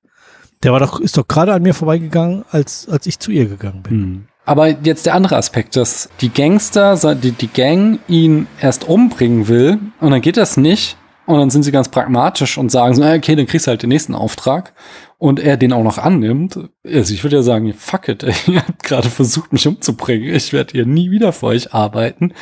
der 0.63 0.73
war 0.73 0.81
doch, 0.81 0.99
ist 0.99 1.17
doch 1.17 1.29
gerade 1.29 1.53
an 1.53 1.63
mir 1.63 1.75
vorbeigegangen, 1.75 2.45
als, 2.51 2.89
als 2.89 3.07
ich 3.07 3.19
zu 3.19 3.31
ihr 3.31 3.47
gegangen 3.47 3.83
bin. 3.83 3.93
Hm. 3.93 4.27
Aber 4.47 4.69
jetzt 4.69 5.07
der 5.07 5.15
andere 5.15 5.37
Aspekt, 5.37 5.77
dass 5.77 6.09
die 6.23 6.31
Gangster, 6.31 7.15
die, 7.15 7.33
die 7.33 7.49
Gang 7.49 8.01
ihn 8.09 8.49
erst 8.61 8.89
umbringen 8.89 9.47
will 9.47 9.79
und 10.01 10.11
dann 10.11 10.23
geht 10.23 10.39
das 10.39 10.57
nicht 10.57 10.97
und 11.31 11.39
dann 11.39 11.51
sind 11.51 11.63
sie 11.63 11.73
ganz 11.73 11.89
pragmatisch 11.89 12.59
und 12.59 12.71
sagen 12.71 12.95
so, 12.95 13.05
okay, 13.05 13.37
dann 13.37 13.47
kriegst 13.47 13.67
du 13.67 13.71
halt 13.71 13.83
den 13.83 13.89
nächsten 13.91 14.15
Auftrag 14.15 14.75
und 15.19 15.39
er 15.39 15.57
den 15.57 15.73
auch 15.73 15.83
noch 15.83 15.99
annimmt, 15.99 16.59
also 16.85 17.15
ich 17.15 17.23
würde 17.23 17.37
ja 17.37 17.43
sagen, 17.43 17.73
fuck 17.75 18.09
it, 18.09 18.23
ihr 18.47 18.67
habt 18.67 18.83
gerade 18.83 19.09
versucht, 19.09 19.53
mich 19.53 19.67
umzubringen, 19.67 20.35
ich 20.35 20.53
werde 20.53 20.73
hier 20.73 20.87
nie 20.87 21.11
wieder 21.11 21.33
für 21.33 21.47
euch 21.47 21.75
arbeiten, 21.75 22.33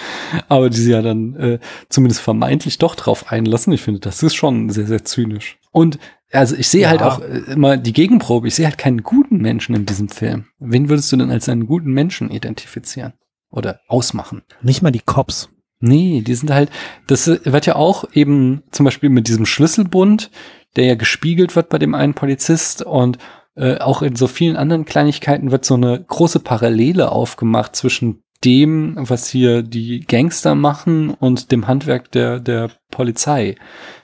aber 0.49 0.71
die 0.71 0.79
sie 0.79 0.93
ja 0.93 1.03
dann 1.03 1.37
äh, 1.37 1.59
zumindest 1.89 2.21
vermeintlich 2.21 2.79
doch 2.79 2.95
drauf 2.95 3.31
einlassen, 3.31 3.73
ich 3.73 3.83
finde, 3.83 4.01
das 4.01 4.23
ist 4.23 4.35
schon 4.35 4.71
sehr, 4.71 4.87
sehr 4.87 5.05
zynisch. 5.05 5.59
Und 5.71 5.99
also 6.33 6.57
ich 6.57 6.69
sehe 6.69 6.89
halt 6.89 7.01
ja. 7.01 7.17
halt 7.19 7.23
auch 7.23 7.49
immer 7.49 7.77
die 7.77 7.93
Gegenprobe, 7.93 8.49
ich 8.49 8.55
sehe 8.55 8.67
halt 8.67 8.79
keinen 8.79 9.03
guten 9.03 9.39
Menschen 9.39 9.75
in 9.75 9.87
diesem 9.87 10.09
Film. 10.09 10.47
Wen 10.59 10.89
würdest 10.89 11.11
du 11.13 11.17
denn 11.17 11.31
als 11.31 11.49
einen 11.49 11.67
guten 11.67 11.93
Menschen 11.93 12.31
identifizieren 12.31 13.15
oder 13.51 13.81
ausmachen? 13.89 14.43
Nicht 14.63 14.83
mal 14.83 14.91
die 14.91 15.01
Cops. 15.01 15.49
Nee, 15.81 16.23
die 16.23 16.35
sind 16.35 16.51
halt, 16.51 16.71
das 17.07 17.27
wird 17.27 17.67
ja 17.67 17.77
auch 17.77 18.05
eben 18.13 18.63
zum 18.73 18.85
Beispiel 18.85 19.11
mit 19.11 19.29
diesem 19.29 19.47
Schlüsselbund, 19.47 20.31
der 20.77 20.87
ja 20.87 20.95
gespiegelt 20.97 21.55
wird 21.55 21.69
bei 21.69 21.79
dem 21.79 21.95
einen 21.95 22.15
Polizist 22.15 22.83
und 22.83 23.19
äh, 23.55 23.79
auch 23.79 24.03
in 24.03 24.17
so 24.17 24.27
vielen 24.27 24.57
anderen 24.57 24.85
Kleinigkeiten 24.85 25.51
wird 25.51 25.65
so 25.65 25.75
eine 25.75 26.05
große 26.07 26.41
Parallele 26.41 27.11
aufgemacht 27.13 27.77
zwischen 27.77 28.23
dem, 28.45 28.95
was 28.97 29.29
hier 29.29 29.63
die 29.63 30.01
Gangster 30.01 30.55
machen 30.55 31.11
und 31.11 31.51
dem 31.51 31.67
Handwerk 31.67 32.13
der, 32.13 32.39
der 32.39 32.71
Polizei. 32.91 33.57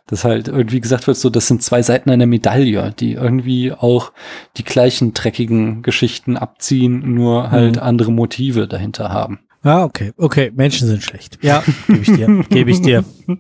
Das 0.07 0.25
halt 0.25 0.49
irgendwie 0.49 0.81
gesagt 0.81 1.07
wird, 1.07 1.17
so, 1.17 1.31
das 1.31 1.47
sind 1.47 1.63
zwei 1.63 1.83
Seiten 1.83 2.11
einer 2.11 2.27
Medaille, 2.27 2.93
die 2.99 3.13
irgendwie 3.13 3.73
auch 3.73 4.13
die 4.57 4.65
gleichen 4.65 5.15
dreckigen 5.15 5.83
Geschichten 5.83 6.37
abziehen, 6.37 7.15
nur 7.15 7.51
halt 7.51 7.77
mhm. 7.77 7.83
andere 7.83 8.13
Motive 8.13 8.67
dahinter 8.67 9.11
haben. 9.11 9.41
Ah, 9.65 9.85
okay. 9.85 10.13
Okay, 10.19 10.53
Menschen 10.55 10.87
sind 10.87 11.03
schlecht. 11.03 11.39
Ja, 11.41 11.65
gebe 11.87 12.03
ich 12.03 12.13
dir. 12.13 12.45
Gebe 12.51 12.71
ich 12.71 12.83
dir. 12.83 13.05
Geb 13.27 13.39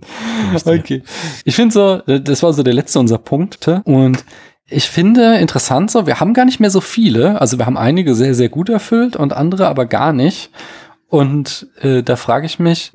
ich 0.54 0.62
dir. 0.62 0.72
Okay. 0.72 1.02
Ich 1.44 1.54
finde 1.54 1.72
so, 1.72 1.98
das 2.18 2.42
war 2.42 2.52
so 2.54 2.62
der 2.62 2.72
letzte 2.72 2.98
unserer 2.98 3.18
Punkte. 3.18 3.82
Und 3.84 4.24
ich 4.66 4.88
finde 4.88 5.36
interessant 5.36 5.90
so, 5.90 6.06
wir 6.06 6.20
haben 6.20 6.32
gar 6.32 6.46
nicht 6.46 6.60
mehr 6.60 6.70
so 6.70 6.80
viele. 6.80 7.40
Also 7.40 7.58
wir 7.58 7.66
haben 7.66 7.76
einige 7.76 8.14
sehr, 8.14 8.34
sehr 8.34 8.48
gut 8.48 8.70
erfüllt 8.70 9.16
und 9.16 9.34
andere 9.34 9.68
aber 9.68 9.84
gar 9.84 10.14
nicht. 10.14 10.50
Und 11.08 11.68
äh, 11.80 12.02
da 12.02 12.16
frage 12.16 12.46
ich 12.46 12.58
mich, 12.58 12.92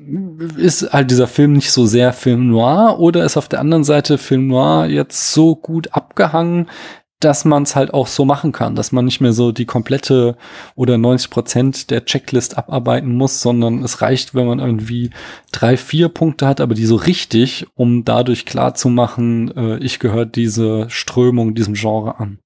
ist 0.56 0.92
halt 0.92 1.10
dieser 1.10 1.28
Film 1.28 1.52
nicht 1.54 1.70
so 1.72 1.86
sehr 1.86 2.12
Film 2.12 2.48
noir 2.48 2.98
oder 2.98 3.24
ist 3.24 3.36
auf 3.36 3.48
der 3.48 3.60
anderen 3.60 3.84
Seite 3.84 4.18
Film 4.18 4.48
noir 4.48 4.86
jetzt 4.86 5.32
so 5.32 5.54
gut 5.54 5.94
abgehangen, 5.94 6.68
dass 7.20 7.44
man 7.44 7.64
es 7.64 7.76
halt 7.76 7.92
auch 7.92 8.06
so 8.06 8.24
machen 8.24 8.52
kann, 8.52 8.74
dass 8.74 8.92
man 8.92 9.04
nicht 9.04 9.20
mehr 9.20 9.32
so 9.32 9.52
die 9.52 9.66
komplette 9.66 10.36
oder 10.74 10.98
90 10.98 11.30
Prozent 11.30 11.90
der 11.90 12.04
Checklist 12.04 12.56
abarbeiten 12.56 13.14
muss, 13.14 13.40
sondern 13.40 13.84
es 13.84 14.00
reicht, 14.00 14.34
wenn 14.34 14.46
man 14.46 14.58
irgendwie 14.58 15.10
drei, 15.52 15.76
vier 15.76 16.08
Punkte 16.08 16.46
hat, 16.46 16.60
aber 16.60 16.74
die 16.74 16.86
so 16.86 16.96
richtig, 16.96 17.66
um 17.74 18.04
dadurch 18.04 18.46
klar 18.46 18.74
zu 18.74 18.88
machen, 18.88 19.54
äh, 19.56 19.78
ich 19.78 19.98
gehöre 19.98 20.26
diese 20.26 20.88
Strömung, 20.88 21.54
diesem 21.54 21.74
Genre 21.74 22.18
an. 22.18 22.38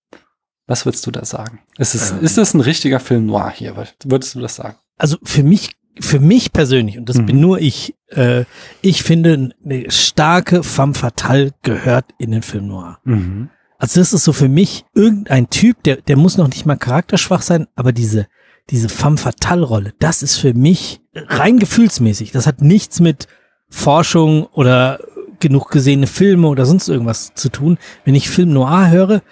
Was 0.67 0.87
würdest 0.87 1.07
du 1.07 1.11
da 1.11 1.25
sagen? 1.25 1.61
Ist 1.79 1.95
es, 1.95 2.11
ähm. 2.11 2.21
ist 2.23 2.39
es 2.39 2.55
ein 2.55 2.61
richtiger 2.61 2.99
Film 3.01 3.27
noir 3.27 3.53
hier? 3.55 3.77
Würdest 4.05 4.35
du 4.35 4.41
das 4.41 4.57
sagen? 4.57 4.77
Also 4.97 5.19
für 5.23 5.43
mich 5.43 5.77
für 6.01 6.19
mich 6.19 6.53
persönlich, 6.53 6.99
und 6.99 7.09
das 7.09 7.19
mhm. 7.19 7.27
bin 7.27 7.41
nur 7.41 7.61
ich, 7.61 7.95
äh, 8.09 8.45
ich 8.83 9.05
finde, 9.05 9.51
eine 9.65 9.91
starke 9.91 10.63
femme 10.63 10.95
fatale 10.95 11.53
gehört 11.63 12.07
in 12.19 12.33
den 12.33 12.43
Film 12.43 12.67
Noir. 12.67 12.99
Mhm. 13.05 13.51
Also 13.79 14.01
das 14.01 14.13
ist 14.13 14.25
so 14.25 14.33
für 14.33 14.49
mich 14.49 14.85
irgendein 14.95 15.51
Typ, 15.51 15.83
der, 15.83 15.97
der 15.97 16.17
muss 16.17 16.37
noch 16.37 16.49
nicht 16.49 16.67
mal 16.67 16.77
charakterschwach 16.77 17.43
sein, 17.43 17.67
aber 17.75 17.93
diese, 17.93 18.27
diese 18.71 18.89
femme 18.89 19.19
fatale 19.19 19.65
Rolle, 19.65 19.93
das 19.99 20.23
ist 20.23 20.37
für 20.37 20.55
mich 20.55 21.01
rein 21.15 21.59
gefühlsmäßig. 21.59 22.33
Das 22.33 22.47
hat 22.47 22.63
nichts 22.63 23.01
mit 23.01 23.27
Forschung 23.69 24.47
oder 24.47 25.01
genug 25.41 25.71
gesehene 25.71 26.07
Filme 26.07 26.49
oder 26.49 26.65
sonst 26.65 26.89
irgendwas 26.89 27.35
zu 27.35 27.51
tun. 27.51 27.79
Wenn 28.05 28.15
ich 28.15 28.31
Film 28.31 28.53
Noir 28.53 28.91
höre, 28.91 29.23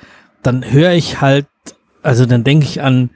dann 0.42 0.70
höre 0.70 0.92
ich 0.92 1.20
halt, 1.20 1.46
also 2.02 2.26
dann 2.26 2.44
denke 2.44 2.66
ich 2.66 2.82
an 2.82 3.10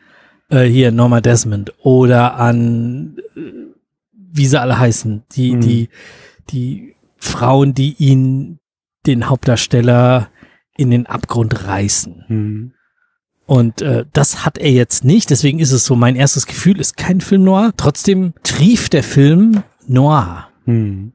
äh, 0.48 0.64
hier 0.64 0.92
Norma 0.92 1.20
Desmond 1.20 1.74
oder 1.82 2.36
an, 2.36 3.16
äh, 3.36 3.40
wie 4.12 4.46
sie 4.46 4.60
alle 4.60 4.78
heißen, 4.78 5.24
die, 5.32 5.56
mhm. 5.56 5.60
die, 5.60 5.88
die 6.50 6.94
Frauen, 7.18 7.74
die 7.74 7.96
ihn, 7.98 8.58
den 9.06 9.28
Hauptdarsteller 9.28 10.28
in 10.76 10.90
den 10.90 11.06
Abgrund 11.06 11.64
reißen. 11.64 12.24
Mhm. 12.28 12.72
Und 13.46 13.80
äh, 13.80 14.04
das 14.12 14.44
hat 14.44 14.58
er 14.58 14.72
jetzt 14.72 15.04
nicht. 15.04 15.30
Deswegen 15.30 15.60
ist 15.60 15.70
es 15.70 15.84
so, 15.84 15.94
mein 15.94 16.16
erstes 16.16 16.46
Gefühl 16.46 16.80
ist 16.80 16.96
kein 16.96 17.20
Film 17.20 17.44
noir. 17.44 17.72
Trotzdem 17.76 18.34
trieft 18.42 18.92
der 18.92 19.04
Film 19.04 19.62
noir. 19.86 20.48
Mhm. 20.64 21.12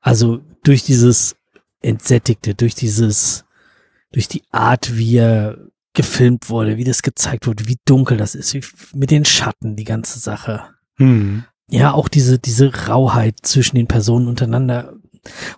Also 0.00 0.40
durch 0.62 0.82
dieses 0.82 1.36
Entsättigte, 1.80 2.54
durch 2.54 2.74
dieses, 2.74 3.44
durch 4.12 4.28
die 4.28 4.42
Art, 4.50 4.96
wie 4.96 5.16
er 5.16 5.58
gefilmt 5.94 6.50
wurde, 6.50 6.76
wie 6.76 6.84
das 6.84 7.02
gezeigt 7.02 7.46
wurde, 7.46 7.66
wie 7.66 7.78
dunkel 7.84 8.16
das 8.16 8.34
ist, 8.34 8.54
wie 8.54 8.64
mit 8.94 9.10
den 9.10 9.24
Schatten, 9.24 9.76
die 9.76 9.84
ganze 9.84 10.18
Sache. 10.18 10.64
Mhm. 10.98 11.44
Ja, 11.68 11.92
auch 11.92 12.08
diese, 12.08 12.38
diese 12.38 12.86
Rauheit 12.86 13.36
zwischen 13.42 13.76
den 13.76 13.88
Personen 13.88 14.28
untereinander. 14.28 14.94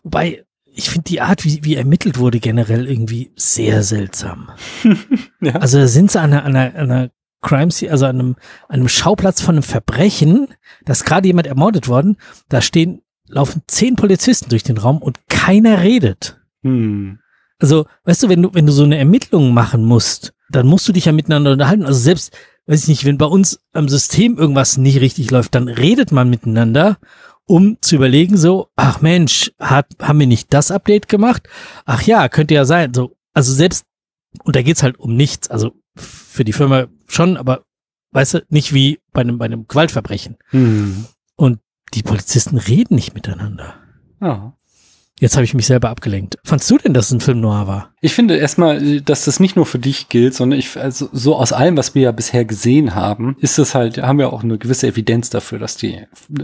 Wobei, 0.03 0.44
ich 0.75 0.91
finde 0.91 1.05
die 1.05 1.21
Art, 1.21 1.45
wie, 1.45 1.65
wie 1.65 1.77
ermittelt 1.77 2.19
wurde, 2.19 2.41
generell 2.41 2.89
irgendwie 2.89 3.33
sehr 3.37 3.83
seltsam. 3.83 4.51
ja. 5.41 5.55
Also 5.57 5.79
da 5.79 5.87
sind 5.87 6.11
sie 6.11 6.21
an 6.21 6.33
einer, 6.33 6.45
an 6.45 6.57
einer, 6.57 6.75
an 6.75 6.91
einer 6.91 7.11
Crime 7.41 7.71
Scene, 7.71 7.93
also 7.93 8.07
an 8.07 8.19
einem, 8.19 8.37
an 8.69 8.81
einem 8.81 8.89
Schauplatz 8.89 9.41
von 9.41 9.55
einem 9.55 9.63
Verbrechen, 9.63 10.49
da 10.85 10.93
ist 10.93 11.05
gerade 11.05 11.27
jemand 11.27 11.47
ermordet 11.47 11.89
worden, 11.89 12.17
da 12.49 12.61
stehen, 12.61 13.03
laufen 13.29 13.63
zehn 13.67 13.97
Polizisten 13.97 14.49
durch 14.49 14.63
den 14.63 14.79
Raum 14.79 14.99
und 14.99 15.29
keiner 15.29 15.83
redet. 15.83 16.41
Hm. 16.63 17.21
Also, 17.61 17.87
weißt 18.05 18.25
du, 18.25 18.29
wenn 18.29 18.43
du, 18.43 18.55
wenn 18.55 18.67
du 18.67 18.73
so 18.73 18.85
eine 18.85 18.99
Ermittlung 18.99 19.55
machen 19.55 19.85
musst, 19.85 20.35
dann 20.51 20.67
musst 20.67 20.89
du 20.89 20.93
dich 20.93 21.05
ja 21.05 21.13
miteinander 21.13 21.53
unterhalten. 21.53 21.87
Also 21.87 22.01
selbst, 22.01 22.37
weiß 22.67 22.83
ich 22.83 22.89
nicht, 22.89 23.05
wenn 23.05 23.19
bei 23.19 23.27
uns 23.27 23.61
am 23.73 23.89
System 23.89 24.37
irgendwas 24.37 24.77
nicht 24.77 25.01
richtig 25.01 25.31
läuft, 25.31 25.55
dann 25.55 25.69
redet 25.69 26.13
man 26.13 26.29
miteinander 26.29 26.99
um 27.47 27.77
zu 27.81 27.97
überlegen, 27.97 28.37
so, 28.37 28.69
ach 28.77 29.01
Mensch, 29.01 29.53
hat, 29.59 29.87
haben 30.01 30.21
wir 30.21 30.27
nicht 30.27 30.53
das 30.53 30.71
Update 30.71 31.09
gemacht? 31.09 31.49
Ach 31.85 32.03
ja, 32.03 32.29
könnte 32.29 32.55
ja 32.55 32.65
sein. 32.65 32.95
So, 32.95 33.17
also 33.33 33.53
selbst, 33.53 33.85
und 34.43 34.57
da 34.57 34.63
geht's 34.63 34.83
halt 34.83 34.99
um 34.99 35.15
nichts, 35.15 35.49
also 35.49 35.73
für 35.97 36.45
die 36.45 36.53
Firma 36.53 36.87
schon, 37.07 37.37
aber 37.37 37.65
weißt 38.13 38.35
du, 38.35 38.47
nicht 38.49 38.73
wie 38.73 39.01
bei 39.13 39.21
einem, 39.21 39.39
bei 39.39 39.45
einem 39.45 39.67
Gewaltverbrechen. 39.69 40.37
Mhm. 40.53 41.07
Und 41.37 41.61
die 41.95 42.03
Polizisten 42.03 42.57
reden 42.57 42.95
nicht 42.95 43.15
miteinander. 43.15 43.75
Ja. 44.21 44.57
Jetzt 45.25 45.37
habe 45.37 45.45
ich 45.47 45.55
mich 45.55 45.65
selber 45.65 45.89
abgelenkt. 45.89 46.37
Fandst 46.45 46.71
du 46.71 46.77
denn, 46.77 46.93
dass 46.93 47.07
es 47.07 47.13
ein 47.13 47.21
Film 47.23 47.41
noir 47.41 47.67
war? 47.67 47.95
Ich 48.03 48.13
finde 48.13 48.37
erstmal, 48.37 49.01
dass 49.01 49.25
das 49.25 49.41
nicht 49.41 49.57
nur 49.57 49.65
für 49.65 49.79
dich 49.79 50.11
gilt, 50.11 50.35
sondern 50.35 50.59
ich, 50.59 50.79
also 50.79 51.09
so 51.13 51.37
aus 51.37 51.55
allem, 51.55 51.79
was 51.79 51.95
wir 51.95 52.03
ja 52.03 52.13
bisher 52.13 52.45
gesehen 52.45 52.95
haben, 52.95 53.35
ist 53.41 53.59
es 53.59 53.75
halt, 53.75 53.97
haben 54.03 54.19
wir 54.19 54.35
auch 54.35 54.45
eine 54.45 54.59
gewisse 54.59 54.87
Evidenz 54.87 55.31
dafür, 55.31 55.59
dass 55.59 55.79
die 55.79 56.03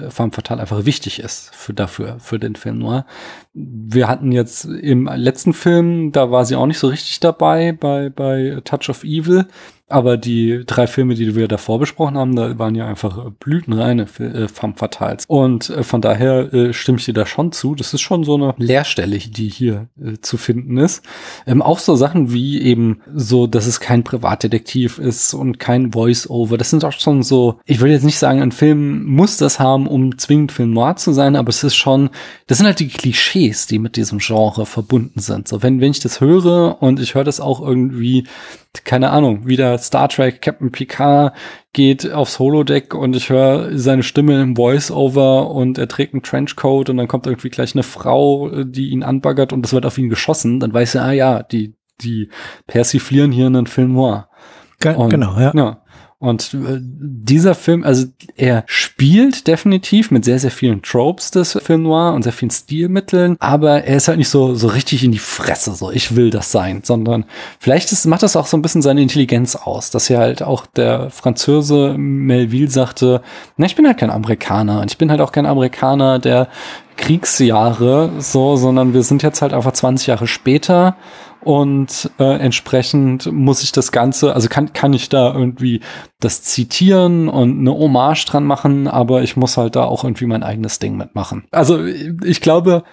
Femme 0.09 0.33
Fatale 0.33 0.63
einfach 0.63 0.87
wichtig 0.87 1.19
ist 1.19 1.55
für 1.55 1.75
dafür, 1.75 2.21
für 2.21 2.39
den 2.39 2.57
Film 2.57 2.79
noir. 2.79 3.05
Wir 3.53 4.09
hatten 4.09 4.33
jetzt 4.33 4.65
im 4.65 5.11
letzten 5.15 5.53
Film, 5.53 6.11
da 6.13 6.31
war 6.31 6.47
sie 6.47 6.57
auch 6.57 6.65
nicht 6.65 6.79
so 6.79 6.89
richtig 6.89 7.21
dabei, 7.21 7.73
bei, 7.73 8.09
bei 8.09 8.63
Touch 8.65 8.89
of 8.89 9.05
Evil 9.05 9.47
aber 9.91 10.17
die 10.17 10.63
drei 10.67 10.87
Filme, 10.87 11.15
die 11.15 11.35
wir 11.35 11.49
davor 11.49 11.79
besprochen 11.79 12.17
haben, 12.17 12.37
da 12.37 12.59
waren 12.59 12.75
ja 12.75 12.87
einfach 12.87 13.31
blütenreine 13.39 14.07
äh, 14.19 14.49
Femme 14.49 14.75
Fatales. 14.77 15.25
Und 15.27 15.71
äh, 15.71 15.83
von 15.83 16.01
daher 16.01 16.53
äh, 16.53 16.73
stimme 16.73 16.99
ich 16.99 17.05
dir 17.05 17.15
da 17.15 17.27
schon 17.27 17.53
zu. 17.53 17.75
Das 17.75 17.93
ist 17.93 18.01
schon 18.01 18.25
so 18.25 18.35
eine 18.35 18.55
Leerstelle, 18.57 19.19
die 19.19 19.49
hier 19.49 19.89
äh, 20.01 20.19
zu 20.21 20.37
finden 20.37 20.79
ist. 20.79 21.05
Ähm, 21.47 21.63
auch 21.63 21.79
so 21.79 21.97
Sachen 21.97 22.33
wie 22.33 22.61
eben 22.61 23.01
so, 23.15 23.47
dass 23.47 23.67
es 23.67 23.81
kein 23.81 24.05
Privatdetektiv 24.05 24.99
ist 24.99 25.35
und 25.35 25.59
kein 25.59 25.93
Voice-Over. 25.93 26.57
Das 26.57 26.71
sind 26.71 26.85
auch 26.85 26.93
schon 26.93 27.23
so, 27.23 27.61
ich 27.65 27.81
will 27.81 27.91
jetzt 27.91 28.05
nicht 28.05 28.19
sagen, 28.19 28.41
ein 28.43 28.53
Film 28.53 29.05
muss 29.07 29.37
das 29.37 29.59
haben, 29.59 29.87
um 29.87 30.19
zwingend 30.19 30.53
Film 30.53 30.73
noir 30.73 30.97
zu 30.97 31.13
sein, 31.13 31.37
aber 31.37 31.49
es 31.49 31.65
ist 31.65 31.77
schon, 31.77 32.11
das 32.47 32.59
sind 32.59 32.67
halt 32.67 32.81
die 32.81 32.89
Klischees, 32.89 33.67
die 33.67 33.79
mit 33.79 33.97
diesem 33.97 34.19
Genre 34.19 34.67
verbunden 34.67 35.21
sind. 35.21 35.49
So, 35.49 35.63
wenn, 35.63 35.81
wenn 35.81 35.91
ich 35.91 36.01
das 36.01 36.21
höre 36.21 36.81
und 36.81 37.01
ich 37.01 37.15
höre 37.15 37.25
das 37.25 37.41
auch 37.41 37.61
irgendwie 37.61 38.25
keine 38.85 39.11
Ahnung, 39.11 39.47
wieder 39.47 39.80
Star 39.81 40.09
Trek, 40.09 40.41
Captain 40.43 40.71
Picard 40.71 41.35
geht 41.73 42.11
aufs 42.11 42.39
Holodeck 42.39 42.95
und 42.95 43.15
ich 43.15 43.31
höre 43.31 43.77
seine 43.79 44.03
Stimme 44.03 44.41
im 44.43 44.57
Voice-Over 44.57 45.51
und 45.51 45.79
er 45.79 45.89
trägt 45.89 46.15
einen 46.15 46.23
Trenchcoat 46.23 46.91
und 46.91 46.97
dann 46.97 47.09
kommt 47.09 47.27
irgendwie 47.27 47.51
gleich 47.51 47.75
eine 47.75 47.83
Frau, 47.83 48.65
die 48.65 48.91
ihn 48.91 49.03
anbaggert 49.03 49.53
und 49.53 49.65
es 49.65 49.73
wird 49.73 49.87
auf 49.87 49.99
ihn 49.99 50.09
geschossen, 50.09 50.61
dann 50.61 50.73
weiß 50.73 50.97
er, 50.97 51.05
ah 51.05 51.13
ja, 51.13 51.43
die, 51.43 51.75
die 52.01 52.29
persiflieren 52.67 53.33
hier 53.33 53.47
einen 53.47 53.67
Film 53.67 53.93
noir. 53.93 54.29
Ge 54.81 54.95
und, 54.95 55.11
genau, 55.11 55.39
ja. 55.39 55.53
ja. 55.55 55.83
Und 56.21 56.53
äh, 56.53 56.79
dieser 56.83 57.55
Film, 57.55 57.83
also 57.83 58.05
er 58.37 58.65
spielt 58.67 59.47
definitiv 59.47 60.11
mit 60.11 60.27
sehr, 60.27 60.39
sehr 60.39 60.51
vielen 60.51 60.83
Tropes 60.83 61.31
des 61.31 61.59
Film 61.63 61.85
Noir 61.85 62.13
und 62.13 62.25
sehr 62.25 62.35
vielen 62.35 62.51
Stilmitteln, 62.51 63.37
aber 63.41 63.85
er 63.85 63.97
ist 63.97 64.07
halt 64.07 64.19
nicht 64.19 64.29
so, 64.29 64.55
so 64.55 64.69
richtig 64.69 65.03
in 65.03 65.13
die 65.13 65.19
Fresse, 65.19 65.75
so 65.75 65.91
ich 65.91 66.17
will 66.17 66.29
das 66.29 66.53
sein, 66.53 66.83
sondern 66.85 67.25
vielleicht 67.59 67.91
ist, 67.91 68.05
macht 68.05 68.23
das 68.23 68.37
auch 68.37 68.47
so 68.47 68.59
ein 68.59 68.61
bisschen 68.61 68.83
seine 68.83 69.01
Intelligenz 69.01 69.57
aus, 69.57 69.91
dass 69.91 70.09
hier 70.09 70.19
halt 70.19 70.43
auch 70.43 70.67
der 70.67 71.09
Franzose 71.09 71.95
Melville 71.97 72.69
sagte, 72.69 73.23
na, 73.57 73.65
ich 73.65 73.75
bin 73.75 73.87
halt 73.87 73.97
kein 73.97 74.11
Amerikaner 74.11 74.83
und 74.83 74.91
ich 74.91 74.99
bin 74.99 75.11
halt 75.11 75.23
auch 75.23 75.33
kein 75.33 75.47
Amerikaner, 75.47 76.19
der 76.19 76.49
Kriegsjahre 76.99 78.11
so, 78.19 78.57
sondern 78.57 78.93
wir 78.93 79.05
sind 79.05 79.23
jetzt 79.23 79.41
halt 79.41 79.55
einfach 79.55 79.73
20 79.73 80.07
Jahre 80.07 80.27
später 80.27 80.97
und 81.43 82.11
äh, 82.19 82.39
entsprechend 82.39 83.31
muss 83.33 83.63
ich 83.63 83.73
das 83.73 83.93
Ganze, 83.93 84.35
also 84.35 84.49
kann, 84.49 84.73
kann 84.73 84.93
ich 84.93 85.09
da 85.09 85.33
irgendwie 85.33 85.81
das 86.21 86.43
zitieren 86.43 87.29
und 87.29 87.61
eine 87.61 87.73
Hommage 87.73 88.27
dran 88.27 88.45
machen, 88.45 88.89
aber 88.89 89.23
ich 89.23 89.37
muss 89.37 89.57
halt 89.57 89.77
da 89.77 89.85
auch 89.85 90.05
irgendwie 90.05 90.27
mein 90.27 90.43
eigenes 90.43 90.79
Ding 90.79 90.97
mitmachen. 90.97 91.45
Also 91.51 91.85
ich 91.85 92.41
glaube, 92.41 92.85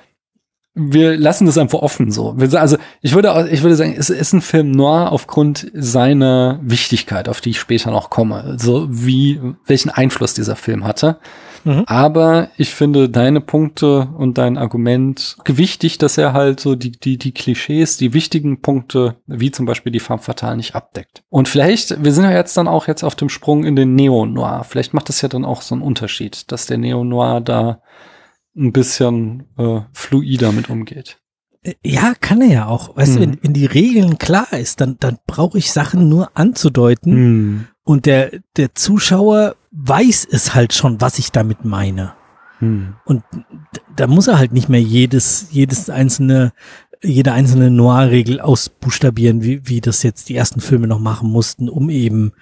wir 0.80 1.18
lassen 1.18 1.48
das 1.48 1.58
einfach 1.58 1.80
offen 1.80 2.12
so. 2.12 2.38
Also 2.54 2.78
ich 3.02 3.16
würde, 3.16 3.50
ich 3.52 3.64
würde 3.64 3.76
sagen, 3.76 3.96
es 3.98 4.12
ist 4.12 4.34
ein 4.34 4.42
Film 4.42 4.72
noir 4.72 5.12
aufgrund 5.12 5.72
seiner 5.74 6.60
Wichtigkeit, 6.62 7.28
auf 7.28 7.42
die 7.42 7.50
ich 7.50 7.60
später 7.60 7.90
noch 7.90 8.12
komme. 8.12 8.58
So 8.60 8.88
wie, 8.90 9.42
welchen 9.66 9.90
Einfluss 9.90 10.36
dieser 10.36 10.56
Film 10.56 10.86
hatte. 10.86 11.18
Mhm. 11.68 11.84
Aber 11.86 12.50
ich 12.58 12.74
finde 12.74 13.10
deine 13.10 13.42
Punkte 13.42 14.08
und 14.18 14.38
dein 14.38 14.58
Argument 14.58 15.36
gewichtig, 15.44 15.98
dass 15.98 16.18
er 16.18 16.32
halt 16.32 16.62
so 16.62 16.76
die, 16.76 16.92
die, 16.92 17.18
die 17.18 17.34
Klischees, 17.34 17.98
die 17.98 18.14
wichtigen 18.14 18.62
Punkte, 18.62 19.18
wie 19.28 19.52
zum 19.52 19.66
Beispiel 19.66 19.92
die 19.92 20.00
Femme 20.00 20.22
Fatale, 20.22 20.56
nicht 20.56 20.76
abdeckt. 20.76 21.24
Und 21.28 21.50
vielleicht, 21.50 22.02
wir 22.02 22.14
sind 22.14 22.24
ja 22.24 22.32
jetzt 22.32 22.56
dann 22.56 22.70
auch 22.70 22.88
jetzt 22.88 23.04
auf 23.04 23.16
dem 23.16 23.28
Sprung 23.28 23.66
in 23.66 23.76
den 23.76 23.96
Neo-Noir. 23.96 24.64
Vielleicht 24.64 24.94
macht 24.94 25.10
das 25.10 25.22
ja 25.22 25.28
dann 25.28 25.44
auch 25.44 25.62
so 25.62 25.76
einen 25.76 25.82
Unterschied, 25.82 26.50
dass 26.54 26.68
der 26.68 26.78
Neo-Noir 26.78 27.42
da 27.42 27.82
ein 28.56 28.72
bisschen 28.72 29.44
äh, 29.58 29.82
fluider 29.92 30.54
mit 30.54 30.70
umgeht. 30.70 31.20
Äh, 31.64 31.74
ja, 31.84 32.14
kann 32.20 32.42
er 32.42 32.48
ja 32.48 32.66
auch. 32.68 32.96
Weißt 32.96 33.16
hm. 33.16 33.16
du, 33.16 33.22
wenn, 33.22 33.30
mhm. 33.32 33.40
wenn 33.42 33.54
die 33.54 33.66
Regeln 33.66 34.18
klar 34.18 34.54
ist, 34.54 34.80
dann, 34.80 34.96
dann 35.02 35.18
brauche 35.28 35.58
ich 35.58 35.74
Sachen 35.74 36.08
nur 36.08 36.32
anzudeuten 36.34 37.12
hm. 37.12 37.68
Und 37.88 38.06
der, 38.06 38.32
der 38.58 38.76
Zuschauer 38.76 39.56
weiß 39.72 40.28
es 40.30 40.54
halt 40.54 40.74
schon, 40.74 41.00
was 41.00 41.20
ich 41.20 41.32
damit 41.32 41.64
meine. 41.64 42.12
Hm. 42.60 42.96
Und 43.06 43.24
da 43.96 44.08
muss 44.08 44.28
er 44.28 44.38
halt 44.38 44.52
nicht 44.52 44.68
mehr 44.68 44.82
jedes, 44.82 45.48
jedes 45.52 45.90
einzelne, 45.90 46.52
jede 47.02 47.32
einzelne 47.32 47.72
Noir-Regel 47.72 48.42
ausbuchstabieren, 48.42 49.42
wie, 49.42 49.70
wie 49.70 49.80
das 49.80 50.04
jetzt 50.04 50.28
die 50.28 50.36
ersten 50.36 50.60
Filme 50.60 50.86
noch 50.88 51.00
machen 51.00 51.30
mussten, 51.30 51.70
um 51.70 51.90
eben 51.90 52.34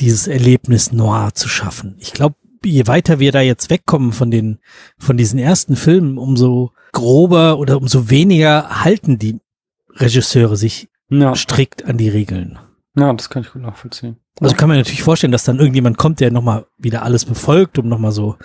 dieses 0.00 0.26
Erlebnis 0.26 0.92
Noir 0.92 1.30
zu 1.32 1.48
schaffen. 1.48 1.96
Ich 1.98 2.12
glaube, 2.12 2.36
je 2.62 2.86
weiter 2.86 3.20
wir 3.20 3.32
da 3.32 3.40
jetzt 3.40 3.70
wegkommen 3.70 4.12
von 4.12 4.30
den, 4.30 4.58
von 4.98 5.16
diesen 5.16 5.38
ersten 5.38 5.76
Filmen, 5.76 6.18
umso 6.18 6.72
grober 6.92 7.58
oder 7.58 7.78
umso 7.78 8.10
weniger 8.10 8.84
halten 8.84 9.18
die 9.18 9.40
Regisseure 9.94 10.58
sich 10.58 10.90
ja. 11.08 11.34
strikt 11.34 11.86
an 11.86 11.96
die 11.96 12.10
Regeln. 12.10 12.58
Ja, 12.98 13.14
das 13.14 13.30
kann 13.30 13.42
ich 13.42 13.52
gut 13.52 13.62
nachvollziehen. 13.62 14.18
Also 14.40 14.54
kann 14.54 14.68
man 14.68 14.78
natürlich 14.78 15.02
vorstellen, 15.02 15.32
dass 15.32 15.44
dann 15.44 15.58
irgendjemand 15.58 15.98
kommt, 15.98 16.20
der 16.20 16.30
nochmal 16.30 16.66
wieder 16.76 17.02
alles 17.02 17.24
befolgt, 17.24 17.78
um 17.78 17.88
nochmal 17.88 18.12
so, 18.12 18.36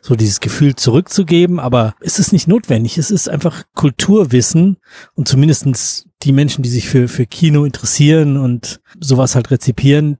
so 0.00 0.14
dieses 0.14 0.40
Gefühl 0.40 0.76
zurückzugeben. 0.76 1.60
Aber 1.60 1.94
es 2.00 2.18
ist 2.18 2.32
nicht 2.32 2.48
notwendig. 2.48 2.96
Es 2.98 3.10
ist 3.10 3.28
einfach 3.28 3.64
Kulturwissen 3.74 4.78
und 5.14 5.28
zumindestens 5.28 6.08
die 6.22 6.32
Menschen, 6.32 6.62
die 6.62 6.70
sich 6.70 6.88
für, 6.88 7.08
für 7.08 7.26
Kino 7.26 7.64
interessieren 7.64 8.36
und 8.36 8.80
sowas 8.98 9.34
halt 9.34 9.50
rezipieren, 9.50 10.18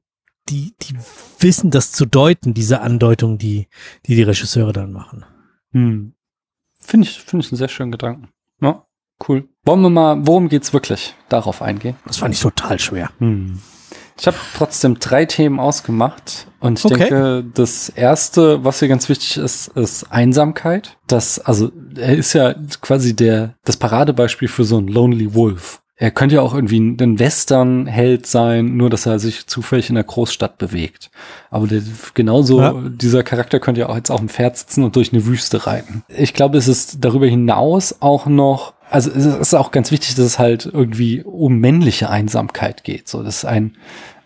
die, 0.48 0.74
die 0.82 0.96
wissen 1.38 1.70
das 1.70 1.92
zu 1.92 2.04
deuten, 2.04 2.52
diese 2.52 2.80
Andeutung, 2.80 3.38
die, 3.38 3.68
die 4.06 4.16
die 4.16 4.22
Regisseure 4.22 4.72
dann 4.72 4.92
machen. 4.92 5.24
Hm. 5.72 6.14
Finde 6.80 7.06
ich, 7.06 7.20
finde 7.20 7.46
ich 7.46 7.52
einen 7.52 7.58
sehr 7.58 7.68
schönen 7.68 7.92
Gedanken. 7.92 8.28
Ja, 8.60 8.86
cool. 9.28 9.48
Wollen 9.64 9.82
wir 9.82 9.90
mal, 9.90 10.26
worum 10.26 10.48
geht's 10.48 10.72
wirklich, 10.72 11.14
darauf 11.28 11.62
eingehen? 11.62 11.96
Das 12.06 12.18
fand 12.18 12.34
ich 12.34 12.40
total 12.40 12.78
schwer. 12.80 13.10
Hm. 13.18 13.60
Ich 14.18 14.26
habe 14.26 14.36
trotzdem 14.56 14.98
drei 14.98 15.24
Themen 15.24 15.58
ausgemacht 15.58 16.46
und 16.60 16.78
ich 16.78 16.84
okay. 16.84 16.98
denke, 16.98 17.44
das 17.54 17.88
erste, 17.88 18.64
was 18.64 18.78
hier 18.78 18.88
ganz 18.88 19.08
wichtig 19.08 19.36
ist, 19.36 19.68
ist 19.68 20.12
Einsamkeit. 20.12 20.96
Das, 21.06 21.38
also 21.38 21.70
er 21.96 22.16
ist 22.16 22.32
ja 22.32 22.54
quasi 22.80 23.16
der 23.16 23.54
das 23.64 23.76
Paradebeispiel 23.76 24.48
für 24.48 24.64
so 24.64 24.78
einen 24.78 24.88
Lonely 24.88 25.34
Wolf. 25.34 25.82
Er 26.02 26.10
könnte 26.10 26.34
ja 26.34 26.40
auch 26.40 26.52
irgendwie 26.52 26.80
ein 26.80 27.18
Western-Held 27.20 28.26
sein, 28.26 28.76
nur 28.76 28.90
dass 28.90 29.06
er 29.06 29.20
sich 29.20 29.46
zufällig 29.46 29.88
in 29.88 29.94
der 29.94 30.02
Großstadt 30.02 30.58
bewegt. 30.58 31.12
Aber 31.48 31.68
der, 31.68 31.80
genauso, 32.14 32.60
ja. 32.60 32.74
dieser 32.88 33.22
Charakter 33.22 33.60
könnte 33.60 33.82
ja 33.82 33.88
auch 33.88 33.94
jetzt 33.94 34.10
auf 34.10 34.18
dem 34.18 34.28
Pferd 34.28 34.56
sitzen 34.56 34.82
und 34.82 34.96
durch 34.96 35.12
eine 35.12 35.26
Wüste 35.26 35.64
reiten. 35.64 36.02
Ich 36.08 36.34
glaube, 36.34 36.58
es 36.58 36.66
ist 36.66 37.04
darüber 37.04 37.26
hinaus 37.26 37.96
auch 38.00 38.26
noch 38.26 38.72
also 38.92 39.10
es 39.10 39.24
ist 39.24 39.54
auch 39.54 39.70
ganz 39.70 39.90
wichtig, 39.90 40.14
dass 40.14 40.26
es 40.26 40.38
halt 40.38 40.68
irgendwie 40.70 41.22
um 41.22 41.58
männliche 41.58 42.10
Einsamkeit 42.10 42.84
geht. 42.84 43.08
So, 43.08 43.22
dass 43.22 43.44
ein, 43.44 43.76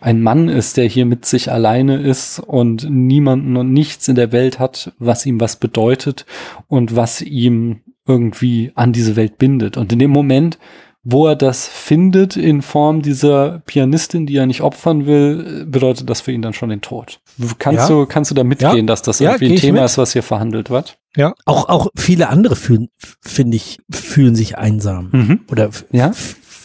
ein 0.01 0.21
Mann 0.21 0.49
ist, 0.49 0.75
der 0.77 0.85
hier 0.85 1.05
mit 1.05 1.25
sich 1.25 1.51
alleine 1.51 1.97
ist 1.97 2.39
und 2.39 2.89
niemanden 2.89 3.55
und 3.55 3.71
nichts 3.71 4.07
in 4.07 4.15
der 4.15 4.31
Welt 4.31 4.59
hat, 4.59 4.91
was 4.99 5.25
ihm 5.25 5.39
was 5.39 5.55
bedeutet 5.55 6.25
und 6.67 6.95
was 6.95 7.21
ihm 7.21 7.81
irgendwie 8.05 8.71
an 8.75 8.91
diese 8.91 9.15
Welt 9.15 9.37
bindet. 9.37 9.77
Und 9.77 9.93
in 9.93 9.99
dem 9.99 10.11
Moment, 10.11 10.59
wo 11.03 11.27
er 11.27 11.37
das 11.37 11.67
findet 11.67 12.35
in 12.35 12.61
Form 12.61 13.01
dieser 13.01 13.61
Pianistin, 13.65 14.25
die 14.25 14.35
er 14.35 14.45
nicht 14.45 14.61
opfern 14.61 15.05
will, 15.05 15.65
bedeutet 15.65 16.09
das 16.09 16.19
für 16.19 16.33
ihn 16.33 16.41
dann 16.41 16.53
schon 16.53 16.69
den 16.69 16.81
Tod. 16.81 17.21
Kannst 17.59 17.89
ja. 17.89 17.95
du, 17.95 18.05
kannst 18.05 18.31
du 18.31 18.35
da 18.35 18.43
mitgehen, 18.43 18.75
ja. 18.75 18.83
dass 18.83 19.03
das 19.03 19.21
irgendwie 19.21 19.45
ja, 19.45 19.51
ein 19.51 19.57
Thema 19.57 19.85
ist, 19.85 19.97
was 19.97 20.11
hier 20.11 20.23
verhandelt 20.23 20.69
wird? 20.69 20.97
Ja. 21.17 21.33
Auch, 21.45 21.67
auch 21.67 21.87
viele 21.95 22.29
andere 22.29 22.55
fühlen, 22.55 22.89
finde 23.19 23.57
ich, 23.57 23.79
fühlen 23.89 24.35
sich 24.35 24.57
einsam. 24.57 25.09
Mhm. 25.11 25.39
Oder 25.51 25.71
ja. 25.91 26.13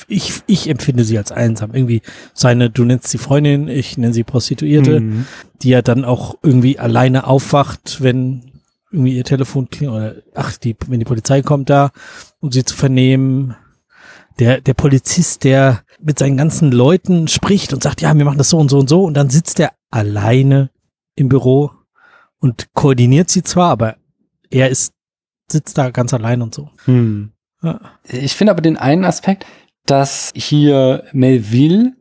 Ich, 0.08 0.42
ich 0.46 0.68
empfinde 0.68 1.04
sie 1.04 1.16
als 1.16 1.32
einsam. 1.32 1.74
Irgendwie 1.74 2.02
seine, 2.34 2.68
du 2.68 2.84
nennst 2.84 3.08
sie 3.08 3.18
Freundin, 3.18 3.68
ich 3.68 3.96
nenne 3.96 4.12
sie 4.12 4.24
Prostituierte, 4.24 5.00
mhm. 5.00 5.26
die 5.62 5.70
ja 5.70 5.80
dann 5.80 6.04
auch 6.04 6.36
irgendwie 6.42 6.78
alleine 6.78 7.26
aufwacht, 7.26 8.02
wenn 8.02 8.52
irgendwie 8.90 9.16
ihr 9.16 9.24
Telefon 9.24 9.70
klingelt 9.70 9.96
oder 9.96 10.14
ach, 10.34 10.58
die, 10.58 10.76
wenn 10.86 10.98
die 10.98 11.06
Polizei 11.06 11.40
kommt 11.40 11.70
da, 11.70 11.90
um 12.40 12.52
sie 12.52 12.64
zu 12.64 12.76
vernehmen, 12.76 13.56
der, 14.38 14.60
der 14.60 14.74
Polizist, 14.74 15.44
der 15.44 15.82
mit 15.98 16.18
seinen 16.18 16.36
ganzen 16.36 16.72
Leuten 16.72 17.26
spricht 17.26 17.72
und 17.72 17.82
sagt, 17.82 18.02
ja, 18.02 18.14
wir 18.14 18.24
machen 18.26 18.38
das 18.38 18.50
so 18.50 18.58
und 18.58 18.70
so 18.70 18.78
und 18.78 18.88
so 18.88 19.04
und 19.04 19.14
dann 19.14 19.30
sitzt 19.30 19.60
er 19.60 19.72
alleine 19.90 20.70
im 21.16 21.30
Büro 21.30 21.70
und 22.38 22.74
koordiniert 22.74 23.30
sie 23.30 23.42
zwar, 23.42 23.70
aber 23.70 23.96
er 24.52 24.68
ist, 24.68 24.92
sitzt 25.50 25.78
da 25.78 25.90
ganz 25.90 26.14
allein 26.14 26.42
und 26.42 26.54
so. 26.54 26.70
Hm. 26.84 27.32
Ja. 27.62 27.80
Ich 28.04 28.34
finde 28.34 28.52
aber 28.52 28.60
den 28.60 28.76
einen 28.76 29.04
Aspekt, 29.04 29.46
dass 29.86 30.32
hier 30.34 31.04
Melville 31.12 31.92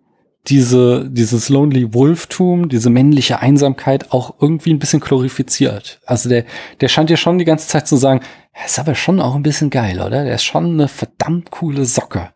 diese, 0.48 1.08
dieses 1.10 1.50
Lonely 1.50 1.94
Wolftum, 1.94 2.68
diese 2.68 2.90
männliche 2.90 3.40
Einsamkeit 3.40 4.12
auch 4.12 4.36
irgendwie 4.42 4.74
ein 4.74 4.80
bisschen 4.80 5.00
glorifiziert. 5.00 6.00
Also 6.06 6.30
der, 6.30 6.46
der 6.80 6.88
scheint 6.88 7.10
ja 7.10 7.18
schon 7.18 7.38
die 7.38 7.46
ganze 7.46 7.68
Zeit 7.68 7.88
zu 7.88 7.96
sagen, 7.96 8.22
er 8.54 8.66
ist 8.66 8.80
aber 8.80 8.96
schon 8.96 9.20
auch 9.20 9.36
ein 9.36 9.44
bisschen 9.44 9.70
geil, 9.70 10.02
oder? 10.02 10.24
Der 10.24 10.36
ist 10.36 10.44
schon 10.44 10.74
eine 10.74 10.88
verdammt 10.88 11.52
coole 11.52 11.86
Socke, 11.86 12.32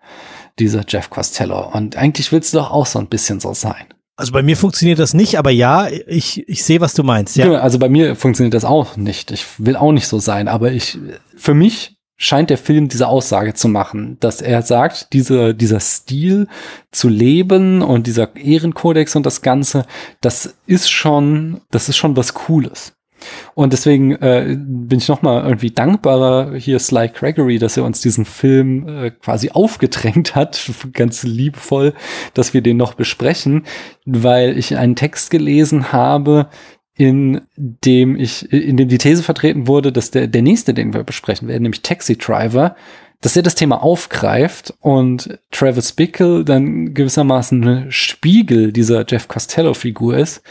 dieser 0.60 0.84
Jeff 0.88 1.10
Costello. 1.10 1.72
Und 1.74 1.98
eigentlich 1.98 2.32
willst 2.32 2.54
du 2.54 2.60
doch 2.60 2.72
auch 2.72 2.86
so 2.86 3.00
ein 3.00 3.08
bisschen 3.08 3.40
so 3.40 3.54
sein. 3.54 3.86
Also 4.18 4.32
bei 4.32 4.44
mir 4.44 4.56
funktioniert 4.56 5.00
das 5.00 5.14
nicht, 5.14 5.38
aber 5.38 5.52
ja, 5.52 5.88
ich, 6.08 6.48
ich 6.48 6.64
sehe, 6.64 6.80
was 6.80 6.94
du 6.94 7.04
meinst. 7.04 7.36
Ja. 7.36 7.52
Also 7.56 7.80
bei 7.80 7.90
mir 7.90 8.16
funktioniert 8.16 8.54
das 8.54 8.64
auch 8.64 8.96
nicht. 8.96 9.32
Ich 9.32 9.46
will 9.58 9.76
auch 9.76 9.92
nicht 9.92 10.08
so 10.08 10.20
sein, 10.20 10.48
aber 10.48 10.72
ich, 10.72 10.98
für 11.36 11.54
mich 11.54 11.98
scheint 12.18 12.50
der 12.50 12.58
Film 12.58 12.88
diese 12.88 13.08
Aussage 13.08 13.54
zu 13.54 13.68
machen, 13.68 14.18
dass 14.22 14.40
er 14.40 14.62
sagt, 14.62 15.12
diese, 15.12 15.54
dieser 15.54 15.82
Stil 15.82 16.48
zu 16.92 17.10
leben 17.10 17.82
und 17.82 18.08
dieser 18.08 18.36
Ehrenkodex 18.38 19.18
und 19.18 19.26
das 19.26 19.42
Ganze, 19.42 19.86
das 20.22 20.56
ist 20.66 20.90
schon, 20.90 21.62
das 21.72 21.90
ist 21.90 21.98
schon 21.98 22.16
was 22.16 22.34
Cooles. 22.34 22.95
Und 23.54 23.74
deswegen 23.74 24.14
äh, 24.14 24.58
bin 24.58 25.00
ich 25.00 25.08
nochmal 25.08 25.44
irgendwie 25.44 25.72
dankbarer 25.72 26.56
hier 26.56 26.80
Sly 26.80 27.10
Gregory, 27.10 27.60
dass 27.60 27.78
er 27.78 27.84
uns 27.84 28.02
diesen 28.02 28.26
Film 28.26 28.88
äh, 28.88 29.12
quasi 29.12 29.52
aufgedrängt 29.52 30.36
hat, 30.36 30.72
ganz 30.94 31.24
liebevoll, 31.24 31.94
dass 32.34 32.54
wir 32.54 32.62
den 32.62 32.78
noch 32.78 32.94
besprechen, 32.94 33.66
weil 34.06 34.58
ich 34.58 34.78
einen 34.78 34.96
Text 34.96 35.32
gelesen 35.32 35.92
habe, 35.92 36.50
in 36.98 37.42
dem 37.58 38.16
ich, 38.16 38.52
in 38.52 38.78
dem 38.78 38.88
die 38.88 38.98
These 38.98 39.22
vertreten 39.22 39.68
wurde, 39.68 39.92
dass 39.92 40.12
der, 40.12 40.28
der 40.28 40.42
nächste, 40.42 40.74
den 40.74 40.94
wir 40.94 41.04
besprechen 41.04 41.48
werden, 41.48 41.64
nämlich 41.64 41.82
Taxi 41.82 42.18
Driver, 42.18 42.76
dass 43.22 43.36
er 43.36 43.44
das 43.44 43.56
Thema 43.56 43.82
aufgreift 43.82 44.74
und 44.80 45.40
Travis 45.52 45.94
Bickle 45.94 46.46
dann 46.46 46.94
gewissermaßen 46.94 47.92
Spiegel 47.92 48.72
dieser 48.72 49.06
Jeff 49.08 49.28
Costello-Figur 49.28 50.18
ist, 50.18 50.42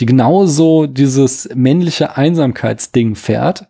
die 0.00 0.06
genauso 0.06 0.86
dieses 0.86 1.48
männliche 1.54 2.16
Einsamkeitsding 2.16 3.14
fährt, 3.14 3.66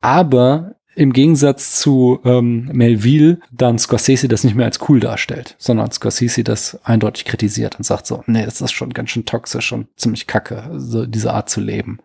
aber 0.00 0.76
im 0.96 1.12
Gegensatz 1.12 1.78
zu 1.78 2.20
ähm, 2.24 2.70
Melville 2.72 3.38
dann 3.52 3.78
Scorsese 3.78 4.28
das 4.28 4.44
nicht 4.44 4.56
mehr 4.56 4.64
als 4.64 4.80
cool 4.88 4.98
darstellt, 4.98 5.54
sondern 5.58 5.90
Scorsese 5.90 6.42
das 6.42 6.82
eindeutig 6.84 7.26
kritisiert 7.26 7.76
und 7.76 7.84
sagt 7.84 8.06
so, 8.06 8.24
nee, 8.26 8.44
das 8.44 8.62
ist 8.62 8.72
schon 8.72 8.94
ganz 8.94 9.10
schön 9.10 9.26
toxisch 9.26 9.72
und 9.72 9.88
ziemlich 9.96 10.26
kacke, 10.26 10.70
so 10.76 11.04
diese 11.04 11.34
Art 11.34 11.50
zu 11.50 11.60
leben. 11.60 11.98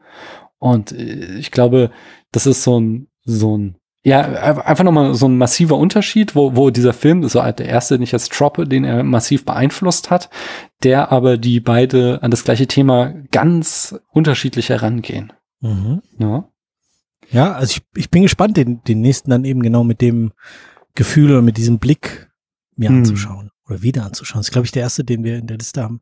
Und 0.59 0.91
äh, 0.91 1.37
ich 1.37 1.51
glaube, 1.51 1.91
das 2.33 2.45
ist 2.45 2.63
so 2.63 2.79
ein, 2.79 3.07
so 3.23 3.57
ein 3.57 3.77
ja, 4.03 4.21
einfach 4.21 4.83
nochmal 4.83 5.13
so 5.13 5.27
ein 5.27 5.37
massiver 5.37 5.77
Unterschied, 5.77 6.35
wo, 6.35 6.55
wo 6.55 6.71
dieser 6.71 6.93
Film, 6.93 7.27
so 7.27 7.39
der 7.39 7.67
erste 7.67 7.99
nicht 7.99 8.13
als 8.13 8.29
Troppe, 8.29 8.65
den 8.65 8.83
er 8.83 9.03
massiv 9.03 9.45
beeinflusst 9.45 10.09
hat, 10.09 10.29
der 10.81 11.11
aber 11.11 11.37
die 11.37 11.59
beide 11.59 12.19
an 12.23 12.31
das 12.31 12.43
gleiche 12.43 12.65
Thema 12.65 13.13
ganz 13.31 13.95
unterschiedlich 14.11 14.69
herangehen. 14.69 15.33
Mhm. 15.59 16.01
Ja. 16.17 16.45
ja, 17.29 17.53
also 17.53 17.77
ich, 17.77 17.83
ich 17.95 18.09
bin 18.09 18.23
gespannt, 18.23 18.57
den, 18.57 18.83
den 18.83 19.01
nächsten 19.01 19.29
dann 19.29 19.45
eben 19.45 19.61
genau 19.61 19.83
mit 19.83 20.01
dem 20.01 20.31
Gefühl 20.95 21.31
oder 21.31 21.43
mit 21.43 21.57
diesem 21.57 21.77
Blick 21.77 22.31
mir 22.75 22.89
hm. 22.89 22.97
anzuschauen 22.97 23.51
oder 23.67 23.83
wieder 23.83 24.03
anzuschauen. 24.03 24.39
Das 24.39 24.47
ist, 24.47 24.51
glaube 24.51 24.65
ich, 24.65 24.71
der 24.71 24.81
erste, 24.81 25.03
den 25.03 25.23
wir 25.23 25.37
in 25.37 25.47
der 25.47 25.57
Liste 25.57 25.83
haben, 25.83 26.01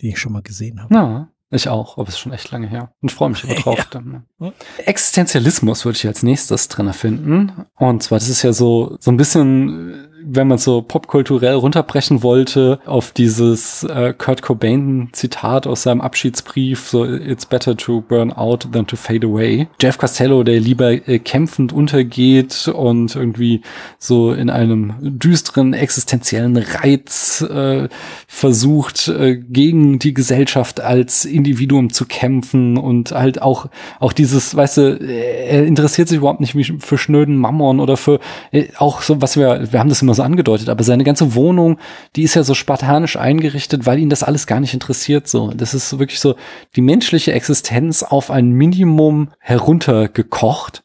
den 0.00 0.10
ich 0.10 0.18
schon 0.18 0.32
mal 0.32 0.42
gesehen 0.42 0.80
habe. 0.80 0.94
Ja, 0.94 1.31
ich 1.56 1.68
auch, 1.68 1.98
aber 1.98 2.08
es 2.08 2.14
ist 2.14 2.20
schon 2.20 2.32
echt 2.32 2.50
lange 2.50 2.66
her. 2.66 2.92
Und 3.00 3.12
freue 3.12 3.30
mich 3.30 3.44
aber 3.44 3.54
drauf. 3.60 3.88
Ja. 3.92 4.00
Ne? 4.00 4.52
Existenzialismus 4.84 5.84
würde 5.84 5.96
ich 5.96 6.06
als 6.06 6.22
nächstes 6.22 6.68
drin 6.68 6.92
finden. 6.92 7.52
Und 7.76 8.02
zwar, 8.02 8.18
das 8.18 8.28
ist 8.28 8.42
ja 8.42 8.52
so, 8.52 8.96
so 9.00 9.10
ein 9.10 9.16
bisschen 9.16 10.11
wenn 10.24 10.48
man 10.48 10.58
so 10.58 10.82
popkulturell 10.82 11.54
runterbrechen 11.54 12.22
wollte, 12.22 12.80
auf 12.86 13.12
dieses 13.12 13.84
äh, 13.84 14.14
Kurt 14.16 14.42
Cobain-Zitat 14.42 15.66
aus 15.66 15.82
seinem 15.82 16.00
Abschiedsbrief, 16.00 16.88
so 16.88 17.04
It's 17.04 17.46
better 17.46 17.76
to 17.76 18.00
burn 18.00 18.32
out 18.32 18.68
than 18.72 18.86
to 18.86 18.96
fade 18.96 19.26
away. 19.26 19.68
Jeff 19.80 19.98
Costello, 19.98 20.42
der 20.42 20.60
lieber 20.60 20.92
äh, 21.08 21.18
kämpfend 21.18 21.72
untergeht 21.72 22.68
und 22.68 23.16
irgendwie 23.16 23.62
so 23.98 24.32
in 24.32 24.50
einem 24.50 24.94
düsteren 25.00 25.74
existenziellen 25.74 26.56
Reiz 26.56 27.42
äh, 27.42 27.88
versucht, 28.26 29.08
äh, 29.08 29.36
gegen 29.36 29.98
die 29.98 30.14
Gesellschaft 30.14 30.80
als 30.80 31.24
Individuum 31.24 31.92
zu 31.92 32.06
kämpfen 32.06 32.76
und 32.76 33.12
halt 33.12 33.42
auch, 33.42 33.66
auch 34.00 34.12
dieses, 34.12 34.54
weißt 34.54 34.76
du, 34.78 34.82
er 34.98 35.64
interessiert 35.64 36.08
sich 36.08 36.18
überhaupt 36.18 36.40
nicht 36.40 36.56
für 36.82 36.98
schnöden 36.98 37.36
Mammon 37.36 37.80
oder 37.80 37.96
für 37.96 38.20
äh, 38.50 38.68
auch 38.78 39.02
so, 39.02 39.20
was 39.20 39.36
wir, 39.36 39.72
wir 39.72 39.80
haben 39.80 39.88
das 39.88 40.02
immer 40.02 40.11
so 40.14 40.22
angedeutet, 40.22 40.68
aber 40.68 40.84
seine 40.84 41.04
ganze 41.04 41.34
Wohnung, 41.34 41.78
die 42.16 42.22
ist 42.22 42.34
ja 42.34 42.42
so 42.42 42.54
spartanisch 42.54 43.16
eingerichtet, 43.16 43.86
weil 43.86 43.98
ihn 43.98 44.10
das 44.10 44.22
alles 44.22 44.46
gar 44.46 44.60
nicht 44.60 44.74
interessiert. 44.74 45.28
So, 45.28 45.52
das 45.52 45.74
ist 45.74 45.98
wirklich 45.98 46.20
so 46.20 46.36
die 46.76 46.80
menschliche 46.80 47.32
Existenz 47.32 48.02
auf 48.02 48.30
ein 48.30 48.50
Minimum 48.50 49.30
heruntergekocht 49.38 50.82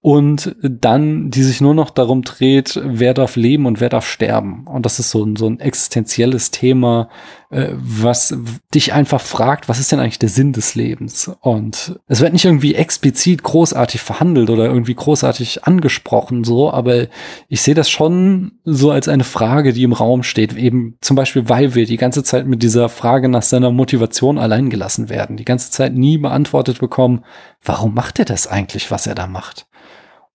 und 0.00 0.54
dann 0.62 1.30
die 1.30 1.42
sich 1.42 1.60
nur 1.60 1.74
noch 1.74 1.90
darum 1.90 2.22
dreht, 2.22 2.80
wer 2.84 3.14
darf 3.14 3.34
leben 3.34 3.66
und 3.66 3.80
wer 3.80 3.88
darf 3.88 4.06
sterben. 4.06 4.64
Und 4.66 4.86
das 4.86 5.00
ist 5.00 5.10
so 5.10 5.24
ein, 5.24 5.34
so 5.34 5.48
ein 5.48 5.58
existenzielles 5.58 6.52
Thema, 6.52 7.08
äh, 7.50 7.70
was 7.72 8.36
dich 8.72 8.92
einfach 8.92 9.20
fragt, 9.20 9.68
was 9.68 9.80
ist 9.80 9.90
denn 9.90 9.98
eigentlich 9.98 10.20
der 10.20 10.28
Sinn 10.28 10.52
des 10.52 10.76
Lebens? 10.76 11.32
Und 11.40 11.98
es 12.06 12.20
wird 12.20 12.32
nicht 12.32 12.44
irgendwie 12.44 12.76
explizit 12.76 13.42
großartig 13.42 14.00
verhandelt 14.00 14.50
oder 14.50 14.66
irgendwie 14.66 14.94
großartig 14.94 15.64
angesprochen, 15.64 16.44
so, 16.44 16.70
aber 16.70 17.06
ich 17.48 17.62
sehe 17.62 17.74
das 17.74 17.90
schon 17.90 18.52
so 18.64 18.92
als 18.92 19.08
eine 19.08 19.24
Frage, 19.24 19.72
die 19.72 19.82
im 19.82 19.94
Raum 19.94 20.22
steht, 20.22 20.56
eben 20.56 20.96
zum 21.00 21.16
Beispiel, 21.16 21.48
weil 21.48 21.74
wir 21.74 21.86
die 21.86 21.96
ganze 21.96 22.22
Zeit 22.22 22.46
mit 22.46 22.62
dieser 22.62 22.88
Frage 22.88 23.28
nach 23.28 23.42
seiner 23.42 23.72
Motivation 23.72 24.38
allein 24.38 24.70
gelassen 24.70 25.08
werden, 25.08 25.36
die 25.36 25.44
ganze 25.44 25.70
Zeit 25.72 25.94
nie 25.94 26.18
beantwortet 26.18 26.78
bekommen, 26.78 27.24
warum 27.64 27.94
macht 27.94 28.18
er 28.18 28.26
das 28.26 28.46
eigentlich, 28.46 28.90
was 28.90 29.06
er 29.06 29.14
da 29.14 29.26
macht? 29.26 29.67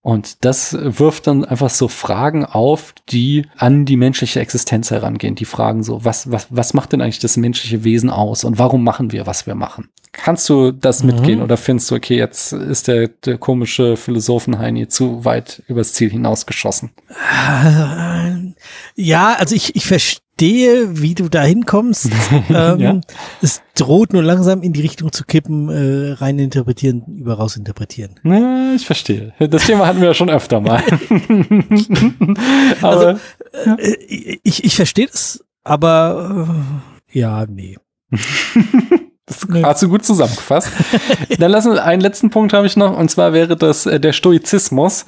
Und 0.04 0.44
das 0.44 0.76
wirft 0.78 1.28
dann 1.28 1.46
einfach 1.46 1.70
so 1.70 1.88
Fragen 1.88 2.44
auf, 2.44 2.92
die 3.08 3.46
an 3.56 3.86
die 3.86 3.96
menschliche 3.96 4.38
Existenz 4.38 4.90
herangehen. 4.90 5.34
Die 5.34 5.46
fragen 5.46 5.82
so, 5.82 6.04
was, 6.04 6.30
was, 6.30 6.48
was 6.50 6.74
macht 6.74 6.92
denn 6.92 7.00
eigentlich 7.00 7.20
das 7.20 7.38
menschliche 7.38 7.84
Wesen 7.84 8.10
aus 8.10 8.44
und 8.44 8.58
warum 8.58 8.84
machen 8.84 9.12
wir, 9.12 9.26
was 9.26 9.46
wir 9.46 9.54
machen? 9.54 9.88
Kannst 10.12 10.46
du 10.50 10.72
das 10.72 11.02
mhm. 11.02 11.06
mitgehen 11.06 11.40
oder 11.40 11.56
findest 11.56 11.90
du, 11.90 11.94
okay, 11.94 12.18
jetzt 12.18 12.52
ist 12.52 12.86
der, 12.86 13.08
der 13.08 13.38
komische 13.38 13.96
Philosophen-Heini 13.96 14.88
zu 14.88 15.24
weit 15.24 15.62
übers 15.68 15.94
Ziel 15.94 16.10
hinausgeschossen? 16.10 16.90
Ja, 18.96 19.34
also 19.38 19.54
ich, 19.54 19.74
ich 19.74 19.86
verstehe 19.86 20.23
verstehe, 20.34 21.00
wie 21.00 21.14
du 21.14 21.28
da 21.28 21.42
hinkommst. 21.42 22.10
ähm, 22.50 22.78
ja. 22.78 23.00
Es 23.40 23.62
droht 23.74 24.12
nur 24.12 24.22
langsam 24.22 24.62
in 24.62 24.72
die 24.72 24.80
Richtung 24.80 25.12
zu 25.12 25.24
kippen, 25.24 25.68
äh, 25.68 26.12
rein 26.14 26.38
interpretieren, 26.38 27.04
über 27.06 27.34
raus 27.34 27.56
interpretieren. 27.56 28.16
Ja, 28.24 28.72
ich 28.74 28.86
verstehe. 28.86 29.32
Das 29.38 29.66
Thema 29.66 29.86
hatten 29.86 30.00
wir 30.00 30.08
ja 30.08 30.14
schon 30.14 30.30
öfter 30.30 30.60
mal. 30.60 30.82
aber, 32.82 32.88
also, 32.88 33.20
äh, 33.78 34.38
ich, 34.42 34.64
ich 34.64 34.76
verstehe 34.76 35.06
das, 35.06 35.44
aber 35.62 36.46
äh, 37.12 37.18
ja, 37.18 37.46
nee. 37.46 37.76
Das 39.26 39.46
hast 39.62 39.82
du 39.82 39.88
gut 39.88 40.04
zusammengefasst. 40.04 40.70
Dann 41.38 41.50
lassen 41.50 41.72
wir 41.72 41.82
einen 41.82 42.02
letzten 42.02 42.28
Punkt 42.28 42.52
habe 42.52 42.66
ich 42.66 42.76
noch, 42.76 42.96
und 42.96 43.10
zwar 43.10 43.32
wäre 43.32 43.56
das 43.56 43.86
äh, 43.86 43.98
der 43.98 44.12
Stoizismus. 44.12 45.06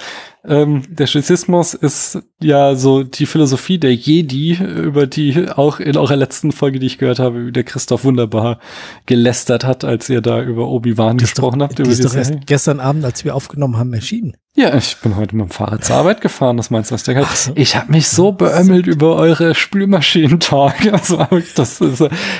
Ähm, 0.48 0.82
der 0.88 1.06
Stoizismus 1.06 1.74
ist 1.74 2.20
ja 2.40 2.76
so 2.76 3.02
die 3.02 3.26
Philosophie 3.26 3.78
der 3.78 3.94
Jedi, 3.94 4.54
über 4.54 5.06
die 5.06 5.48
auch 5.48 5.80
in 5.80 5.96
eurer 5.96 6.16
letzten 6.16 6.52
Folge, 6.52 6.78
die 6.78 6.86
ich 6.86 6.98
gehört 6.98 7.18
habe, 7.18 7.46
wie 7.46 7.52
der 7.52 7.64
Christoph 7.64 8.04
wunderbar 8.04 8.60
gelästert 9.06 9.64
hat, 9.64 9.84
als 9.84 10.08
ihr 10.08 10.20
da 10.20 10.42
über 10.42 10.68
Obi-Wan 10.68 11.18
gesprochen 11.18 11.58
doch, 11.58 11.68
habt. 11.68 11.78
Die 11.78 11.82
ist 11.82 12.04
doch 12.04 12.14
erst 12.14 12.46
gestern 12.46 12.80
Abend, 12.80 13.04
als 13.04 13.24
wir 13.24 13.34
aufgenommen 13.34 13.76
haben, 13.76 13.92
erschienen. 13.92 14.36
Ja, 14.54 14.74
ich 14.74 14.96
bin 15.02 15.16
heute 15.16 15.36
mit 15.36 15.48
dem 15.48 15.50
Fahrrad 15.50 15.84
zur 15.84 15.96
Arbeit 15.96 16.22
gefahren, 16.22 16.56
das 16.56 16.70
meinst 16.70 16.90
du, 16.90 16.94
was 16.94 17.02
der 17.02 17.16
hat. 17.16 17.36
So. 17.36 17.52
Ich 17.56 17.76
habe 17.76 17.92
mich 17.92 18.08
so 18.08 18.32
beömmelt 18.32 18.86
über 18.86 19.16
eure 19.16 19.54
Spülmaschinentalk. 19.54 20.76
Das 20.96 21.10
war 21.10 21.30
wirklich 21.30 21.52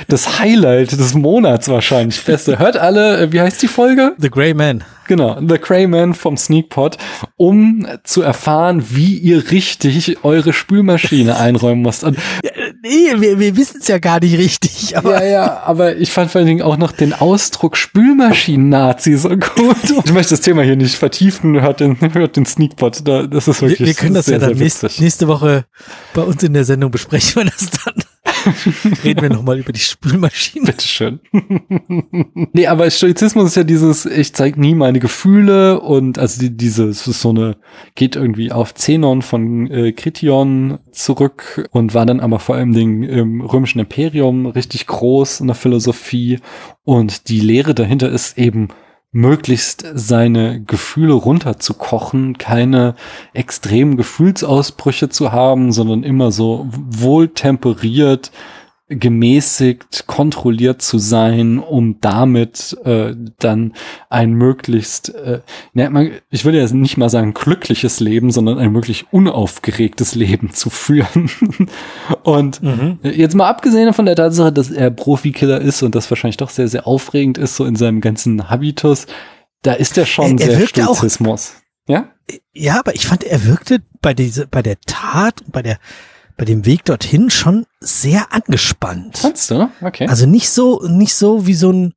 das, 0.07 0.39
Highlight 0.39 0.93
des 0.93 1.13
Monats 1.13 1.67
wahrscheinlich. 1.67 2.23
Beste. 2.23 2.57
Hört 2.57 2.77
alle, 2.77 3.19
äh, 3.19 3.31
wie 3.31 3.39
heißt 3.39 3.61
die 3.61 3.67
Folge? 3.67 4.15
The 4.17 4.31
Grey 4.31 4.55
Man. 4.55 4.83
Genau, 5.07 5.39
The 5.39 5.57
Crayman 5.57 6.13
vom 6.13 6.35
Sneakpot, 6.35 6.97
um 7.37 7.87
zu 8.03 8.23
erfahren, 8.23 8.83
wie 8.89 9.15
ihr 9.15 9.51
richtig 9.51 10.23
eure 10.23 10.53
Spülmaschine 10.53 11.37
einräumen 11.37 11.83
müsst. 11.83 12.03
Und 12.03 12.17
nee, 12.81 13.13
wir, 13.19 13.39
wir 13.39 13.57
wissen 13.57 13.79
es 13.81 13.87
ja 13.87 13.99
gar 13.99 14.19
nicht 14.19 14.37
richtig. 14.37 14.97
Aber 14.97 15.23
ja, 15.23 15.29
ja, 15.29 15.63
aber 15.63 15.97
ich 15.97 16.11
fand 16.11 16.31
vor 16.31 16.39
allen 16.39 16.47
Dingen 16.47 16.61
auch 16.61 16.77
noch 16.77 16.91
den 16.91 17.13
Ausdruck 17.13 17.77
Spülmaschinen-Nazi 17.77 19.15
so 19.17 19.29
gut. 19.29 19.77
ich 20.05 20.13
möchte 20.13 20.31
das 20.31 20.41
Thema 20.41 20.63
hier 20.63 20.75
nicht 20.75 20.95
vertiefen, 20.95 21.61
hört 21.61 21.79
den, 21.79 21.97
hört 21.99 22.35
den 22.35 22.45
Sneakpot. 22.45 23.07
Da, 23.07 23.27
das 23.27 23.47
ist 23.47 23.61
wirklich 23.61 23.79
Wir, 23.79 23.87
wir 23.87 23.93
können 23.93 24.13
das 24.13 24.25
sehr, 24.25 24.39
ja 24.39 24.47
dann 24.47 24.57
nächste, 24.57 24.89
nächste 24.99 25.27
Woche 25.27 25.65
bei 26.13 26.21
uns 26.21 26.43
in 26.43 26.53
der 26.53 26.65
Sendung 26.65 26.91
besprechen, 26.91 27.41
wenn 27.41 27.47
das 27.47 27.69
dann 27.83 28.03
Reden 29.03 29.21
wir 29.21 29.29
nochmal 29.29 29.59
über 29.59 29.71
die 29.71 29.79
Spülmaschine. 29.79 30.65
Bitteschön. 30.65 31.19
nee, 32.53 32.67
aber 32.67 32.89
Stoizismus 32.89 33.47
ist 33.49 33.55
ja 33.55 33.63
dieses, 33.63 34.05
ich 34.05 34.33
zeige 34.33 34.59
nie 34.59 34.75
meine 34.75 34.99
Gefühle 34.99 35.79
und 35.81 36.19
also 36.19 36.39
die, 36.39 36.55
diese, 36.55 36.85
es 36.85 37.07
ist 37.07 37.21
so 37.21 37.29
eine, 37.29 37.57
geht 37.95 38.15
irgendwie 38.15 38.51
auf 38.51 38.73
Zenon 38.73 39.21
von 39.21 39.69
äh, 39.69 39.91
Krition 39.91 40.79
zurück 40.91 41.67
und 41.71 41.93
war 41.93 42.05
dann 42.05 42.19
aber 42.19 42.39
vor 42.39 42.56
allem 42.57 42.73
Dingen 42.73 43.03
im 43.03 43.41
römischen 43.41 43.79
Imperium 43.79 44.45
richtig 44.45 44.87
groß 44.87 45.39
in 45.39 45.47
der 45.47 45.55
Philosophie. 45.55 46.39
Und 46.83 47.29
die 47.29 47.39
Lehre 47.39 47.73
dahinter 47.73 48.09
ist 48.09 48.37
eben, 48.37 48.69
möglichst 49.11 49.85
seine 49.93 50.61
Gefühle 50.61 51.13
runterzukochen, 51.13 52.37
keine 52.37 52.95
extremen 53.33 53.97
Gefühlsausbrüche 53.97 55.09
zu 55.09 55.31
haben, 55.31 55.71
sondern 55.71 56.03
immer 56.03 56.31
so 56.31 56.67
wohltemperiert 56.71 58.31
gemäßigt, 58.89 60.07
kontrolliert 60.07 60.81
zu 60.81 60.97
sein, 60.97 61.59
um 61.59 61.99
damit 61.99 62.77
äh, 62.85 63.15
dann 63.37 63.73
ein 64.09 64.31
möglichst, 64.31 65.13
äh, 65.13 65.41
ne, 65.73 66.21
ich 66.29 66.45
würde 66.45 66.59
ja 66.59 66.73
nicht 66.73 66.95
mal 66.97 67.09
sagen 67.09 67.33
glückliches 67.33 67.99
Leben, 67.99 68.31
sondern 68.31 68.57
ein 68.59 68.73
wirklich 68.73 69.11
unaufgeregtes 69.11 70.15
Leben 70.15 70.53
zu 70.53 70.69
führen. 70.69 71.29
und 72.23 72.63
mhm. 72.63 72.99
jetzt 73.03 73.35
mal 73.35 73.49
abgesehen 73.49 73.93
von 73.93 74.05
der 74.05 74.15
Tatsache, 74.15 74.53
dass 74.53 74.71
er 74.71 74.89
Profikiller 74.89 75.59
ist 75.59 75.83
und 75.83 75.93
das 75.93 76.09
wahrscheinlich 76.09 76.37
doch 76.37 76.49
sehr, 76.49 76.69
sehr 76.69 76.87
aufregend 76.87 77.37
ist, 77.37 77.57
so 77.57 77.65
in 77.65 77.75
seinem 77.75 77.99
ganzen 77.99 78.49
Habitus, 78.49 79.05
da 79.63 79.73
ist 79.73 79.97
er 79.97 80.05
schon 80.05 80.37
er, 80.37 80.49
er 80.49 80.57
sehr 80.59 80.67
Stoizismus. 80.67 81.55
Auch, 81.57 81.91
ja? 81.91 82.11
Ja, 82.53 82.79
aber 82.79 82.95
ich 82.95 83.07
fand, 83.07 83.25
er 83.25 83.45
wirkte 83.45 83.81
bei 84.01 84.13
dieser, 84.13 84.45
bei 84.47 84.61
der 84.61 84.79
Tat 84.85 85.43
bei 85.51 85.61
der 85.61 85.77
bei 86.37 86.45
dem 86.45 86.65
Weg 86.65 86.85
dorthin 86.85 87.29
schon 87.29 87.65
sehr 87.79 88.31
angespannt. 88.31 89.17
Fandst 89.17 89.51
du? 89.51 89.69
Okay. 89.81 90.07
Also 90.07 90.25
nicht 90.27 90.49
so, 90.49 90.87
nicht 90.87 91.15
so 91.15 91.47
wie 91.47 91.55
so 91.55 91.71
ein 91.71 91.93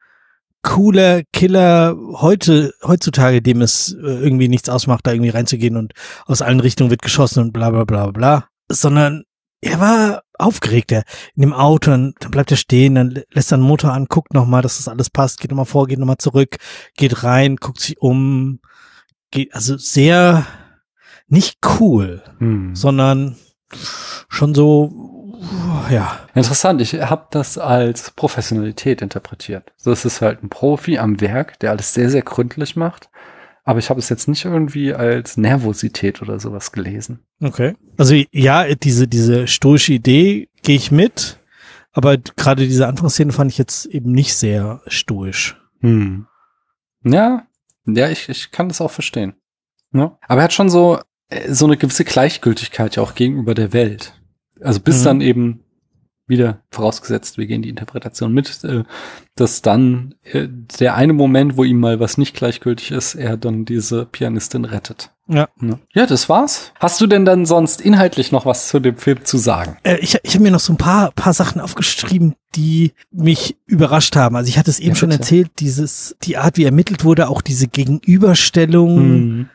cooler 0.62 1.22
Killer 1.32 1.96
heute, 2.14 2.74
heutzutage, 2.82 3.42
dem 3.42 3.62
es 3.62 3.92
äh, 3.92 4.06
irgendwie 4.06 4.48
nichts 4.48 4.68
ausmacht, 4.68 5.06
da 5.06 5.12
irgendwie 5.12 5.30
reinzugehen 5.30 5.76
und 5.76 5.92
aus 6.26 6.42
allen 6.42 6.60
Richtungen 6.60 6.90
wird 6.90 7.02
geschossen 7.02 7.42
und 7.44 7.52
bla, 7.52 7.70
bla, 7.70 7.84
bla, 7.84 8.10
bla, 8.10 8.48
sondern 8.70 9.24
er 9.62 9.78
war 9.78 10.22
aufgeregt, 10.38 10.90
er 10.90 11.04
in 11.34 11.42
dem 11.42 11.52
Auto, 11.52 11.92
und 11.92 12.14
dann 12.20 12.30
bleibt 12.30 12.50
er 12.50 12.56
stehen, 12.56 12.94
dann 12.94 13.22
lässt 13.30 13.52
er 13.52 13.58
den 13.58 13.66
Motor 13.66 13.92
an, 13.92 14.06
guckt 14.06 14.32
nochmal, 14.32 14.62
dass 14.62 14.78
das 14.78 14.88
alles 14.88 15.10
passt, 15.10 15.40
geht 15.40 15.50
nochmal 15.50 15.66
vor, 15.66 15.86
geht 15.86 15.98
nochmal 15.98 16.18
zurück, 16.18 16.56
geht 16.96 17.22
rein, 17.24 17.56
guckt 17.56 17.80
sich 17.80 18.00
um, 18.00 18.60
geht, 19.30 19.54
also 19.54 19.76
sehr, 19.76 20.46
nicht 21.28 21.58
cool, 21.78 22.22
Hm. 22.38 22.74
sondern 22.74 23.36
schon 24.28 24.54
so, 24.54 25.10
ja. 25.90 26.20
Interessant, 26.34 26.80
ich 26.80 26.94
habe 26.94 27.26
das 27.30 27.58
als 27.58 28.10
Professionalität 28.10 29.02
interpretiert. 29.02 29.72
Das 29.84 30.04
ist 30.04 30.20
halt 30.20 30.42
ein 30.42 30.48
Profi 30.48 30.98
am 30.98 31.20
Werk, 31.20 31.58
der 31.60 31.70
alles 31.70 31.94
sehr, 31.94 32.10
sehr 32.10 32.22
gründlich 32.22 32.76
macht. 32.76 33.08
Aber 33.64 33.78
ich 33.78 33.90
habe 33.90 34.00
es 34.00 34.08
jetzt 34.08 34.26
nicht 34.26 34.44
irgendwie 34.44 34.94
als 34.94 35.36
Nervosität 35.36 36.22
oder 36.22 36.40
sowas 36.40 36.72
gelesen. 36.72 37.20
Okay. 37.40 37.76
Also 37.96 38.14
ja, 38.32 38.74
diese, 38.74 39.06
diese 39.06 39.46
stoische 39.46 39.92
Idee 39.92 40.48
gehe 40.62 40.76
ich 40.76 40.90
mit, 40.90 41.38
aber 41.92 42.16
gerade 42.16 42.66
diese 42.66 42.86
Anfangsszene 42.86 43.32
fand 43.32 43.50
ich 43.50 43.58
jetzt 43.58 43.86
eben 43.86 44.12
nicht 44.12 44.34
sehr 44.34 44.80
stoisch. 44.86 45.60
Hm. 45.80 46.26
Ja, 47.04 47.46
ja, 47.86 48.08
ich, 48.08 48.28
ich 48.28 48.50
kann 48.50 48.68
das 48.68 48.80
auch 48.80 48.90
verstehen. 48.90 49.34
Ja. 49.92 50.18
Aber 50.26 50.40
er 50.40 50.44
hat 50.44 50.52
schon 50.52 50.70
so, 50.70 50.98
so 51.48 51.66
eine 51.66 51.76
gewisse 51.76 52.04
Gleichgültigkeit 52.04 52.96
ja 52.96 53.02
auch 53.02 53.14
gegenüber 53.14 53.54
der 53.54 53.72
Welt. 53.72 54.14
Also 54.60 54.80
bis 54.80 55.00
Mhm. 55.00 55.04
dann 55.04 55.20
eben 55.20 55.60
wieder 56.26 56.60
vorausgesetzt, 56.70 57.38
wir 57.38 57.46
gehen 57.46 57.62
die 57.62 57.68
Interpretation 57.68 58.32
mit, 58.32 58.62
äh, 58.62 58.84
dass 59.34 59.62
dann 59.62 60.14
äh, 60.22 60.46
der 60.78 60.94
eine 60.94 61.12
Moment, 61.12 61.56
wo 61.56 61.64
ihm 61.64 61.80
mal 61.80 61.98
was 61.98 62.18
nicht 62.18 62.36
gleichgültig 62.36 62.92
ist, 62.92 63.16
er 63.16 63.36
dann 63.36 63.64
diese 63.64 64.06
Pianistin 64.06 64.64
rettet. 64.64 65.10
Ja. 65.26 65.48
Ja, 65.92 66.06
das 66.06 66.28
war's. 66.28 66.72
Hast 66.78 67.00
du 67.00 67.06
denn 67.08 67.24
dann 67.24 67.46
sonst 67.46 67.80
inhaltlich 67.80 68.30
noch 68.32 68.46
was 68.46 68.68
zu 68.68 68.78
dem 68.80 68.96
Film 68.96 69.24
zu 69.24 69.38
sagen? 69.38 69.76
Äh, 69.82 69.96
ich 69.98 70.18
ich 70.22 70.34
habe 70.34 70.42
mir 70.44 70.50
noch 70.52 70.60
so 70.60 70.72
ein 70.72 70.76
paar, 70.78 71.10
paar 71.12 71.32
Sachen 71.34 71.60
aufgeschrieben, 71.60 72.34
die 72.54 72.92
mich 73.10 73.56
überrascht 73.66 74.14
haben. 74.14 74.36
Also 74.36 74.48
ich 74.48 74.58
hatte 74.58 74.70
es 74.70 74.78
eben 74.78 74.90
Ja, 74.90 74.96
schon 74.96 75.10
erzählt, 75.10 75.50
dieses, 75.58 76.16
die 76.22 76.36
Art, 76.36 76.56
wie 76.56 76.64
ermittelt 76.64 77.02
wurde, 77.04 77.28
auch 77.28 77.42
diese 77.42 77.66
Gegenüberstellung. 77.66 78.96
Hm. 78.96 79.48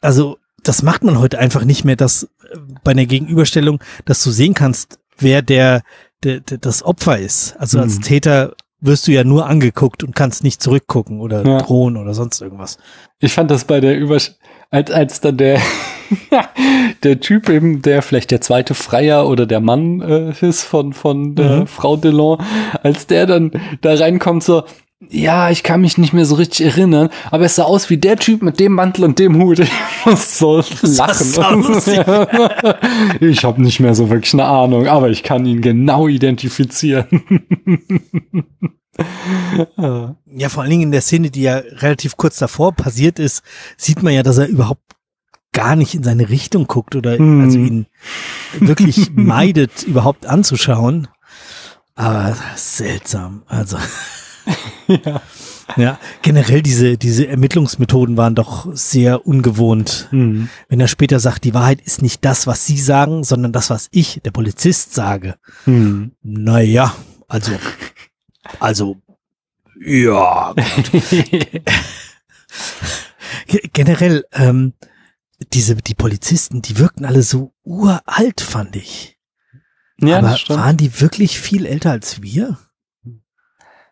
Also 0.00 0.38
das 0.68 0.82
macht 0.82 1.04
man 1.04 1.18
heute 1.18 1.38
einfach 1.38 1.64
nicht 1.64 1.84
mehr, 1.84 1.96
dass 1.96 2.24
äh, 2.24 2.56
bei 2.84 2.92
einer 2.92 3.06
Gegenüberstellung, 3.06 3.80
dass 4.04 4.22
du 4.22 4.30
sehen 4.30 4.54
kannst, 4.54 4.98
wer 5.18 5.42
der, 5.42 5.82
der, 6.24 6.40
der 6.40 6.58
das 6.58 6.82
Opfer 6.82 7.18
ist. 7.18 7.54
Also 7.58 7.78
als 7.80 7.96
Mhm. 7.98 8.02
Täter 8.02 8.52
wirst 8.80 9.06
du 9.08 9.12
ja 9.12 9.24
nur 9.24 9.46
angeguckt 9.46 10.04
und 10.04 10.14
kannst 10.14 10.44
nicht 10.44 10.62
zurückgucken 10.62 11.20
oder 11.20 11.44
Ja. 11.46 11.58
drohen 11.58 11.96
oder 11.96 12.14
sonst 12.14 12.40
irgendwas. 12.42 12.78
Ich 13.20 13.32
fand 13.32 13.50
das 13.50 13.64
bei 13.64 13.80
der 13.80 13.96
Übersch 13.98 14.32
als 14.70 14.90
als 14.90 15.20
dann 15.20 15.36
der 15.38 15.60
der 17.02 17.20
Typ 17.20 17.48
eben, 17.48 17.82
der 17.82 18.02
vielleicht 18.02 18.30
der 18.30 18.40
zweite 18.40 18.74
Freier 18.74 19.28
oder 19.28 19.46
der 19.46 19.60
Mann 19.60 20.00
äh, 20.00 20.32
ist 20.46 20.62
von 20.62 20.92
von 20.92 21.34
der 21.34 21.60
Mhm. 21.60 21.66
Frau 21.66 21.96
Delon, 21.96 22.38
als 22.82 23.06
der 23.06 23.26
dann 23.26 23.50
da 23.80 23.94
reinkommt 23.94 24.42
so 24.44 24.64
ja, 25.10 25.50
ich 25.50 25.62
kann 25.62 25.80
mich 25.80 25.98
nicht 25.98 26.12
mehr 26.12 26.24
so 26.26 26.34
richtig 26.36 26.66
erinnern, 26.66 27.10
aber 27.30 27.44
es 27.44 27.56
sah 27.56 27.64
aus 27.64 27.90
wie 27.90 27.96
der 27.96 28.16
Typ 28.16 28.42
mit 28.42 28.58
dem 28.60 28.72
Mantel 28.72 29.04
und 29.04 29.18
dem 29.18 29.36
Hut. 29.40 29.58
Ich 30.06 30.06
muss 30.06 30.38
so 30.38 30.62
lachen. 30.82 31.82
ich 33.20 33.44
habe 33.44 33.60
nicht 33.60 33.80
mehr 33.80 33.94
so 33.94 34.08
wirklich 34.08 34.34
eine 34.34 34.44
Ahnung, 34.44 34.86
aber 34.86 35.08
ich 35.08 35.24
kann 35.24 35.44
ihn 35.46 35.60
genau 35.60 36.06
identifizieren. 36.08 37.06
Ja, 39.76 40.48
vor 40.48 40.62
allen 40.62 40.70
Dingen 40.70 40.84
in 40.84 40.90
der 40.90 41.02
Szene, 41.02 41.30
die 41.30 41.42
ja 41.42 41.56
relativ 41.56 42.16
kurz 42.16 42.38
davor 42.38 42.72
passiert 42.72 43.18
ist, 43.18 43.42
sieht 43.76 44.02
man 44.02 44.14
ja, 44.14 44.22
dass 44.22 44.38
er 44.38 44.46
überhaupt 44.48 44.80
gar 45.52 45.76
nicht 45.76 45.94
in 45.94 46.02
seine 46.02 46.30
Richtung 46.30 46.66
guckt 46.66 46.96
oder 46.96 47.18
Hm. 47.18 47.42
also 47.44 47.58
ihn 47.58 47.86
wirklich 48.58 49.10
meidet, 49.14 49.82
überhaupt 49.82 50.24
anzuschauen. 50.24 51.08
Aber 51.94 52.36
seltsam. 52.54 53.42
Also 53.48 53.76
ja. 54.88 55.20
ja, 55.76 55.98
generell 56.22 56.62
diese 56.62 56.96
diese 56.96 57.26
Ermittlungsmethoden 57.26 58.16
waren 58.16 58.34
doch 58.34 58.68
sehr 58.74 59.26
ungewohnt. 59.26 60.06
Hm. 60.10 60.48
Wenn 60.68 60.80
er 60.80 60.88
später 60.88 61.18
sagt, 61.20 61.44
die 61.44 61.54
Wahrheit 61.54 61.80
ist 61.80 62.02
nicht 62.02 62.24
das, 62.24 62.46
was 62.46 62.64
Sie 62.66 62.78
sagen, 62.78 63.24
sondern 63.24 63.52
das, 63.52 63.70
was 63.70 63.88
ich, 63.90 64.20
der 64.24 64.30
Polizist, 64.30 64.94
sage. 64.94 65.34
Hm. 65.64 66.12
Naja, 66.22 66.94
also 67.28 67.52
also 68.60 68.96
ja, 69.84 70.54
Ge- 73.46 73.68
generell, 73.72 74.24
ähm, 74.32 74.72
diese, 75.52 75.76
die 75.76 75.94
Polizisten, 75.94 76.62
die 76.62 76.78
wirkten 76.78 77.04
alle 77.04 77.22
so 77.22 77.52
uralt, 77.64 78.40
fand 78.40 78.76
ich. 78.76 79.18
Ja, 80.00 80.18
Aber 80.18 80.30
das 80.30 80.40
stimmt. 80.40 80.58
waren 80.60 80.76
die 80.76 81.00
wirklich 81.00 81.38
viel 81.40 81.66
älter 81.66 81.90
als 81.90 82.22
wir? 82.22 82.58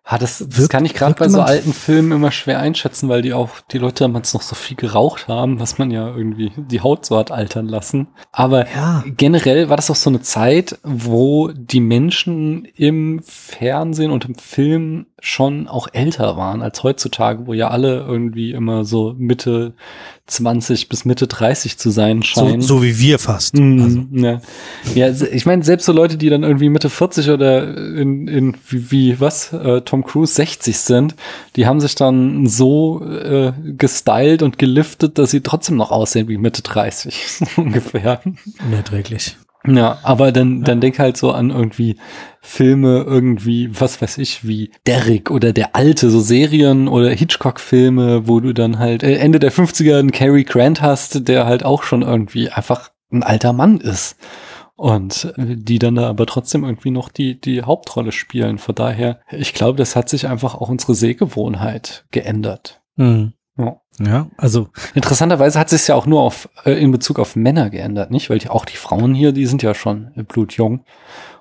Ah, 0.06 0.18
das, 0.18 0.38
das 0.38 0.58
Wirkt- 0.58 0.70
kann 0.70 0.84
ich 0.84 0.92
gerade 0.92 1.14
bei 1.14 1.30
so 1.30 1.40
alten 1.40 1.72
Filmen 1.72 2.12
immer 2.12 2.30
schwer 2.30 2.60
einschätzen, 2.60 3.08
weil 3.08 3.22
die 3.22 3.32
auch, 3.32 3.48
die 3.72 3.78
Leute 3.78 4.04
damals 4.04 4.34
noch 4.34 4.42
so 4.42 4.54
viel 4.54 4.76
geraucht 4.76 5.28
haben, 5.28 5.60
was 5.60 5.78
man 5.78 5.90
ja 5.90 6.08
irgendwie 6.14 6.52
die 6.56 6.82
Haut 6.82 7.06
so 7.06 7.16
hat 7.16 7.30
altern 7.30 7.66
lassen. 7.68 8.08
Aber 8.30 8.66
Ja. 8.70 9.02
generell 9.06 9.70
war 9.70 9.76
das 9.76 9.90
auch 9.90 9.96
so 9.96 10.10
eine 10.10 10.20
Zeit, 10.20 10.78
wo 10.82 11.48
die 11.54 11.80
Menschen 11.80 12.66
im 12.76 13.22
Fernsehen 13.24 14.10
und 14.10 14.26
im 14.26 14.34
Film 14.34 15.06
schon 15.26 15.68
auch 15.68 15.88
älter 15.92 16.36
waren 16.36 16.60
als 16.60 16.82
heutzutage, 16.82 17.46
wo 17.46 17.54
ja 17.54 17.68
alle 17.68 18.00
irgendwie 18.00 18.52
immer 18.52 18.84
so 18.84 19.14
Mitte 19.16 19.72
20 20.26 20.90
bis 20.90 21.06
Mitte 21.06 21.26
30 21.26 21.78
zu 21.78 21.88
sein 21.88 22.18
So, 22.20 22.26
scheinen. 22.42 22.60
so 22.60 22.82
wie 22.82 22.98
wir 22.98 23.18
fast. 23.18 23.54
Mhm, 23.56 23.80
Also, 23.82 24.00
ja. 24.12 24.40
ja, 24.94 25.08
ich 25.32 25.46
meine, 25.46 25.62
selbst 25.64 25.86
so 25.86 25.92
Leute, 25.92 26.18
die 26.18 26.28
dann 26.28 26.42
irgendwie 26.42 26.68
Mitte 26.68 26.90
40 26.90 27.30
oder 27.30 27.74
in, 27.74 28.28
in 28.28 28.56
wie, 28.68 28.90
wie 28.90 29.20
was, 29.20 29.52
äh, 29.54 29.80
Tom 29.80 30.04
Cruise 30.04 30.34
60 30.34 30.76
sind, 30.78 31.14
die 31.56 31.66
haben 31.66 31.80
sich 31.80 31.94
dann 31.94 32.46
so 32.46 33.02
äh, 33.02 33.52
gestylt 33.78 34.42
und 34.42 34.58
geliftet, 34.58 35.16
dass 35.18 35.30
sie 35.30 35.40
trotzdem 35.40 35.76
noch 35.76 35.90
aussehen 35.90 36.28
wie 36.28 36.36
Mitte 36.36 36.60
30 36.60 37.26
so 37.28 37.46
ungefähr. 37.62 38.20
unerträglich. 38.66 39.38
Ja, 39.66 39.98
aber 40.02 40.30
dann, 40.30 40.62
dann 40.62 40.80
denk 40.80 40.98
halt 40.98 41.16
so 41.16 41.32
an 41.32 41.50
irgendwie 41.50 41.96
Filme, 42.40 43.02
irgendwie, 43.06 43.70
was 43.80 44.02
weiß 44.02 44.18
ich, 44.18 44.46
wie 44.46 44.70
Derrick 44.86 45.30
oder 45.30 45.52
der 45.54 45.74
Alte, 45.74 46.10
so 46.10 46.20
Serien 46.20 46.86
oder 46.86 47.10
Hitchcock-Filme, 47.10 48.28
wo 48.28 48.40
du 48.40 48.52
dann 48.52 48.78
halt 48.78 49.02
äh, 49.02 49.16
Ende 49.16 49.38
der 49.38 49.52
50er 49.52 49.98
einen 49.98 50.12
Cary 50.12 50.44
Grant 50.44 50.82
hast, 50.82 51.28
der 51.28 51.46
halt 51.46 51.64
auch 51.64 51.82
schon 51.82 52.02
irgendwie 52.02 52.50
einfach 52.50 52.90
ein 53.10 53.22
alter 53.22 53.52
Mann 53.52 53.78
ist. 53.78 54.16
Und 54.76 55.32
äh, 55.36 55.56
die 55.56 55.78
dann 55.78 55.94
da 55.94 56.08
aber 56.08 56.26
trotzdem 56.26 56.64
irgendwie 56.64 56.90
noch 56.90 57.08
die, 57.08 57.40
die 57.40 57.62
Hauptrolle 57.62 58.12
spielen. 58.12 58.58
Von 58.58 58.74
daher, 58.74 59.20
ich 59.30 59.54
glaube, 59.54 59.78
das 59.78 59.96
hat 59.96 60.08
sich 60.08 60.28
einfach 60.28 60.54
auch 60.56 60.68
unsere 60.68 60.94
Sehgewohnheit 60.94 62.04
geändert. 62.10 62.82
Mhm. 62.96 63.33
Ja. 64.00 64.28
Also 64.36 64.68
Interessanterweise 64.94 65.58
hat 65.58 65.68
sich 65.70 65.86
ja 65.86 65.94
auch 65.94 66.06
nur 66.06 66.20
auf, 66.22 66.48
äh, 66.64 66.72
in 66.72 66.90
Bezug 66.90 67.18
auf 67.18 67.36
Männer 67.36 67.70
geändert, 67.70 68.10
nicht? 68.10 68.28
Weil 68.30 68.38
die, 68.38 68.48
auch 68.48 68.64
die 68.64 68.76
Frauen 68.76 69.14
hier, 69.14 69.32
die 69.32 69.46
sind 69.46 69.62
ja 69.62 69.74
schon 69.74 70.10
äh, 70.16 70.22
blutjung. 70.22 70.84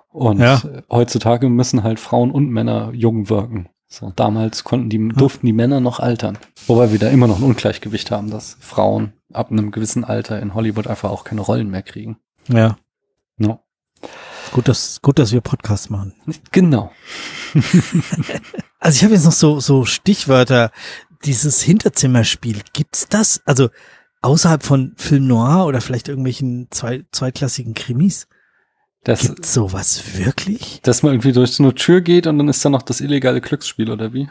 Und 0.09 0.39
Ja. 0.39 0.61
heutzutage 0.91 1.49
müssen 1.49 1.81
halt 1.83 1.99
Frauen 1.99 2.29
und 2.31 2.49
Männer 2.49 2.91
jung 2.93 3.29
wirken. 3.29 3.69
So, 3.87 4.11
damals 4.15 4.63
konnten 4.63 4.89
die, 4.89 5.07
durften 5.09 5.45
die 5.45 5.53
Männer 5.53 5.79
noch 5.79 5.99
altern. 5.99 6.37
Wobei 6.67 6.91
wir 6.91 6.99
da 6.99 7.09
immer 7.09 7.27
noch 7.27 7.37
ein 7.37 7.43
Ungleichgewicht 7.43 8.11
haben, 8.11 8.29
dass 8.31 8.57
Frauen 8.59 9.13
ab 9.31 9.51
einem 9.51 9.71
gewissen 9.71 10.03
Alter 10.03 10.39
in 10.39 10.53
Hollywood 10.53 10.87
einfach 10.87 11.09
auch 11.11 11.23
keine 11.23 11.41
Rollen 11.41 11.69
mehr 11.69 11.81
kriegen. 11.83 12.17
ja, 12.47 12.77
No. 13.37 13.59
gut, 14.51 14.67
dass 14.67 15.01
gut, 15.01 15.17
dass 15.17 15.31
wir 15.31 15.41
Podcasts 15.41 15.89
machen. 15.89 16.13
Genau. 16.51 16.91
Also 18.79 18.97
ich 18.97 19.03
habe 19.05 19.13
jetzt 19.13 19.23
noch 19.25 19.31
so 19.31 19.59
so 19.61 19.85
Stichwörter. 19.85 20.71
Dieses 21.25 21.61
Hinterzimmerspiel, 21.61 22.61
gibt's 22.73 23.07
das? 23.07 23.41
Also 23.45 23.69
außerhalb 24.21 24.63
von 24.63 24.93
Film 24.97 25.27
Noir 25.27 25.65
oder 25.65 25.81
vielleicht 25.81 26.07
irgendwelchen 26.07 26.67
zwei, 26.71 27.05
zweitklassigen 27.11 27.73
Krimis? 27.73 28.27
Das, 29.03 29.21
Gibt's 29.21 29.53
sowas 29.53 30.17
wirklich? 30.17 30.79
dass 30.83 31.03
man 31.03 31.13
irgendwie 31.13 31.33
durch 31.33 31.51
so 31.51 31.63
eine 31.63 31.75
Tür 31.75 32.01
geht 32.01 32.25
und 32.25 32.37
dann 32.37 32.47
ist 32.47 32.63
da 32.63 32.69
noch 32.69 32.83
das 32.83 33.01
illegale 33.01 33.41
Glücksspiel, 33.41 33.91
oder 33.91 34.13
wie? 34.13 34.29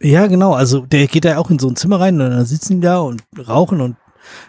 Ja, 0.00 0.26
genau. 0.26 0.54
Also 0.54 0.86
der 0.86 1.06
geht 1.06 1.24
da 1.24 1.36
auch 1.38 1.50
in 1.50 1.58
so 1.58 1.68
ein 1.68 1.76
Zimmer 1.76 2.00
rein 2.00 2.20
und 2.20 2.30
dann 2.30 2.44
sitzen 2.46 2.80
die 2.80 2.86
da 2.86 2.98
und 2.98 3.22
rauchen 3.46 3.80
und 3.80 3.96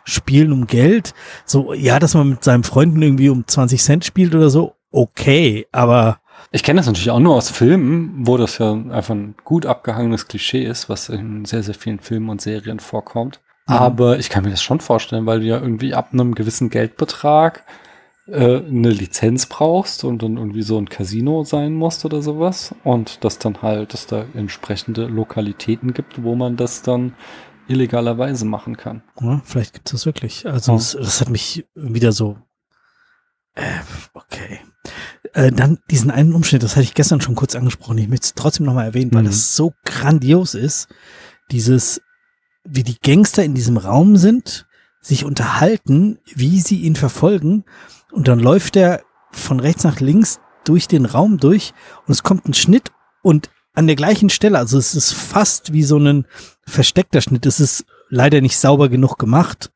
spielen 0.05 0.53
um 0.53 0.67
Geld. 0.67 1.13
So, 1.45 1.73
ja, 1.73 1.99
dass 1.99 2.13
man 2.13 2.29
mit 2.29 2.43
seinem 2.43 2.63
Freunden 2.63 3.01
irgendwie 3.01 3.29
um 3.29 3.45
20 3.45 3.83
Cent 3.83 4.05
spielt 4.05 4.33
oder 4.33 4.49
so, 4.49 4.75
okay, 4.91 5.67
aber 5.71 6.19
Ich 6.51 6.63
kenne 6.63 6.79
das 6.79 6.87
natürlich 6.87 7.11
auch 7.11 7.19
nur 7.19 7.35
aus 7.35 7.49
Filmen, 7.49 8.25
wo 8.27 8.37
das 8.37 8.57
ja 8.59 8.71
einfach 8.71 9.13
ein 9.13 9.35
gut 9.43 9.65
abgehangenes 9.65 10.27
Klischee 10.27 10.63
ist, 10.63 10.89
was 10.89 11.09
in 11.09 11.45
sehr, 11.45 11.63
sehr 11.63 11.75
vielen 11.75 11.99
Filmen 11.99 12.29
und 12.29 12.41
Serien 12.41 12.79
vorkommt. 12.79 13.41
Mhm. 13.67 13.75
Aber 13.75 14.19
ich 14.19 14.29
kann 14.29 14.43
mir 14.43 14.51
das 14.51 14.61
schon 14.63 14.79
vorstellen, 14.79 15.25
weil 15.25 15.39
du 15.41 15.45
ja 15.47 15.59
irgendwie 15.59 15.93
ab 15.93 16.09
einem 16.13 16.35
gewissen 16.35 16.69
Geldbetrag 16.69 17.63
äh, 18.27 18.57
eine 18.59 18.89
Lizenz 18.89 19.47
brauchst 19.47 20.03
und 20.03 20.23
dann 20.23 20.37
irgendwie 20.37 20.61
so 20.61 20.77
ein 20.77 20.89
Casino 20.89 21.43
sein 21.43 21.73
musst 21.73 22.05
oder 22.05 22.21
sowas. 22.21 22.73
Und 22.83 23.23
dass 23.23 23.39
dann 23.39 23.61
halt, 23.61 23.93
dass 23.93 24.07
da 24.07 24.25
entsprechende 24.33 25.05
Lokalitäten 25.07 25.93
gibt, 25.93 26.23
wo 26.23 26.35
man 26.35 26.57
das 26.57 26.81
dann 26.83 27.15
illegalerweise 27.67 28.45
machen 28.45 28.77
kann. 28.77 29.03
ja, 29.19 29.41
vielleicht 29.43 29.73
gibt's 29.73 29.91
das 29.91 30.05
wirklich. 30.05 30.45
Also 30.47 30.71
Ja. 30.73 30.77
das, 30.77 30.91
das 30.93 31.21
hat 31.21 31.29
mich 31.29 31.65
wieder 31.73 32.11
so. 32.11 32.37
Äh, 33.55 33.63
okay. 34.13 34.59
Äh, 35.33 35.51
dann 35.51 35.79
diesen 35.89 36.11
einen 36.11 36.33
Umschnitt, 36.33 36.63
das 36.63 36.71
hatte 36.75 36.83
ich 36.83 36.93
gestern 36.93 37.21
schon 37.21 37.35
kurz 37.35 37.55
angesprochen. 37.55 37.97
Ich 37.97 38.07
möchte 38.07 38.25
es 38.25 38.33
trotzdem 38.35 38.65
nochmal 38.65 38.85
erwähnen, 38.85 39.13
weil 39.13 39.23
Mhm. 39.23 39.27
das 39.27 39.55
so 39.55 39.73
grandios 39.85 40.53
ist. 40.55 40.87
Dieses, 41.51 42.01
wie 42.63 42.83
die 42.83 42.97
Gangster 43.01 43.43
in 43.43 43.53
diesem 43.53 43.77
Raum 43.77 44.17
sind, 44.17 44.65
sich 45.01 45.23
unterhalten, 45.25 46.19
wie 46.33 46.59
sie 46.61 46.81
ihn 46.81 46.95
verfolgen. 46.95 47.63
Und 48.11 48.27
dann 48.27 48.39
läuft 48.39 48.75
er 48.75 49.01
von 49.31 49.59
rechts 49.59 49.83
nach 49.83 49.99
links 49.99 50.39
durch 50.63 50.87
den 50.87 51.05
Raum 51.05 51.37
durch 51.37 51.73
und 52.07 52.11
es 52.13 52.23
kommt 52.23 52.47
ein 52.47 52.53
Schnitt 52.53 52.91
und 53.21 53.49
an 53.75 53.87
der 53.87 53.95
gleichen 53.97 54.29
Stelle, 54.29 54.57
also 54.57 54.77
es 54.77 54.95
ist 54.95 55.13
fast 55.13 55.73
wie 55.73 55.83
so 55.83 55.97
ein 55.99 56.25
versteckter 56.65 57.19
Schnitt. 57.21 57.45
Es 57.45 57.59
ist 57.59 57.85
leider 58.09 58.39
nicht 58.39 58.57
sauber 58.57 58.87
genug 58.87 59.17
gemacht. 59.19 59.71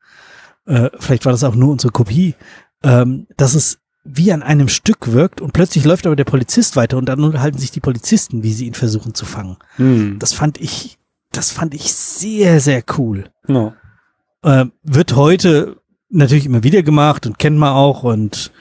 Äh, 0.66 0.88
vielleicht 0.98 1.26
war 1.26 1.32
das 1.32 1.44
auch 1.44 1.54
nur 1.54 1.70
unsere 1.70 1.92
Kopie. 1.92 2.34
Ähm, 2.82 3.26
dass 3.36 3.54
es 3.54 3.78
wie 4.04 4.32
an 4.32 4.42
einem 4.42 4.68
Stück 4.68 5.12
wirkt 5.12 5.40
und 5.40 5.52
plötzlich 5.52 5.84
läuft 5.84 6.06
aber 6.06 6.16
der 6.16 6.24
Polizist 6.24 6.76
weiter 6.76 6.96
und 6.96 7.06
dann 7.06 7.22
unterhalten 7.22 7.58
sich 7.58 7.70
die 7.70 7.80
Polizisten, 7.80 8.42
wie 8.42 8.52
sie 8.52 8.66
ihn 8.66 8.74
versuchen 8.74 9.14
zu 9.14 9.26
fangen. 9.26 9.56
Hm. 9.76 10.18
Das 10.18 10.32
fand 10.32 10.58
ich, 10.60 10.98
das 11.32 11.50
fand 11.50 11.74
ich 11.74 11.92
sehr, 11.92 12.60
sehr 12.60 12.82
cool. 12.96 13.30
Ja. 13.46 13.74
Äh, 14.42 14.66
wird 14.82 15.16
heute 15.16 15.76
natürlich 16.08 16.46
immer 16.46 16.62
wieder 16.62 16.82
gemacht 16.82 17.26
und 17.26 17.38
kennt 17.38 17.58
man 17.58 17.74
auch 17.74 18.02
und 18.02 18.52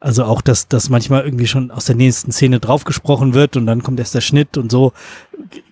also 0.00 0.24
auch, 0.24 0.42
dass, 0.42 0.68
dass 0.68 0.90
manchmal 0.90 1.24
irgendwie 1.24 1.48
schon 1.48 1.70
aus 1.70 1.86
der 1.86 1.96
nächsten 1.96 2.30
Szene 2.30 2.60
draufgesprochen 2.60 3.34
wird 3.34 3.56
und 3.56 3.66
dann 3.66 3.82
kommt 3.82 3.98
erst 3.98 4.14
der 4.14 4.20
Schnitt 4.20 4.56
und 4.56 4.70
so. 4.70 4.92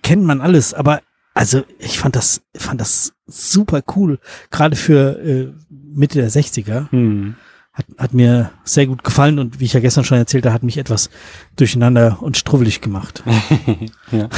Kennt 0.03 0.23
man 0.23 0.41
alles, 0.41 0.73
aber 0.73 1.01
also 1.33 1.63
ich 1.79 1.99
fand 1.99 2.15
das, 2.15 2.41
fand 2.55 2.81
das 2.81 3.13
super 3.25 3.81
cool. 3.95 4.19
Gerade 4.51 4.75
für 4.75 5.19
äh, 5.19 5.53
Mitte 5.69 6.19
der 6.19 6.31
60er. 6.31 6.91
Hm. 6.91 7.35
Hat, 7.77 7.85
hat 7.99 8.13
mir 8.15 8.49
sehr 8.63 8.87
gut 8.87 9.03
gefallen 9.03 9.37
und 9.37 9.59
wie 9.59 9.65
ich 9.65 9.73
ja 9.73 9.79
gestern 9.79 10.03
schon 10.03 10.17
erzählte, 10.17 10.51
hat 10.51 10.63
mich 10.63 10.79
etwas 10.79 11.11
durcheinander 11.57 12.17
und 12.21 12.35
struwwelig 12.35 12.81
gemacht. 12.81 13.23
ja. 14.11 14.29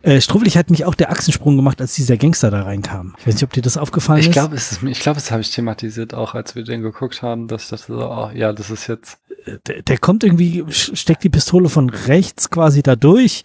Äh, 0.00 0.22
struwwelig 0.22 0.56
hat 0.56 0.70
mich 0.70 0.86
auch 0.86 0.94
der 0.94 1.10
Achsensprung 1.10 1.56
gemacht, 1.56 1.82
als 1.82 1.92
dieser 1.92 2.16
Gangster 2.16 2.50
da 2.50 2.62
reinkam. 2.62 3.14
Ich 3.18 3.26
weiß 3.26 3.34
nicht, 3.34 3.44
ob 3.44 3.52
dir 3.52 3.60
das 3.60 3.76
aufgefallen 3.76 4.20
Ich 4.20 4.34
es 4.34 4.72
ist, 4.72 4.82
ich 4.82 5.00
glaube, 5.00 5.16
das 5.16 5.30
habe 5.30 5.42
ich 5.42 5.50
thematisiert 5.50 6.14
auch, 6.14 6.34
als 6.34 6.54
wir 6.54 6.64
den 6.64 6.80
geguckt 6.80 7.20
haben, 7.20 7.48
dass 7.48 7.68
das 7.68 7.82
so, 7.82 7.98
oh, 7.98 8.30
ja, 8.32 8.54
das 8.54 8.70
ist 8.70 8.86
jetzt. 8.86 9.18
der, 9.66 9.82
der 9.82 9.98
kommt 9.98 10.24
irgendwie, 10.24 10.64
steckt 10.70 11.22
die 11.22 11.28
Pistole 11.28 11.68
von 11.68 11.90
rechts 11.90 12.48
quasi 12.48 12.82
da 12.82 12.96
durch 12.96 13.44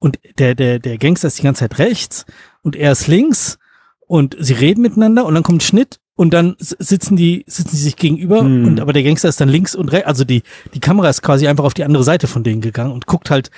und 0.00 0.18
der, 0.38 0.56
der, 0.56 0.80
der 0.80 0.98
Gangster 0.98 1.28
ist 1.28 1.38
die 1.38 1.44
ganze 1.44 1.60
Zeit 1.60 1.78
rechts 1.78 2.26
und 2.62 2.74
er 2.74 2.90
ist 2.90 3.06
links 3.06 3.60
und 4.08 4.36
sie 4.40 4.54
reden 4.54 4.82
miteinander 4.82 5.24
und 5.24 5.34
dann 5.34 5.44
kommt 5.44 5.58
ein 5.58 5.60
Schnitt 5.60 6.00
und 6.14 6.34
dann 6.34 6.56
sitzen 6.58 7.16
die, 7.16 7.44
sitzen 7.46 7.76
sie 7.76 7.82
sich 7.82 7.96
gegenüber 7.96 8.40
Hm. 8.40 8.66
und 8.66 8.80
aber 8.80 8.92
der 8.92 9.02
Gangster 9.02 9.28
ist 9.28 9.40
dann 9.40 9.48
links 9.48 9.74
und 9.74 9.88
rechts, 9.90 10.06
also 10.06 10.24
die, 10.24 10.42
die 10.74 10.80
Kamera 10.80 11.08
ist 11.08 11.22
quasi 11.22 11.48
einfach 11.48 11.64
auf 11.64 11.74
die 11.74 11.84
andere 11.84 12.04
Seite 12.04 12.26
von 12.26 12.44
denen 12.44 12.60
gegangen 12.60 12.92
und 12.92 13.06
guckt 13.06 13.30
halt 13.30 13.50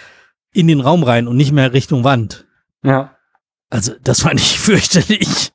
in 0.53 0.69
den 0.69 0.81
Raum 0.81 1.03
rein 1.03 1.27
und 1.27 1.37
nicht 1.37 1.53
mehr 1.53 1.73
Richtung 1.73 2.05
Wand. 2.05 2.47
Ja. 2.85 3.17
Also 3.71 3.93
das 4.03 4.21
fand 4.23 4.41
ich 4.41 4.59
fürchterlich. 4.61 5.53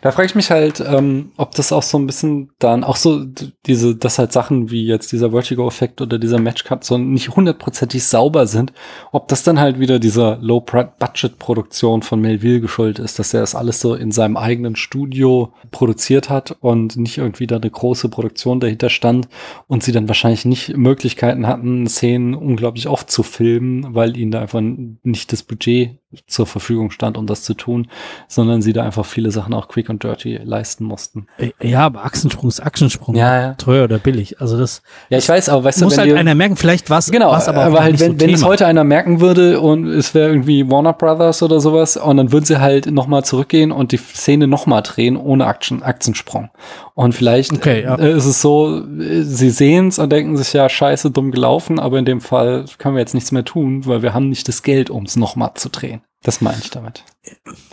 Da 0.00 0.10
frage 0.12 0.26
ich 0.26 0.34
mich 0.34 0.50
halt, 0.50 0.82
ähm, 0.86 1.32
ob 1.36 1.54
das 1.54 1.72
auch 1.72 1.82
so 1.82 1.98
ein 1.98 2.06
bisschen 2.06 2.50
dann 2.58 2.84
auch 2.84 2.96
so 2.96 3.24
diese, 3.66 3.96
dass 3.96 4.18
halt 4.18 4.32
Sachen 4.32 4.70
wie 4.70 4.86
jetzt 4.86 5.12
dieser 5.12 5.30
Vertigo-Effekt 5.30 6.00
oder 6.00 6.18
dieser 6.18 6.38
Matchcut 6.38 6.84
so 6.84 6.98
nicht 6.98 7.30
hundertprozentig 7.30 8.04
sauber 8.04 8.46
sind, 8.46 8.72
ob 9.12 9.28
das 9.28 9.42
dann 9.42 9.58
halt 9.58 9.78
wieder 9.78 9.98
dieser 9.98 10.36
Low-Budget-Produktion 10.40 12.02
von 12.02 12.20
Melville 12.20 12.60
geschuldet 12.60 12.98
ist, 12.98 13.18
dass 13.18 13.34
er 13.34 13.40
das 13.40 13.54
alles 13.54 13.80
so 13.80 13.94
in 13.94 14.12
seinem 14.12 14.36
eigenen 14.36 14.76
Studio 14.76 15.52
produziert 15.70 16.30
hat 16.30 16.56
und 16.60 16.96
nicht 16.96 17.18
irgendwie 17.18 17.46
da 17.46 17.56
eine 17.56 17.70
große 17.70 18.08
Produktion 18.08 18.60
dahinter 18.60 18.90
stand 18.90 19.28
und 19.66 19.82
sie 19.82 19.92
dann 19.92 20.08
wahrscheinlich 20.08 20.44
nicht 20.44 20.76
Möglichkeiten 20.76 21.46
hatten, 21.46 21.86
Szenen 21.86 22.34
unglaublich 22.34 22.88
oft 22.88 23.10
zu 23.10 23.22
filmen, 23.22 23.94
weil 23.94 24.16
ihnen 24.16 24.30
da 24.30 24.40
einfach 24.40 24.60
nicht 24.60 25.32
das 25.32 25.42
Budget 25.42 25.98
zur 26.26 26.46
Verfügung 26.46 26.90
stand, 26.90 27.16
um 27.16 27.26
das 27.26 27.42
zu 27.42 27.54
tun, 27.54 27.88
sondern 28.28 28.62
sie 28.62 28.72
da 28.72 28.84
einfach 28.84 29.04
viele 29.04 29.30
Sachen 29.30 29.54
auch 29.54 29.68
quick 29.68 29.88
und 29.88 30.02
dirty 30.02 30.38
leisten 30.42 30.84
mussten. 30.84 31.26
Ja, 31.60 31.86
aber 31.86 32.04
Achsensprung 32.04 32.48
ist 32.48 32.60
Achsensprung. 32.60 33.14
Ja, 33.14 33.40
ja. 33.40 33.54
Teuer 33.54 33.84
oder 33.84 33.98
billig. 33.98 34.40
Also 34.40 34.58
das 34.58 34.82
Ja, 35.10 35.18
ich 35.18 35.28
weiß, 35.28 35.48
aber 35.48 35.64
weißt 35.64 35.80
du, 35.80 35.84
muss 35.84 35.96
wenn 35.96 36.08
halt 36.08 36.16
einer 36.16 36.34
merken, 36.34 36.56
vielleicht 36.56 36.90
was, 36.90 37.10
Genau, 37.10 37.30
was 37.30 37.48
aber, 37.48 37.64
aber 37.64 37.80
halt, 37.82 38.00
wenn, 38.00 38.12
so 38.12 38.20
wenn 38.20 38.30
es 38.30 38.40
Thema. 38.40 38.50
heute 38.50 38.66
einer 38.66 38.84
merken 38.84 39.20
würde 39.20 39.60
und 39.60 39.86
es 39.88 40.14
wäre 40.14 40.28
irgendwie 40.28 40.70
Warner 40.70 40.92
Brothers 40.92 41.42
oder 41.42 41.60
sowas 41.60 41.96
und 41.96 42.16
dann 42.16 42.32
würden 42.32 42.44
sie 42.44 42.60
halt 42.60 42.90
nochmal 42.90 43.24
zurückgehen 43.24 43.72
und 43.72 43.92
die 43.92 43.96
Szene 43.98 44.46
nochmal 44.46 44.82
drehen 44.82 45.16
ohne 45.16 45.46
Action, 45.46 45.82
Aktiensprung. 45.82 46.50
Und 46.94 47.12
vielleicht 47.14 47.52
Okay, 47.52 47.82
ja. 47.82 47.96
äh, 47.96 48.12
ist 48.12 48.24
es 48.26 48.40
so, 48.40 48.82
sie 48.98 49.50
sehen 49.50 49.88
es 49.88 49.98
und 49.98 50.10
denken 50.12 50.36
sich, 50.36 50.52
ja, 50.52 50.68
scheiße, 50.68 51.10
dumm 51.10 51.32
gelaufen, 51.32 51.80
aber 51.80 51.98
in 51.98 52.04
dem 52.04 52.20
Fall 52.20 52.66
können 52.78 52.94
wir 52.94 53.00
jetzt 53.00 53.14
nichts 53.14 53.32
mehr 53.32 53.44
tun, 53.44 53.84
weil 53.86 54.02
wir 54.02 54.14
haben 54.14 54.28
nicht 54.28 54.46
das 54.46 54.62
Geld, 54.62 54.90
um 54.90 55.04
es 55.04 55.16
nochmal 55.16 55.52
zu 55.54 55.68
drehen. 55.70 56.02
Das 56.24 56.40
meine 56.40 56.58
ich 56.58 56.70
damit. 56.70 57.04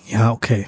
Ja, 0.07 0.31
okay. 0.31 0.67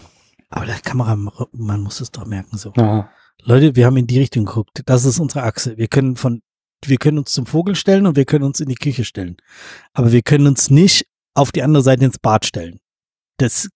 Aber 0.50 0.66
der 0.66 0.80
Kameramann 0.80 1.82
muss 1.82 2.02
es 2.02 2.12
doch 2.12 2.26
merken 2.26 2.58
so. 2.58 2.74
Ja. 2.78 3.10
Leute, 3.42 3.76
wir 3.76 3.86
haben 3.86 3.98
in 3.98 4.08
die 4.08 4.20
Richtung 4.20 4.46
geguckt. 4.46 4.82
Das 4.86 5.04
ist 5.04 5.20
unsere 5.20 5.44
Achse. 5.44 5.78
Wir 5.78 5.90
können 5.90 6.16
von, 6.16 6.42
wir 6.86 6.98
können 6.98 7.18
uns 7.20 7.34
zum 7.34 7.46
Vogel 7.46 7.76
stellen 7.76 8.08
und 8.08 8.16
wir 8.16 8.26
können 8.26 8.46
uns 8.46 8.62
in 8.62 8.70
die 8.70 8.76
Küche 8.76 9.04
stellen. 9.04 9.36
Aber 9.94 10.12
wir 10.12 10.22
können 10.22 10.48
uns 10.48 10.70
nicht 10.70 11.06
auf 11.34 11.52
die 11.52 11.62
andere 11.62 11.84
Seite 11.84 12.06
ins 12.06 12.20
Bad 12.20 12.46
stellen. 12.46 12.80
Das, 13.38 13.68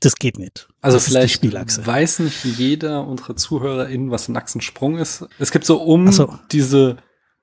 das 0.00 0.14
geht 0.14 0.38
nicht. 0.38 0.68
Also 0.80 0.96
das 0.96 1.02
ist 1.02 1.08
die 1.08 1.12
vielleicht 1.12 1.34
Spielachse. 1.34 1.86
weiß 1.86 2.20
nicht 2.20 2.44
jeder 2.44 3.04
unserer 3.04 3.34
ZuhörerInnen, 3.34 4.12
was 4.12 4.28
ein 4.28 4.36
Achsensprung 4.36 4.96
ist. 4.96 5.26
Es 5.40 5.50
gibt 5.50 5.64
so, 5.64 5.82
um 5.82 6.12
so. 6.12 6.38
diese 6.52 6.98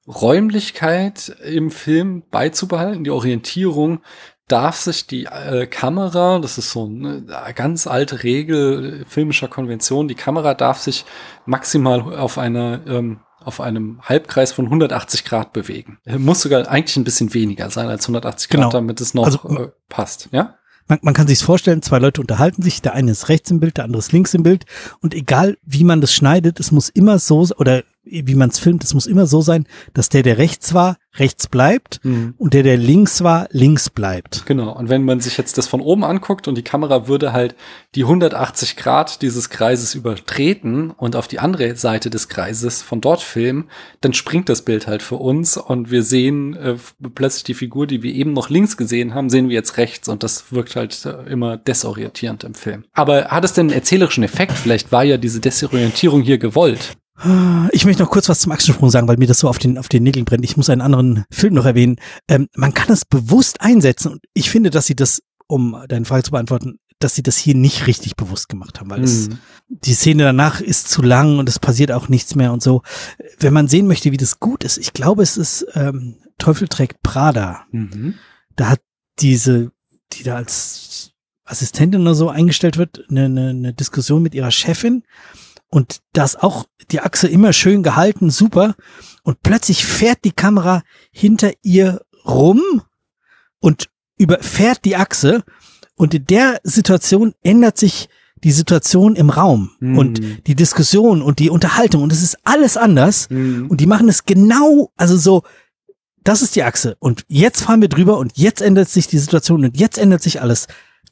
Räumlichkeit 0.07 1.35
im 1.43 1.71
Film 1.71 2.23
beizubehalten, 2.29 3.03
die 3.03 3.09
Orientierung, 3.09 4.01
darf 4.47 4.77
sich 4.77 5.07
die 5.07 5.25
äh, 5.25 5.65
Kamera, 5.67 6.39
das 6.39 6.57
ist 6.57 6.71
so 6.71 6.85
eine 6.85 7.23
ganz 7.55 7.87
alte 7.87 8.23
Regel 8.23 9.01
äh, 9.01 9.05
filmischer 9.07 9.47
Konvention, 9.47 10.07
die 10.07 10.15
Kamera 10.15 10.53
darf 10.53 10.79
sich 10.79 11.05
maximal 11.45 12.01
auf 12.15 12.37
einer 12.37 12.81
ähm, 12.87 13.19
auf 13.43 13.61
einem 13.61 14.01
Halbkreis 14.01 14.51
von 14.53 14.65
180 14.65 15.23
Grad 15.23 15.53
bewegen. 15.53 15.99
Äh, 16.05 16.17
Muss 16.17 16.41
sogar 16.41 16.67
eigentlich 16.67 16.97
ein 16.97 17.03
bisschen 17.03 17.31
weniger 17.35 17.69
sein 17.69 17.89
als 17.89 18.05
180 18.05 18.49
Grad, 18.49 18.59
Genau. 18.59 18.71
damit 18.71 18.99
es 19.01 19.13
noch 19.13 19.25
Also, 19.25 19.39
äh, 19.49 19.67
passt. 19.87 20.29
Ja? 20.31 20.55
Man, 20.87 20.97
man 21.03 21.13
kann 21.13 21.27
sich 21.27 21.43
vorstellen, 21.43 21.83
zwei 21.83 21.99
Leute 21.99 22.21
unterhalten 22.21 22.63
sich, 22.63 22.81
der 22.81 22.93
eine 22.93 23.11
ist 23.11 23.29
rechts 23.29 23.51
im 23.51 23.59
Bild, 23.59 23.77
der 23.77 23.83
andere 23.85 23.99
ist 23.99 24.11
links 24.11 24.33
im 24.33 24.41
Bild. 24.41 24.65
Und 24.99 25.13
egal 25.13 25.57
wie 25.63 25.83
man 25.83 26.01
das 26.01 26.11
schneidet, 26.13 26.59
es 26.59 26.71
muss 26.71 26.89
immer 26.89 27.19
so, 27.19 27.47
oder 27.57 27.83
wie 28.05 28.35
man 28.35 28.49
es 28.49 28.59
filmt, 28.59 28.83
es 28.83 28.93
muss 28.93 29.07
immer 29.07 29.25
so 29.25 29.41
sein, 29.41 29.65
dass 29.93 30.09
der, 30.09 30.23
der 30.23 30.37
rechts 30.37 30.73
war, 30.73 30.97
rechts 31.17 31.47
bleibt 31.47 32.01
und 32.37 32.53
der, 32.53 32.63
der 32.63 32.77
links 32.77 33.23
war, 33.23 33.47
links 33.51 33.89
bleibt. 33.89 34.45
Genau, 34.45 34.75
und 34.77 34.89
wenn 34.89 35.03
man 35.03 35.19
sich 35.19 35.37
jetzt 35.37 35.57
das 35.57 35.67
von 35.67 35.81
oben 35.81 36.03
anguckt 36.03 36.47
und 36.47 36.55
die 36.55 36.63
Kamera 36.63 37.07
würde 37.07 37.33
halt 37.33 37.55
die 37.95 38.03
180 38.03 38.75
Grad 38.75 39.21
dieses 39.21 39.49
Kreises 39.49 39.95
übertreten 39.95 40.91
und 40.91 41.15
auf 41.15 41.27
die 41.27 41.39
andere 41.39 41.75
Seite 41.75 42.09
des 42.09 42.27
Kreises 42.27 42.81
von 42.81 43.01
dort 43.01 43.21
filmen, 43.21 43.69
dann 44.01 44.13
springt 44.13 44.49
das 44.49 44.63
Bild 44.63 44.87
halt 44.87 45.01
für 45.01 45.15
uns 45.15 45.57
und 45.57 45.89
wir 45.91 46.03
sehen 46.03 46.55
äh, 46.55 46.75
plötzlich 47.15 47.43
die 47.43 47.53
Figur, 47.53 47.87
die 47.87 48.03
wir 48.03 48.13
eben 48.13 48.33
noch 48.33 48.49
links 48.49 48.77
gesehen 48.77 49.13
haben, 49.13 49.29
sehen 49.29 49.49
wir 49.49 49.55
jetzt 49.55 49.77
rechts 49.77 50.09
und 50.09 50.23
das 50.23 50.51
wirkt 50.51 50.75
halt 50.75 51.05
äh, 51.05 51.31
immer 51.31 51.57
desorientierend 51.57 52.43
im 52.43 52.53
Film. 52.53 52.85
Aber 52.93 53.25
hat 53.25 53.45
es 53.45 53.53
denn 53.53 53.67
einen 53.67 53.75
erzählerischen 53.75 54.23
Effekt? 54.23 54.53
Vielleicht 54.53 54.91
war 54.91 55.03
ja 55.03 55.17
diese 55.17 55.39
Desorientierung 55.39 56.21
hier 56.21 56.37
gewollt. 56.37 56.97
Ich 57.71 57.85
möchte 57.85 58.03
noch 58.03 58.09
kurz 58.09 58.27
was 58.27 58.41
zum 58.41 58.51
Achsensprung 58.51 58.89
sagen, 58.89 59.07
weil 59.07 59.17
mir 59.17 59.27
das 59.27 59.39
so 59.39 59.47
auf 59.47 59.57
den, 59.57 59.77
auf 59.77 59.87
den 59.87 60.03
Nägeln 60.03 60.25
brennt. 60.25 60.43
Ich 60.43 60.57
muss 60.57 60.69
einen 60.69 60.81
anderen 60.81 61.23
Film 61.31 61.53
noch 61.53 61.65
erwähnen. 61.65 61.95
Ähm, 62.27 62.49
man 62.55 62.73
kann 62.73 62.91
es 62.91 63.05
bewusst 63.05 63.61
einsetzen 63.61 64.11
und 64.11 64.25
ich 64.33 64.49
finde, 64.49 64.69
dass 64.69 64.85
sie 64.85 64.95
das, 64.95 65.23
um 65.47 65.77
deine 65.87 66.05
Frage 66.05 66.23
zu 66.23 66.31
beantworten, 66.31 66.77
dass 66.99 67.15
sie 67.15 67.23
das 67.23 67.37
hier 67.37 67.55
nicht 67.55 67.87
richtig 67.87 68.15
bewusst 68.15 68.49
gemacht 68.49 68.79
haben, 68.79 68.89
weil 68.89 69.03
es, 69.03 69.27
Hm. 69.27 69.39
die 69.67 69.93
Szene 69.93 70.23
danach 70.23 70.59
ist 70.59 70.89
zu 70.89 71.01
lang 71.01 71.39
und 71.39 71.47
es 71.47 71.59
passiert 71.59 71.91
auch 71.91 72.09
nichts 72.09 72.35
mehr 72.35 72.51
und 72.51 72.61
so. 72.61 72.81
Wenn 73.39 73.53
man 73.53 73.67
sehen 73.67 73.87
möchte, 73.87 74.11
wie 74.11 74.17
das 74.17 74.39
gut 74.39 74.63
ist, 74.63 74.77
ich 74.77 74.91
glaube, 74.93 75.23
es 75.23 75.37
ist 75.37 75.65
ähm, 75.73 76.17
Teufel 76.37 76.67
trägt 76.67 77.01
Prada. 77.01 77.65
Mhm. 77.71 78.15
Da 78.55 78.69
hat 78.69 78.81
diese, 79.19 79.71
die 80.13 80.23
da 80.23 80.35
als 80.35 81.11
Assistentin 81.45 82.01
oder 82.01 82.15
so 82.15 82.29
eingestellt 82.29 82.77
wird, 82.77 83.05
eine, 83.09 83.25
eine, 83.25 83.49
eine 83.49 83.73
Diskussion 83.73 84.21
mit 84.21 84.33
ihrer 84.35 84.51
Chefin 84.51 85.03
und 85.69 85.99
das 86.13 86.35
auch 86.35 86.65
die 86.91 87.01
Achse 87.01 87.27
immer 87.27 87.53
schön 87.53 87.83
gehalten, 87.83 88.29
super. 88.29 88.75
Und 89.23 89.41
plötzlich 89.43 89.85
fährt 89.85 90.19
die 90.23 90.31
Kamera 90.31 90.83
hinter 91.11 91.51
ihr 91.63 92.01
rum 92.25 92.61
und 93.59 93.89
überfährt 94.17 94.85
die 94.85 94.95
Achse 94.95 95.43
und 95.95 96.13
in 96.13 96.25
der 96.25 96.59
Situation 96.63 97.33
ändert 97.43 97.77
sich 97.77 98.07
die 98.43 98.51
Situation 98.51 99.15
im 99.15 99.29
Raum 99.29 99.71
Mhm. 99.79 99.97
und 99.97 100.21
die 100.47 100.55
Diskussion 100.55 101.21
und 101.21 101.39
die 101.39 101.49
Unterhaltung 101.49 102.03
und 102.03 102.13
es 102.13 102.21
ist 102.21 102.37
alles 102.43 102.77
anders 102.77 103.29
Mhm. 103.29 103.67
und 103.69 103.81
die 103.81 103.87
machen 103.87 104.07
es 104.07 104.25
genau, 104.25 104.91
also 104.97 105.17
so, 105.17 105.43
das 106.23 106.41
ist 106.41 106.55
die 106.55 106.63
Achse 106.63 106.95
und 106.99 107.23
jetzt 107.27 107.63
fahren 107.63 107.81
wir 107.81 107.89
drüber 107.89 108.17
und 108.17 108.37
jetzt 108.37 108.61
ändert 108.61 108.89
sich 108.89 109.07
die 109.07 109.17
Situation 109.19 109.63
und 109.65 109.77
jetzt 109.77 109.97
ändert 109.97 110.21
sich 110.21 110.41
alles. 110.41 110.67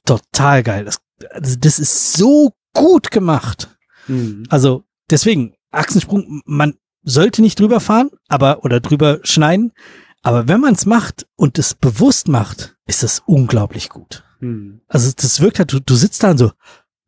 Total 0.05 0.63
geil. 0.63 0.85
Das, 0.85 0.99
also 1.31 1.55
das 1.57 1.79
ist 1.79 2.13
so 2.13 2.51
gut 2.73 3.09
gemacht. 3.11 3.72
Mhm. 4.07 4.43
Also 4.49 4.83
deswegen, 5.09 5.55
Achsensprung, 5.71 6.41
man 6.45 6.75
sollte 7.03 7.41
nicht 7.41 7.59
drüber 7.59 7.79
fahren, 7.79 8.09
aber 8.27 8.63
oder 8.63 8.79
drüber 8.79 9.19
schneiden. 9.23 9.73
Aber 10.21 10.47
wenn 10.47 10.61
man 10.61 10.73
es 10.73 10.85
macht 10.85 11.27
und 11.35 11.59
es 11.59 11.73
bewusst 11.73 12.27
macht, 12.27 12.77
ist 12.85 13.03
das 13.03 13.21
unglaublich 13.25 13.89
gut. 13.89 14.23
Mhm. 14.39 14.81
Also 14.87 15.11
das 15.15 15.41
wirkt 15.41 15.59
halt, 15.59 15.73
du, 15.73 15.79
du 15.79 15.95
sitzt 15.95 16.23
da 16.23 16.31
und 16.31 16.37
so, 16.37 16.51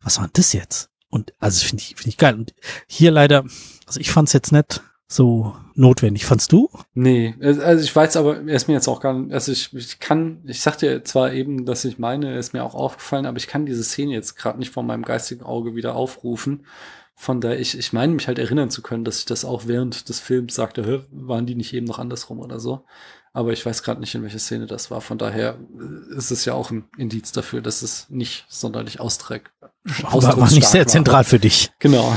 was 0.02 0.18
war 0.18 0.26
denn 0.26 0.34
das 0.34 0.54
jetzt? 0.54 0.90
Und 1.10 1.34
also 1.40 1.66
finde 1.66 1.82
ich, 1.82 1.96
finde 1.96 2.10
ich 2.10 2.18
geil. 2.18 2.36
Und 2.36 2.54
hier 2.88 3.12
leider, 3.12 3.46
also 3.86 4.00
ich 4.00 4.12
fand 4.12 4.28
es 4.28 4.34
jetzt 4.34 4.52
nicht 4.52 4.82
so 5.08 5.56
notwendig. 5.76 6.26
Fandst 6.26 6.52
du? 6.52 6.70
Nee, 6.94 7.36
also 7.40 7.82
ich 7.82 7.96
weiß 7.96 8.18
aber, 8.18 8.38
er 8.48 8.56
ist 8.56 8.68
mir 8.68 8.74
jetzt 8.74 8.88
auch 8.88 9.00
gar 9.00 9.14
nicht, 9.14 9.34
also 9.34 9.52
ich, 9.52 9.74
ich 9.74 10.00
kann, 10.00 10.42
ich 10.46 10.62
sagte 10.62 11.04
zwar 11.04 11.34
eben, 11.34 11.66
dass 11.66 11.86
ich 11.86 12.00
meine, 12.00 12.32
er 12.32 12.40
ist 12.40 12.54
mir 12.54 12.64
auch 12.64 12.76
aufgefallen, 12.76 13.26
aber 13.26 13.38
ich 13.38 13.48
kann 13.48 13.66
diese 13.66 13.84
Szene 13.84 14.14
jetzt 14.14 14.36
gerade 14.36 14.60
nicht 14.60 14.72
vor 14.72 14.84
meinem 14.84 15.04
geistigen 15.04 15.44
Auge 15.44 15.76
wieder 15.76 15.96
aufrufen. 15.96 16.66
Von 17.14 17.40
daher, 17.40 17.60
ich, 17.60 17.78
ich 17.78 17.94
meine 17.94 18.14
mich 18.14 18.28
halt 18.28 18.40
erinnern 18.40 18.70
zu 18.70 18.82
können, 18.82 19.06
dass 19.06 19.20
ich 19.20 19.26
das 19.26 19.46
auch 19.46 19.68
während 19.68 20.10
des 20.10 20.20
Films 20.20 20.56
sagte, 20.56 21.06
waren 21.12 21.46
die 21.46 21.56
nicht 21.56 21.74
eben 21.74 21.86
noch 21.86 22.00
andersrum 22.00 22.40
oder 22.40 22.60
so. 22.60 22.84
Aber 23.32 23.52
ich 23.52 23.66
weiß 23.66 23.84
gerade 23.84 24.00
nicht, 24.00 24.16
in 24.16 24.24
welcher 24.24 24.40
Szene 24.40 24.66
das 24.66 24.92
war. 24.92 25.02
Von 25.02 25.18
daher 25.18 25.58
äh, 25.78 26.16
ist 26.16 26.32
es 26.32 26.46
ja 26.46 26.54
auch 26.54 26.72
ein 26.72 26.86
Indiz 26.98 27.34
dafür, 27.34 27.62
dass 27.62 27.82
es 27.82 28.10
nicht 28.10 28.46
sonderlich 28.48 29.02
austrägt. 29.02 29.52
War, 29.84 30.38
war 30.38 30.52
nicht 30.52 30.68
sehr 30.68 30.88
zentral 30.88 31.26
für 31.26 31.40
dich. 31.40 31.72
Genau. 31.80 32.16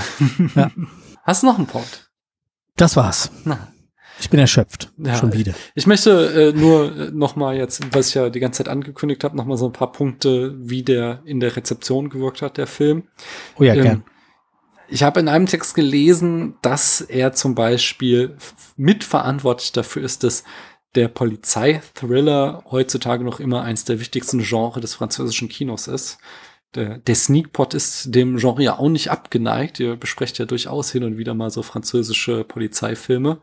Ja. 0.55 0.71
Hast 1.25 1.43
du 1.43 1.49
noch 1.49 1.59
einen 1.59 1.67
Punkt? 1.67 2.08
Das 2.79 2.97
war's. 2.97 3.31
Na. 3.45 3.69
Ich 4.21 4.31
bin 4.31 4.41
erschöpft. 4.41 4.91
Ja. 4.99 5.15
Schon 5.15 5.33
wieder. 5.33 5.53
Ich 5.75 5.87
möchte 5.87 6.53
äh, 6.55 6.59
nur 6.59 6.97
äh, 6.97 7.11
noch 7.13 7.37
mal 7.37 7.57
jetzt, 7.57 7.83
was 7.95 8.09
ich 8.09 8.15
ja 8.15 8.31
die 8.31 8.41
ganze 8.41 8.59
Zeit 8.59 8.69
angekündigt 8.69 9.23
habe, 9.23 9.37
noch 9.37 9.45
mal 9.45 9.57
so 9.57 9.67
ein 9.67 9.73
paar 9.73 9.93
Punkte, 9.93 10.55
wie 10.59 10.83
der 10.83 11.21
in 11.25 11.41
der 11.41 11.55
Rezeption 11.55 12.09
gewirkt 12.09 12.43
hat, 12.43 12.57
der 12.57 12.67
Film. 12.67 13.05
Oh 13.59 13.63
ja, 13.63 13.75
Ähm, 13.75 13.83
gern. 13.83 14.05
Ich 14.89 15.03
habe 15.03 15.21
in 15.21 15.29
einem 15.29 15.47
Text 15.47 15.75
gelesen, 15.75 16.55
dass 16.63 17.03
er 17.03 17.35
zum 17.35 17.55
Beispiel 17.55 18.37
mitverantwortlich 18.77 19.73
dafür 19.73 20.03
ist, 20.03 20.25
dass 20.25 20.45
der 20.95 21.09
Polizeithriller 21.09 22.65
heutzutage 22.71 23.23
noch 23.23 23.39
immer 23.39 23.63
eins 23.63 23.85
der 23.85 24.01
wichtigsten 24.01 24.43
Genres 24.43 24.81
des 24.81 24.95
französischen 24.95 25.51
Kinos 25.51 25.89
ist. 25.89 26.19
Der, 26.75 26.99
der 26.99 27.15
Sneakpot 27.15 27.73
ist 27.75 28.15
dem 28.15 28.37
Genre 28.37 28.63
ja 28.63 28.79
auch 28.79 28.89
nicht 28.89 29.11
abgeneigt. 29.11 29.81
Ihr 29.81 29.97
besprecht 29.97 30.39
ja 30.39 30.45
durchaus 30.45 30.91
hin 30.93 31.03
und 31.05 31.17
wieder 31.17 31.35
mal 31.35 31.51
so 31.51 31.63
französische 31.63 32.45
Polizeifilme. 32.45 33.39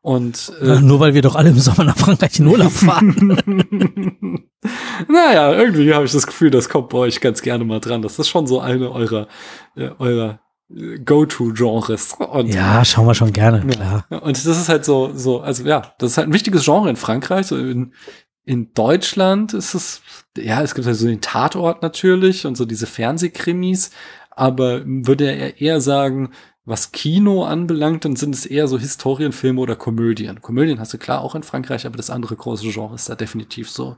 Und 0.00 0.52
äh, 0.60 0.80
nur 0.80 0.98
weil 0.98 1.14
wir 1.14 1.22
doch 1.22 1.36
alle 1.36 1.50
im 1.50 1.58
Sommer 1.60 1.84
nach 1.84 1.96
Frankreich 1.96 2.40
in 2.40 2.46
Urlaub 2.46 2.72
fahren. 2.72 3.38
naja, 5.08 5.52
irgendwie 5.52 5.94
habe 5.94 6.04
ich 6.06 6.12
das 6.12 6.26
Gefühl, 6.26 6.50
das 6.50 6.68
kommt 6.68 6.88
bei 6.88 6.98
euch 6.98 7.20
ganz 7.20 7.42
gerne 7.42 7.64
mal 7.64 7.78
dran. 7.78 8.02
Das 8.02 8.18
ist 8.18 8.28
schon 8.28 8.46
so 8.48 8.60
eine 8.60 8.90
eurer, 8.90 9.28
äh, 9.76 9.90
eurer 9.98 10.40
äh, 10.74 10.98
Go-To-Genres. 10.98 12.16
Ja, 12.46 12.84
schauen 12.84 13.06
wir 13.06 13.14
schon 13.14 13.32
gerne, 13.32 13.58
Ja. 13.58 14.04
klar. 14.08 14.22
Und 14.22 14.36
das 14.36 14.46
ist 14.46 14.68
halt 14.68 14.84
so, 14.84 15.12
so, 15.14 15.40
also 15.40 15.64
ja, 15.64 15.92
das 15.98 16.12
ist 16.12 16.18
halt 16.18 16.28
ein 16.28 16.34
wichtiges 16.34 16.64
Genre 16.64 16.90
in 16.90 16.96
Frankreich. 16.96 17.46
So 17.46 17.56
in, 17.56 17.94
in 18.44 18.72
Deutschland 18.74 19.54
ist 19.54 19.74
es, 19.74 20.02
ja, 20.36 20.62
es 20.62 20.74
gibt 20.74 20.86
halt 20.86 20.96
so 20.96 21.06
den 21.06 21.20
Tatort 21.20 21.82
natürlich 21.82 22.46
und 22.46 22.56
so 22.56 22.64
diese 22.64 22.86
Fernsehkrimis, 22.86 23.90
aber 24.30 24.82
würde 24.84 25.30
er 25.30 25.60
eher 25.60 25.80
sagen, 25.80 26.30
was 26.64 26.92
Kino 26.92 27.44
anbelangt, 27.44 28.04
dann 28.04 28.14
sind 28.14 28.36
es 28.36 28.46
eher 28.46 28.68
so 28.68 28.78
Historienfilme 28.78 29.60
oder 29.60 29.74
Komödien. 29.74 30.40
Komödien 30.40 30.78
hast 30.78 30.92
du 30.92 30.98
klar 30.98 31.20
auch 31.20 31.34
in 31.34 31.42
Frankreich, 31.42 31.86
aber 31.86 31.96
das 31.96 32.08
andere 32.08 32.36
große 32.36 32.70
Genre 32.70 32.94
ist 32.94 33.08
da 33.08 33.16
definitiv 33.16 33.68
so 33.68 33.96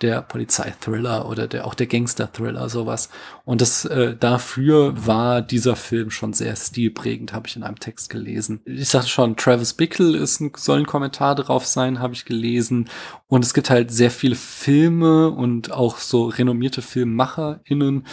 der 0.00 0.22
Polizeithriller 0.22 1.28
oder 1.28 1.46
der 1.46 1.66
auch 1.66 1.74
der 1.74 1.86
Gangster-Thriller, 1.86 2.68
sowas. 2.70 3.10
Und 3.44 3.60
das 3.60 3.84
äh, 3.84 4.16
dafür 4.16 5.06
war 5.06 5.42
dieser 5.42 5.76
Film 5.76 6.10
schon 6.10 6.32
sehr 6.32 6.56
stilprägend, 6.56 7.34
habe 7.34 7.48
ich 7.48 7.56
in 7.56 7.62
einem 7.62 7.80
Text 7.80 8.08
gelesen. 8.08 8.60
Ich 8.64 8.88
sagte 8.88 9.08
schon, 9.08 9.36
Travis 9.36 9.74
Bickle 9.74 10.16
ist 10.16 10.40
ein, 10.40 10.52
soll 10.56 10.80
ein 10.80 10.86
Kommentar 10.86 11.34
drauf 11.34 11.66
sein, 11.66 12.00
habe 12.00 12.14
ich 12.14 12.24
gelesen. 12.24 12.88
Und 13.26 13.44
es 13.44 13.52
gibt 13.52 13.68
halt 13.68 13.90
sehr 13.90 14.10
viele 14.10 14.36
Filme 14.36 15.30
und 15.30 15.70
auch 15.72 15.98
so 15.98 16.26
renommierte 16.26 16.80
FilmmacherInnen, 16.80 18.06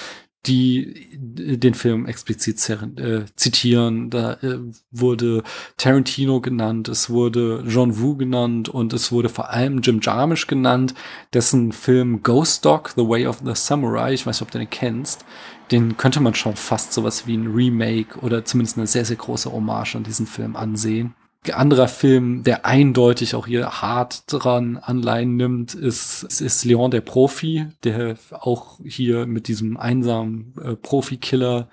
die 0.45 1.07
den 1.17 1.73
Film 1.73 2.05
explizit 2.05 2.69
äh, 2.69 3.25
zitieren. 3.35 4.09
Da 4.09 4.33
äh, 4.41 4.59
wurde 4.91 5.43
Tarantino 5.77 6.41
genannt, 6.41 6.89
es 6.89 7.09
wurde 7.09 7.63
John 7.67 7.99
Woo 7.99 8.15
genannt 8.15 8.67
und 8.67 8.93
es 8.93 9.11
wurde 9.11 9.29
vor 9.29 9.49
allem 9.49 9.81
Jim 9.81 9.99
Jarmusch 10.01 10.47
genannt, 10.47 10.93
dessen 11.33 11.71
Film 11.71 12.23
Ghost 12.23 12.65
Dog, 12.65 12.91
The 12.95 13.07
Way 13.07 13.27
of 13.27 13.41
the 13.45 13.55
Samurai, 13.55 14.13
ich 14.13 14.25
weiß 14.25 14.39
nicht, 14.39 14.47
ob 14.47 14.51
du 14.51 14.57
den 14.57 14.69
kennst, 14.69 15.25
den 15.71 15.95
könnte 15.95 16.19
man 16.19 16.35
schon 16.35 16.55
fast 16.55 16.93
sowas 16.93 17.25
wie 17.25 17.37
ein 17.37 17.47
Remake 17.47 18.19
oder 18.19 18.43
zumindest 18.43 18.77
eine 18.77 18.87
sehr, 18.87 19.05
sehr 19.05 19.17
große 19.17 19.51
Hommage 19.51 19.95
an 19.95 20.03
diesen 20.03 20.27
Film 20.27 20.55
ansehen. 20.55 21.15
Anderer 21.51 21.87
Film, 21.87 22.43
der 22.43 22.65
eindeutig 22.65 23.35
auch 23.35 23.47
hier 23.47 23.81
hart 23.81 24.23
dran 24.27 24.77
Anleihen 24.77 25.35
nimmt, 25.35 25.73
ist, 25.73 26.23
ist 26.23 26.63
Leon 26.63 26.91
der 26.91 27.01
Profi, 27.01 27.67
der 27.83 28.15
auch 28.31 28.79
hier 28.85 29.25
mit 29.25 29.47
diesem 29.47 29.77
einsamen 29.77 30.53
äh, 30.63 30.75
Profikiller, 30.75 31.69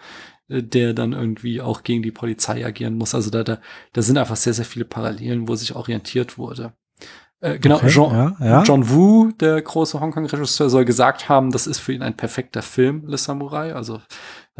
äh, 0.49 0.63
der 0.63 0.95
dann 0.95 1.13
irgendwie 1.13 1.61
auch 1.61 1.83
gegen 1.83 2.03
die 2.03 2.11
Polizei 2.11 2.67
agieren 2.67 2.97
muss. 2.97 3.15
Also 3.15 3.31
da, 3.31 3.45
da, 3.45 3.59
da 3.93 4.03
sind 4.03 4.19
einfach 4.19 4.37
sehr, 4.37 4.55
sehr 4.55 4.65
viele 4.65 4.85
Parallelen, 4.85 5.47
wo 5.47 5.55
sich 5.55 5.77
orientiert 5.77 6.39
wurde. 6.39 6.73
Äh, 7.41 7.59
genau, 7.59 7.77
Okay, 7.77 7.89
Jean, 7.89 8.13
ja, 8.13 8.37
ja. 8.41 8.63
John 8.63 8.91
Woo, 8.91 9.31
der 9.33 9.63
große 9.63 9.99
Hongkong-Regisseur, 9.99 10.69
soll 10.69 10.85
gesagt 10.85 11.29
haben, 11.29 11.51
das 11.51 11.67
ist 11.67 11.79
für 11.79 11.93
ihn 11.93 12.03
ein 12.03 12.17
perfekter 12.17 12.61
Film, 12.61 13.05
Le 13.07 13.17
Samurai. 13.17 13.75
Also 13.75 14.01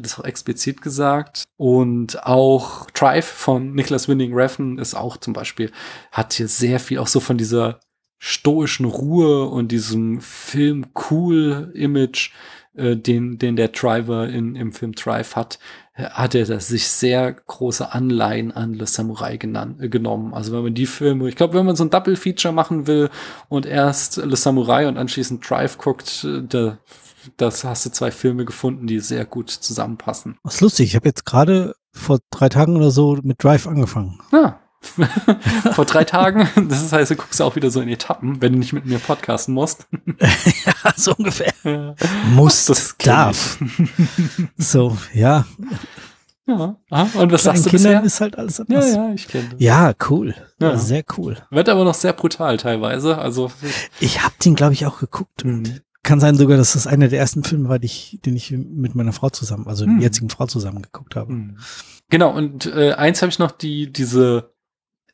hat 0.01 0.07
es 0.07 0.19
auch 0.19 0.25
explizit 0.25 0.83
gesagt. 0.83 1.45
Und 1.57 2.27
auch 2.27 2.91
Drive 2.91 3.27
von 3.27 3.73
Nicholas 3.75 4.09
Winding 4.09 4.35
Refn 4.35 4.79
ist 4.79 4.95
auch 4.95 5.19
zum 5.19 5.35
Beispiel, 5.35 5.71
hat 6.11 6.33
hier 6.33 6.49
sehr 6.49 6.81
viel 6.81 6.99
auch 6.99 7.07
so 7.07 7.21
von 7.21 7.39
dieser 7.39 7.79
stoischen 8.19 8.87
Ruhe 8.87 9.47
und 9.47 9.71
diesem 9.73 10.21
Film-Cool-Image, 10.21 12.33
äh, 12.75 12.97
den, 12.97 13.39
den 13.39 13.57
der 13.57 13.69
Driver 13.69 14.29
in, 14.29 14.57
im 14.57 14.73
Film 14.73 14.93
Drive 14.93 15.37
hat, 15.37 15.59
hat 15.95 16.35
er 16.35 16.47
das 16.47 16.69
sich 16.69 16.89
sehr 16.89 17.33
große 17.33 17.93
Anleihen 17.93 18.53
an 18.53 18.73
Le 18.75 18.87
Samurai 18.87 19.37
genannt, 19.37 19.83
äh, 19.83 19.89
genommen. 19.89 20.33
Also 20.35 20.53
wenn 20.53 20.63
man 20.63 20.75
die 20.75 20.87
Filme, 20.87 21.29
ich 21.29 21.37
glaube, 21.37 21.55
wenn 21.55 21.67
man 21.67 21.77
so 21.77 21.85
ein 21.85 21.91
Double-Feature 21.91 22.55
machen 22.55 22.87
will 22.87 23.11
und 23.49 23.67
erst 23.67 24.19
Le 24.19 24.37
Samurai 24.37 24.87
und 24.89 24.99
anschließend 24.99 25.49
Drive 25.49 25.79
guckt, 25.79 26.25
äh, 26.25 26.43
da, 26.47 26.79
das 27.37 27.65
hast 27.65 27.87
du 27.87 27.91
zwei 27.91 28.11
Filme 28.11 28.45
gefunden, 28.45 28.87
die 28.87 29.01
sehr 29.01 29.25
gut 29.25 29.51
zusammenpassen. 29.51 30.37
Was 30.43 30.57
ist 30.57 30.61
lustig, 30.61 30.87
ich 30.89 30.97
habe 30.97 31.09
jetzt 31.09 31.25
gerade 31.27 31.75
vor 31.93 32.19
drei 32.31 32.49
Tagen 32.49 32.77
oder 32.77 32.91
so 32.91 33.19
mit 33.23 33.43
Drive 33.43 33.67
angefangen. 33.67 34.19
Ja. 34.33 34.59
Vor 35.73 35.85
drei 35.85 36.05
Tagen. 36.05 36.49
Das 36.71 36.91
heißt, 36.91 37.11
du 37.11 37.17
guckst 37.17 37.43
auch 37.43 37.55
wieder 37.55 37.71
so 37.71 37.83
in 37.83 37.89
Etappen, 37.91 38.41
wenn 38.41 38.55
du 38.55 38.59
nicht 38.59 38.73
mit 38.73 38.87
mir 38.87 38.99
podcasten 38.99 39.53
musst. 39.53 39.87
ja, 40.19 40.73
so 40.97 41.13
ungefähr. 41.19 41.53
Ja. 41.65 41.95
Muss, 42.35 42.65
Das 42.65 42.95
darf. 42.97 43.59
so, 44.57 44.97
ja. 45.13 45.45
Ja. 46.47 46.77
Ah, 46.91 47.03
Und 47.15 47.31
was 47.31 47.43
Kleinen 47.43 47.57
sagst 47.59 47.67
du 47.67 47.71
Kindern 47.71 48.03
bisher? 48.03 48.05
ist 48.05 48.21
halt 48.23 48.39
alles 48.39 48.57
Ja, 48.59 48.65
anders. 48.65 48.95
ja, 48.95 49.13
ich 49.13 49.29
kenne. 49.29 49.49
Ja, 49.59 49.93
cool. 50.09 50.35
Ja. 50.61 50.71
Ja. 50.71 50.77
sehr 50.79 51.05
cool. 51.19 51.37
Wird 51.51 51.69
aber 51.69 51.85
noch 51.85 51.95
sehr 51.95 52.13
brutal 52.15 52.57
teilweise. 52.57 53.19
Also, 53.19 53.53
Ich 54.01 54.23
habe 54.23 54.35
den, 54.45 54.55
glaube 54.55 54.73
ich, 54.73 54.87
auch 54.87 54.99
geguckt. 54.99 55.45
Und 55.45 55.83
kann 56.03 56.21
sein 56.21 56.37
sogar, 56.37 56.57
dass 56.57 56.73
das 56.73 56.87
einer 56.87 57.09
der 57.09 57.19
ersten 57.19 57.45
Filme 57.45 57.69
war, 57.69 57.79
die 57.79 57.87
ich, 57.87 58.19
den 58.25 58.35
ich 58.37 58.51
mit 58.53 58.95
meiner 58.95 59.13
Frau 59.13 59.31
zusammen, 59.31 59.67
also 59.69 59.85
Hm. 59.85 60.01
jetzigen 60.01 60.31
Frau 60.31 60.47
zusammen 60.47 60.83
geguckt 60.83 61.17
habe. 61.17 61.33
Hm. 61.33 61.59
Genau, 62.09 62.31
und 62.35 62.67
äh, 62.67 62.93
eins 62.95 63.23
habe 63.23 63.31
ich 63.31 63.39
noch, 63.39 63.51
die, 63.53 63.93
diese 63.93 64.55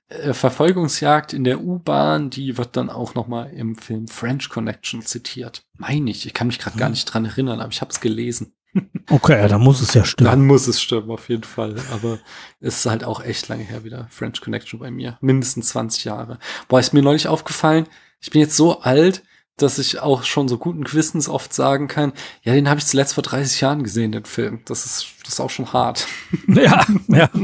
äh, 0.09 0.33
Verfolgungsjagd 0.33 1.33
in 1.33 1.45
der 1.45 1.61
U-Bahn, 1.63 2.31
die 2.31 2.57
wird 2.57 2.77
dann 2.77 2.89
auch 2.91 3.15
noch 3.15 3.27
mal 3.27 3.51
im 3.51 3.75
Film 3.77 4.07
French 4.09 4.49
Connection 4.49 5.03
zitiert. 5.03 5.65
Meine 5.77 6.11
ich, 6.11 6.25
ich 6.25 6.33
kann 6.35 6.47
mich 6.47 6.59
gerade 6.59 6.79
gar 6.79 6.87
Hm. 6.87 6.93
nicht 6.93 7.05
dran 7.07 7.25
erinnern, 7.25 7.61
aber 7.61 7.73
ich 7.73 7.81
habe 7.81 7.91
es 7.93 8.01
gelesen. 8.01 8.53
Okay, 9.09 9.39
ja, 9.41 9.47
dann 9.47 9.61
muss 9.63 9.81
es 9.81 9.95
ja 9.95 10.05
stimmen. 10.05 10.29
Dann 10.29 10.45
muss 10.45 10.67
es 10.67 10.83
stimmen, 10.83 11.11
auf 11.13 11.29
jeden 11.29 11.45
Fall. 11.45 11.77
Aber 11.93 12.19
es 12.61 12.79
ist 12.79 12.87
halt 12.87 13.05
auch 13.05 13.23
echt 13.23 13.47
lange 13.47 13.63
her 13.63 13.85
wieder. 13.85 14.09
French 14.11 14.41
Connection 14.41 14.81
bei 14.81 14.91
mir. 14.91 15.17
Mindestens 15.21 15.69
20 15.69 16.05
Jahre. 16.05 16.41
Boah, 16.67 16.81
ist 16.81 16.93
mir 16.93 17.03
neulich 17.03 17.29
aufgefallen, 17.29 17.87
ich 18.21 18.31
bin 18.31 18.41
jetzt 18.41 18.57
so 18.57 18.81
alt, 18.81 19.23
dass 19.57 19.79
ich 19.79 20.01
auch 20.01 20.23
schon 20.23 20.49
so 20.49 20.59
guten 20.59 20.85
Gewissens 20.85 21.29
oft 21.29 21.55
sagen 21.55 21.89
kann, 21.89 22.13
ja, 22.43 22.53
den 22.53 22.69
habe 22.69 22.79
ich 22.79 22.87
zuletzt 22.87 23.15
vor 23.15 23.23
30 23.23 23.63
Jahren 23.63 23.83
gesehen, 23.83 24.13
den 24.13 24.27
Film. 24.27 24.61
Das 24.67 24.85
ist, 24.85 25.07
das 25.25 25.35
ist 25.35 25.41
auch 25.41 25.51
schon 25.51 25.73
hart. 25.73 26.07
Ja, 26.49 26.85
ja. 27.09 27.31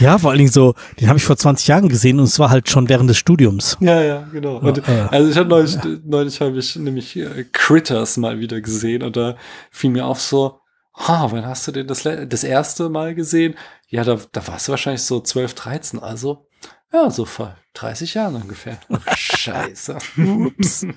Ja, 0.00 0.18
vor 0.18 0.30
allen 0.30 0.38
Dingen 0.38 0.50
so, 0.50 0.74
den 0.98 1.08
habe 1.08 1.18
ich 1.18 1.24
vor 1.24 1.36
20 1.36 1.68
Jahren 1.68 1.88
gesehen 1.88 2.18
und 2.18 2.24
es 2.24 2.38
war 2.38 2.50
halt 2.50 2.70
schon 2.70 2.88
während 2.88 3.10
des 3.10 3.18
Studiums. 3.18 3.76
Ja, 3.80 4.00
ja, 4.02 4.28
genau. 4.32 4.56
Und, 4.58 4.78
Ja, 4.86 5.08
also 5.08 5.30
ich 5.30 5.36
habe 5.36 5.48
neulich, 5.48 5.76
neulich 6.04 6.40
habe 6.40 6.58
ich 6.58 6.76
nämlich 6.76 7.16
äh, 7.16 7.44
Critters 7.52 8.16
mal 8.16 8.40
wieder 8.40 8.60
gesehen 8.60 9.02
und 9.02 9.16
da 9.16 9.36
fiel 9.70 9.90
mir 9.90 10.06
auf 10.06 10.20
so, 10.20 10.60
ha, 10.94 11.30
wann 11.30 11.46
hast 11.46 11.68
du 11.68 11.72
den 11.72 11.86
das, 11.86 12.02
das 12.02 12.44
erste 12.44 12.88
Mal 12.88 13.14
gesehen? 13.14 13.54
Ja, 13.88 14.04
da, 14.04 14.18
da 14.32 14.46
warst 14.48 14.68
du 14.68 14.72
wahrscheinlich 14.72 15.02
so 15.02 15.20
12, 15.20 15.54
13, 15.54 16.00
also 16.00 16.46
ja, 16.92 17.10
so 17.10 17.24
vor 17.24 17.56
30 17.74 18.14
Jahren 18.14 18.36
ungefähr. 18.36 18.78
Ach, 18.88 19.16
Scheiße. 19.16 19.98
Ups. 20.18 20.86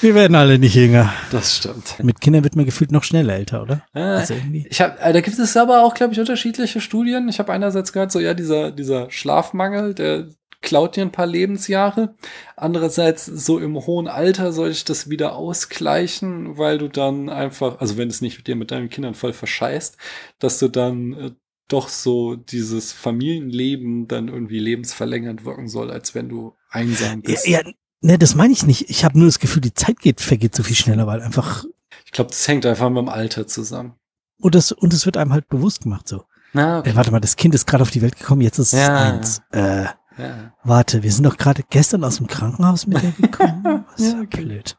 Wir 0.00 0.14
werden 0.14 0.36
alle 0.36 0.60
nicht 0.60 0.76
jünger. 0.76 1.12
Das 1.32 1.56
stimmt. 1.56 1.96
Mit 2.00 2.20
Kindern 2.20 2.44
wird 2.44 2.54
man 2.54 2.64
gefühlt 2.64 2.92
noch 2.92 3.02
schneller 3.02 3.34
älter, 3.34 3.62
oder? 3.62 3.82
Äh, 3.94 4.00
Also 4.00 4.34
irgendwie. 4.34 4.64
Ich 4.70 4.80
hab, 4.80 5.04
äh, 5.04 5.12
da 5.12 5.20
gibt 5.20 5.36
es 5.38 5.56
aber 5.56 5.82
auch, 5.82 5.94
glaube 5.94 6.12
ich, 6.12 6.20
unterschiedliche 6.20 6.80
Studien. 6.80 7.28
Ich 7.28 7.40
habe 7.40 7.52
einerseits 7.52 7.92
gehört, 7.92 8.12
so 8.12 8.20
ja, 8.20 8.32
dieser, 8.34 8.70
dieser 8.70 9.10
Schlafmangel, 9.10 9.94
der 9.94 10.28
klaut 10.60 10.94
dir 10.94 11.02
ein 11.02 11.12
paar 11.12 11.26
Lebensjahre. 11.26 12.14
Andererseits, 12.56 13.26
so 13.26 13.58
im 13.58 13.74
hohen 13.74 14.06
Alter 14.06 14.52
soll 14.52 14.70
ich 14.70 14.84
das 14.84 15.10
wieder 15.10 15.34
ausgleichen, 15.34 16.58
weil 16.58 16.78
du 16.78 16.88
dann 16.88 17.28
einfach, 17.28 17.80
also 17.80 17.96
wenn 17.96 18.08
es 18.08 18.20
nicht 18.20 18.46
dir 18.46 18.56
mit 18.56 18.70
deinen 18.70 18.90
Kindern 18.90 19.14
voll 19.14 19.32
verscheißt, 19.32 19.96
dass 20.38 20.58
du 20.60 20.68
dann 20.68 21.12
äh, 21.12 21.30
doch 21.68 21.88
so 21.88 22.34
dieses 22.36 22.92
Familienleben 22.92 24.08
dann 24.08 24.28
irgendwie 24.28 24.58
lebensverlängernd 24.58 25.44
wirken 25.44 25.68
soll, 25.68 25.90
als 25.90 26.14
wenn 26.14 26.28
du 26.28 26.54
einsam 26.70 27.22
bist. 27.22 27.46
Ja, 27.46 27.60
ja 27.60 27.70
ne, 28.00 28.18
das 28.18 28.34
meine 28.34 28.52
ich 28.52 28.66
nicht. 28.66 28.88
Ich 28.90 29.04
habe 29.04 29.18
nur 29.18 29.28
das 29.28 29.38
Gefühl, 29.38 29.60
die 29.60 29.74
Zeit 29.74 30.00
geht, 30.00 30.20
vergeht 30.20 30.54
so 30.54 30.62
viel 30.62 30.76
schneller, 30.76 31.06
weil 31.06 31.20
einfach. 31.20 31.64
Ich 32.04 32.12
glaube, 32.12 32.30
das 32.30 32.46
hängt 32.48 32.64
einfach 32.66 32.88
mit 32.88 32.98
dem 32.98 33.08
Alter 33.08 33.46
zusammen. 33.46 33.94
Und 34.40 34.54
das, 34.54 34.72
und 34.72 34.92
es 34.94 35.04
wird 35.04 35.16
einem 35.16 35.32
halt 35.32 35.48
bewusst 35.48 35.82
gemacht 35.82 36.08
so. 36.08 36.24
Na, 36.54 36.78
okay. 36.78 36.90
Äh, 36.90 36.96
warte 36.96 37.10
mal, 37.10 37.20
das 37.20 37.36
Kind 37.36 37.54
ist 37.54 37.66
gerade 37.66 37.82
auf 37.82 37.90
die 37.90 38.00
Welt 38.02 38.16
gekommen, 38.16 38.40
jetzt 38.40 38.58
ist 38.58 38.72
es 38.72 38.78
Ja. 38.80 38.96
eins. 39.12 39.42
Äh, 39.52 39.84
ja. 40.16 40.52
warte, 40.64 41.02
wir 41.02 41.12
sind 41.12 41.24
doch 41.24 41.36
gerade 41.36 41.62
gestern 41.68 42.02
aus 42.02 42.16
dem 42.16 42.26
Krankenhaus 42.26 42.86
mit 42.86 43.02
dir 43.02 43.12
gekommen. 43.20 43.62
Was 43.92 44.00
Ja, 44.04 44.14
ja, 44.16 44.20
okay. 44.22 44.40
blöd. 44.44 44.76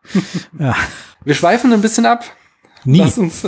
Ja, 0.57 0.75
Wir 1.23 1.35
schweifen 1.35 1.71
ein 1.71 1.81
bisschen 1.81 2.05
ab. 2.05 2.23
nie. 2.83 2.97
Lass 2.99 3.17
uns, 3.17 3.43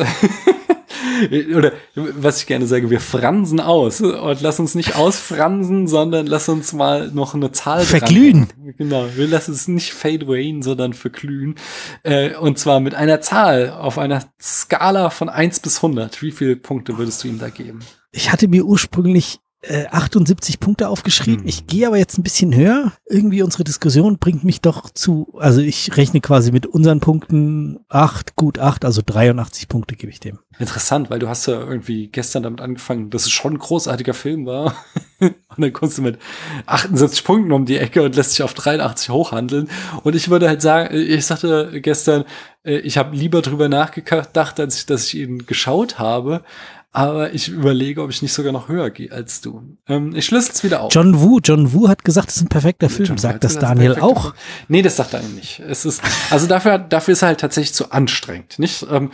oder 1.56 1.74
was 1.96 2.40
ich 2.40 2.48
gerne 2.48 2.68
sage, 2.68 2.90
wir 2.90 3.00
fransen 3.00 3.60
aus. 3.60 4.02
Und 4.02 4.42
lass 4.42 4.60
uns 4.60 4.76
nicht 4.76 4.96
ausfransen, 4.96 5.88
sondern 5.88 6.28
lass 6.28 6.50
uns 6.50 6.74
mal 6.74 7.12
noch 7.12 7.34
eine 7.34 7.52
Zahl 7.52 7.82
Verglühen. 7.82 8.48
dranhängen. 8.48 8.76
Genau, 8.78 9.06
wir 9.16 9.28
lassen 9.28 9.54
es 9.54 9.68
nicht 9.68 9.94
fade 9.94 10.26
away, 10.26 10.56
sondern 10.62 10.94
verglühen. 10.94 11.56
Äh, 12.04 12.36
und 12.36 12.60
zwar 12.60 12.80
mit 12.80 12.96
einer 12.96 13.22
Zahl 13.22 13.72
auf 13.72 13.98
einer 13.98 14.24
Skala 14.42 15.10
von 15.10 15.30
1 15.30 15.60
bis 15.60 15.78
100. 15.78 16.22
Wie 16.22 16.32
viele 16.32 16.56
Punkte 16.56 16.98
würdest 16.98 17.24
du 17.24 17.28
ihm 17.28 17.40
da 17.40 17.50
geben? 17.50 17.80
Ich 18.12 18.32
hatte 18.32 18.48
mir 18.48 18.66
ursprünglich 18.66 19.40
äh, 19.62 19.86
78 19.88 20.60
Punkte 20.60 20.90
aufgeschrieben. 20.90 21.42
Hm. 21.42 21.48
Ich 21.48 21.68
gehe 21.68 21.88
aber 21.88 21.98
jetzt 21.98 22.18
ein 22.18 22.24
bisschen 22.24 22.56
höher. 22.56 22.94
Irgendwie 23.08 23.44
unsere 23.44 23.64
Diskussion 23.64 24.18
bringt 24.18 24.44
mich 24.44 24.62
doch 24.62 24.90
zu, 24.90 25.36
also 25.38 25.62
ich 25.62 25.96
rechne 25.98 26.20
quasi 26.20 26.52
mit 26.52 26.66
unseren 26.66 27.00
Punkten 27.00 27.80
8, 27.90 28.36
gut 28.36 28.60
8, 28.60 28.86
also 28.86 29.02
83 29.06 29.68
Punkte 29.68 29.96
gebe 29.96 30.12
ich 30.12 30.20
dem. 30.20 30.40
Interessant, 30.58 31.10
weil 31.10 31.20
du 31.20 31.30
hast 31.30 31.46
ja 31.46 31.60
irgendwie 31.60 32.08
gestern 32.08 32.44
damit 32.44 32.62
angefangen, 32.62 33.10
dass 33.10 33.24
es 33.24 33.32
schon 33.32 33.54
ein 33.54 33.60
großartiger 33.60 34.14
Film 34.14 34.46
war. 34.46 34.76
und 35.20 35.36
dann 35.58 35.74
kommst 35.74 35.98
du 35.98 36.02
mit 36.02 36.18
78 36.66 37.24
Punkten 37.24 37.52
um 37.52 37.66
die 37.66 37.78
Ecke 37.78 38.02
und 38.02 38.16
lässt 38.16 38.32
sich 38.32 38.44
auf 38.44 38.54
83 38.54 39.10
hochhandeln. 39.10 39.70
Und 40.04 40.16
ich 40.16 40.30
würde 40.30 40.48
halt 40.48 40.62
sagen, 40.62 40.96
ich 40.96 41.26
sagte 41.26 41.82
gestern, 41.82 42.26
äh, 42.64 42.78
ich 42.80 42.98
habe 42.98 43.16
lieber 43.16 43.42
drüber 43.42 43.70
nachgedacht, 43.70 44.60
als 44.60 44.80
ich, 44.80 44.86
dass 44.86 45.08
ich 45.08 45.16
ihn 45.20 45.46
geschaut 45.46 46.00
habe. 46.00 46.44
Aber 46.94 47.34
ich 47.34 47.48
überlege, 47.48 48.02
ob 48.02 48.10
ich 48.10 48.22
nicht 48.22 48.34
sogar 48.34 48.52
noch 48.52 48.68
höher 48.68 48.90
gehe 48.90 49.10
als 49.14 49.40
du. 49.40 49.78
Ähm, 49.88 50.14
ich 50.14 50.26
schlüssel 50.26 50.52
es 50.54 50.62
wieder 50.62 50.82
auf. 50.82 50.94
John 50.94 51.22
Woo, 51.22 51.40
John 51.42 51.72
Woo 51.72 51.88
hat 51.88 52.04
gesagt, 52.04 52.30
es 52.30 52.36
ist 52.38 52.44
ein 52.44 52.50
perfekter 52.50 52.90
Film. 52.90 53.08
John 53.08 53.18
Sagt 53.18 53.46
das 53.46 53.54
ist 53.54 53.62
Daniel 53.62 53.96
auch? 54.02 54.22
Film. 54.24 54.34
Nee, 54.68 54.82
das 54.82 54.98
sagt 54.98 55.14
er 55.14 55.22
nicht. 55.22 55.62
Es 55.62 55.86
ist, 55.86 56.02
also 56.30 56.48
dafür, 56.48 56.80
dafür 56.80 57.14
ist 57.14 57.22
er 57.22 57.30
halt 57.30 57.40
tatsächlich 57.40 57.74
zu 57.74 57.92
anstrengend, 57.94 58.60
nicht? 58.60 58.86
Ähm, 58.92 59.12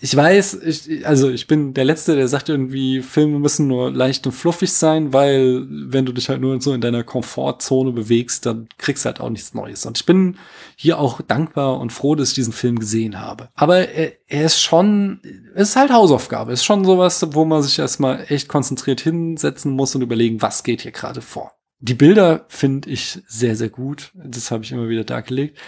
ich 0.00 0.14
weiß, 0.14 0.58
ich, 0.62 1.06
also 1.06 1.30
ich 1.30 1.46
bin 1.46 1.72
der 1.72 1.86
Letzte, 1.86 2.14
der 2.14 2.28
sagt 2.28 2.50
irgendwie, 2.50 3.00
Filme 3.00 3.38
müssen 3.38 3.68
nur 3.68 3.90
leicht 3.90 4.26
und 4.26 4.32
fluffig 4.32 4.74
sein, 4.74 5.14
weil 5.14 5.66
wenn 5.66 6.04
du 6.04 6.12
dich 6.12 6.28
halt 6.28 6.42
nur 6.42 6.60
so 6.60 6.74
in 6.74 6.82
deiner 6.82 7.04
Komfortzone 7.04 7.92
bewegst, 7.92 8.44
dann 8.44 8.68
kriegst 8.76 9.04
du 9.04 9.06
halt 9.06 9.20
auch 9.20 9.30
nichts 9.30 9.54
Neues. 9.54 9.86
Und 9.86 9.96
ich 9.96 10.04
bin 10.04 10.36
hier 10.76 10.98
auch 10.98 11.22
dankbar 11.22 11.80
und 11.80 11.90
froh, 11.90 12.14
dass 12.14 12.28
ich 12.28 12.34
diesen 12.34 12.52
Film 12.52 12.78
gesehen 12.78 13.18
habe. 13.18 13.48
Aber 13.54 13.88
er, 13.88 14.12
er 14.30 14.44
ist 14.44 14.60
schon, 14.60 15.20
es 15.54 15.70
ist 15.70 15.76
halt 15.76 15.90
Hausaufgabe. 15.90 16.52
Es 16.52 16.60
ist 16.60 16.66
schon 16.66 16.84
sowas, 16.84 17.26
wo 17.32 17.46
man 17.46 17.62
sich 17.62 17.78
erstmal 17.78 18.26
echt 18.28 18.46
konzentriert 18.46 19.00
hinsetzen 19.00 19.72
muss 19.72 19.94
und 19.94 20.02
überlegen, 20.02 20.42
was 20.42 20.62
geht 20.62 20.82
hier 20.82 20.92
gerade 20.92 21.22
vor. 21.22 21.52
Die 21.80 21.94
Bilder 21.94 22.44
finde 22.48 22.90
ich 22.90 23.20
sehr, 23.26 23.56
sehr 23.56 23.70
gut. 23.70 24.12
Das 24.14 24.50
habe 24.50 24.64
ich 24.64 24.72
immer 24.72 24.88
wieder 24.88 25.04
dargelegt. 25.04 25.58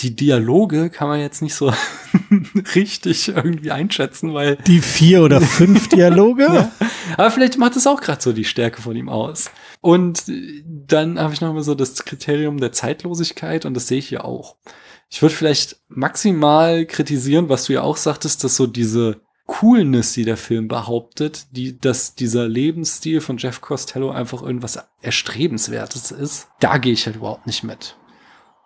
Die 0.00 0.14
Dialoge 0.14 0.90
kann 0.90 1.08
man 1.08 1.20
jetzt 1.20 1.42
nicht 1.42 1.54
so 1.54 1.72
richtig 2.74 3.28
irgendwie 3.28 3.70
einschätzen, 3.70 4.32
weil 4.34 4.56
Die 4.66 4.80
vier 4.80 5.22
oder 5.22 5.40
fünf 5.40 5.88
Dialoge? 5.90 6.44
ja. 6.44 6.72
Aber 7.16 7.30
vielleicht 7.30 7.58
macht 7.58 7.76
es 7.76 7.86
auch 7.86 8.00
gerade 8.00 8.22
so 8.22 8.32
die 8.32 8.44
Stärke 8.44 8.80
von 8.80 8.96
ihm 8.96 9.08
aus. 9.08 9.50
Und 9.80 10.24
dann 10.66 11.18
habe 11.18 11.34
ich 11.34 11.40
noch 11.40 11.52
mal 11.52 11.62
so 11.62 11.74
das 11.74 12.04
Kriterium 12.04 12.58
der 12.60 12.72
Zeitlosigkeit 12.72 13.64
und 13.64 13.74
das 13.74 13.88
sehe 13.88 13.98
ich 13.98 14.08
hier 14.08 14.24
auch. 14.24 14.56
Ich 15.08 15.22
würde 15.22 15.34
vielleicht 15.34 15.76
maximal 15.88 16.84
kritisieren, 16.86 17.48
was 17.48 17.64
du 17.64 17.74
ja 17.74 17.82
auch 17.82 17.96
sagtest, 17.96 18.42
dass 18.44 18.56
so 18.56 18.66
diese 18.66 19.20
Coolness, 19.46 20.12
die 20.12 20.24
der 20.24 20.36
Film 20.36 20.66
behauptet, 20.66 21.46
die, 21.52 21.78
dass 21.78 22.16
dieser 22.16 22.48
Lebensstil 22.48 23.20
von 23.20 23.38
Jeff 23.38 23.60
Costello 23.60 24.10
einfach 24.10 24.42
irgendwas 24.42 24.78
Erstrebenswertes 25.00 26.10
ist, 26.10 26.48
da 26.58 26.78
gehe 26.78 26.92
ich 26.92 27.06
halt 27.06 27.16
überhaupt 27.16 27.46
nicht 27.46 27.62
mit. 27.62 27.96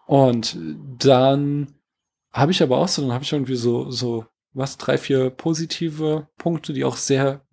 Und 0.06 0.56
dann 0.98 1.74
habe 2.32 2.52
ich 2.52 2.62
aber 2.62 2.78
auch 2.78 2.88
so, 2.88 3.02
dann 3.02 3.12
habe 3.12 3.24
ich 3.24 3.32
irgendwie 3.32 3.56
so, 3.56 3.90
so, 3.90 4.26
was, 4.52 4.78
drei, 4.78 4.98
vier 4.98 5.30
positive 5.30 6.28
Punkte, 6.36 6.72
die 6.72 6.84
auch 6.84 6.96
sehr 6.96 7.44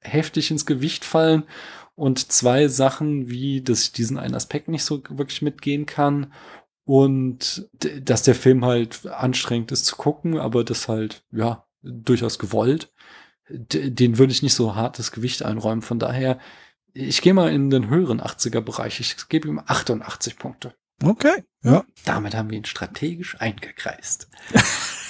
heftig 0.00 0.50
ins 0.50 0.66
Gewicht 0.66 1.04
fallen. 1.04 1.44
Und 1.94 2.32
zwei 2.32 2.68
Sachen, 2.68 3.30
wie, 3.30 3.60
dass 3.60 3.84
ich 3.84 3.92
diesen 3.92 4.18
einen 4.18 4.34
Aspekt 4.34 4.68
nicht 4.68 4.84
so 4.84 5.02
wirklich 5.10 5.42
mitgehen 5.42 5.86
kann. 5.86 6.32
Und 6.84 7.68
dass 7.80 8.22
der 8.22 8.34
Film 8.34 8.64
halt 8.64 9.06
anstrengend 9.06 9.70
ist 9.72 9.86
zu 9.86 9.96
gucken, 9.96 10.38
aber 10.38 10.64
das 10.64 10.88
halt, 10.88 11.22
ja, 11.30 11.66
durchaus 11.82 12.38
gewollt. 12.38 12.92
Den 13.48 14.18
würde 14.18 14.32
ich 14.32 14.42
nicht 14.42 14.54
so 14.54 14.74
hartes 14.74 15.12
Gewicht 15.12 15.44
einräumen. 15.44 15.82
Von 15.82 15.98
daher, 15.98 16.38
ich 16.92 17.22
gehe 17.22 17.34
mal 17.34 17.52
in 17.52 17.70
den 17.70 17.88
höheren 17.88 18.20
80er-Bereich. 18.20 19.00
Ich 19.00 19.28
gebe 19.28 19.48
ihm 19.48 19.60
88 19.64 20.38
Punkte. 20.38 20.74
Okay. 21.02 21.44
Ja. 21.62 21.84
Damit 22.04 22.34
haben 22.34 22.50
wir 22.50 22.58
ihn 22.58 22.64
strategisch 22.64 23.40
eingekreist. 23.40 24.28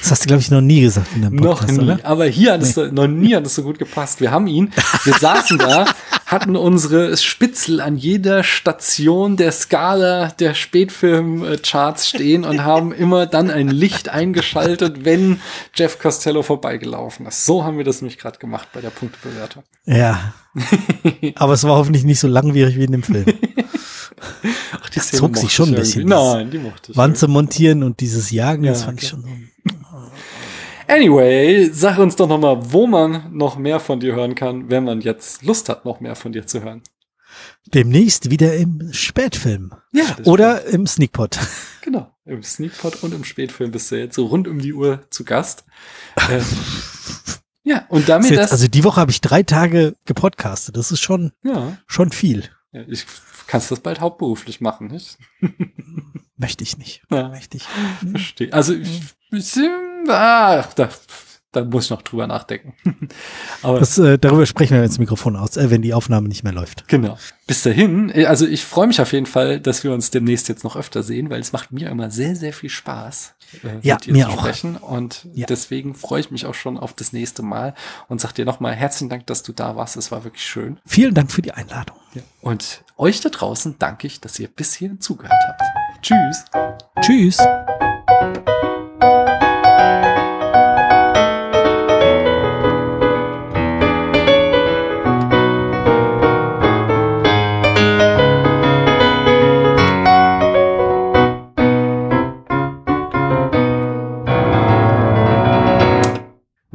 Das 0.00 0.10
hast 0.10 0.24
du, 0.24 0.28
glaube 0.28 0.40
ich, 0.40 0.50
noch 0.50 0.60
nie 0.60 0.80
gesagt 0.80 1.08
in 1.14 1.22
deinem 1.22 1.36
Noch 1.36 1.58
Podcast, 1.60 1.72
nie. 1.78 1.84
oder? 1.84 1.98
Aber 2.04 2.24
hier 2.26 2.52
hat 2.52 2.62
es 2.62 2.74
so- 2.74 2.86
noch 2.86 3.06
nie 3.06 3.34
hat 3.34 3.44
es 3.46 3.54
so 3.54 3.62
gut 3.62 3.78
gepasst. 3.78 4.20
Wir 4.20 4.30
haben 4.30 4.46
ihn, 4.46 4.72
wir 5.04 5.14
saßen 5.18 5.58
da, 5.58 5.84
hatten 6.26 6.56
unsere 6.56 7.16
Spitzel 7.16 7.80
an 7.80 7.96
jeder 7.96 8.42
Station 8.42 9.36
der 9.36 9.52
Skala 9.52 10.28
der 10.38 10.54
Spätfilm-Charts 10.54 12.08
stehen 12.08 12.44
und 12.44 12.64
haben 12.64 12.92
immer 12.92 13.26
dann 13.26 13.50
ein 13.50 13.68
Licht 13.68 14.08
eingeschaltet, 14.08 15.04
wenn 15.04 15.40
Jeff 15.74 15.98
Costello 15.98 16.42
vorbeigelaufen 16.42 17.26
ist. 17.26 17.44
So 17.46 17.64
haben 17.64 17.76
wir 17.78 17.84
das 17.84 18.00
nämlich 18.00 18.18
gerade 18.18 18.38
gemacht 18.38 18.68
bei 18.72 18.80
der 18.80 18.90
Punktebewertung. 18.90 19.62
Ja. 19.84 20.32
Aber 21.36 21.52
es 21.52 21.64
war 21.64 21.76
hoffentlich 21.76 22.04
nicht 22.04 22.18
so 22.20 22.28
langwierig 22.28 22.76
wie 22.76 22.84
in 22.84 22.92
dem 22.92 23.02
Film. 23.02 23.26
Ach, 24.80 24.88
die 24.90 24.94
Das 24.98 25.10
zog 25.10 25.36
sich 25.36 25.52
schon 25.52 25.68
ein 25.68 25.74
bisschen. 25.74 26.06
Nein, 26.08 26.50
die 26.50 26.58
mochte 26.58 26.92
ich. 26.92 26.96
Wanze 26.96 27.28
montieren 27.28 27.82
und 27.82 28.00
dieses 28.00 28.30
Jagen, 28.30 28.62
das 28.64 28.80
Ja, 28.80 28.86
fand 28.86 29.02
ich 29.02 29.08
klar. 29.10 29.20
schon 29.22 29.30
so. 29.30 29.45
Anyway, 30.88 31.68
sag 31.72 31.98
uns 31.98 32.14
doch 32.16 32.28
noch 32.28 32.38
mal, 32.38 32.72
wo 32.72 32.86
man 32.86 33.32
noch 33.36 33.56
mehr 33.56 33.80
von 33.80 33.98
dir 34.00 34.14
hören 34.14 34.34
kann, 34.34 34.70
wenn 34.70 34.84
man 34.84 35.00
jetzt 35.00 35.42
Lust 35.42 35.68
hat, 35.68 35.84
noch 35.84 36.00
mehr 36.00 36.14
von 36.14 36.32
dir 36.32 36.46
zu 36.46 36.62
hören. 36.62 36.82
Demnächst 37.74 38.30
wieder 38.30 38.54
im 38.54 38.92
Spätfilm. 38.92 39.74
Ja, 39.92 40.04
Oder 40.24 40.64
im 40.66 40.86
Sneakpot. 40.86 41.38
Genau, 41.82 42.12
im 42.24 42.42
Sneakpot 42.42 43.04
und 43.04 43.14
im 43.14 43.22
Spätfilm 43.22 43.70
bist 43.70 43.92
du 43.92 43.96
jetzt 43.96 44.16
so 44.16 44.26
rund 44.26 44.48
um 44.48 44.58
die 44.58 44.72
Uhr 44.74 45.02
zu 45.08 45.22
Gast. 45.22 45.64
äh, 46.28 46.40
ja, 47.62 47.86
und 47.90 48.08
damit 48.08 48.32
Jetzt, 48.32 48.50
also 48.50 48.66
die 48.66 48.82
Woche 48.82 49.00
habe 49.00 49.12
ich 49.12 49.20
drei 49.20 49.44
Tage 49.44 49.94
gepodcastet. 50.04 50.76
Das 50.76 50.90
ist 50.90 51.00
schon, 51.00 51.30
ja, 51.44 51.78
schon 51.86 52.10
viel. 52.10 52.42
ja, 52.72 52.82
ich 52.88 53.06
kannst 53.46 53.70
das 53.70 53.78
bald 53.78 54.00
hauptberuflich 54.00 54.60
machen, 54.60 54.88
nicht? 54.88 55.16
Möchte 56.36 56.64
ich 56.64 56.76
nicht. 56.76 57.02
Ja, 57.08 57.28
Möchte 57.28 57.56
ich. 57.58 57.68
verstehe. 58.10 58.52
Also 58.52 58.74
ich, 58.74 58.88
ich 58.90 59.02
ach, 60.08 60.72
da, 60.74 60.88
da 61.52 61.64
muss 61.64 61.84
ich 61.84 61.90
noch 61.90 62.02
drüber 62.02 62.26
nachdenken. 62.26 62.74
Aber 63.62 63.78
Das, 63.80 63.96
äh, 63.98 64.18
darüber 64.18 64.44
sprechen 64.46 64.74
wir, 64.76 64.82
das 64.82 64.98
Mikrofon 64.98 65.36
aus, 65.36 65.56
äh, 65.56 65.70
wenn 65.70 65.82
die 65.82 65.94
Aufnahme 65.94 66.28
nicht 66.28 66.44
mehr 66.44 66.52
läuft. 66.52 66.86
Genau. 66.88 67.16
Bis 67.46 67.62
dahin, 67.62 68.10
äh, 68.14 68.26
also 68.26 68.46
ich 68.46 68.64
freue 68.64 68.86
mich 68.88 69.00
auf 69.00 69.12
jeden 69.12 69.26
Fall, 69.26 69.60
dass 69.60 69.82
wir 69.84 69.92
uns 69.92 70.10
demnächst 70.10 70.48
jetzt 70.48 70.64
noch 70.64 70.76
öfter 70.76 71.02
sehen, 71.02 71.30
weil 71.30 71.40
es 71.40 71.52
macht 71.52 71.72
mir 71.72 71.88
immer 71.88 72.10
sehr, 72.10 72.36
sehr 72.36 72.52
viel 72.52 72.70
Spaß, 72.70 73.34
äh, 73.64 73.68
Ja, 73.82 73.94
mit 73.94 74.06
dir 74.06 74.12
mir 74.12 74.24
zu 74.26 74.30
auch. 74.32 74.40
sprechen. 74.40 74.76
Und 74.76 75.26
Ja. 75.34 75.46
deswegen 75.46 75.94
freue 75.94 76.20
ich 76.20 76.30
mich 76.30 76.44
auch 76.46 76.54
schon 76.54 76.76
auf 76.78 76.92
das 76.92 77.12
nächste 77.12 77.42
Mal 77.42 77.74
und 78.08 78.20
sag 78.20 78.32
dir 78.34 78.44
nochmal 78.44 78.74
herzlichen 78.74 79.08
Dank, 79.08 79.26
dass 79.26 79.42
du 79.42 79.52
da 79.52 79.76
warst. 79.76 79.96
Es 79.96 80.10
war 80.12 80.24
wirklich 80.24 80.44
schön. 80.44 80.78
Vielen 80.86 81.14
Dank 81.14 81.30
für 81.32 81.42
die 81.42 81.52
Einladung. 81.52 81.96
Und 82.40 82.82
euch 82.96 83.20
da 83.20 83.28
draußen 83.28 83.76
danke 83.78 84.06
ich, 84.06 84.20
dass 84.20 84.38
ihr 84.38 84.48
bis 84.48 84.74
hierhin 84.74 85.00
zugehört 85.00 85.34
habt. 85.48 85.62
Tschüss. 86.02 86.44
Tschüss. 87.00 88.55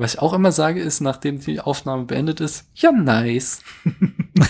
Was 0.02 0.16
ich 0.16 0.20
auch 0.20 0.34
immer 0.34 0.52
sage, 0.52 0.82
ist, 0.82 1.00
nachdem 1.00 1.40
die 1.40 1.60
Aufnahme 1.60 2.06
beendet 2.06 2.40
ist, 2.40 2.66
ja, 2.74 2.92
nice. 2.92 3.62